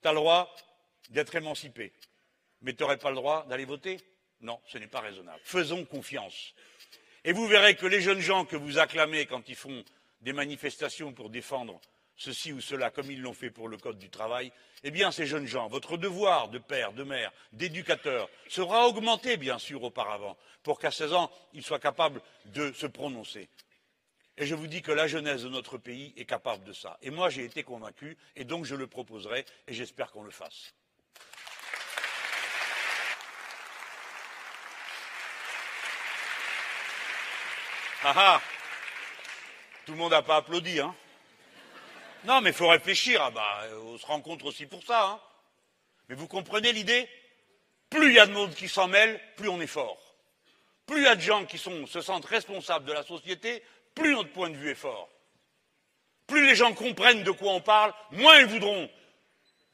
tu 0.02 0.08
as 0.08 0.12
le 0.12 0.18
droit 0.18 0.52
d'être 1.10 1.36
émancipé, 1.36 1.92
mais 2.62 2.74
tu 2.74 2.82
n'aurais 2.82 2.98
pas 2.98 3.10
le 3.10 3.16
droit 3.16 3.46
d'aller 3.46 3.64
voter 3.64 4.00
non, 4.40 4.60
ce 4.66 4.78
n'est 4.78 4.86
pas 4.86 5.00
raisonnable. 5.00 5.40
Faisons 5.42 5.84
confiance. 5.84 6.54
Et 7.24 7.32
vous 7.32 7.46
verrez 7.46 7.74
que 7.74 7.86
les 7.86 8.00
jeunes 8.00 8.20
gens 8.20 8.44
que 8.44 8.56
vous 8.56 8.78
acclamez 8.78 9.26
quand 9.26 9.48
ils 9.48 9.56
font 9.56 9.84
des 10.20 10.32
manifestations 10.32 11.12
pour 11.12 11.30
défendre 11.30 11.80
ceci 12.16 12.52
ou 12.52 12.60
cela, 12.60 12.90
comme 12.90 13.10
ils 13.10 13.20
l'ont 13.20 13.34
fait 13.34 13.50
pour 13.50 13.68
le 13.68 13.76
Code 13.76 13.98
du 13.98 14.10
travail, 14.10 14.52
eh 14.84 14.90
bien, 14.90 15.10
ces 15.10 15.26
jeunes 15.26 15.46
gens, 15.46 15.68
votre 15.68 15.96
devoir 15.96 16.48
de 16.48 16.58
père, 16.58 16.92
de 16.92 17.02
mère, 17.02 17.32
d'éducateur 17.52 18.28
sera 18.48 18.86
augmenté, 18.88 19.36
bien 19.36 19.58
sûr, 19.58 19.82
auparavant, 19.82 20.36
pour 20.62 20.78
qu'à 20.78 20.90
16 20.90 21.12
ans, 21.12 21.30
ils 21.52 21.62
soient 21.62 21.78
capables 21.78 22.20
de 22.46 22.72
se 22.72 22.86
prononcer. 22.86 23.48
Et 24.38 24.46
je 24.46 24.54
vous 24.54 24.66
dis 24.66 24.82
que 24.82 24.92
la 24.92 25.06
jeunesse 25.06 25.42
de 25.42 25.48
notre 25.48 25.78
pays 25.78 26.12
est 26.16 26.26
capable 26.26 26.64
de 26.64 26.72
ça. 26.72 26.98
Et 27.02 27.10
moi, 27.10 27.30
j'ai 27.30 27.44
été 27.44 27.62
convaincu, 27.62 28.16
et 28.34 28.44
donc 28.44 28.64
je 28.64 28.74
le 28.74 28.86
proposerai, 28.86 29.44
et 29.66 29.74
j'espère 29.74 30.10
qu'on 30.10 30.24
le 30.24 30.30
fasse. 30.30 30.74
Ah 38.04 38.14
ah 38.14 38.40
Tout 39.86 39.92
le 39.92 39.98
monde 39.98 40.12
n'a 40.12 40.22
pas 40.22 40.36
applaudi, 40.36 40.80
hein 40.80 40.94
Non, 42.24 42.40
mais 42.40 42.50
il 42.50 42.56
faut 42.56 42.68
réfléchir. 42.68 43.22
Ah 43.22 43.30
bah, 43.30 43.62
on 43.84 43.98
se 43.98 44.06
rencontre 44.06 44.44
aussi 44.46 44.66
pour 44.66 44.82
ça, 44.84 45.04
hein 45.04 45.20
Mais 46.08 46.14
vous 46.14 46.28
comprenez 46.28 46.72
l'idée? 46.72 47.08
Plus 47.88 48.08
il 48.08 48.14
y 48.14 48.18
a 48.18 48.26
de 48.26 48.32
monde 48.32 48.54
qui 48.54 48.68
s'en 48.68 48.88
mêle, 48.88 49.20
plus 49.36 49.48
on 49.48 49.60
est 49.60 49.66
fort. 49.66 50.00
Plus 50.86 50.98
il 50.98 51.04
y 51.04 51.08
a 51.08 51.16
de 51.16 51.20
gens 51.20 51.44
qui 51.46 51.58
se 51.58 52.00
sentent 52.00 52.26
responsables 52.26 52.84
de 52.84 52.92
la 52.92 53.02
société, 53.02 53.62
plus 53.94 54.14
notre 54.14 54.32
point 54.32 54.50
de 54.50 54.56
vue 54.56 54.70
est 54.70 54.74
fort. 54.74 55.08
Plus 56.26 56.46
les 56.46 56.56
gens 56.56 56.74
comprennent 56.74 57.22
de 57.22 57.30
quoi 57.30 57.52
on 57.52 57.60
parle, 57.60 57.94
moins 58.10 58.38
ils 58.40 58.46
voudront 58.46 58.90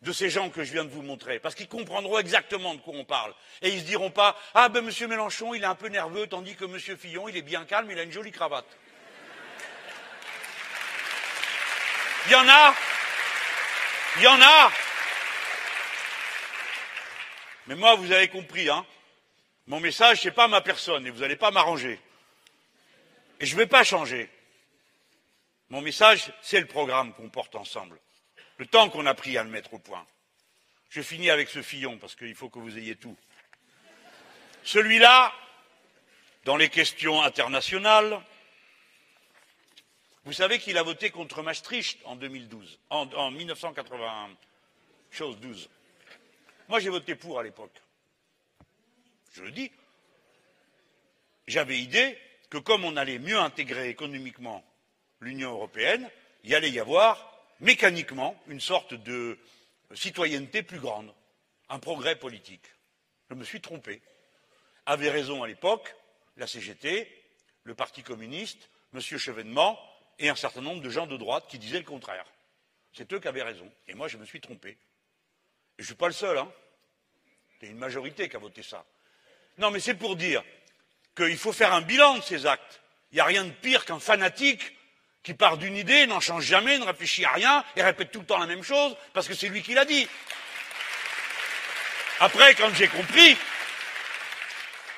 de 0.03 0.13
ces 0.13 0.31
gens 0.31 0.51
que 0.51 0.65
je 0.65 0.73
viens 0.73 0.85
de 0.85 0.91
vous 0.91 1.03
montrer, 1.03 1.39
parce 1.39 1.55
qu'ils 1.55 1.69
comprendront 1.69 2.19
exactement 2.19 2.75
de 2.75 2.81
quoi 2.81 2.95
on 2.97 3.05
parle. 3.05 3.33
Et 3.63 3.69
ils 3.69 3.77
ne 3.77 3.81
se 3.81 3.87
diront 3.87 4.11
pas 4.11 4.37
Ah 4.53 4.69
ben 4.69 4.85
monsieur 4.85 5.07
Mélenchon, 5.07 5.55
il 5.55 5.63
est 5.63 5.67
un 5.67 5.77
peu 5.77 5.89
nerveux, 5.89 6.27
tandis 6.27 6.57
que 6.57 6.65
monsieur 6.65 6.97
Fillon, 6.97 7.29
il 7.29 7.37
est 7.37 7.43
bien 7.43 7.65
calme, 7.65 7.89
il 7.91 7.99
a 7.99 8.03
une 8.03 8.11
jolie 8.11 8.33
cravate. 8.33 8.67
Il 12.27 12.33
y 12.33 12.35
en 12.35 12.49
a 12.49 12.75
Il 14.17 14.23
y 14.23 14.27
en 14.27 14.41
a 14.41 14.73
Mais 17.69 17.77
moi, 17.77 17.95
vous 17.95 18.11
avez 18.11 18.27
compris, 18.27 18.69
hein 18.69 18.85
Mon 19.69 19.79
message, 19.79 20.21
ce 20.23 20.29
n'est 20.29 20.35
pas 20.35 20.49
ma 20.49 20.61
personne, 20.61 21.07
et 21.07 21.11
vous 21.11 21.21
n'allez 21.21 21.37
pas 21.37 21.53
m'arranger. 21.53 22.01
Et 23.39 23.47
je 23.47 23.55
ne 23.55 23.61
vais 23.61 23.67
pas 23.67 23.85
changer. 23.85 24.29
Mon 25.69 25.81
message, 25.81 26.33
c'est 26.43 26.61
le 26.61 26.67
programme 26.67 27.15
qu'on 27.15 27.29
porte 27.29 27.55
ensemble 27.55 28.01
le 28.59 28.67
temps 28.67 28.89
qu'on 28.91 29.07
a 29.07 29.15
pris 29.15 29.37
à 29.37 29.43
le 29.43 29.51
mettre 29.51 29.75
au 29.75 29.79
point. 29.79 30.07
Je 30.91 31.01
finis 31.01 31.31
avec 31.31 31.49
ce 31.49 31.63
Fillon 31.63 31.99
parce 31.99 32.15
qu'il 32.15 32.35
faut 32.35 32.51
que 32.51 32.59
vous 32.59 32.77
ayez 32.77 32.97
tout. 32.97 33.17
Celui-là, 34.65 35.33
dans 36.45 36.57
les 36.57 36.69
questions 36.69 37.23
internationales, 37.23 38.21
vous 40.25 40.33
savez 40.33 40.59
qu'il 40.59 40.79
a 40.79 40.83
voté 40.83 41.11
contre 41.11 41.43
Maastricht 41.43 41.99
en 42.05 42.15
2012, 42.15 42.79
en, 42.91 43.09
en 43.15 43.31
1981, 43.31 44.31
chose 45.11 45.39
12. 45.41 45.69
Moi, 46.69 46.79
j'ai 46.79 46.91
voté 46.91 47.17
pour 47.17 47.41
à 47.41 47.43
l'époque. 47.43 47.83
Je 49.35 49.43
le 49.43 49.51
dis. 49.51 49.71
J'avais 51.47 51.79
idée 51.79 52.17
que 52.51 52.59
comme 52.59 52.85
on 52.85 52.97
allait 52.97 53.19
mieux 53.19 53.39
intégrer 53.39 53.89
économiquement 53.89 54.65
l'Union 55.21 55.53
européenne, 55.53 56.09
il 56.45 56.55
allait 56.55 56.71
y 56.71 56.79
avoir 56.79 57.32
mécaniquement 57.63 58.41
une 58.49 58.61
sorte 58.61 58.93
de 58.93 59.39
citoyenneté 59.95 60.63
plus 60.63 60.81
grande, 60.81 61.13
un 61.69 61.79
progrès 61.79 62.17
politique. 62.17 62.67
Je 63.31 63.35
me 63.35 63.45
suis 63.45 63.61
trompé. 63.61 64.03
Avait 64.85 65.11
raison 65.11 65.43
à 65.43 65.47
l'époque 65.47 65.95
la 66.37 66.47
CGT, 66.47 67.09
le 67.65 67.75
Parti 67.75 68.03
communiste, 68.03 68.69
M. 68.95 69.01
Chevènement 69.01 69.79
et 70.19 70.29
un 70.29 70.35
certain 70.35 70.61
nombre 70.61 70.83
de 70.83 70.91
gens 70.91 71.07
de 71.07 71.17
droite 71.17 71.47
qui 71.49 71.59
disaient 71.59 71.79
le 71.79 71.85
contraire. 71.85 72.27
C'est 72.93 73.11
eux 73.13 73.21
qui 73.21 73.29
avaient 73.29 73.43
raison. 73.43 73.71
Et 73.89 73.95
moi, 73.95 74.09
je 74.09 74.19
me 74.19 74.25
suis 74.25 74.41
trompé. 74.41 74.71
Et 74.71 74.77
je 75.79 75.83
ne 75.83 75.87
suis 75.87 75.95
pas 75.95 76.09
le 76.09 76.13
seul. 76.13 76.37
Hein. 76.37 76.51
A 77.63 77.67
une 77.67 77.79
majorité 77.79 78.29
qui 78.29 78.37
a 78.37 78.41
voté 78.41 78.63
ça. 78.63 78.85
Non, 79.59 79.71
mais 79.71 79.79
c'est 79.79 79.95
pour 79.95 80.17
dire 80.17 80.43
qu'il 81.15 81.39
faut 81.39 81.53
faire 81.53 81.73
un 81.73 81.81
bilan 81.81 82.19
de 82.19 82.23
ces 82.23 82.45
actes. 82.45 82.83
Il 83.13 83.17
n'y 83.17 83.21
a 83.21 83.25
rien 83.25 83.45
de 83.45 83.51
pire 83.51 83.85
qu'un 83.85 84.01
fanatique 84.01 84.75
qui 85.23 85.35
part 85.35 85.57
d'une 85.57 85.77
idée, 85.77 86.07
n'en 86.07 86.21
change 86.21 86.45
jamais, 86.45 86.79
ne 86.79 86.85
réfléchit 86.85 87.25
à 87.25 87.33
rien 87.33 87.65
et 87.77 87.83
répète 87.83 88.11
tout 88.11 88.21
le 88.21 88.27
temps 88.27 88.39
la 88.39 88.47
même 88.47 88.63
chose 88.63 88.97
parce 89.13 89.29
que 89.29 89.35
c'est 89.35 89.49
lui 89.49 89.63
qui 89.63 89.75
l'a 89.75 89.85
dit. 89.85 90.09
Après, 92.21 92.55
quand 92.55 92.73
j'ai 92.75 92.89
compris, 92.89 93.37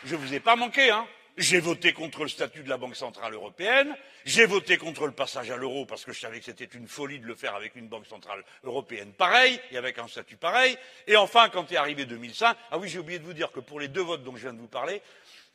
je 0.05 0.17
vous 0.17 0.35
ai 0.35 0.41
pas 0.41 0.57
manqué, 0.57 0.91
hein. 0.91 1.07
J'ai 1.37 1.59
voté 1.59 1.93
contre 1.93 2.23
le 2.23 2.29
statut 2.29 2.63
de 2.63 2.69
la 2.69 2.77
Banque 2.77 2.95
centrale 2.95 3.35
européenne, 3.35 3.97
j'ai 4.25 4.47
voté 4.47 4.77
contre 4.77 5.05
le 5.07 5.13
passage 5.13 5.51
à 5.51 5.57
l'euro 5.57 5.85
parce 5.85 6.05
que 6.05 6.13
je 6.13 6.21
savais 6.21 6.39
que 6.39 6.45
c'était 6.45 6.65
une 6.65 6.87
folie 6.87 7.19
de 7.19 7.27
le 7.27 7.35
faire 7.35 7.57
avec 7.57 7.75
une 7.75 7.89
Banque 7.89 8.07
centrale 8.07 8.45
européenne 8.63 9.13
pareille 9.13 9.61
et 9.73 9.77
avec 9.77 9.99
un 9.99 10.07
statut 10.07 10.37
pareil. 10.37 10.79
Et 11.09 11.17
enfin, 11.17 11.49
quand 11.49 11.73
est 11.73 11.77
arrivé 11.77 12.05
2005, 12.05 12.57
ah 12.71 12.79
oui, 12.79 12.89
j'ai 12.89 13.01
oublié 13.01 13.19
de 13.19 13.25
vous 13.25 13.33
dire 13.33 13.51
que 13.51 13.59
pour 13.59 13.81
les 13.81 13.89
deux 13.89 14.03
votes 14.03 14.23
dont 14.23 14.37
je 14.37 14.43
viens 14.43 14.53
de 14.53 14.61
vous 14.61 14.69
parler, 14.69 15.03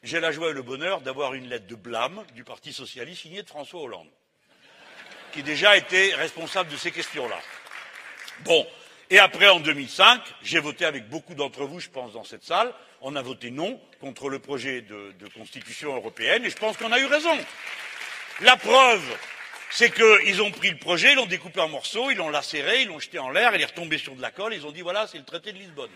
j'ai 0.04 0.20
la 0.20 0.34
joie 0.34 0.50
et 0.50 0.54
le 0.54 0.64
bonheur 0.64 1.00
d'avoir 1.00 1.34
une 1.34 1.48
lettre 1.48 1.68
de 1.68 1.76
blâme 1.76 2.26
du 2.36 2.44
Parti 2.44 2.74
socialiste 2.74 3.22
signée 3.22 3.44
de 3.44 3.48
François 3.48 3.80
Hollande 3.80 4.10
qui 5.32 5.44
déjà 5.44 5.78
était 5.78 6.14
responsable 6.16 6.72
de 6.72 6.78
ces 6.78 6.92
questions-là. 6.92 7.40
Bon. 8.42 8.66
Et 9.12 9.18
après, 9.18 9.48
en 9.48 9.60
2005, 9.60 10.22
j'ai 10.44 10.60
voté 10.60 10.86
avec 10.86 11.10
beaucoup 11.10 11.34
d'entre 11.34 11.64
vous, 11.64 11.80
je 11.80 11.90
pense, 11.90 12.14
dans 12.14 12.24
cette 12.24 12.44
salle. 12.44 12.72
On 13.02 13.16
a 13.16 13.22
voté 13.24 13.50
non 13.50 13.82
contre 14.00 14.30
le 14.30 14.38
projet 14.38 14.82
de, 14.82 15.14
de 15.20 15.28
constitution 15.30 15.96
européenne 15.96 16.46
et 16.46 16.50
je 16.52 16.56
pense 16.56 16.78
qu'on 16.78 16.92
a 16.92 17.00
eu 17.00 17.06
raison. 17.06 17.36
La 18.42 18.56
preuve, 18.56 19.02
c'est 19.72 19.92
qu'ils 19.92 20.42
ont 20.42 20.52
pris 20.52 20.70
le 20.70 20.78
projet, 20.78 21.14
ils 21.14 21.16
l'ont 21.16 21.26
découpé 21.26 21.60
en 21.60 21.70
morceaux, 21.70 22.12
ils 22.12 22.18
l'ont 22.18 22.30
lacéré, 22.30 22.82
ils 22.82 22.88
l'ont 22.88 23.00
jeté 23.00 23.18
en 23.18 23.32
l'air, 23.32 23.56
il 23.56 23.62
est 23.62 23.66
retombé 23.66 23.98
sur 23.98 24.16
de 24.16 24.22
la 24.22 24.30
colle, 24.32 24.54
ils 24.54 24.66
ont 24.66 24.72
dit 24.72 24.82
voilà, 24.82 25.08
c'est 25.08 25.18
le 25.18 25.26
traité 25.26 25.52
de 25.54 25.58
Lisbonne. 25.58 25.90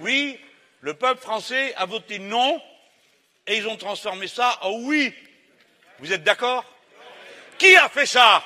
Oui, 0.00 0.38
le 0.80 0.94
peuple 0.94 1.20
français 1.20 1.74
a 1.76 1.86
voté 1.86 2.18
non 2.18 2.60
et 3.46 3.56
ils 3.56 3.68
ont 3.68 3.76
transformé 3.76 4.26
ça 4.26 4.58
en 4.62 4.72
oui. 4.72 5.14
Vous 6.00 6.12
êtes 6.12 6.24
d'accord? 6.24 6.64
Qui 7.58 7.76
a 7.76 7.88
fait 7.88 8.06
ça? 8.06 8.42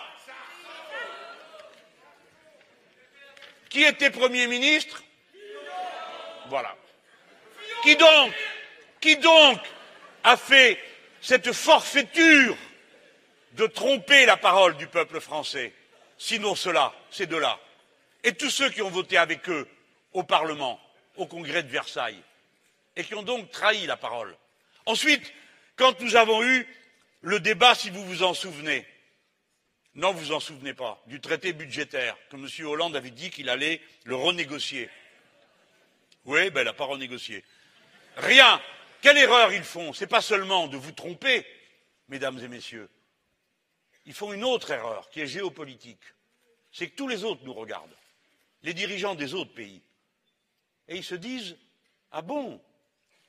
Qui 3.68 3.84
était 3.84 4.10
Premier 4.10 4.46
ministre? 4.46 5.02
Voilà. 6.48 6.74
Qui 7.82 7.96
donc 7.96 8.32
Qui 9.00 9.16
donc 9.16 9.60
a 10.24 10.36
fait 10.36 10.82
cette 11.20 11.52
forfaiture 11.52 12.56
de 13.52 13.66
tromper 13.66 14.26
la 14.26 14.36
parole 14.36 14.76
du 14.76 14.86
peuple 14.86 15.20
français? 15.20 15.72
Sinon 16.16 16.54
cela, 16.54 16.92
ces 17.10 17.26
deux-là. 17.26 17.58
Et 18.24 18.32
tous 18.32 18.50
ceux 18.50 18.70
qui 18.70 18.82
ont 18.82 18.90
voté 18.90 19.16
avec 19.16 19.48
eux 19.48 19.68
au 20.12 20.22
Parlement, 20.22 20.80
au 21.16 21.26
Congrès 21.26 21.62
de 21.62 21.68
Versailles, 21.68 22.22
et 22.96 23.04
qui 23.04 23.14
ont 23.14 23.22
donc 23.22 23.50
trahi 23.50 23.86
la 23.86 23.96
parole. 23.96 24.36
Ensuite, 24.86 25.32
quand 25.76 26.00
nous 26.00 26.16
avons 26.16 26.42
eu 26.42 26.66
le 27.20 27.38
débat, 27.38 27.74
si 27.74 27.90
vous 27.90 28.04
vous 28.04 28.22
en 28.22 28.34
souvenez, 28.34 28.86
non, 29.98 30.12
vous 30.12 30.30
en 30.30 30.38
souvenez 30.38 30.74
pas, 30.74 31.02
du 31.08 31.20
traité 31.20 31.52
budgétaire, 31.52 32.16
que 32.30 32.36
M. 32.36 32.66
Hollande 32.68 32.94
avait 32.94 33.10
dit 33.10 33.30
qu'il 33.30 33.48
allait 33.48 33.80
le 34.04 34.14
renégocier. 34.14 34.88
Oui, 36.24 36.50
ben, 36.50 36.60
il 36.60 36.66
n'a 36.66 36.72
pas 36.72 36.84
renégocié. 36.84 37.44
Rien. 38.16 38.62
Quelle 39.00 39.18
erreur 39.18 39.52
ils 39.52 39.64
font 39.64 39.92
Ce 39.92 40.04
n'est 40.04 40.08
pas 40.08 40.20
seulement 40.20 40.68
de 40.68 40.76
vous 40.76 40.92
tromper, 40.92 41.44
mesdames 42.06 42.38
et 42.38 42.46
messieurs. 42.46 42.88
Ils 44.06 44.14
font 44.14 44.32
une 44.32 44.44
autre 44.44 44.70
erreur 44.70 45.10
qui 45.10 45.20
est 45.20 45.26
géopolitique. 45.26 46.04
C'est 46.70 46.90
que 46.90 46.96
tous 46.96 47.08
les 47.08 47.24
autres 47.24 47.44
nous 47.44 47.54
regardent, 47.54 47.96
les 48.62 48.74
dirigeants 48.74 49.16
des 49.16 49.34
autres 49.34 49.52
pays. 49.52 49.82
Et 50.86 50.96
ils 50.96 51.04
se 51.04 51.16
disent 51.16 51.56
Ah 52.12 52.22
bon, 52.22 52.62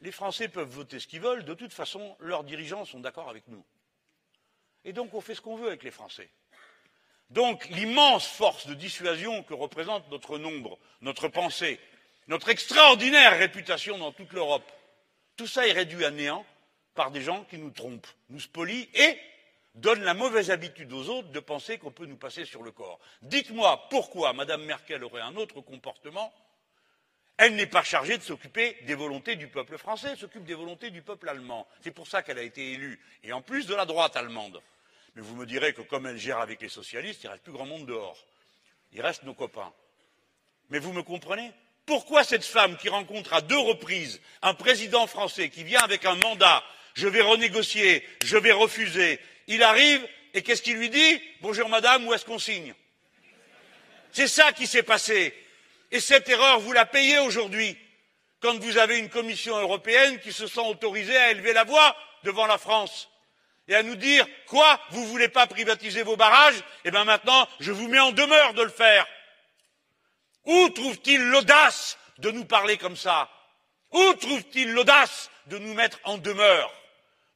les 0.02 0.12
Français 0.12 0.50
peuvent 0.50 0.70
voter 0.70 1.00
ce 1.00 1.08
qu'ils 1.08 1.22
veulent, 1.22 1.46
de 1.46 1.56
toute 1.56 1.74
façon, 1.74 2.16
leurs 2.20 2.44
dirigeants 2.44 2.86
sont 2.86 3.00
d'accord 3.00 3.28
avec 3.28 3.48
nous. 3.48 3.66
Et 4.86 4.94
donc 4.94 5.16
on 5.16 5.22
fait 5.22 5.34
ce 5.34 5.42
qu'on 5.42 5.56
veut 5.56 5.70
avec 5.70 5.82
les 5.82 5.90
Français. 5.90 6.30
Donc 7.30 7.68
l'immense 7.70 8.28
force 8.28 8.68
de 8.68 8.74
dissuasion 8.74 9.44
que 9.44 9.54
représente 9.54 10.10
notre 10.10 10.38
nombre, 10.38 10.80
notre 11.02 11.28
pensée, 11.28 11.80
notre 12.28 12.50
extraordinaire 12.50 13.38
réputation 13.38 13.98
dans 13.98 14.12
toute 14.12 14.34
l'Europe, 14.34 14.70
tout 15.38 15.48
ça 15.48 15.68
est 15.68 15.72
réduit 15.72 16.06
à 16.06 16.12
néant 16.12 16.46
par 16.96 17.12
des 17.12 17.22
gens 17.22 17.44
qui 17.46 17.58
nous 17.58 17.70
trompent, 17.70 18.08
nous 18.30 18.40
spolient 18.40 18.90
et 18.94 19.18
donnent 19.76 20.04
la 20.04 20.14
mauvaise 20.14 20.52
habitude 20.52 20.92
aux 20.92 21.08
autres 21.10 21.30
de 21.30 21.40
penser 21.40 21.78
qu'on 21.78 21.92
peut 21.92 22.06
nous 22.06 22.18
passer 22.18 22.46
sur 22.46 22.64
le 22.64 22.72
corps. 22.72 23.00
Dites-moi 23.22 23.88
pourquoi 23.90 24.34
Mme 24.34 24.66
Merkel 24.66 25.04
aurait 25.04 25.22
un 25.22 25.36
autre 25.36 25.62
comportement 25.62 26.34
elle 27.42 27.56
n'est 27.56 27.68
pas 27.68 27.84
chargée 27.84 28.18
de 28.18 28.22
s'occuper 28.22 28.76
des 28.82 28.96
volontés 28.96 29.38
du 29.38 29.48
peuple 29.48 29.78
français, 29.78 30.10
elle 30.12 30.18
s'occupe 30.18 30.44
des 30.44 30.56
volontés 30.56 30.90
du 30.90 31.02
peuple 31.02 31.30
allemand. 31.30 31.66
C'est 31.80 31.92
pour 31.92 32.06
ça 32.06 32.22
qu'elle 32.22 32.38
a 32.38 32.44
été 32.44 32.74
élue, 32.74 33.00
et 33.24 33.32
en 33.32 33.42
plus 33.42 33.66
de 33.66 33.74
la 33.74 33.86
droite 33.86 34.18
allemande. 34.18 34.62
Mais 35.20 35.26
vous 35.26 35.36
me 35.36 35.46
direz 35.46 35.74
que 35.74 35.82
comme 35.82 36.06
elle 36.08 36.18
gère 36.18 36.40
avec 36.40 36.62
les 36.62 36.70
socialistes, 36.70 37.26
il 37.26 37.28
reste 37.28 37.44
plus 37.44 37.52
grand 37.52 37.66
monde 37.66 37.86
dehors. 37.86 38.18
Il 38.94 39.02
reste 39.02 39.24
nos 39.24 39.34
copains. 39.34 39.74
Mais 40.70 40.80
vous 40.80 40.94
me 40.94 41.04
comprenez 41.04 41.52
Pourquoi 41.86 42.24
cette 42.24 42.46
femme 42.46 42.78
qui 42.78 42.88
rencontre 42.88 43.34
à 43.34 43.42
deux 43.42 43.58
reprises 43.58 44.22
un 44.42 44.54
président 44.54 45.08
français 45.08 45.50
qui 45.50 45.66
vient 45.66 45.82
avec 45.82 46.06
un 46.06 46.16
mandat, 46.16 46.64
je 46.94 47.10
vais 47.10 47.20
renégocier, 47.20 48.08
je 48.24 48.38
vais 48.38 48.54
refuser, 48.54 49.20
il 49.48 49.62
arrive 49.62 50.08
et 50.34 50.42
qu'est-ce 50.42 50.62
qu'il 50.62 50.78
lui 50.78 50.90
dit 50.90 51.22
Bonjour 51.42 51.68
madame, 51.68 52.08
où 52.08 52.14
est-ce 52.14 52.24
qu'on 52.24 52.40
signe 52.40 52.74
C'est 54.14 54.30
ça 54.30 54.54
qui 54.54 54.68
s'est 54.68 54.84
passé. 54.84 55.34
Et 55.92 56.00
cette 56.00 56.30
erreur, 56.30 56.62
vous 56.62 56.72
la 56.72 56.86
payez 56.86 57.20
aujourd'hui, 57.20 57.78
quand 58.40 58.58
vous 58.58 58.78
avez 58.78 58.98
une 58.98 59.10
Commission 59.10 59.58
européenne 59.58 60.22
qui 60.22 60.32
se 60.32 60.48
sent 60.48 60.66
autorisée 60.66 61.18
à 61.18 61.32
élever 61.32 61.52
la 61.52 61.66
voix 61.66 61.94
devant 62.24 62.46
la 62.46 62.58
France 62.58 63.10
et 63.70 63.76
à 63.76 63.84
nous 63.84 63.96
dire 63.96 64.28
quoi 64.48 64.80
vous 64.90 65.02
ne 65.02 65.08
voulez 65.08 65.30
pas 65.30 65.48
privatiser 65.48 66.04
vos 66.04 66.18
barrages? 66.18 66.62
Eh 66.84 66.92
bien 66.92 67.06
maintenant 67.06 67.48
je 67.60 67.72
vous 67.72 67.88
mets 67.88 68.00
en 68.00 68.12
demeure 68.12 68.54
de 68.56 68.64
le 68.64 68.70
faire. 68.70 69.08
Où 70.46 70.70
trouve 70.70 70.98
t 71.00 71.14
il 71.14 71.30
l'audace 71.30 71.98
de 72.18 72.32
nous 72.32 72.46
parler 72.46 72.78
comme 72.78 72.98
ça? 72.98 73.30
Où 73.92 74.14
trouve 74.16 74.44
t 74.44 74.62
il 74.62 74.74
l'audace 74.74 75.30
de 75.46 75.58
nous 75.60 75.74
mettre 75.74 76.00
en 76.04 76.18
demeure? 76.18 76.74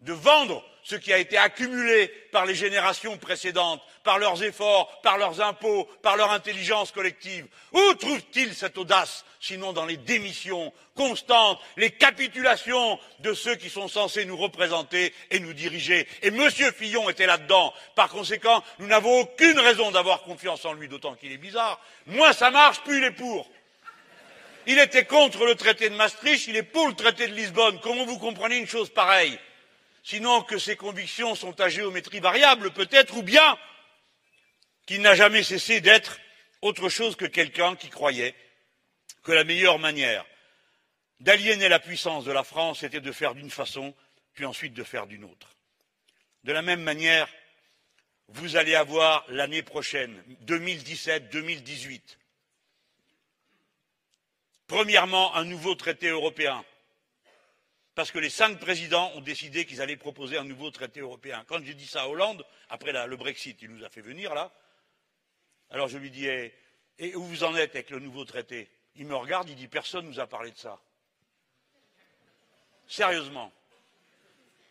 De 0.01 0.11
vendre 0.11 0.65
ce 0.83 0.95
qui 0.95 1.13
a 1.13 1.17
été 1.17 1.37
accumulé 1.37 2.07
par 2.31 2.45
les 2.45 2.55
générations 2.55 3.17
précédentes, 3.17 3.81
par 4.03 4.19
leurs 4.19 4.43
efforts, 4.43 5.01
par 5.01 5.17
leurs 5.17 5.41
impôts, 5.41 5.85
par 6.01 6.17
leur 6.17 6.31
intelligence 6.31 6.91
collective. 6.91 7.47
Où 7.71 7.93
trouve-t-il 7.93 8.53
cette 8.53 8.77
audace, 8.77 9.23
sinon 9.39 9.71
dans 9.71 9.85
les 9.85 9.97
démissions 9.97 10.73
constantes, 10.95 11.59
les 11.77 11.89
capitulations 11.89 12.99
de 13.19 13.33
ceux 13.33 13.55
qui 13.55 13.69
sont 13.69 13.87
censés 13.87 14.25
nous 14.25 14.37
représenter 14.37 15.13
et 15.31 15.39
nous 15.39 15.53
diriger? 15.53 16.07
Et 16.21 16.27
M. 16.27 16.49
Fillon 16.49 17.09
était 17.09 17.27
là-dedans. 17.27 17.73
Par 17.95 18.09
conséquent, 18.09 18.61
nous 18.79 18.87
n'avons 18.87 19.21
aucune 19.21 19.59
raison 19.59 19.91
d'avoir 19.91 20.23
confiance 20.23 20.65
en 20.65 20.73
lui, 20.73 20.89
d'autant 20.89 21.15
qu'il 21.15 21.31
est 21.31 21.37
bizarre. 21.37 21.79
Moins 22.07 22.33
ça 22.33 22.51
marche, 22.51 22.81
plus 22.81 22.97
il 22.97 23.03
est 23.05 23.11
pour. 23.11 23.49
Il 24.65 24.79
était 24.79 25.05
contre 25.05 25.45
le 25.45 25.55
traité 25.55 25.89
de 25.89 25.95
Maastricht, 25.95 26.47
il 26.47 26.55
est 26.55 26.63
pour 26.63 26.87
le 26.87 26.93
traité 26.93 27.27
de 27.27 27.33
Lisbonne. 27.33 27.79
Comment 27.81 28.05
vous 28.05 28.17
comprenez 28.17 28.57
une 28.57 28.67
chose 28.67 28.89
pareille? 28.89 29.37
Sinon 30.03 30.43
que 30.43 30.57
ses 30.57 30.75
convictions 30.75 31.35
sont 31.35 31.59
à 31.61 31.69
géométrie 31.69 32.19
variable, 32.19 32.71
peut-être, 32.71 33.15
ou 33.15 33.23
bien 33.23 33.57
qu'il 34.85 35.01
n'a 35.01 35.15
jamais 35.15 35.43
cessé 35.43 35.81
d'être 35.81 36.19
autre 36.61 36.89
chose 36.89 37.15
que 37.15 37.25
quelqu'un 37.25 37.75
qui 37.75 37.89
croyait 37.89 38.35
que 39.23 39.31
la 39.31 39.43
meilleure 39.43 39.79
manière 39.79 40.25
d'aliéner 41.21 41.69
la 41.69 41.79
puissance 41.79 42.25
de 42.25 42.31
la 42.33 42.43
France 42.43 42.83
était 42.83 42.99
de 42.99 43.11
faire 43.13 43.33
d'une 43.33 43.49
façon, 43.49 43.95
puis 44.33 44.45
ensuite 44.45 44.73
de 44.73 44.83
faire 44.83 45.07
d'une 45.07 45.23
autre. 45.23 45.55
De 46.43 46.51
la 46.51 46.61
même 46.61 46.81
manière, 46.81 47.29
vous 48.27 48.57
allez 48.57 48.75
avoir 48.75 49.23
l'année 49.29 49.63
prochaine, 49.63 50.21
2017-2018, 50.45 52.01
Premièrement, 54.67 55.35
un 55.35 55.43
nouveau 55.43 55.75
traité 55.75 56.07
européen, 56.07 56.65
parce 57.95 58.11
que 58.11 58.19
les 58.19 58.29
cinq 58.29 58.59
présidents 58.59 59.11
ont 59.15 59.21
décidé 59.21 59.65
qu'ils 59.65 59.81
allaient 59.81 59.97
proposer 59.97 60.37
un 60.37 60.43
nouveau 60.43 60.71
traité 60.71 60.99
européen. 60.99 61.43
Quand 61.47 61.63
j'ai 61.63 61.73
dit 61.73 61.87
ça 61.87 62.03
à 62.03 62.07
Hollande, 62.07 62.45
après 62.69 62.91
le 62.91 63.15
Brexit, 63.15 63.61
il 63.61 63.69
nous 63.69 63.83
a 63.83 63.89
fait 63.89 64.01
venir 64.01 64.33
là, 64.33 64.51
alors 65.69 65.87
je 65.87 65.97
lui 65.97 66.11
dis 66.11 66.27
et, 66.27 66.53
et 66.99 67.15
où 67.15 67.23
vous 67.23 67.43
en 67.43 67.55
êtes 67.55 67.75
avec 67.75 67.89
le 67.89 67.99
nouveau 67.99 68.25
traité? 68.25 68.69
Il 68.95 69.07
me 69.07 69.15
regarde, 69.15 69.49
il 69.49 69.55
dit 69.55 69.67
personne 69.67 70.05
ne 70.05 70.11
nous 70.11 70.19
a 70.19 70.27
parlé 70.27 70.51
de 70.51 70.57
ça. 70.57 70.79
Sérieusement. 72.87 73.51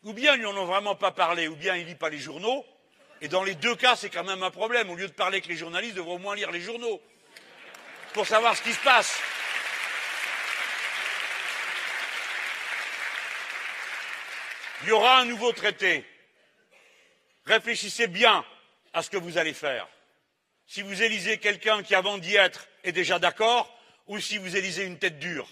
Ou 0.04 0.12
bien 0.12 0.34
ils 0.36 0.42
n'en 0.42 0.56
ont 0.56 0.66
vraiment 0.66 0.94
pas 0.94 1.10
parlé, 1.10 1.48
ou 1.48 1.56
bien 1.56 1.76
il 1.76 1.84
ne 1.84 1.88
lit 1.88 1.94
pas 1.94 2.10
les 2.10 2.18
journaux. 2.18 2.64
Et 3.20 3.28
dans 3.28 3.44
les 3.44 3.54
deux 3.54 3.76
cas, 3.76 3.94
c'est 3.94 4.10
quand 4.10 4.24
même 4.24 4.42
un 4.42 4.50
problème. 4.50 4.90
Au 4.90 4.96
lieu 4.96 5.06
de 5.06 5.12
parler 5.12 5.36
avec 5.36 5.46
les 5.46 5.56
journalistes, 5.56 5.94
ils 5.94 5.96
devraient 5.96 6.14
au 6.14 6.18
moins 6.18 6.34
lire 6.34 6.50
les 6.50 6.60
journaux 6.60 7.00
pour 8.14 8.26
savoir 8.26 8.56
ce 8.56 8.62
qui 8.62 8.72
se 8.72 8.82
passe. 8.82 9.20
Il 14.82 14.88
y 14.88 14.92
aura 14.92 15.20
un 15.20 15.24
nouveau 15.24 15.52
traité. 15.52 16.04
Réfléchissez 17.46 18.06
bien 18.06 18.44
à 18.92 19.02
ce 19.02 19.10
que 19.10 19.16
vous 19.16 19.38
allez 19.38 19.54
faire. 19.54 19.88
Si 20.66 20.82
vous 20.82 21.02
élisez 21.02 21.38
quelqu'un 21.38 21.82
qui, 21.82 21.94
avant 21.94 22.18
d'y 22.18 22.34
être, 22.36 22.68
est 22.84 22.92
déjà 22.92 23.18
d'accord, 23.18 23.72
ou 24.06 24.18
si 24.18 24.38
vous 24.38 24.56
élisez 24.56 24.84
une 24.84 24.98
tête 24.98 25.18
dure, 25.18 25.48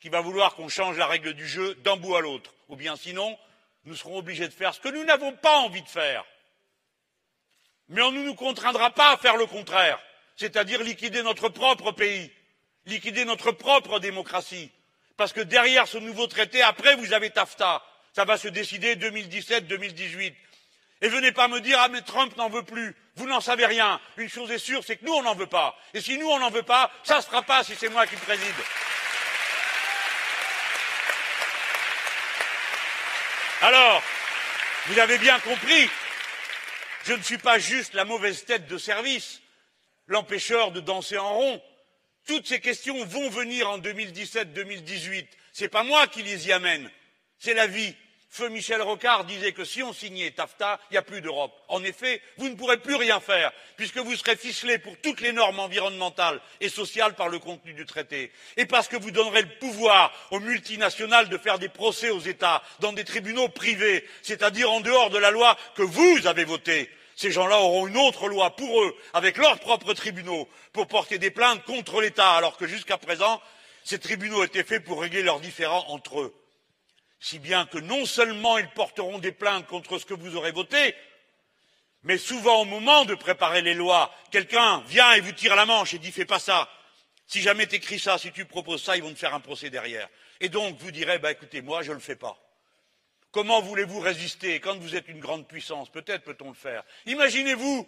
qui 0.00 0.08
va 0.08 0.20
vouloir 0.20 0.54
qu'on 0.54 0.68
change 0.68 0.96
la 0.96 1.06
règle 1.06 1.34
du 1.34 1.46
jeu 1.46 1.74
d'un 1.76 1.96
bout 1.96 2.16
à 2.16 2.20
l'autre. 2.20 2.54
Ou 2.68 2.76
bien 2.76 2.96
sinon, 2.96 3.38
nous 3.84 3.96
serons 3.96 4.18
obligés 4.18 4.48
de 4.48 4.52
faire 4.52 4.74
ce 4.74 4.80
que 4.80 4.88
nous 4.88 5.04
n'avons 5.04 5.32
pas 5.32 5.58
envie 5.58 5.82
de 5.82 5.88
faire. 5.88 6.24
Mais 7.88 8.02
on 8.02 8.12
ne 8.12 8.22
nous 8.22 8.34
contraindra 8.34 8.90
pas 8.90 9.12
à 9.12 9.16
faire 9.16 9.36
le 9.36 9.46
contraire, 9.46 9.98
c'est-à-dire 10.36 10.82
liquider 10.82 11.22
notre 11.22 11.48
propre 11.48 11.92
pays, 11.92 12.32
liquider 12.84 13.24
notre 13.24 13.52
propre 13.52 14.00
démocratie. 14.00 14.70
Parce 15.16 15.32
que 15.32 15.40
derrière 15.40 15.86
ce 15.86 15.98
nouveau 15.98 16.26
traité, 16.26 16.62
après, 16.62 16.96
vous 16.96 17.12
avez 17.12 17.30
TAFTA, 17.30 17.82
ça 18.16 18.24
va 18.24 18.38
se 18.38 18.48
décider 18.48 18.96
2017-2018. 18.96 20.32
Et 21.02 21.08
venez 21.08 21.32
pas 21.32 21.48
me 21.48 21.60
dire, 21.60 21.78
ah 21.78 21.88
mais 21.88 22.00
Trump 22.00 22.34
n'en 22.38 22.48
veut 22.48 22.62
plus. 22.62 22.96
Vous 23.16 23.26
n'en 23.26 23.42
savez 23.42 23.66
rien. 23.66 24.00
Une 24.16 24.30
chose 24.30 24.50
est 24.50 24.58
sûre, 24.58 24.82
c'est 24.82 24.96
que 24.96 25.04
nous, 25.04 25.12
on 25.12 25.22
n'en 25.22 25.34
veut 25.34 25.48
pas. 25.48 25.78
Et 25.92 26.00
si 26.00 26.16
nous, 26.16 26.26
on 26.26 26.38
n'en 26.38 26.48
veut 26.48 26.62
pas, 26.62 26.90
ça 27.04 27.18
ne 27.18 27.20
se 27.20 27.26
fera 27.26 27.42
pas 27.42 27.62
si 27.62 27.74
c'est 27.76 27.90
moi 27.90 28.06
qui 28.06 28.16
préside. 28.16 28.54
Alors, 33.60 34.02
vous 34.86 34.98
avez 34.98 35.18
bien 35.18 35.38
compris, 35.40 35.90
je 37.04 37.12
ne 37.12 37.22
suis 37.22 37.36
pas 37.36 37.58
juste 37.58 37.92
la 37.92 38.06
mauvaise 38.06 38.46
tête 38.46 38.66
de 38.66 38.78
service, 38.78 39.42
l'empêcheur 40.06 40.72
de 40.72 40.80
danser 40.80 41.18
en 41.18 41.34
rond. 41.34 41.62
Toutes 42.26 42.46
ces 42.46 42.60
questions 42.60 43.04
vont 43.04 43.28
venir 43.28 43.68
en 43.68 43.78
2017-2018. 43.78 45.26
Ce 45.52 45.64
n'est 45.64 45.68
pas 45.68 45.82
moi 45.82 46.06
qui 46.06 46.22
les 46.22 46.48
y 46.48 46.52
amène, 46.52 46.90
c'est 47.38 47.52
la 47.52 47.66
vie. 47.66 47.94
Feu 48.36 48.50
Michel 48.50 48.82
Rocard 48.82 49.24
disait 49.24 49.52
que 49.52 49.64
si 49.64 49.82
on 49.82 49.94
signait 49.94 50.30
TAFTA, 50.30 50.78
il 50.90 50.94
n'y 50.94 50.98
a 50.98 51.02
plus 51.02 51.22
d'Europe. 51.22 51.58
En 51.68 51.82
effet, 51.82 52.20
vous 52.36 52.50
ne 52.50 52.54
pourrez 52.54 52.76
plus 52.76 52.94
rien 52.94 53.18
faire, 53.18 53.50
puisque 53.78 53.96
vous 53.96 54.14
serez 54.14 54.36
ficelé 54.36 54.76
pour 54.76 54.94
toutes 54.98 55.22
les 55.22 55.32
normes 55.32 55.58
environnementales 55.58 56.42
et 56.60 56.68
sociales 56.68 57.14
par 57.14 57.30
le 57.30 57.38
contenu 57.38 57.72
du 57.72 57.86
traité. 57.86 58.30
Et 58.58 58.66
parce 58.66 58.88
que 58.88 58.98
vous 58.98 59.10
donnerez 59.10 59.40
le 59.40 59.58
pouvoir 59.58 60.12
aux 60.32 60.40
multinationales 60.40 61.30
de 61.30 61.38
faire 61.38 61.58
des 61.58 61.70
procès 61.70 62.10
aux 62.10 62.20
États 62.20 62.62
dans 62.80 62.92
des 62.92 63.04
tribunaux 63.04 63.48
privés, 63.48 64.04
c'est-à-dire 64.20 64.70
en 64.70 64.82
dehors 64.82 65.08
de 65.08 65.16
la 65.16 65.30
loi 65.30 65.56
que 65.74 65.82
vous 65.82 66.26
avez 66.26 66.44
votée. 66.44 66.90
Ces 67.14 67.30
gens-là 67.30 67.60
auront 67.60 67.86
une 67.86 67.96
autre 67.96 68.28
loi 68.28 68.54
pour 68.54 68.82
eux, 68.82 68.94
avec 69.14 69.38
leurs 69.38 69.60
propres 69.60 69.94
tribunaux, 69.94 70.46
pour 70.74 70.88
porter 70.88 71.16
des 71.16 71.30
plaintes 71.30 71.64
contre 71.64 72.02
l'État, 72.02 72.32
alors 72.32 72.58
que 72.58 72.66
jusqu'à 72.66 72.98
présent, 72.98 73.40
ces 73.82 73.98
tribunaux 73.98 74.44
étaient 74.44 74.62
faits 74.62 74.84
pour 74.84 75.00
régler 75.00 75.22
leurs 75.22 75.40
différends 75.40 75.86
entre 75.88 76.20
eux 76.20 76.34
si 77.20 77.38
bien 77.38 77.66
que 77.66 77.78
non 77.78 78.04
seulement 78.04 78.58
ils 78.58 78.68
porteront 78.70 79.18
des 79.18 79.32
plaintes 79.32 79.66
contre 79.66 79.98
ce 79.98 80.06
que 80.06 80.14
vous 80.14 80.36
aurez 80.36 80.52
voté, 80.52 80.94
mais 82.02 82.18
souvent 82.18 82.62
au 82.62 82.64
moment 82.64 83.04
de 83.04 83.14
préparer 83.14 83.62
les 83.62 83.74
lois, 83.74 84.14
quelqu'un 84.30 84.82
vient 84.86 85.12
et 85.12 85.20
vous 85.20 85.32
tire 85.32 85.56
la 85.56 85.66
manche 85.66 85.94
et 85.94 85.98
dit 85.98 86.12
fais 86.12 86.24
pas 86.24 86.38
ça. 86.38 86.68
Si 87.26 87.40
jamais 87.40 87.66
tu 87.66 87.76
écris 87.76 87.98
ça, 87.98 88.18
si 88.18 88.30
tu 88.30 88.44
proposes 88.44 88.84
ça, 88.84 88.96
ils 88.96 89.02
vont 89.02 89.12
te 89.12 89.18
faire 89.18 89.34
un 89.34 89.40
procès 89.40 89.70
derrière. 89.70 90.08
Et 90.40 90.48
donc 90.48 90.78
vous 90.78 90.90
direz 90.90 91.18
bah 91.18 91.32
écoutez, 91.32 91.62
moi 91.62 91.82
je 91.82 91.90
ne 91.90 91.94
le 91.94 92.00
fais 92.00 92.16
pas. 92.16 92.38
Comment 93.32 93.60
voulez-vous 93.60 94.00
résister 94.00 94.60
quand 94.60 94.78
vous 94.78 94.94
êtes 94.96 95.08
une 95.08 95.20
grande 95.20 95.46
puissance? 95.46 95.90
Peut-être 95.90 96.22
peut-on 96.22 96.48
le 96.48 96.54
faire. 96.54 96.84
Imaginez-vous 97.06 97.86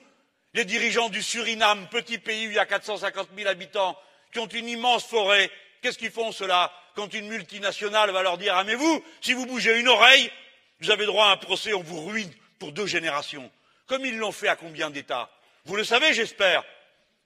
les 0.55 0.64
dirigeants 0.64 1.09
du 1.09 1.22
Suriname, 1.22 1.88
petit 1.88 2.18
pays 2.18 2.48
où 2.48 2.50
il 2.50 2.56
y 2.56 2.59
a 2.59 2.66
450 2.66 3.28
000 3.36 3.48
habitants, 3.48 3.96
qui 4.32 4.40
ont 4.40 4.46
une 4.46 4.68
immense 4.68 5.05
forêt. 5.05 5.50
Qu'est-ce 5.80 5.98
qu'ils 5.98 6.10
font 6.10 6.32
cela 6.32 6.72
quand 6.99 7.15
une 7.15 7.29
multinationale 7.29 8.11
va 8.11 8.25
leur 8.25 8.39
dire 8.39 8.57
Ah, 8.57 8.65
mais 8.65 8.75
vous, 8.75 9.05
si 9.20 9.33
vous 9.33 9.47
bougez 9.47 9.79
une 9.79 9.87
oreille, 9.87 10.33
vous 10.81 10.91
avez 10.91 11.07
droit 11.07 11.27
à 11.27 11.31
un 11.31 11.37
procès, 11.37 11.73
on 11.73 11.81
vous 11.81 12.05
ruine 12.05 12.33
pour 12.59 12.73
deux 12.73 12.89
générations. 12.89 13.49
Comme 13.87 14.05
ils 14.05 14.19
l'ont 14.19 14.33
fait 14.33 14.49
à 14.49 14.57
combien 14.57 14.91
d'États 14.91 15.31
Vous 15.65 15.77
le 15.77 15.85
savez, 15.85 16.12
j'espère, 16.12 16.65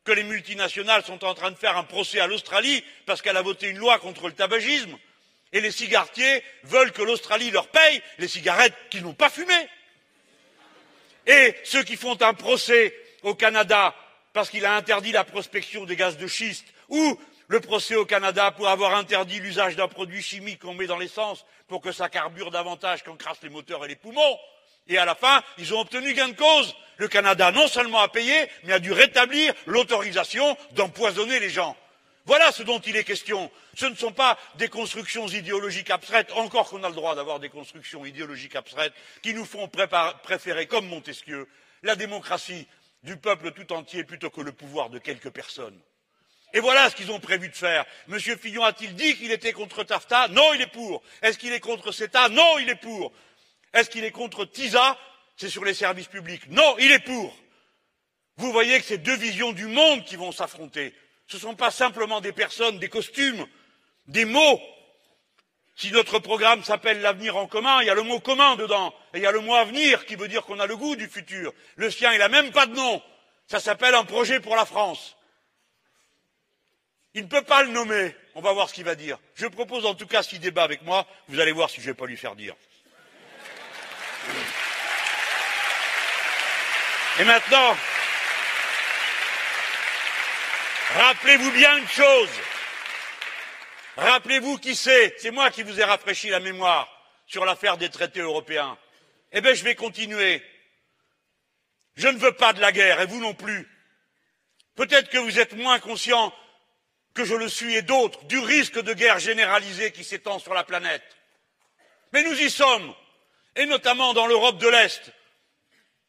que 0.04 0.12
les 0.12 0.24
multinationales 0.24 1.04
sont 1.04 1.24
en 1.24 1.32
train 1.32 1.50
de 1.50 1.56
faire 1.56 1.78
un 1.78 1.84
procès 1.84 2.20
à 2.20 2.26
l'Australie 2.26 2.84
parce 3.06 3.22
qu'elle 3.22 3.36
a 3.38 3.40
voté 3.40 3.68
une 3.68 3.78
loi 3.78 3.98
contre 3.98 4.26
le 4.26 4.34
tabagisme 4.34 4.94
et 5.54 5.62
les 5.62 5.70
cigarettiers 5.70 6.42
veulent 6.64 6.92
que 6.92 7.00
l'Australie 7.00 7.50
leur 7.50 7.68
paye 7.68 8.02
les 8.18 8.28
cigarettes 8.28 8.74
qu'ils 8.90 9.04
n'ont 9.04 9.14
pas 9.14 9.30
fumées. 9.30 9.68
Et 11.26 11.54
ceux 11.64 11.82
qui 11.82 11.96
font 11.96 12.20
un 12.20 12.34
procès 12.34 12.94
au 13.22 13.34
Canada 13.34 13.94
parce 14.34 14.50
qu'il 14.50 14.66
a 14.66 14.74
interdit 14.76 15.12
la 15.12 15.24
prospection 15.24 15.86
des 15.86 15.96
gaz 15.96 16.18
de 16.18 16.26
schiste 16.26 16.66
ou 16.90 17.18
le 17.52 17.60
procès 17.60 17.96
au 17.96 18.06
Canada 18.06 18.50
pour 18.50 18.66
avoir 18.66 18.94
interdit 18.94 19.38
l'usage 19.38 19.76
d'un 19.76 19.86
produit 19.86 20.22
chimique 20.22 20.60
qu'on 20.60 20.72
met 20.72 20.86
dans 20.86 20.96
l'essence 20.96 21.44
pour 21.68 21.82
que 21.82 21.92
ça 21.92 22.08
carbure 22.08 22.50
davantage 22.50 23.04
qu'on 23.04 23.14
crasse 23.14 23.42
les 23.42 23.50
moteurs 23.50 23.84
et 23.84 23.88
les 23.88 23.94
poumons. 23.94 24.38
Et 24.88 24.96
à 24.96 25.04
la 25.04 25.14
fin, 25.14 25.42
ils 25.58 25.74
ont 25.74 25.80
obtenu 25.80 26.14
gain 26.14 26.28
de 26.28 26.34
cause. 26.34 26.74
Le 26.96 27.08
Canada 27.08 27.52
non 27.52 27.68
seulement 27.68 28.00
a 28.00 28.08
payé, 28.08 28.48
mais 28.64 28.72
a 28.72 28.78
dû 28.78 28.90
rétablir 28.90 29.52
l'autorisation 29.66 30.56
d'empoisonner 30.70 31.40
les 31.40 31.50
gens. 31.50 31.76
Voilà 32.24 32.52
ce 32.52 32.62
dont 32.62 32.78
il 32.78 32.96
est 32.96 33.04
question. 33.04 33.50
Ce 33.74 33.84
ne 33.84 33.96
sont 33.96 34.12
pas 34.12 34.38
des 34.54 34.68
constructions 34.68 35.28
idéologiques 35.28 35.90
abstraites, 35.90 36.32
encore 36.32 36.70
qu'on 36.70 36.82
a 36.84 36.88
le 36.88 36.94
droit 36.94 37.14
d'avoir 37.14 37.38
des 37.38 37.50
constructions 37.50 38.06
idéologiques 38.06 38.56
abstraites, 38.56 38.94
qui 39.22 39.34
nous 39.34 39.44
font 39.44 39.68
préférer, 40.22 40.66
comme 40.66 40.86
Montesquieu, 40.86 41.46
la 41.82 41.96
démocratie 41.96 42.66
du 43.02 43.18
peuple 43.18 43.52
tout 43.52 43.74
entier 43.74 44.04
plutôt 44.04 44.30
que 44.30 44.40
le 44.40 44.52
pouvoir 44.52 44.88
de 44.88 44.98
quelques 44.98 45.30
personnes. 45.30 45.78
Et 46.52 46.60
voilà 46.60 46.90
ce 46.90 46.96
qu'ils 46.96 47.10
ont 47.10 47.20
prévu 47.20 47.48
de 47.48 47.54
faire. 47.54 47.84
Monsieur 48.08 48.36
Fillon 48.36 48.62
a-t-il 48.62 48.94
dit 48.94 49.16
qu'il 49.16 49.32
était 49.32 49.52
contre 49.52 49.84
TAFTA? 49.84 50.28
Non, 50.28 50.52
il 50.54 50.60
est 50.60 50.66
pour. 50.66 51.02
Est-ce 51.22 51.38
qu'il 51.38 51.52
est 51.52 51.60
contre 51.60 51.92
CETA 51.92 52.28
Non, 52.28 52.58
il 52.58 52.68
est 52.68 52.76
pour. 52.76 53.12
Est-ce 53.72 53.88
qu'il 53.88 54.04
est 54.04 54.10
contre 54.10 54.44
TISA 54.44 54.98
C'est 55.36 55.48
sur 55.48 55.64
les 55.64 55.72
services 55.72 56.08
publics. 56.08 56.48
Non, 56.48 56.76
il 56.78 56.92
est 56.92 56.98
pour. 56.98 57.34
Vous 58.36 58.52
voyez 58.52 58.78
que 58.80 58.84
c'est 58.84 58.98
deux 58.98 59.16
visions 59.16 59.52
du 59.52 59.66
monde 59.66 60.04
qui 60.04 60.16
vont 60.16 60.32
s'affronter. 60.32 60.94
Ce 61.26 61.36
ne 61.36 61.40
sont 61.40 61.54
pas 61.54 61.70
simplement 61.70 62.20
des 62.20 62.32
personnes, 62.32 62.78
des 62.78 62.88
costumes, 62.88 63.46
des 64.06 64.26
mots. 64.26 64.60
Si 65.74 65.90
notre 65.90 66.18
programme 66.18 66.62
s'appelle 66.62 67.00
l'avenir 67.00 67.36
en 67.36 67.46
commun, 67.46 67.80
il 67.80 67.86
y 67.86 67.90
a 67.90 67.94
le 67.94 68.02
mot 68.02 68.20
commun 68.20 68.56
dedans. 68.56 68.94
Et 69.14 69.18
il 69.18 69.22
y 69.22 69.26
a 69.26 69.32
le 69.32 69.40
mot 69.40 69.54
avenir 69.54 70.04
qui 70.04 70.16
veut 70.16 70.28
dire 70.28 70.42
qu'on 70.44 70.60
a 70.60 70.66
le 70.66 70.76
goût 70.76 70.96
du 70.96 71.08
futur. 71.08 71.54
Le 71.76 71.90
sien, 71.90 72.12
il 72.12 72.18
n'a 72.18 72.28
même 72.28 72.50
pas 72.50 72.66
de 72.66 72.74
nom. 72.74 73.02
Ça 73.46 73.58
s'appelle 73.58 73.94
un 73.94 74.04
projet 74.04 74.40
pour 74.40 74.54
la 74.54 74.66
France. 74.66 75.16
Il 77.14 77.22
ne 77.22 77.28
peut 77.28 77.42
pas 77.42 77.62
le 77.62 77.70
nommer. 77.70 78.14
On 78.34 78.40
va 78.40 78.52
voir 78.52 78.68
ce 78.68 78.74
qu'il 78.74 78.84
va 78.84 78.94
dire. 78.94 79.18
Je 79.34 79.46
propose 79.46 79.84
en 79.84 79.94
tout 79.94 80.06
cas 80.06 80.22
s'il 80.22 80.40
débat 80.40 80.62
avec 80.62 80.82
moi, 80.82 81.06
vous 81.28 81.40
allez 81.40 81.52
voir 81.52 81.68
si 81.68 81.76
je 81.76 81.86
ne 81.86 81.92
vais 81.92 81.96
pas 81.96 82.06
lui 82.06 82.16
faire 82.16 82.34
dire. 82.34 82.54
Et 87.20 87.24
maintenant, 87.24 87.76
rappelez-vous 90.94 91.50
bien 91.50 91.76
une 91.76 91.88
chose. 91.88 92.30
Rappelez-vous 93.96 94.56
qui 94.58 94.74
c'est. 94.74 95.14
C'est 95.18 95.30
moi 95.30 95.50
qui 95.50 95.62
vous 95.62 95.78
ai 95.78 95.84
rafraîchi 95.84 96.30
la 96.30 96.40
mémoire 96.40 96.88
sur 97.26 97.44
l'affaire 97.44 97.76
des 97.76 97.90
traités 97.90 98.20
européens. 98.20 98.78
Eh 99.32 99.42
bien, 99.42 99.52
je 99.52 99.64
vais 99.64 99.74
continuer. 99.74 100.42
Je 101.96 102.08
ne 102.08 102.18
veux 102.18 102.32
pas 102.32 102.54
de 102.54 102.60
la 102.60 102.72
guerre, 102.72 103.02
et 103.02 103.06
vous 103.06 103.20
non 103.20 103.34
plus. 103.34 103.68
Peut-être 104.76 105.10
que 105.10 105.18
vous 105.18 105.38
êtes 105.38 105.52
moins 105.52 105.78
conscient 105.78 106.32
que 107.14 107.24
je 107.24 107.34
le 107.34 107.48
suis 107.48 107.74
et 107.74 107.82
d'autres 107.82 108.24
du 108.24 108.38
risque 108.38 108.80
de 108.80 108.94
guerre 108.94 109.18
généralisée 109.18 109.92
qui 109.92 110.04
s'étend 110.04 110.38
sur 110.38 110.54
la 110.54 110.64
planète. 110.64 111.02
Mais 112.12 112.22
nous 112.22 112.40
y 112.40 112.50
sommes, 112.50 112.94
et 113.56 113.66
notamment 113.66 114.14
dans 114.14 114.26
l'Europe 114.26 114.58
de 114.58 114.68
l'Est, 114.68 115.12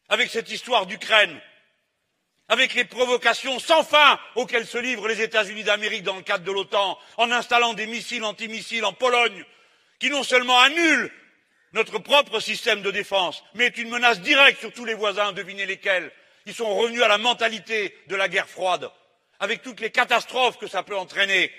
avec 0.10 0.30
cette 0.30 0.52
histoire 0.52 0.86
d'Ukraine, 0.86 1.40
avec 2.50 2.74
les 2.74 2.86
provocations 2.86 3.60
sans 3.60 3.84
fin 3.84 4.20
auxquelles 4.36 4.68
se 4.68 4.78
livrent 4.78 5.08
les 5.08 5.22
États-Unis 5.22 5.64
d'Amérique 5.64 6.04
dans 6.04 6.16
le 6.16 6.22
cadre 6.22 6.44
de 6.44 6.52
l'OTAN, 6.52 7.00
en 7.18 7.32
installant 7.32 7.74
des 7.74 7.88
missiles 7.88 8.24
antimissiles 8.24 8.86
en 8.86 8.94
Pologne, 8.94 9.46
qui 10.00 10.10
non 10.10 10.24
seulement 10.24 10.60
annulent 10.60 11.12
notre 11.72 12.00
propre 12.00 12.40
système 12.40 12.82
de 12.82 12.92
défense, 12.92 13.44
mais 13.56 13.66
est 13.66 13.78
une 13.78 13.90
menace 13.90 14.20
directe 14.20 14.60
sur 14.60 14.72
tous 14.72 14.86
les 14.86 14.94
voisins, 14.94 15.32
devinez 15.32 15.66
lesquels. 15.66 16.12
Ils 16.46 16.54
sont 16.54 16.76
revenus 16.76 17.02
à 17.02 17.08
la 17.08 17.18
mentalité 17.18 17.98
de 18.08 18.16
la 18.16 18.28
guerre 18.28 18.50
froide, 18.50 18.92
avec 19.44 19.62
toutes 19.62 19.82
les 19.82 19.92
catastrophes 19.92 20.58
que 20.58 20.68
ça 20.68 20.84
peut 20.84 20.96
entraîner. 20.96 21.52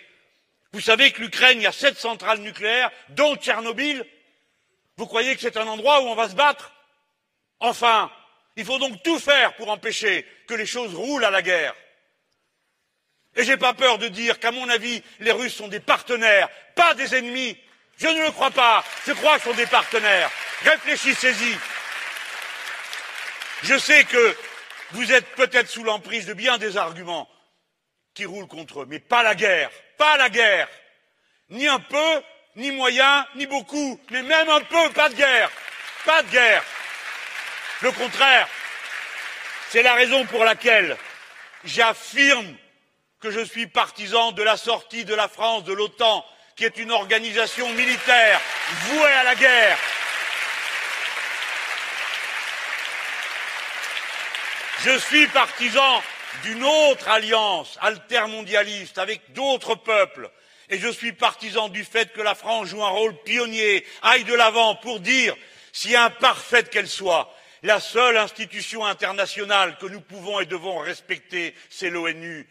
Vous 0.72 0.80
savez 0.80 1.12
que 1.12 1.20
l'Ukraine, 1.20 1.60
y 1.60 1.66
a 1.66 1.72
sept 1.72 1.98
centrales 1.98 2.38
nucléaires, 2.38 2.90
dont 3.10 3.36
Tchernobyl. 3.36 4.06
Vous 4.96 5.06
croyez 5.06 5.34
que 5.34 5.42
c'est 5.42 5.58
un 5.58 5.66
endroit 5.66 6.00
où 6.00 6.06
on 6.06 6.14
va 6.14 6.30
se 6.30 6.34
battre? 6.34 6.72
Enfin, 7.60 8.10
il 8.56 8.64
faut 8.64 8.78
donc 8.78 9.02
tout 9.02 9.18
faire 9.18 9.54
pour 9.56 9.68
empêcher 9.68 10.26
que 10.48 10.54
les 10.54 10.64
choses 10.64 10.94
roulent 10.94 11.26
à 11.26 11.30
la 11.30 11.42
guerre. 11.42 11.74
Et 13.36 13.44
j'ai 13.44 13.58
pas 13.58 13.74
peur 13.74 13.98
de 13.98 14.08
dire 14.08 14.40
qu'à 14.40 14.50
mon 14.50 14.66
avis, 14.70 15.02
les 15.20 15.32
Russes 15.32 15.54
sont 15.54 15.68
des 15.68 15.80
partenaires, 15.80 16.48
pas 16.74 16.94
des 16.94 17.14
ennemis. 17.14 17.58
Je 17.98 18.06
ne 18.06 18.22
le 18.22 18.30
crois 18.30 18.50
pas. 18.50 18.82
Je 19.06 19.12
crois 19.12 19.34
qu'ils 19.34 19.50
sont 19.50 19.56
des 19.58 19.66
partenaires. 19.66 20.30
Réfléchissez-y. 20.62 21.58
Je 23.62 23.76
sais 23.76 24.04
que 24.04 24.36
vous 24.92 25.12
êtes 25.12 25.26
peut-être 25.34 25.68
sous 25.68 25.84
l'emprise 25.84 26.24
de 26.24 26.32
bien 26.32 26.56
des 26.56 26.78
arguments 26.78 27.28
qui 28.14 28.24
roulent 28.24 28.46
contre 28.46 28.82
eux, 28.82 28.86
mais 28.88 29.00
pas 29.00 29.22
la 29.22 29.34
guerre. 29.34 29.70
Pas 29.98 30.16
la 30.16 30.28
guerre. 30.28 30.68
Ni 31.50 31.66
un 31.66 31.80
peu, 31.80 32.22
ni 32.56 32.70
moyen, 32.70 33.26
ni 33.34 33.46
beaucoup, 33.46 34.00
mais 34.10 34.22
même 34.22 34.48
un 34.48 34.60
peu, 34.60 34.90
pas 34.90 35.08
de 35.08 35.14
guerre. 35.14 35.50
Pas 36.04 36.22
de 36.22 36.30
guerre. 36.30 36.62
Le 37.82 37.90
contraire. 37.92 38.48
C'est 39.70 39.82
la 39.82 39.94
raison 39.94 40.24
pour 40.26 40.44
laquelle 40.44 40.96
j'affirme 41.64 42.54
que 43.20 43.30
je 43.30 43.40
suis 43.40 43.66
partisan 43.66 44.32
de 44.32 44.42
la 44.42 44.56
sortie 44.56 45.04
de 45.04 45.14
la 45.14 45.28
France 45.28 45.64
de 45.64 45.72
l'OTAN, 45.72 46.24
qui 46.56 46.64
est 46.64 46.76
une 46.76 46.92
organisation 46.92 47.68
militaire 47.70 48.40
vouée 48.82 49.12
à 49.12 49.24
la 49.24 49.34
guerre. 49.34 49.78
Je 54.84 54.98
suis 54.98 55.26
partisan 55.28 56.02
d'une 56.42 56.64
autre 56.64 57.08
alliance 57.08 57.78
altermondialiste 57.80 58.98
avec 58.98 59.32
d'autres 59.32 59.74
peuples 59.74 60.30
et 60.68 60.78
je 60.78 60.88
suis 60.88 61.12
partisan 61.12 61.68
du 61.68 61.84
fait 61.84 62.12
que 62.12 62.22
la 62.22 62.34
France 62.34 62.68
joue 62.68 62.82
un 62.82 62.88
rôle 62.88 63.16
pionnier, 63.22 63.84
aille 64.02 64.24
de 64.24 64.34
l'avant 64.34 64.76
pour 64.76 65.00
dire, 65.00 65.36
si 65.72 65.94
imparfaite 65.94 66.70
qu'elle 66.70 66.88
soit, 66.88 67.34
la 67.62 67.80
seule 67.80 68.16
institution 68.16 68.84
internationale 68.84 69.76
que 69.78 69.86
nous 69.86 70.00
pouvons 70.00 70.40
et 70.40 70.46
devons 70.46 70.78
respecter, 70.78 71.54
c'est 71.70 71.90
l'ONU. 71.90 72.48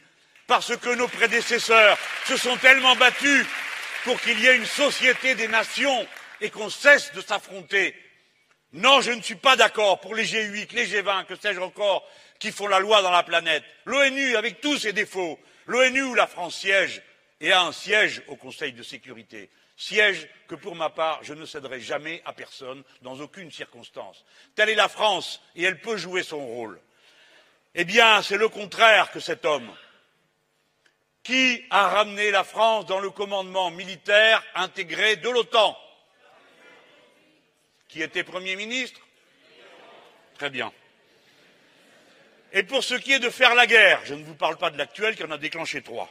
Parce 0.47 0.75
que 0.77 0.89
nos 0.95 1.07
prédécesseurs 1.07 1.97
se 2.25 2.37
sont 2.37 2.57
tellement 2.57 2.95
battus 2.95 3.45
pour 4.03 4.19
qu'il 4.21 4.39
y 4.39 4.47
ait 4.47 4.57
une 4.57 4.65
société 4.65 5.35
des 5.35 5.47
nations 5.47 6.07
et 6.41 6.49
qu'on 6.49 6.69
cesse 6.69 7.13
de 7.13 7.21
s'affronter. 7.21 7.95
Non, 8.73 9.01
je 9.01 9.11
ne 9.11 9.21
suis 9.21 9.35
pas 9.35 9.55
d'accord 9.55 9.99
pour 9.99 10.15
les 10.15 10.25
G8, 10.25 10.73
les 10.73 10.87
G20, 10.87 11.25
que 11.25 11.35
sais-je 11.35 11.59
encore, 11.59 12.07
qui 12.43 12.51
font 12.51 12.67
la 12.67 12.79
loi 12.79 13.01
dans 13.01 13.09
la 13.09 13.23
planète. 13.23 13.63
L'ONU, 13.85 14.35
avec 14.35 14.59
tous 14.59 14.77
ses 14.77 14.91
défauts, 14.91 15.39
l'ONU 15.65 16.01
où 16.01 16.13
la 16.13 16.27
France 16.27 16.57
siège, 16.57 17.01
et 17.39 17.53
a 17.53 17.61
un 17.61 17.71
siège 17.71 18.21
au 18.27 18.35
Conseil 18.35 18.73
de 18.73 18.83
sécurité, 18.83 19.49
siège 19.77 20.27
que 20.49 20.55
pour 20.55 20.75
ma 20.75 20.89
part 20.89 21.23
je 21.23 21.33
ne 21.33 21.45
céderai 21.45 21.79
jamais 21.79 22.21
à 22.25 22.33
personne 22.33 22.83
dans 23.01 23.17
aucune 23.21 23.49
circonstance. 23.49 24.25
Telle 24.55 24.67
est 24.67 24.75
la 24.75 24.89
France 24.89 25.41
et 25.55 25.63
elle 25.63 25.79
peut 25.79 25.95
jouer 25.95 26.21
son 26.21 26.45
rôle. 26.45 26.81
Eh 27.75 27.85
bien, 27.85 28.21
c'est 28.21 28.35
le 28.35 28.49
contraire 28.49 29.09
que 29.11 29.21
cet 29.21 29.45
homme. 29.45 29.73
Qui 31.23 31.63
a 31.69 31.87
ramené 31.87 32.29
la 32.29 32.43
France 32.43 32.85
dans 32.87 32.99
le 32.99 33.09
commandement 33.09 33.71
militaire 33.71 34.43
intégré 34.55 35.15
de 35.15 35.29
l'OTAN? 35.29 35.77
Qui 37.87 38.01
était 38.01 38.25
Premier 38.25 38.57
ministre? 38.57 38.99
Très 40.37 40.49
bien. 40.49 40.73
Et 42.53 42.61
pour 42.61 42.83
ce 42.83 42.93
qui 42.93 43.11
est 43.11 43.19
de 43.19 43.31
faire 43.31 43.55
la 43.55 43.65
guerre, 43.65 43.99
je 44.05 44.13
ne 44.13 44.23
vous 44.23 44.35
parle 44.35 44.57
pas 44.57 44.69
de 44.69 44.77
l'actuel 44.77 45.15
qui 45.15 45.23
en 45.23 45.31
a 45.31 45.39
déclenché 45.39 45.81
trois. 45.81 46.07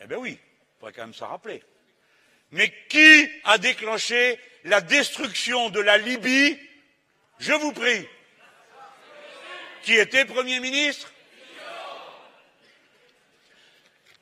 Eh 0.00 0.06
bien 0.06 0.16
oui, 0.16 0.38
il 0.40 0.80
faudrait 0.80 0.94
quand 0.94 1.02
même 1.02 1.14
s'en 1.14 1.28
rappeler. 1.28 1.62
Mais 2.50 2.72
qui 2.88 3.28
a 3.44 3.58
déclenché 3.58 4.40
la 4.64 4.80
destruction 4.80 5.68
de 5.68 5.80
la 5.80 5.98
Libye 5.98 6.58
Je 7.38 7.52
vous 7.52 7.72
prie. 7.72 8.08
Qui 9.82 9.96
était 9.96 10.24
Premier 10.24 10.60
ministre? 10.60 11.12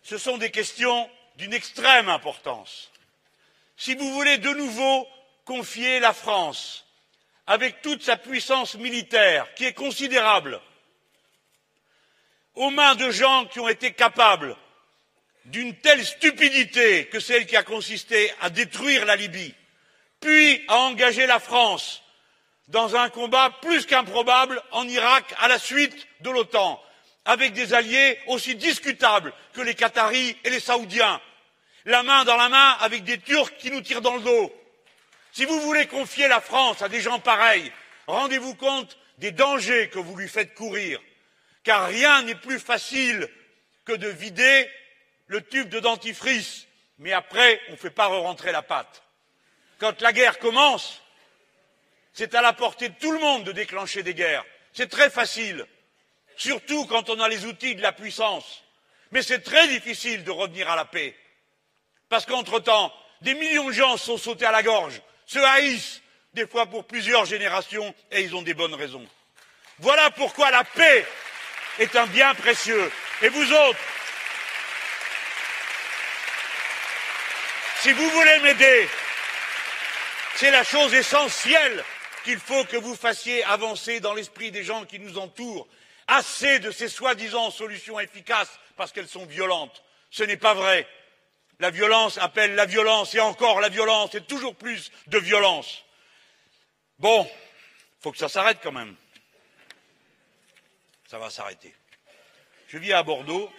Ce 0.02 0.18
sont 0.18 0.38
des 0.38 0.50
questions 0.50 1.08
d'une 1.36 1.52
extrême 1.52 2.08
importance. 2.08 2.90
Si 3.76 3.94
vous 3.94 4.12
voulez 4.12 4.38
de 4.38 4.50
nouveau 4.50 5.06
confier 5.44 6.00
la 6.00 6.12
France 6.12 6.87
avec 7.48 7.80
toute 7.80 8.02
sa 8.02 8.16
puissance 8.16 8.74
militaire, 8.74 9.52
qui 9.54 9.64
est 9.64 9.72
considérable, 9.72 10.60
aux 12.54 12.70
mains 12.70 12.94
de 12.94 13.10
gens 13.10 13.46
qui 13.46 13.58
ont 13.58 13.68
été 13.68 13.92
capables 13.92 14.54
d'une 15.46 15.74
telle 15.76 16.04
stupidité 16.04 17.06
que 17.06 17.20
celle 17.20 17.46
qui 17.46 17.56
a 17.56 17.62
consisté 17.62 18.30
à 18.42 18.50
détruire 18.50 19.06
la 19.06 19.16
Libye, 19.16 19.54
puis 20.20 20.62
à 20.68 20.76
engager 20.76 21.26
la 21.26 21.40
France 21.40 22.02
dans 22.68 22.96
un 22.96 23.08
combat 23.08 23.50
plus 23.62 23.86
qu'improbable 23.86 24.62
en 24.72 24.86
Irak 24.86 25.24
à 25.38 25.48
la 25.48 25.58
suite 25.58 26.06
de 26.20 26.28
l'OTAN, 26.28 26.78
avec 27.24 27.54
des 27.54 27.72
alliés 27.72 28.18
aussi 28.26 28.56
discutables 28.56 29.32
que 29.54 29.62
les 29.62 29.74
Qataris 29.74 30.36
et 30.44 30.50
les 30.50 30.60
Saoudiens, 30.60 31.18
la 31.86 32.02
main 32.02 32.24
dans 32.24 32.36
la 32.36 32.50
main 32.50 32.76
avec 32.80 33.04
des 33.04 33.18
Turcs 33.18 33.56
qui 33.56 33.70
nous 33.70 33.80
tirent 33.80 34.02
dans 34.02 34.16
le 34.16 34.22
dos. 34.22 34.52
Si 35.38 35.44
vous 35.44 35.60
voulez 35.60 35.86
confier 35.86 36.26
la 36.26 36.40
France 36.40 36.82
à 36.82 36.88
des 36.88 37.00
gens 37.00 37.20
pareils, 37.20 37.70
rendez-vous 38.08 38.56
compte 38.56 38.98
des 39.18 39.30
dangers 39.30 39.88
que 39.88 40.00
vous 40.00 40.16
lui 40.16 40.28
faites 40.28 40.52
courir, 40.52 41.00
car 41.62 41.86
rien 41.86 42.22
n'est 42.22 42.34
plus 42.34 42.58
facile 42.58 43.30
que 43.84 43.92
de 43.92 44.08
vider 44.08 44.68
le 45.28 45.40
tube 45.40 45.68
de 45.68 45.78
dentifrice, 45.78 46.66
mais 46.98 47.12
après, 47.12 47.60
on 47.68 47.72
ne 47.74 47.76
fait 47.76 47.88
pas 47.88 48.06
rentrer 48.06 48.50
la 48.50 48.62
pâte. 48.62 49.04
Quand 49.78 50.00
la 50.00 50.12
guerre 50.12 50.40
commence, 50.40 51.00
c'est 52.12 52.34
à 52.34 52.42
la 52.42 52.52
portée 52.52 52.88
de 52.88 52.98
tout 52.98 53.12
le 53.12 53.20
monde 53.20 53.44
de 53.44 53.52
déclencher 53.52 54.02
des 54.02 54.14
guerres. 54.14 54.44
C'est 54.72 54.90
très 54.90 55.08
facile, 55.08 55.64
surtout 56.36 56.84
quand 56.86 57.10
on 57.10 57.20
a 57.20 57.28
les 57.28 57.44
outils 57.44 57.76
de 57.76 57.82
la 57.82 57.92
puissance. 57.92 58.64
Mais 59.12 59.22
c'est 59.22 59.42
très 59.42 59.68
difficile 59.68 60.24
de 60.24 60.32
revenir 60.32 60.68
à 60.68 60.74
la 60.74 60.84
paix. 60.84 61.16
Parce 62.08 62.26
qu'entre-temps, 62.26 62.92
des 63.20 63.34
millions 63.34 63.68
de 63.68 63.72
gens 63.72 63.96
sont 63.96 64.18
sautés 64.18 64.44
à 64.44 64.50
la 64.50 64.64
gorge, 64.64 65.00
se 65.28 65.38
haïssent, 65.38 66.02
des 66.34 66.48
fois 66.48 66.66
pour 66.66 66.84
plusieurs 66.84 67.24
générations, 67.24 67.94
et 68.10 68.22
ils 68.22 68.34
ont 68.34 68.42
des 68.42 68.54
bonnes 68.54 68.74
raisons. 68.74 69.06
Voilà 69.78 70.10
pourquoi 70.10 70.50
la 70.50 70.64
paix 70.64 71.06
est 71.78 71.94
un 71.94 72.06
bien 72.08 72.34
précieux. 72.34 72.90
Et 73.22 73.28
vous 73.28 73.52
autres, 73.52 73.78
Si 77.80 77.92
vous 77.92 78.10
voulez 78.10 78.40
m'aider, 78.40 78.88
c'est 80.34 80.50
la 80.50 80.64
chose 80.64 80.92
essentielle 80.94 81.84
qu'il 82.24 82.40
faut 82.40 82.64
que 82.64 82.76
vous 82.76 82.96
fassiez 82.96 83.44
avancer 83.44 84.00
dans 84.00 84.14
l'esprit 84.14 84.50
des 84.50 84.64
gens 84.64 84.84
qui 84.84 84.98
nous 84.98 85.16
entourent. 85.16 85.68
Assez 86.08 86.58
de 86.58 86.72
ces 86.72 86.88
soi-disant 86.88 87.52
solutions 87.52 88.00
efficaces 88.00 88.58
parce 88.76 88.90
qu'elles 88.90 89.06
sont 89.06 89.26
violentes. 89.26 89.84
Ce 90.10 90.24
n'est 90.24 90.36
pas 90.36 90.54
vrai. 90.54 90.88
La 91.60 91.70
violence 91.70 92.18
appelle 92.18 92.54
la 92.54 92.66
violence 92.66 93.14
et 93.14 93.20
encore 93.20 93.60
la 93.60 93.68
violence 93.68 94.14
et 94.14 94.20
toujours 94.22 94.54
plus 94.54 94.92
de 95.08 95.18
violence. 95.18 95.84
Bon, 96.98 97.24
il 97.24 98.02
faut 98.02 98.12
que 98.12 98.18
ça 98.18 98.28
s'arrête 98.28 98.58
quand 98.62 98.72
même. 98.72 98.94
Ça 101.08 101.18
va 101.18 101.30
s'arrêter. 101.30 101.74
Je 102.68 102.78
vis 102.78 102.92
à 102.92 103.02
Bordeaux. 103.02 103.50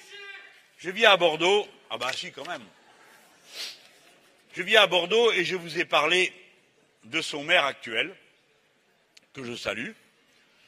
Je 0.77 0.89
vis 0.89 1.05
à 1.05 1.17
Bordeaux. 1.17 1.67
Ah 1.89 1.97
bah 1.97 2.13
si, 2.13 2.31
quand 2.31 2.47
même. 2.47 2.65
Je 4.53 4.63
viens 4.63 4.83
à 4.83 4.87
Bordeaux 4.87 5.31
et 5.31 5.43
je 5.43 5.55
vous 5.55 5.79
ai 5.79 5.85
parlé 5.85 6.33
de 7.05 7.21
son 7.21 7.43
maire 7.43 7.65
actuel, 7.65 8.15
que 9.33 9.43
je 9.43 9.55
salue, 9.55 9.91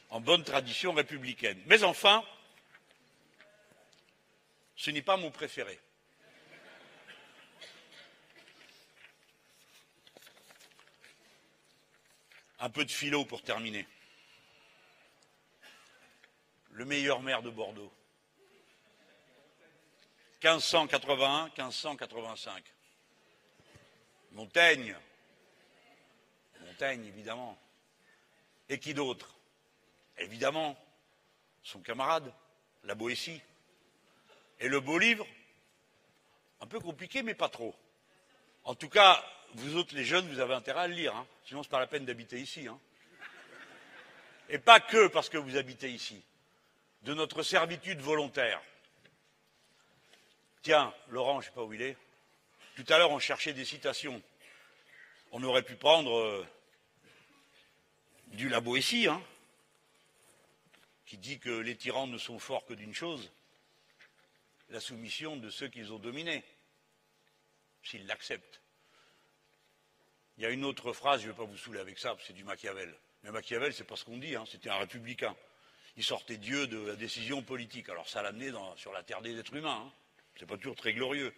en 0.10 0.20
bonne 0.22 0.44
tradition 0.44 0.94
républicaine. 0.94 1.62
Mais 1.66 1.84
enfin, 1.84 2.24
ce 4.76 4.92
n'est 4.92 5.02
pas 5.02 5.18
mon 5.18 5.32
préféré. 5.32 5.80
Un 12.64 12.70
peu 12.70 12.86
de 12.86 12.92
philo 12.92 13.26
pour 13.26 13.42
terminer. 13.42 13.88
Le 16.70 16.86
meilleur 16.86 17.20
maire 17.22 17.42
de 17.42 17.50
Bordeaux. 17.50 17.92
1581-1585. 20.44 22.62
Montaigne. 24.34 24.96
Montaigne, 26.60 27.06
évidemment. 27.06 27.58
Et 28.70 28.80
qui 28.80 28.94
d'autre? 28.94 29.34
Évidemment, 30.20 30.78
son 31.64 31.82
camarade, 31.82 32.32
la 32.84 32.94
Boétie. 32.94 33.42
Et 34.60 34.68
le 34.68 34.80
beau 34.80 35.00
livre? 35.00 35.26
Un 36.60 36.68
peu 36.68 36.80
compliqué, 36.80 37.24
mais 37.24 37.34
pas 37.34 37.50
trop. 37.50 37.74
En 38.66 38.76
tout 38.76 38.90
cas, 38.90 39.26
vous 39.54 39.76
autres 39.76 39.96
les 39.96 40.06
jeunes, 40.06 40.28
vous 40.30 40.40
avez 40.40 40.54
intérêt 40.54 40.82
à 40.82 40.88
le 40.88 40.94
lire, 40.94 41.16
hein. 41.16 41.28
sinon 41.46 41.64
c'est 41.64 41.70
pas 41.70 41.80
la 41.80 41.88
peine 41.88 42.06
d'habiter 42.06 42.40
ici. 42.40 42.68
Hein. 42.68 42.80
Et 44.50 44.58
pas 44.58 44.80
que 44.80 45.08
parce 45.08 45.30
que 45.30 45.38
vous 45.38 45.56
habitez 45.56 45.90
ici. 45.90 46.22
De 47.04 47.14
notre 47.14 47.42
servitude 47.42 48.00
volontaire. 48.00 48.62
Tiens, 50.62 50.94
Laurent, 51.10 51.42
je 51.42 51.48
sais 51.48 51.54
pas 51.54 51.64
où 51.64 51.74
il 51.74 51.82
est. 51.82 51.98
Tout 52.76 52.86
à 52.90 52.98
l'heure, 52.98 53.12
on 53.12 53.20
cherchait 53.20 53.54
des 53.54 53.66
citations. 53.66 54.22
On 55.32 55.42
aurait 55.44 55.64
pu 55.64 55.76
prendre 55.76 56.16
euh, 56.18 56.46
du 58.28 58.50
Labo 58.50 58.76
ici, 58.76 59.08
hein, 59.08 59.22
qui 61.06 61.18
dit 61.18 61.40
que 61.40 61.50
les 61.50 61.76
tyrans 61.76 62.08
ne 62.08 62.18
sont 62.18 62.40
forts 62.40 62.66
que 62.66 62.74
d'une 62.74 62.94
chose, 62.94 63.32
la 64.70 64.80
soumission 64.80 65.38
de 65.38 65.50
ceux 65.50 65.68
qu'ils 65.68 65.92
ont 65.92 66.00
dominés, 66.00 66.44
s'ils 67.84 68.06
l'acceptent. 68.06 68.62
Il 70.42 70.46
y 70.46 70.48
a 70.48 70.50
une 70.50 70.66
autre 70.66 70.92
phrase, 70.92 71.22
je 71.22 71.28
ne 71.28 71.34
vais 71.34 71.38
pas 71.38 71.44
vous 71.44 71.56
saouler 71.56 71.80
avec 71.80 72.00
ça, 72.00 72.18
c'est 72.26 72.34
du 72.34 72.44
Machiavel. 72.44 72.92
Mais 73.22 73.30
Machiavel, 73.30 73.76
c'est 73.76 73.84
pas 73.84 73.96
ce 73.96 74.04
qu'on 74.04 74.18
dit, 74.18 74.36
hein, 74.36 74.44
c'était 74.52 74.72
un 74.72 74.78
républicain. 74.78 75.36
Il 75.98 76.04
sortait 76.04 76.38
Dieu 76.38 76.66
de 76.66 76.80
la 76.80 76.96
décision 76.96 77.44
politique. 77.44 77.90
Alors 77.90 78.10
ça 78.10 78.24
l'amenait 78.24 78.50
sur 78.76 78.92
la 78.92 79.04
terre 79.04 79.22
des 79.22 79.38
êtres 79.38 79.56
humains. 79.56 79.84
Hein. 79.86 79.94
C'est 80.40 80.48
pas 80.48 80.58
toujours 80.58 80.76
très 80.76 80.94
glorieux. 80.94 81.32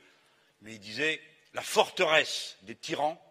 Mais 0.61 0.75
il 0.75 0.79
disait 0.79 1.21
la 1.53 1.61
forteresse 1.61 2.57
des 2.61 2.75
tyrans, 2.77 3.21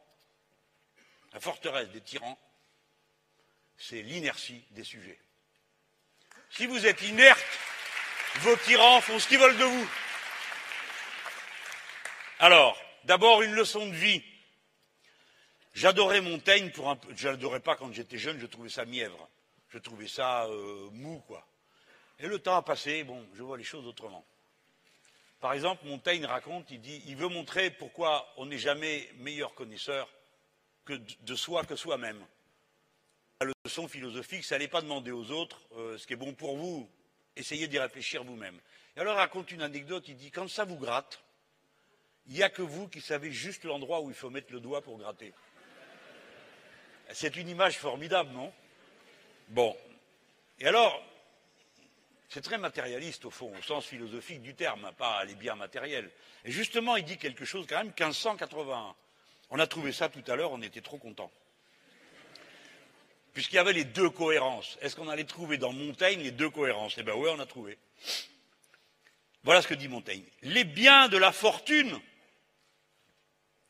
la 1.32 1.40
forteresse 1.40 1.88
des 1.88 2.02
tyrans, 2.02 2.38
c'est 3.78 4.02
l'inertie 4.02 4.62
des 4.72 4.84
sujets. 4.84 5.18
Si 6.50 6.66
vous 6.66 6.84
êtes 6.84 7.00
inerte, 7.00 7.58
vos 8.40 8.56
tyrans 8.56 9.00
font 9.00 9.18
ce 9.18 9.26
qu'ils 9.26 9.38
veulent 9.38 9.56
de 9.56 9.64
vous. 9.64 9.88
Alors, 12.40 12.78
d'abord 13.04 13.40
une 13.40 13.54
leçon 13.54 13.86
de 13.86 13.94
vie. 13.94 14.22
J'adorais 15.74 16.20
Montaigne 16.20 16.70
pour 16.70 16.90
un 16.90 16.96
peu. 16.96 17.08
Je 17.16 17.28
l'adorais 17.28 17.60
pas 17.60 17.76
quand 17.76 17.92
j'étais 17.92 18.18
jeune, 18.18 18.38
je 18.38 18.46
trouvais 18.46 18.68
ça 18.68 18.84
mièvre. 18.84 19.28
Je 19.70 19.78
trouvais 19.78 20.08
ça 20.08 20.44
euh, 20.46 20.90
mou, 20.92 21.22
quoi. 21.26 21.46
Et 22.18 22.26
le 22.26 22.38
temps 22.38 22.56
a 22.56 22.62
passé, 22.62 23.04
bon, 23.04 23.26
je 23.34 23.42
vois 23.42 23.56
les 23.56 23.64
choses 23.64 23.86
autrement. 23.86 24.24
Par 25.40 25.54
exemple, 25.54 25.86
Montaigne 25.86 26.24
raconte, 26.26 26.70
il 26.70 26.80
dit, 26.80 27.02
il 27.06 27.16
veut 27.16 27.28
montrer 27.28 27.70
pourquoi 27.70 28.32
on 28.36 28.46
n'est 28.46 28.58
jamais 28.58 29.10
meilleur 29.16 29.54
connaisseur 29.54 30.08
que 30.84 30.92
de 30.92 31.34
soi 31.34 31.64
que 31.64 31.74
soi-même. 31.74 32.24
La 33.40 33.48
leçon 33.64 33.88
philosophique, 33.88 34.44
ça 34.44 34.58
n'est 34.58 34.68
pas 34.68 34.82
demander 34.82 35.10
aux 35.10 35.30
autres 35.30 35.60
euh, 35.72 35.98
ce 35.98 36.06
qui 36.06 36.12
est 36.12 36.16
bon 36.16 36.34
pour 36.34 36.56
vous, 36.56 36.88
essayez 37.34 37.66
d'y 37.66 37.78
réfléchir 37.78 38.22
vous-même. 38.22 38.60
Et 38.94 39.00
alors 39.00 39.14
il 39.14 39.18
raconte 39.18 39.50
une 39.50 39.62
anecdote, 39.62 40.04
il 40.06 40.16
dit, 40.16 40.30
quand 40.30 40.48
ça 40.48 40.64
vous 40.64 40.76
gratte, 40.76 41.20
il 42.26 42.34
n'y 42.34 42.42
a 42.42 42.50
que 42.50 42.62
vous 42.62 42.86
qui 42.86 43.00
savez 43.00 43.32
juste 43.32 43.64
l'endroit 43.64 44.00
où 44.00 44.10
il 44.10 44.14
faut 44.14 44.30
mettre 44.30 44.52
le 44.52 44.60
doigt 44.60 44.82
pour 44.82 44.98
gratter. 44.98 45.32
C'est 47.10 47.36
une 47.36 47.48
image 47.48 47.78
formidable, 47.78 48.30
non? 48.32 48.52
Bon. 49.48 49.76
Et 50.58 50.66
alors, 50.66 51.02
c'est 52.28 52.40
très 52.40 52.56
matérialiste, 52.56 53.26
au 53.26 53.30
fond, 53.30 53.52
au 53.56 53.62
sens 53.62 53.84
philosophique 53.84 54.40
du 54.40 54.54
terme, 54.54 54.90
pas 54.96 55.24
les 55.24 55.34
biens 55.34 55.54
matériels. 55.54 56.10
Et 56.44 56.50
justement, 56.50 56.96
il 56.96 57.04
dit 57.04 57.18
quelque 57.18 57.44
chose 57.44 57.66
quand 57.68 57.76
même, 57.76 57.88
1581. 57.88 58.94
On 59.50 59.58
a 59.58 59.66
trouvé 59.66 59.92
ça 59.92 60.08
tout 60.08 60.24
à 60.26 60.36
l'heure, 60.36 60.52
on 60.52 60.62
était 60.62 60.80
trop 60.80 60.96
contents. 60.96 61.30
Puisqu'il 63.34 63.56
y 63.56 63.58
avait 63.58 63.74
les 63.74 63.84
deux 63.84 64.08
cohérences. 64.08 64.78
Est-ce 64.80 64.96
qu'on 64.96 65.08
allait 65.08 65.24
trouver 65.24 65.58
dans 65.58 65.72
Montaigne 65.72 66.20
les 66.20 66.30
deux 66.30 66.50
cohérences? 66.50 66.94
Eh 66.96 67.02
bien 67.02 67.14
oui, 67.14 67.28
on 67.30 67.38
a 67.38 67.46
trouvé. 67.46 67.78
Voilà 69.42 69.60
ce 69.60 69.68
que 69.68 69.74
dit 69.74 69.88
Montaigne. 69.88 70.24
Les 70.42 70.64
biens 70.64 71.08
de 71.08 71.18
la 71.18 71.32
fortune, 71.32 72.00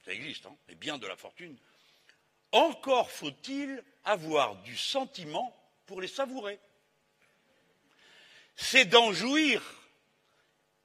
ça 0.05 0.13
existe, 0.13 0.47
hein, 0.47 0.57
les 0.69 0.75
biens 0.75 0.99
de 0.99 1.07
la 1.07 1.17
fortune, 1.17 1.57
encore 2.53 3.11
faut-il 3.11 3.83
avoir 4.05 4.57
du 4.57 4.77
sentiment 4.77 5.57
pour 5.87 6.01
les 6.01 6.09
savourer 6.09 6.59
c'est 8.57 8.85
d'en 8.85 9.13
jouir 9.13 9.63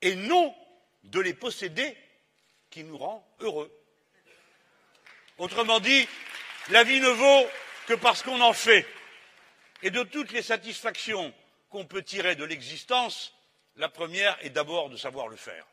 et 0.01 0.15
non 0.15 0.55
de 1.03 1.19
les 1.19 1.33
posséder 1.33 1.95
qui 2.69 2.83
nous 2.83 2.97
rend 2.97 3.27
heureux. 3.39 3.71
Autrement 5.37 5.79
dit, 5.79 6.07
la 6.69 6.83
vie 6.83 6.99
ne 6.99 7.09
vaut 7.09 7.47
que 7.87 7.93
parce 7.93 8.23
qu'on 8.23 8.41
en 8.41 8.53
fait. 8.53 8.85
Et 9.83 9.91
de 9.91 10.03
toutes 10.03 10.31
les 10.31 10.41
satisfactions 10.41 11.33
qu'on 11.69 11.85
peut 11.85 12.01
tirer 12.01 12.35
de 12.35 12.43
l'existence, 12.43 13.33
la 13.75 13.89
première 13.89 14.37
est 14.43 14.49
d'abord 14.49 14.89
de 14.89 14.97
savoir 14.97 15.27
le 15.27 15.37
faire 15.37 15.65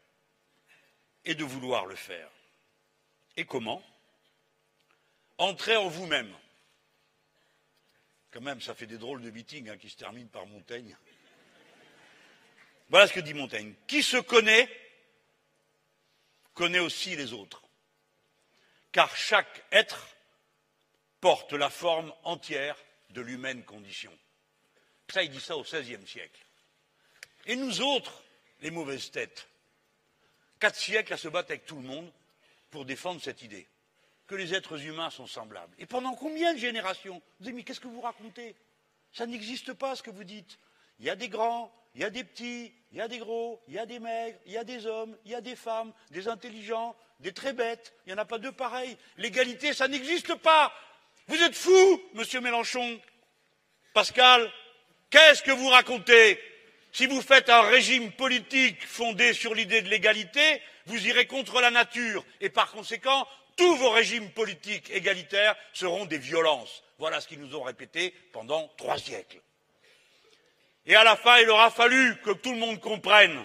et 1.24 1.34
de 1.34 1.44
vouloir 1.44 1.86
le 1.86 1.96
faire. 1.96 2.28
Et 3.36 3.46
comment? 3.46 3.82
Entrez 5.38 5.76
en 5.76 5.88
vous-même. 5.88 6.32
Quand 8.30 8.40
même, 8.40 8.60
ça 8.60 8.74
fait 8.74 8.86
des 8.86 8.98
drôles 8.98 9.22
de 9.22 9.30
meetings 9.30 9.68
hein, 9.68 9.76
qui 9.76 9.90
se 9.90 9.96
terminent 9.96 10.28
par 10.28 10.46
Montaigne. 10.46 10.96
Voilà 12.88 13.08
ce 13.08 13.12
que 13.12 13.20
dit 13.20 13.34
Montaigne. 13.34 13.74
Qui 13.86 14.02
se 14.02 14.16
connaît 14.16 14.68
connaît 16.52 16.78
aussi 16.78 17.16
les 17.16 17.32
autres. 17.32 17.62
Car 18.92 19.14
chaque 19.16 19.64
être 19.72 20.08
porte 21.20 21.52
la 21.52 21.70
forme 21.70 22.12
entière 22.22 22.76
de 23.10 23.20
l'humaine 23.20 23.64
condition. 23.64 24.16
Ça, 25.12 25.22
il 25.22 25.30
dit 25.30 25.40
ça 25.40 25.56
au 25.56 25.62
XVIe 25.62 26.06
siècle. 26.06 26.44
Et 27.46 27.56
nous 27.56 27.80
autres, 27.80 28.22
les 28.60 28.70
mauvaises 28.70 29.10
têtes, 29.10 29.48
quatre 30.60 30.78
siècles 30.78 31.12
à 31.12 31.16
se 31.16 31.28
battre 31.28 31.50
avec 31.50 31.66
tout 31.66 31.76
le 31.76 31.82
monde 31.82 32.10
pour 32.70 32.84
défendre 32.84 33.20
cette 33.20 33.42
idée 33.42 33.66
que 34.26 34.34
les 34.34 34.54
êtres 34.54 34.80
humains 34.84 35.10
sont 35.10 35.26
semblables. 35.26 35.74
Et 35.78 35.86
pendant 35.86 36.14
combien 36.14 36.54
de 36.54 36.58
générations 36.58 37.20
Vous 37.38 37.46
dites, 37.46 37.54
mais 37.54 37.62
qu'est-ce 37.62 37.80
que 37.80 37.88
vous 37.88 38.00
racontez 38.00 38.54
Ça 39.12 39.26
n'existe 39.26 39.72
pas 39.72 39.96
ce 39.96 40.02
que 40.02 40.10
vous 40.10 40.24
dites. 40.24 40.58
Il 40.98 41.06
y 41.06 41.10
a 41.10 41.16
des 41.16 41.28
grands, 41.28 41.72
il 41.94 42.00
y 42.00 42.04
a 42.04 42.10
des 42.10 42.24
petits, 42.24 42.72
il 42.92 42.98
y 42.98 43.00
a 43.00 43.08
des 43.08 43.18
gros, 43.18 43.62
il 43.68 43.74
y 43.74 43.78
a 43.78 43.86
des 43.86 43.98
maigres, 43.98 44.38
il 44.46 44.52
y 44.52 44.56
a 44.56 44.64
des 44.64 44.86
hommes, 44.86 45.16
il 45.24 45.32
y 45.32 45.34
a 45.34 45.40
des 45.40 45.56
femmes, 45.56 45.92
des 46.10 46.28
intelligents, 46.28 46.96
des 47.20 47.32
très 47.32 47.52
bêtes. 47.52 47.94
Il 48.06 48.12
n'y 48.12 48.18
en 48.18 48.22
a 48.22 48.24
pas 48.24 48.38
deux 48.38 48.52
pareils. 48.52 48.96
L'égalité, 49.18 49.72
ça 49.72 49.88
n'existe 49.88 50.34
pas. 50.36 50.72
Vous 51.26 51.42
êtes 51.42 51.54
fou, 51.54 52.02
monsieur 52.14 52.40
Mélenchon. 52.40 53.00
Pascal, 53.92 54.50
qu'est-ce 55.10 55.42
que 55.42 55.52
vous 55.52 55.68
racontez 55.68 56.40
Si 56.92 57.06
vous 57.06 57.22
faites 57.22 57.48
un 57.48 57.62
régime 57.62 58.12
politique 58.12 58.84
fondé 58.86 59.32
sur 59.32 59.54
l'idée 59.54 59.82
de 59.82 59.88
l'égalité, 59.88 60.60
vous 60.86 61.06
irez 61.06 61.26
contre 61.26 61.60
la 61.60 61.70
nature. 61.70 62.24
Et 62.40 62.50
par 62.50 62.72
conséquent, 62.72 63.26
tous 63.56 63.76
vos 63.76 63.90
régimes 63.90 64.30
politiques 64.30 64.90
égalitaires 64.90 65.56
seront 65.72 66.04
des 66.04 66.18
violences. 66.18 66.82
Voilà 66.98 67.20
ce 67.20 67.28
qu'ils 67.28 67.40
nous 67.40 67.56
ont 67.56 67.62
répété 67.62 68.14
pendant 68.32 68.68
trois 68.76 68.98
siècles. 68.98 69.40
Et 70.86 70.94
à 70.94 71.04
la 71.04 71.16
fin, 71.16 71.38
il 71.38 71.50
aura 71.50 71.70
fallu 71.70 72.16
que 72.22 72.30
tout 72.30 72.52
le 72.52 72.58
monde 72.58 72.80
comprenne 72.80 73.44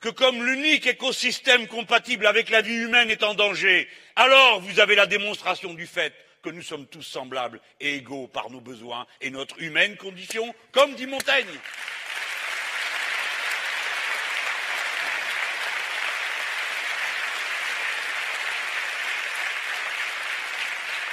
que 0.00 0.08
comme 0.08 0.44
l'unique 0.44 0.86
écosystème 0.86 1.66
compatible 1.66 2.26
avec 2.26 2.48
la 2.48 2.62
vie 2.62 2.74
humaine 2.74 3.10
est 3.10 3.22
en 3.22 3.34
danger, 3.34 3.86
alors 4.16 4.60
vous 4.60 4.80
avez 4.80 4.94
la 4.94 5.06
démonstration 5.06 5.74
du 5.74 5.86
fait 5.86 6.14
que 6.42 6.48
nous 6.48 6.62
sommes 6.62 6.86
tous 6.86 7.02
semblables 7.02 7.60
et 7.80 7.96
égaux 7.96 8.26
par 8.26 8.48
nos 8.50 8.60
besoins 8.60 9.06
et 9.20 9.30
notre 9.30 9.60
humaine 9.60 9.96
condition, 9.96 10.54
comme 10.72 10.94
dit 10.94 11.06
Montaigne. 11.06 11.46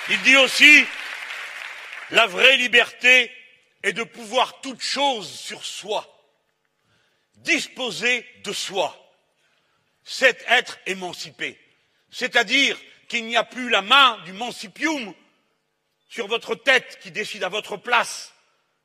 Il 0.10 0.22
dit 0.22 0.38
aussi 0.38 0.86
la 2.12 2.28
vraie 2.28 2.56
liberté 2.56 3.30
est 3.84 3.92
de 3.92 4.04
pouvoir 4.04 4.62
toute 4.62 4.82
chose 4.82 5.30
sur 5.30 5.66
soi, 5.66 6.08
disposer 7.36 8.26
de 8.44 8.54
soi, 8.54 8.96
c'est 10.06 10.46
être 10.48 10.80
émancipé. 10.86 11.60
C'est-à-dire 12.10 12.80
qu'il 13.10 13.26
n'y 13.26 13.36
a 13.36 13.44
plus 13.44 13.70
la 13.70 13.82
main 13.82 14.18
du 14.26 14.32
mancipium 14.32 15.14
sur 16.10 16.28
votre 16.28 16.56
tête 16.56 17.00
qui 17.02 17.12
décide 17.12 17.44
à 17.44 17.50
votre 17.50 17.76
place, 17.76 18.34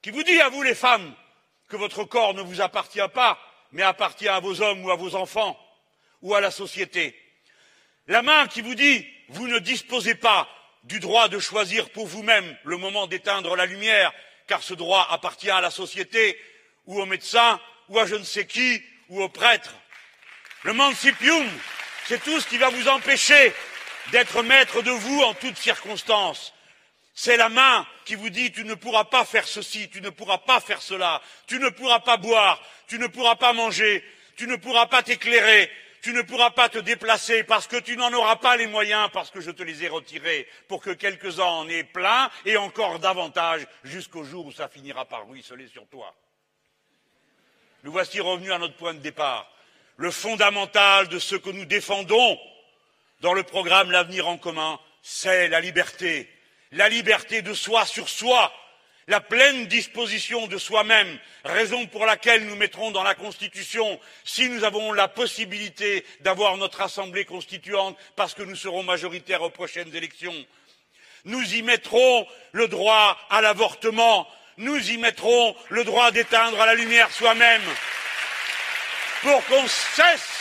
qui 0.02 0.10
vous 0.10 0.24
dit 0.24 0.40
à 0.40 0.48
vous 0.48 0.62
les 0.62 0.74
femmes 0.74 1.14
que 1.68 1.76
votre 1.76 2.02
corps 2.02 2.34
ne 2.34 2.42
vous 2.42 2.60
appartient 2.60 2.98
pas, 3.14 3.38
mais 3.70 3.82
appartient 3.82 4.28
à 4.28 4.40
vos 4.40 4.60
hommes 4.60 4.84
ou 4.84 4.90
à 4.90 4.96
vos 4.96 5.14
enfants 5.14 5.56
ou 6.20 6.34
à 6.34 6.40
la 6.40 6.50
société. 6.50 7.16
La 8.08 8.22
main 8.22 8.48
qui 8.48 8.60
vous 8.60 8.74
dit 8.74 9.06
vous 9.28 9.46
ne 9.46 9.60
disposez 9.60 10.16
pas 10.16 10.48
du 10.84 11.00
droit 11.00 11.28
de 11.28 11.38
choisir 11.38 11.90
pour 11.90 12.06
vous-même 12.06 12.56
le 12.64 12.76
moment 12.76 13.06
d'éteindre 13.06 13.56
la 13.56 13.66
lumière, 13.66 14.12
car 14.46 14.62
ce 14.62 14.74
droit 14.74 15.06
appartient 15.10 15.50
à 15.50 15.60
la 15.60 15.70
société 15.70 16.38
ou 16.86 17.00
au 17.00 17.06
médecin 17.06 17.60
ou 17.88 17.98
à 17.98 18.06
je 18.06 18.16
ne 18.16 18.24
sais 18.24 18.46
qui 18.46 18.82
ou 19.08 19.22
au 19.22 19.28
prêtre. 19.28 19.74
Le 20.64 20.72
mancipium, 20.72 21.48
c'est 22.06 22.22
tout 22.22 22.40
ce 22.40 22.46
qui 22.46 22.58
va 22.58 22.70
vous 22.70 22.88
empêcher 22.88 23.52
d'être 24.10 24.42
maître 24.42 24.82
de 24.82 24.90
vous 24.90 25.20
en 25.22 25.34
toutes 25.34 25.58
circonstances. 25.58 26.52
C'est 27.14 27.36
la 27.36 27.48
main 27.48 27.86
qui 28.04 28.14
vous 28.14 28.30
dit 28.30 28.52
tu 28.52 28.64
ne 28.64 28.74
pourras 28.74 29.04
pas 29.04 29.24
faire 29.24 29.46
ceci, 29.46 29.88
tu 29.90 30.00
ne 30.00 30.10
pourras 30.10 30.38
pas 30.38 30.60
faire 30.60 30.80
cela, 30.80 31.20
tu 31.46 31.58
ne 31.58 31.68
pourras 31.68 32.00
pas 32.00 32.16
boire, 32.16 32.60
tu 32.88 32.98
ne 32.98 33.06
pourras 33.06 33.36
pas 33.36 33.52
manger, 33.52 34.02
tu 34.36 34.46
ne 34.46 34.56
pourras 34.56 34.86
pas 34.86 35.02
t'éclairer, 35.02 35.70
tu 36.02 36.12
ne 36.12 36.22
pourras 36.22 36.50
pas 36.50 36.68
te 36.68 36.78
déplacer 36.78 37.44
parce 37.44 37.68
que 37.68 37.76
tu 37.76 37.96
n'en 37.96 38.12
auras 38.12 38.36
pas 38.36 38.56
les 38.56 38.66
moyens, 38.66 39.08
parce 39.12 39.30
que 39.30 39.40
je 39.40 39.52
te 39.52 39.62
les 39.62 39.84
ai 39.84 39.88
retirés 39.88 40.48
pour 40.66 40.82
que 40.82 40.90
quelques-uns 40.90 41.44
en 41.44 41.68
aient 41.68 41.84
plein 41.84 42.28
et 42.44 42.56
encore 42.56 42.98
davantage 42.98 43.64
jusqu'au 43.84 44.24
jour 44.24 44.46
où 44.46 44.52
ça 44.52 44.68
finira 44.68 45.04
par 45.04 45.28
ruisseler 45.28 45.68
sur 45.68 45.86
toi. 45.86 46.12
Nous 47.84 47.92
voici 47.92 48.20
revenus 48.20 48.50
à 48.50 48.58
notre 48.58 48.76
point 48.76 48.94
de 48.94 48.98
départ. 48.98 49.48
Le 49.96 50.10
fondamental 50.10 51.06
de 51.06 51.20
ce 51.20 51.36
que 51.36 51.50
nous 51.50 51.66
défendons 51.66 52.38
dans 53.20 53.32
le 53.32 53.44
programme 53.44 53.92
L'avenir 53.92 54.26
en 54.26 54.38
commun, 54.38 54.80
c'est 55.02 55.46
la 55.48 55.60
liberté, 55.60 56.28
la 56.72 56.88
liberté 56.88 57.42
de 57.42 57.54
soi 57.54 57.86
sur 57.86 58.08
soi, 58.08 58.52
la 59.12 59.20
pleine 59.20 59.66
disposition 59.66 60.46
de 60.46 60.56
soi-même, 60.56 61.18
raison 61.44 61.86
pour 61.86 62.06
laquelle 62.06 62.46
nous 62.46 62.56
mettrons 62.56 62.92
dans 62.92 63.02
la 63.02 63.14
Constitution, 63.14 64.00
si 64.24 64.48
nous 64.48 64.64
avons 64.64 64.90
la 64.94 65.06
possibilité 65.06 66.06
d'avoir 66.20 66.56
notre 66.56 66.80
Assemblée 66.80 67.26
constituante, 67.26 67.98
parce 68.16 68.32
que 68.32 68.42
nous 68.42 68.56
serons 68.56 68.82
majoritaires 68.82 69.42
aux 69.42 69.50
prochaines 69.50 69.94
élections, 69.94 70.34
nous 71.26 71.54
y 71.54 71.60
mettrons 71.60 72.26
le 72.52 72.68
droit 72.68 73.18
à 73.28 73.42
l'avortement, 73.42 74.26
nous 74.56 74.90
y 74.90 74.96
mettrons 74.96 75.54
le 75.68 75.84
droit 75.84 76.10
d'éteindre 76.10 76.58
à 76.58 76.64
la 76.64 76.74
lumière 76.74 77.10
soi-même, 77.10 77.60
pour 79.20 79.44
qu'on 79.44 79.68
cesse 79.68 80.40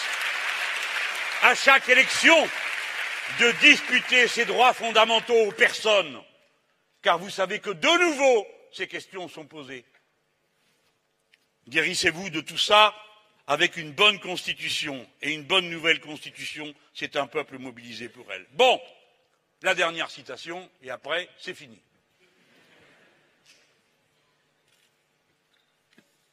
à 1.44 1.56
chaque 1.56 1.90
élection 1.90 2.38
de 3.38 3.52
disputer 3.60 4.30
ces 4.30 4.46
droits 4.46 4.74
fondamentaux 4.74 5.48
aux 5.48 5.52
personnes, 5.52 6.22
car 7.02 7.20
vous 7.20 7.30
savez 7.30 7.60
que 7.60 7.72
de 7.72 8.00
nouveau, 8.00 8.48
ces 8.72 8.88
questions 8.88 9.28
sont 9.28 9.46
posées. 9.46 9.86
Guérissez-vous 11.68 12.30
de 12.30 12.42
tout 12.42 12.58
ça 12.58 12.96
avec 13.48 13.78
une 13.78 13.92
bonne 13.92 14.20
constitution 14.20 15.08
et 15.22 15.34
une 15.34 15.44
bonne 15.44 15.70
nouvelle 15.70 16.00
constitution, 16.00 16.74
c'est 16.94 17.16
un 17.16 17.28
peuple 17.28 17.58
mobilisé 17.58 18.08
pour 18.08 18.32
elle. 18.32 18.48
Bon, 18.52 18.82
la 19.62 19.76
dernière 19.76 20.10
citation, 20.10 20.70
et 20.82 20.90
après, 20.90 21.30
c'est 21.38 21.54
fini. 21.54 21.80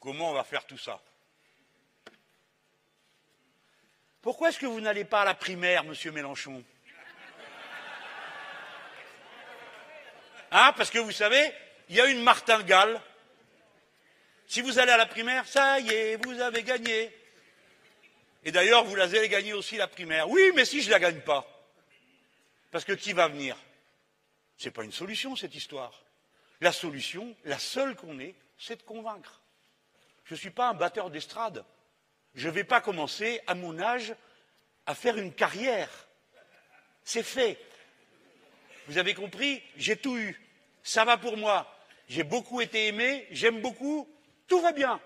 Comment 0.01 0.31
on 0.31 0.35
va 0.35 0.45
faire 0.45 0.65
tout 0.67 0.79
ça? 0.79 1.03
Pourquoi 4.23 4.51
est-ce 4.51 4.59
que 4.59 4.67
vous 4.67 4.81
n'allez 4.81 5.05
pas 5.05 5.23
à 5.23 5.25
la 5.25 5.35
primaire, 5.35 5.85
monsieur 5.85 6.13
Mélenchon? 6.13 6.65
Hein, 10.51 10.73
parce 10.77 10.91
que 10.91 10.99
vous 10.99 11.13
savez, 11.13 11.53
il 11.89 11.97
y 11.97 12.01
a 12.01 12.07
une 12.07 12.23
martingale. 12.23 13.01
Si 14.47 14.61
vous 14.61 14.79
allez 14.79 14.93
à 14.93 14.97
la 14.97 15.07
primaire, 15.07 15.47
ça 15.47 15.79
y 15.81 15.91
est, 15.91 16.25
vous 16.25 16.41
avez 16.41 16.63
gagné. 16.63 17.15
Et 18.45 18.53
d'ailleurs, 18.53 18.85
vous 18.85 18.99
allez 18.99 19.29
gagner 19.29 19.53
aussi 19.53 19.77
la 19.77 19.89
primaire. 19.89 20.29
Oui, 20.29 20.53
mais 20.55 20.65
si 20.65 20.81
je 20.81 20.87
ne 20.87 20.93
la 20.93 21.01
gagne 21.01 21.21
pas, 21.21 21.47
parce 22.71 22.85
que 22.85 22.93
qui 22.93 23.13
va 23.13 23.29
venir? 23.29 23.57
Ce 24.57 24.67
n'est 24.67 24.71
pas 24.71 24.85
une 24.85 24.93
solution, 24.93 25.37
cette 25.37 25.55
histoire. 25.55 26.03
La 26.61 26.73
solution, 26.73 27.37
la 27.45 27.59
seule 27.59 27.95
qu'on 27.95 28.19
ait, 28.19 28.35
c'est 28.59 28.77
de 28.77 28.83
convaincre. 28.83 29.41
Je 30.25 30.35
ne 30.35 30.39
suis 30.39 30.51
pas 30.51 30.69
un 30.69 30.75
batteur 30.75 31.11
d'estrade. 31.11 31.65
Je 32.35 32.49
ne 32.49 32.53
vais 32.53 32.65
pas 32.65 32.81
commencer, 32.81 33.41
à 33.47 33.55
mon 33.55 33.79
âge, 33.79 34.15
à 34.87 34.95
faire 34.95 35.17
une 35.17 35.33
carrière. 35.33 35.91
C'est 37.05 37.23
fait. 37.23 37.59
Vous 38.87 38.99
avez 38.99 39.15
compris? 39.15 39.63
J'ai 39.77 39.97
tout 39.97 40.17
eu. 40.17 40.41
Ça 40.83 41.05
va 41.05 41.17
pour 41.17 41.37
moi. 41.37 41.73
J'ai 42.09 42.23
beaucoup 42.23 42.61
été 42.61 42.87
aimé, 42.87 43.27
j'aime 43.31 43.61
beaucoup, 43.61 44.09
tout 44.47 44.61
va 44.61 44.73
bien. 44.73 45.01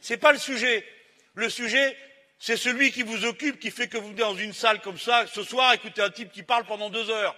Ce 0.00 0.12
n'est 0.12 0.18
pas 0.18 0.32
le 0.32 0.38
sujet. 0.38 0.86
Le 1.34 1.50
sujet, 1.50 1.96
c'est 2.38 2.56
celui 2.56 2.92
qui 2.92 3.02
vous 3.02 3.24
occupe, 3.24 3.58
qui 3.58 3.70
fait 3.70 3.88
que 3.88 3.98
vous 3.98 4.08
venez 4.08 4.20
dans 4.20 4.36
une 4.36 4.52
salle 4.52 4.80
comme 4.80 4.98
ça, 4.98 5.26
ce 5.26 5.42
soir, 5.42 5.72
écoutez 5.72 6.00
un 6.00 6.10
type 6.10 6.30
qui 6.32 6.42
parle 6.42 6.64
pendant 6.64 6.90
deux 6.90 7.10
heures. 7.10 7.34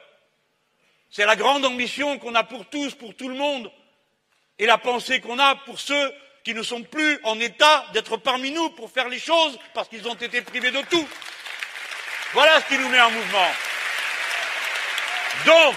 C'est 1.10 1.24
la 1.24 1.36
grande 1.36 1.64
ambition 1.64 2.18
qu'on 2.18 2.34
a 2.34 2.44
pour 2.44 2.66
tous, 2.66 2.94
pour 2.94 3.14
tout 3.16 3.28
le 3.28 3.34
monde, 3.34 3.72
et 4.58 4.66
la 4.66 4.78
pensée 4.78 5.20
qu'on 5.20 5.38
a 5.38 5.56
pour 5.56 5.80
ceux 5.80 6.12
qui 6.44 6.54
ne 6.54 6.62
sont 6.62 6.82
plus 6.82 7.18
en 7.24 7.38
état 7.40 7.86
d'être 7.92 8.16
parmi 8.18 8.50
nous 8.50 8.70
pour 8.70 8.90
faire 8.90 9.08
les 9.08 9.18
choses 9.18 9.58
parce 9.74 9.88
qu'ils 9.88 10.06
ont 10.08 10.14
été 10.14 10.42
privés 10.42 10.70
de 10.70 10.80
tout. 10.82 11.08
Voilà 12.32 12.60
ce 12.60 12.66
qui 12.66 12.78
nous 12.78 12.88
met 12.88 13.00
en 13.00 13.10
mouvement. 13.10 13.48
Donc, 15.46 15.74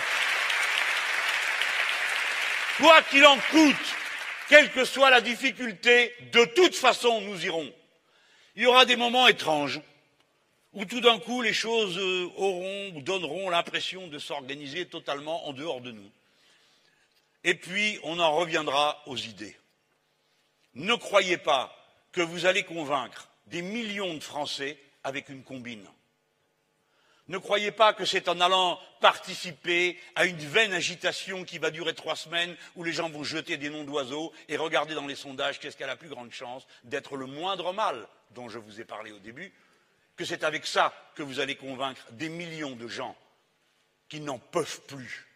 quoi 2.78 3.02
qu'il 3.04 3.26
en 3.26 3.38
coûte, 3.52 3.96
quelle 4.50 4.72
que 4.72 4.86
soit 4.86 5.10
la 5.10 5.22
difficulté, 5.22 6.14
de 6.32 6.46
toute 6.46 6.76
façon, 6.76 7.22
nous 7.22 7.46
irons. 7.46 7.72
Il 8.56 8.64
y 8.64 8.66
aura 8.66 8.86
des 8.86 8.96
moments 8.96 9.28
étranges 9.28 9.82
où 10.74 10.86
tout 10.86 11.02
d'un 11.02 11.20
coup 11.20 11.42
les 11.42 11.54
choses 11.54 11.98
euh, 11.98 12.30
auront 12.36 12.94
ou 12.96 13.02
donneront 13.02 13.50
l'impression 13.50 14.08
de 14.08 14.20
s'organiser 14.20 14.88
totalement 14.88 15.48
en 15.48 15.54
dehors 15.54 15.82
de 15.82 15.92
nous. 15.92 16.10
Et 17.44 17.56
puis, 17.56 18.00
on 18.04 18.20
en 18.20 18.36
reviendra 18.36 19.02
aux 19.06 19.18
idées. 19.18 19.56
Ne 20.76 20.96
croyez 20.96 21.38
pas 21.38 21.76
que 22.12 22.22
vous 22.22 22.46
allez 22.46 22.64
convaincre 22.64 23.28
des 23.48 23.62
millions 23.62 24.14
de 24.14 24.24
Français 24.24 24.78
avec 25.04 25.30
une 25.30 25.44
combine. 25.44 25.86
Ne 27.30 27.38
croyez 27.38 27.72
pas 27.72 27.94
que 27.94 28.06
c'est 28.06 28.28
en 28.28 28.42
allant 28.42 28.80
participer 29.00 29.98
à 30.16 30.26
une 30.26 30.38
vaine 30.38 30.74
agitation 30.74 31.46
qui 31.46 31.58
va 31.58 31.72
durer 31.72 31.94
trois 31.94 32.18
semaines 32.18 32.56
où 32.76 32.84
les 32.84 32.92
gens 32.92 33.10
vont 33.10 33.24
jeter 33.24 33.56
des 33.56 33.70
noms 33.70 33.86
d'oiseaux 33.86 34.34
et 34.50 34.58
regarder 34.58 34.94
dans 34.94 35.08
les 35.08 35.16
sondages 35.16 35.60
qu'est-ce 35.60 35.78
qui 35.78 35.84
a 35.84 35.88
la 35.88 35.96
plus 35.96 36.10
grande 36.10 36.32
chance 36.32 36.68
d'être 36.84 37.16
le 37.16 37.26
moindre 37.26 37.72
mal 37.72 38.08
dont 38.32 38.50
je 38.50 38.60
vous 38.60 38.82
ai 38.82 38.86
parlé 38.86 39.12
au 39.12 39.20
début, 39.20 39.54
que 40.18 40.26
c'est 40.26 40.44
avec 40.44 40.66
ça 40.66 40.94
que 41.16 41.24
vous 41.24 41.40
allez 41.40 41.56
convaincre 41.56 42.06
des 42.12 42.30
millions 42.30 42.76
de 42.76 42.88
gens 42.88 43.16
qui 44.10 44.20
n'en 44.20 44.38
peuvent 44.38 44.82
plus. 44.82 45.28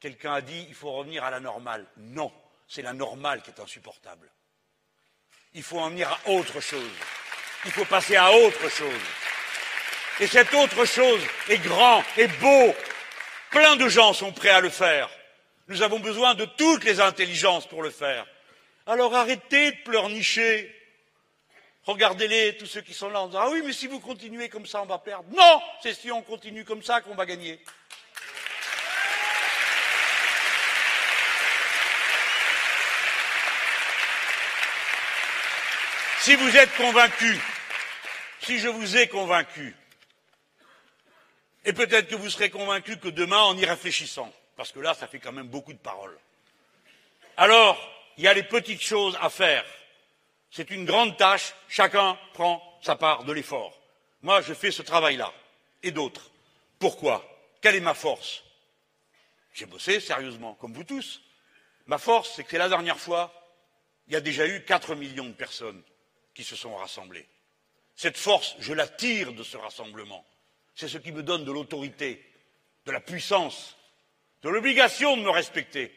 Quelqu'un 0.00 0.34
a 0.34 0.40
dit 0.40 0.66
il 0.68 0.74
faut 0.74 0.92
revenir 0.92 1.22
à 1.22 1.30
la 1.30 1.40
normale. 1.40 1.86
Non, 1.96 2.32
c'est 2.66 2.82
la 2.82 2.92
normale 2.92 3.42
qui 3.42 3.50
est 3.50 3.60
insupportable. 3.60 4.30
Il 5.54 5.62
faut 5.62 5.78
en 5.78 5.90
venir 5.90 6.10
à 6.10 6.30
autre 6.30 6.60
chose. 6.60 6.90
Il 7.64 7.70
faut 7.70 7.84
passer 7.84 8.16
à 8.16 8.30
autre 8.32 8.68
chose. 8.68 9.27
Et 10.20 10.26
cette 10.26 10.52
autre 10.54 10.84
chose 10.84 11.20
est 11.48 11.58
grand, 11.58 12.02
est 12.16 12.28
beau. 12.40 12.74
Plein 13.50 13.76
de 13.76 13.88
gens 13.88 14.12
sont 14.12 14.32
prêts 14.32 14.50
à 14.50 14.60
le 14.60 14.68
faire. 14.68 15.08
Nous 15.68 15.82
avons 15.82 16.00
besoin 16.00 16.34
de 16.34 16.44
toutes 16.44 16.84
les 16.84 17.00
intelligences 17.00 17.66
pour 17.66 17.82
le 17.82 17.90
faire. 17.90 18.26
Alors 18.86 19.14
arrêtez 19.14 19.72
de 19.72 19.76
pleurnicher. 19.84 20.74
Regardez-les, 21.84 22.56
tous 22.56 22.66
ceux 22.66 22.80
qui 22.80 22.94
sont 22.94 23.10
là, 23.10 23.20
en 23.20 23.28
disant 23.28 23.40
Ah 23.44 23.50
oui, 23.50 23.62
mais 23.64 23.72
si 23.72 23.86
vous 23.86 24.00
continuez 24.00 24.48
comme 24.48 24.66
ça, 24.66 24.82
on 24.82 24.86
va 24.86 24.98
perdre. 24.98 25.24
Non, 25.34 25.60
c'est 25.82 25.94
si 25.94 26.10
on 26.10 26.22
continue 26.22 26.64
comme 26.64 26.82
ça 26.82 27.00
qu'on 27.00 27.14
va 27.14 27.24
gagner. 27.24 27.60
Si 36.20 36.34
vous 36.34 36.56
êtes 36.56 36.74
convaincus, 36.74 37.38
si 38.42 38.58
je 38.58 38.68
vous 38.68 38.96
ai 38.96 39.06
convaincu, 39.06 39.74
et 41.68 41.74
peut-être 41.74 42.08
que 42.08 42.14
vous 42.14 42.30
serez 42.30 42.48
convaincus 42.48 42.96
que 42.96 43.08
demain, 43.08 43.42
en 43.42 43.54
y 43.54 43.66
réfléchissant, 43.66 44.32
parce 44.56 44.72
que 44.72 44.80
là, 44.80 44.94
ça 44.94 45.06
fait 45.06 45.18
quand 45.18 45.32
même 45.32 45.48
beaucoup 45.48 45.74
de 45.74 45.78
paroles. 45.78 46.18
Alors, 47.36 47.78
il 48.16 48.24
y 48.24 48.26
a 48.26 48.32
les 48.32 48.42
petites 48.42 48.80
choses 48.80 49.18
à 49.20 49.28
faire. 49.28 49.66
C'est 50.50 50.70
une 50.70 50.86
grande 50.86 51.18
tâche, 51.18 51.52
chacun 51.68 52.18
prend 52.32 52.62
sa 52.80 52.96
part 52.96 53.24
de 53.24 53.34
l'effort. 53.34 53.78
Moi, 54.22 54.40
je 54.40 54.54
fais 54.54 54.70
ce 54.70 54.80
travail-là, 54.80 55.30
et 55.82 55.90
d'autres. 55.90 56.30
Pourquoi? 56.78 57.22
Quelle 57.60 57.76
est 57.76 57.80
ma 57.80 57.92
force? 57.92 58.42
J'ai 59.52 59.66
bossé 59.66 60.00
sérieusement, 60.00 60.54
comme 60.54 60.72
vous 60.72 60.84
tous. 60.84 61.20
Ma 61.84 61.98
force, 61.98 62.32
c'est 62.34 62.44
que 62.44 62.50
c'est 62.50 62.56
la 62.56 62.70
dernière 62.70 62.98
fois, 62.98 63.30
il 64.06 64.14
y 64.14 64.16
a 64.16 64.22
déjà 64.22 64.46
eu 64.46 64.64
4 64.64 64.94
millions 64.94 65.28
de 65.28 65.34
personnes 65.34 65.82
qui 66.34 66.44
se 66.44 66.56
sont 66.56 66.74
rassemblées. 66.76 67.28
Cette 67.94 68.16
force, 68.16 68.56
je 68.58 68.72
la 68.72 68.88
tire 68.88 69.34
de 69.34 69.42
ce 69.42 69.58
rassemblement 69.58 70.24
c'est 70.78 70.86
ce 70.86 70.98
qui 70.98 71.10
me 71.10 71.24
donne 71.24 71.44
de 71.44 71.50
l'autorité, 71.50 72.24
de 72.86 72.92
la 72.92 73.00
puissance, 73.00 73.76
de 74.42 74.48
l'obligation 74.48 75.16
de 75.16 75.22
me 75.22 75.30
respecter 75.30 75.92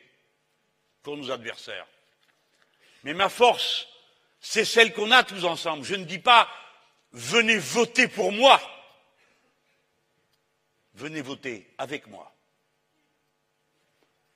pour 1.03 1.15
nos 1.17 1.29
adversaires. 1.29 1.85
Mais 3.03 3.13
ma 3.13 3.29
force, 3.29 3.87
c'est 4.39 4.65
celle 4.65 4.91
qu'on 4.91 5.11
a 5.11 5.23
tous 5.23 5.45
ensemble. 5.45 5.83
Je 5.83 5.93
ne 5.93 6.05
dis 6.05 6.17
pas 6.17 6.49
venez 7.11 7.59
voter 7.59 8.07
pour 8.07 8.31
moi. 8.31 8.59
Venez 10.95 11.21
voter 11.21 11.71
avec 11.77 12.07
moi. 12.07 12.33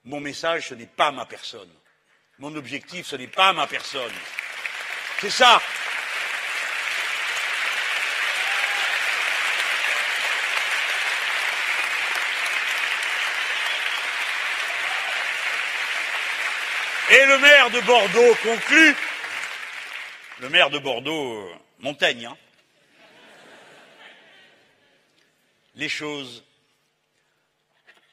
Mon 0.04 0.20
message, 0.20 0.70
ce 0.70 0.76
n'est 0.76 0.86
pas 0.86 1.12
ma 1.12 1.26
personne. 1.26 1.74
Mon 2.38 2.54
objectif, 2.56 3.08
ce 3.08 3.16
n'est 3.16 3.28
pas 3.28 3.52
ma 3.52 3.66
personne. 3.66 4.14
C'est 5.22 5.32
ça. 5.32 5.60
Et 17.16 17.26
le 17.28 17.38
maire 17.38 17.70
de 17.70 17.80
Bordeaux 17.80 18.36
conclut, 18.44 18.94
le 20.42 20.50
maire 20.50 20.70
de 20.70 20.80
Bordeaux, 20.80 21.50
Montaigne, 21.80 22.26
hein. 22.26 22.38
les 25.76 25.88
choses 25.88 26.44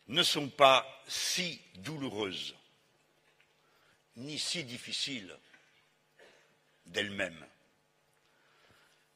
ne 0.06 0.22
sont 0.22 0.48
pas 0.48 1.02
si 1.08 1.60
douloureuses 1.78 2.54
ni 4.14 4.38
si 4.38 4.62
difficiles 4.62 5.36
d'elles-mêmes. 6.86 7.44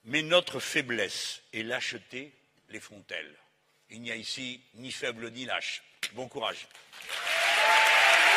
Mais 0.03 0.23
notre 0.23 0.59
faiblesse 0.59 1.43
et 1.53 1.63
lâcheté 1.63 2.33
les 2.71 2.81
font-elles. 2.81 3.37
Il 3.91 4.01
n'y 4.01 4.11
a 4.11 4.17
ici 4.17 4.61
ni 4.75 4.91
faible 4.91 5.31
ni 5.31 5.45
lâche. 5.45 5.85
Bon 6.15 6.27
courage. 6.27 6.67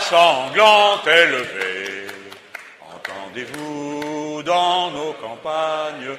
sanglant 0.00 1.02
élevé, 1.04 2.06
entendez-vous 2.94 4.42
dans 4.42 4.90
nos 4.90 5.12
campagnes 5.14 6.16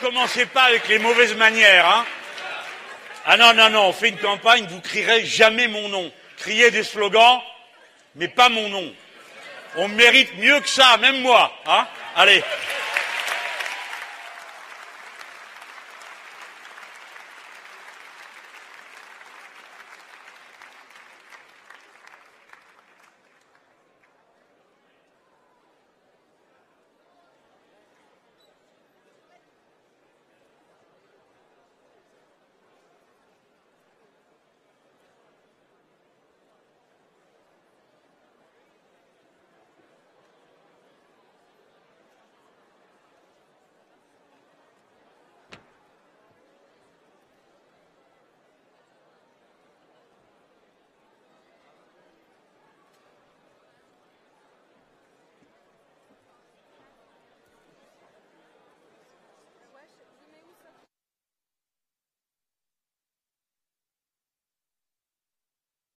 commencez 0.00 0.46
pas 0.46 0.64
avec 0.64 0.88
les 0.88 0.98
mauvaises 0.98 1.34
manières, 1.36 1.88
hein. 1.88 2.04
Ah 3.26 3.36
non, 3.36 3.54
non, 3.54 3.70
non, 3.70 3.88
on 3.88 3.92
fait 3.92 4.10
une 4.10 4.18
campagne, 4.18 4.66
vous 4.68 4.80
crierez 4.80 5.24
jamais 5.24 5.66
mon 5.66 5.88
nom. 5.88 6.12
Criez 6.38 6.70
des 6.70 6.84
slogans, 6.84 7.40
mais 8.14 8.28
pas 8.28 8.48
mon 8.48 8.68
nom. 8.68 8.94
On 9.76 9.88
mérite 9.88 10.36
mieux 10.38 10.60
que 10.60 10.68
ça, 10.68 10.96
même 10.98 11.20
moi, 11.20 11.52
hein. 11.66 11.86
Allez. 12.14 12.42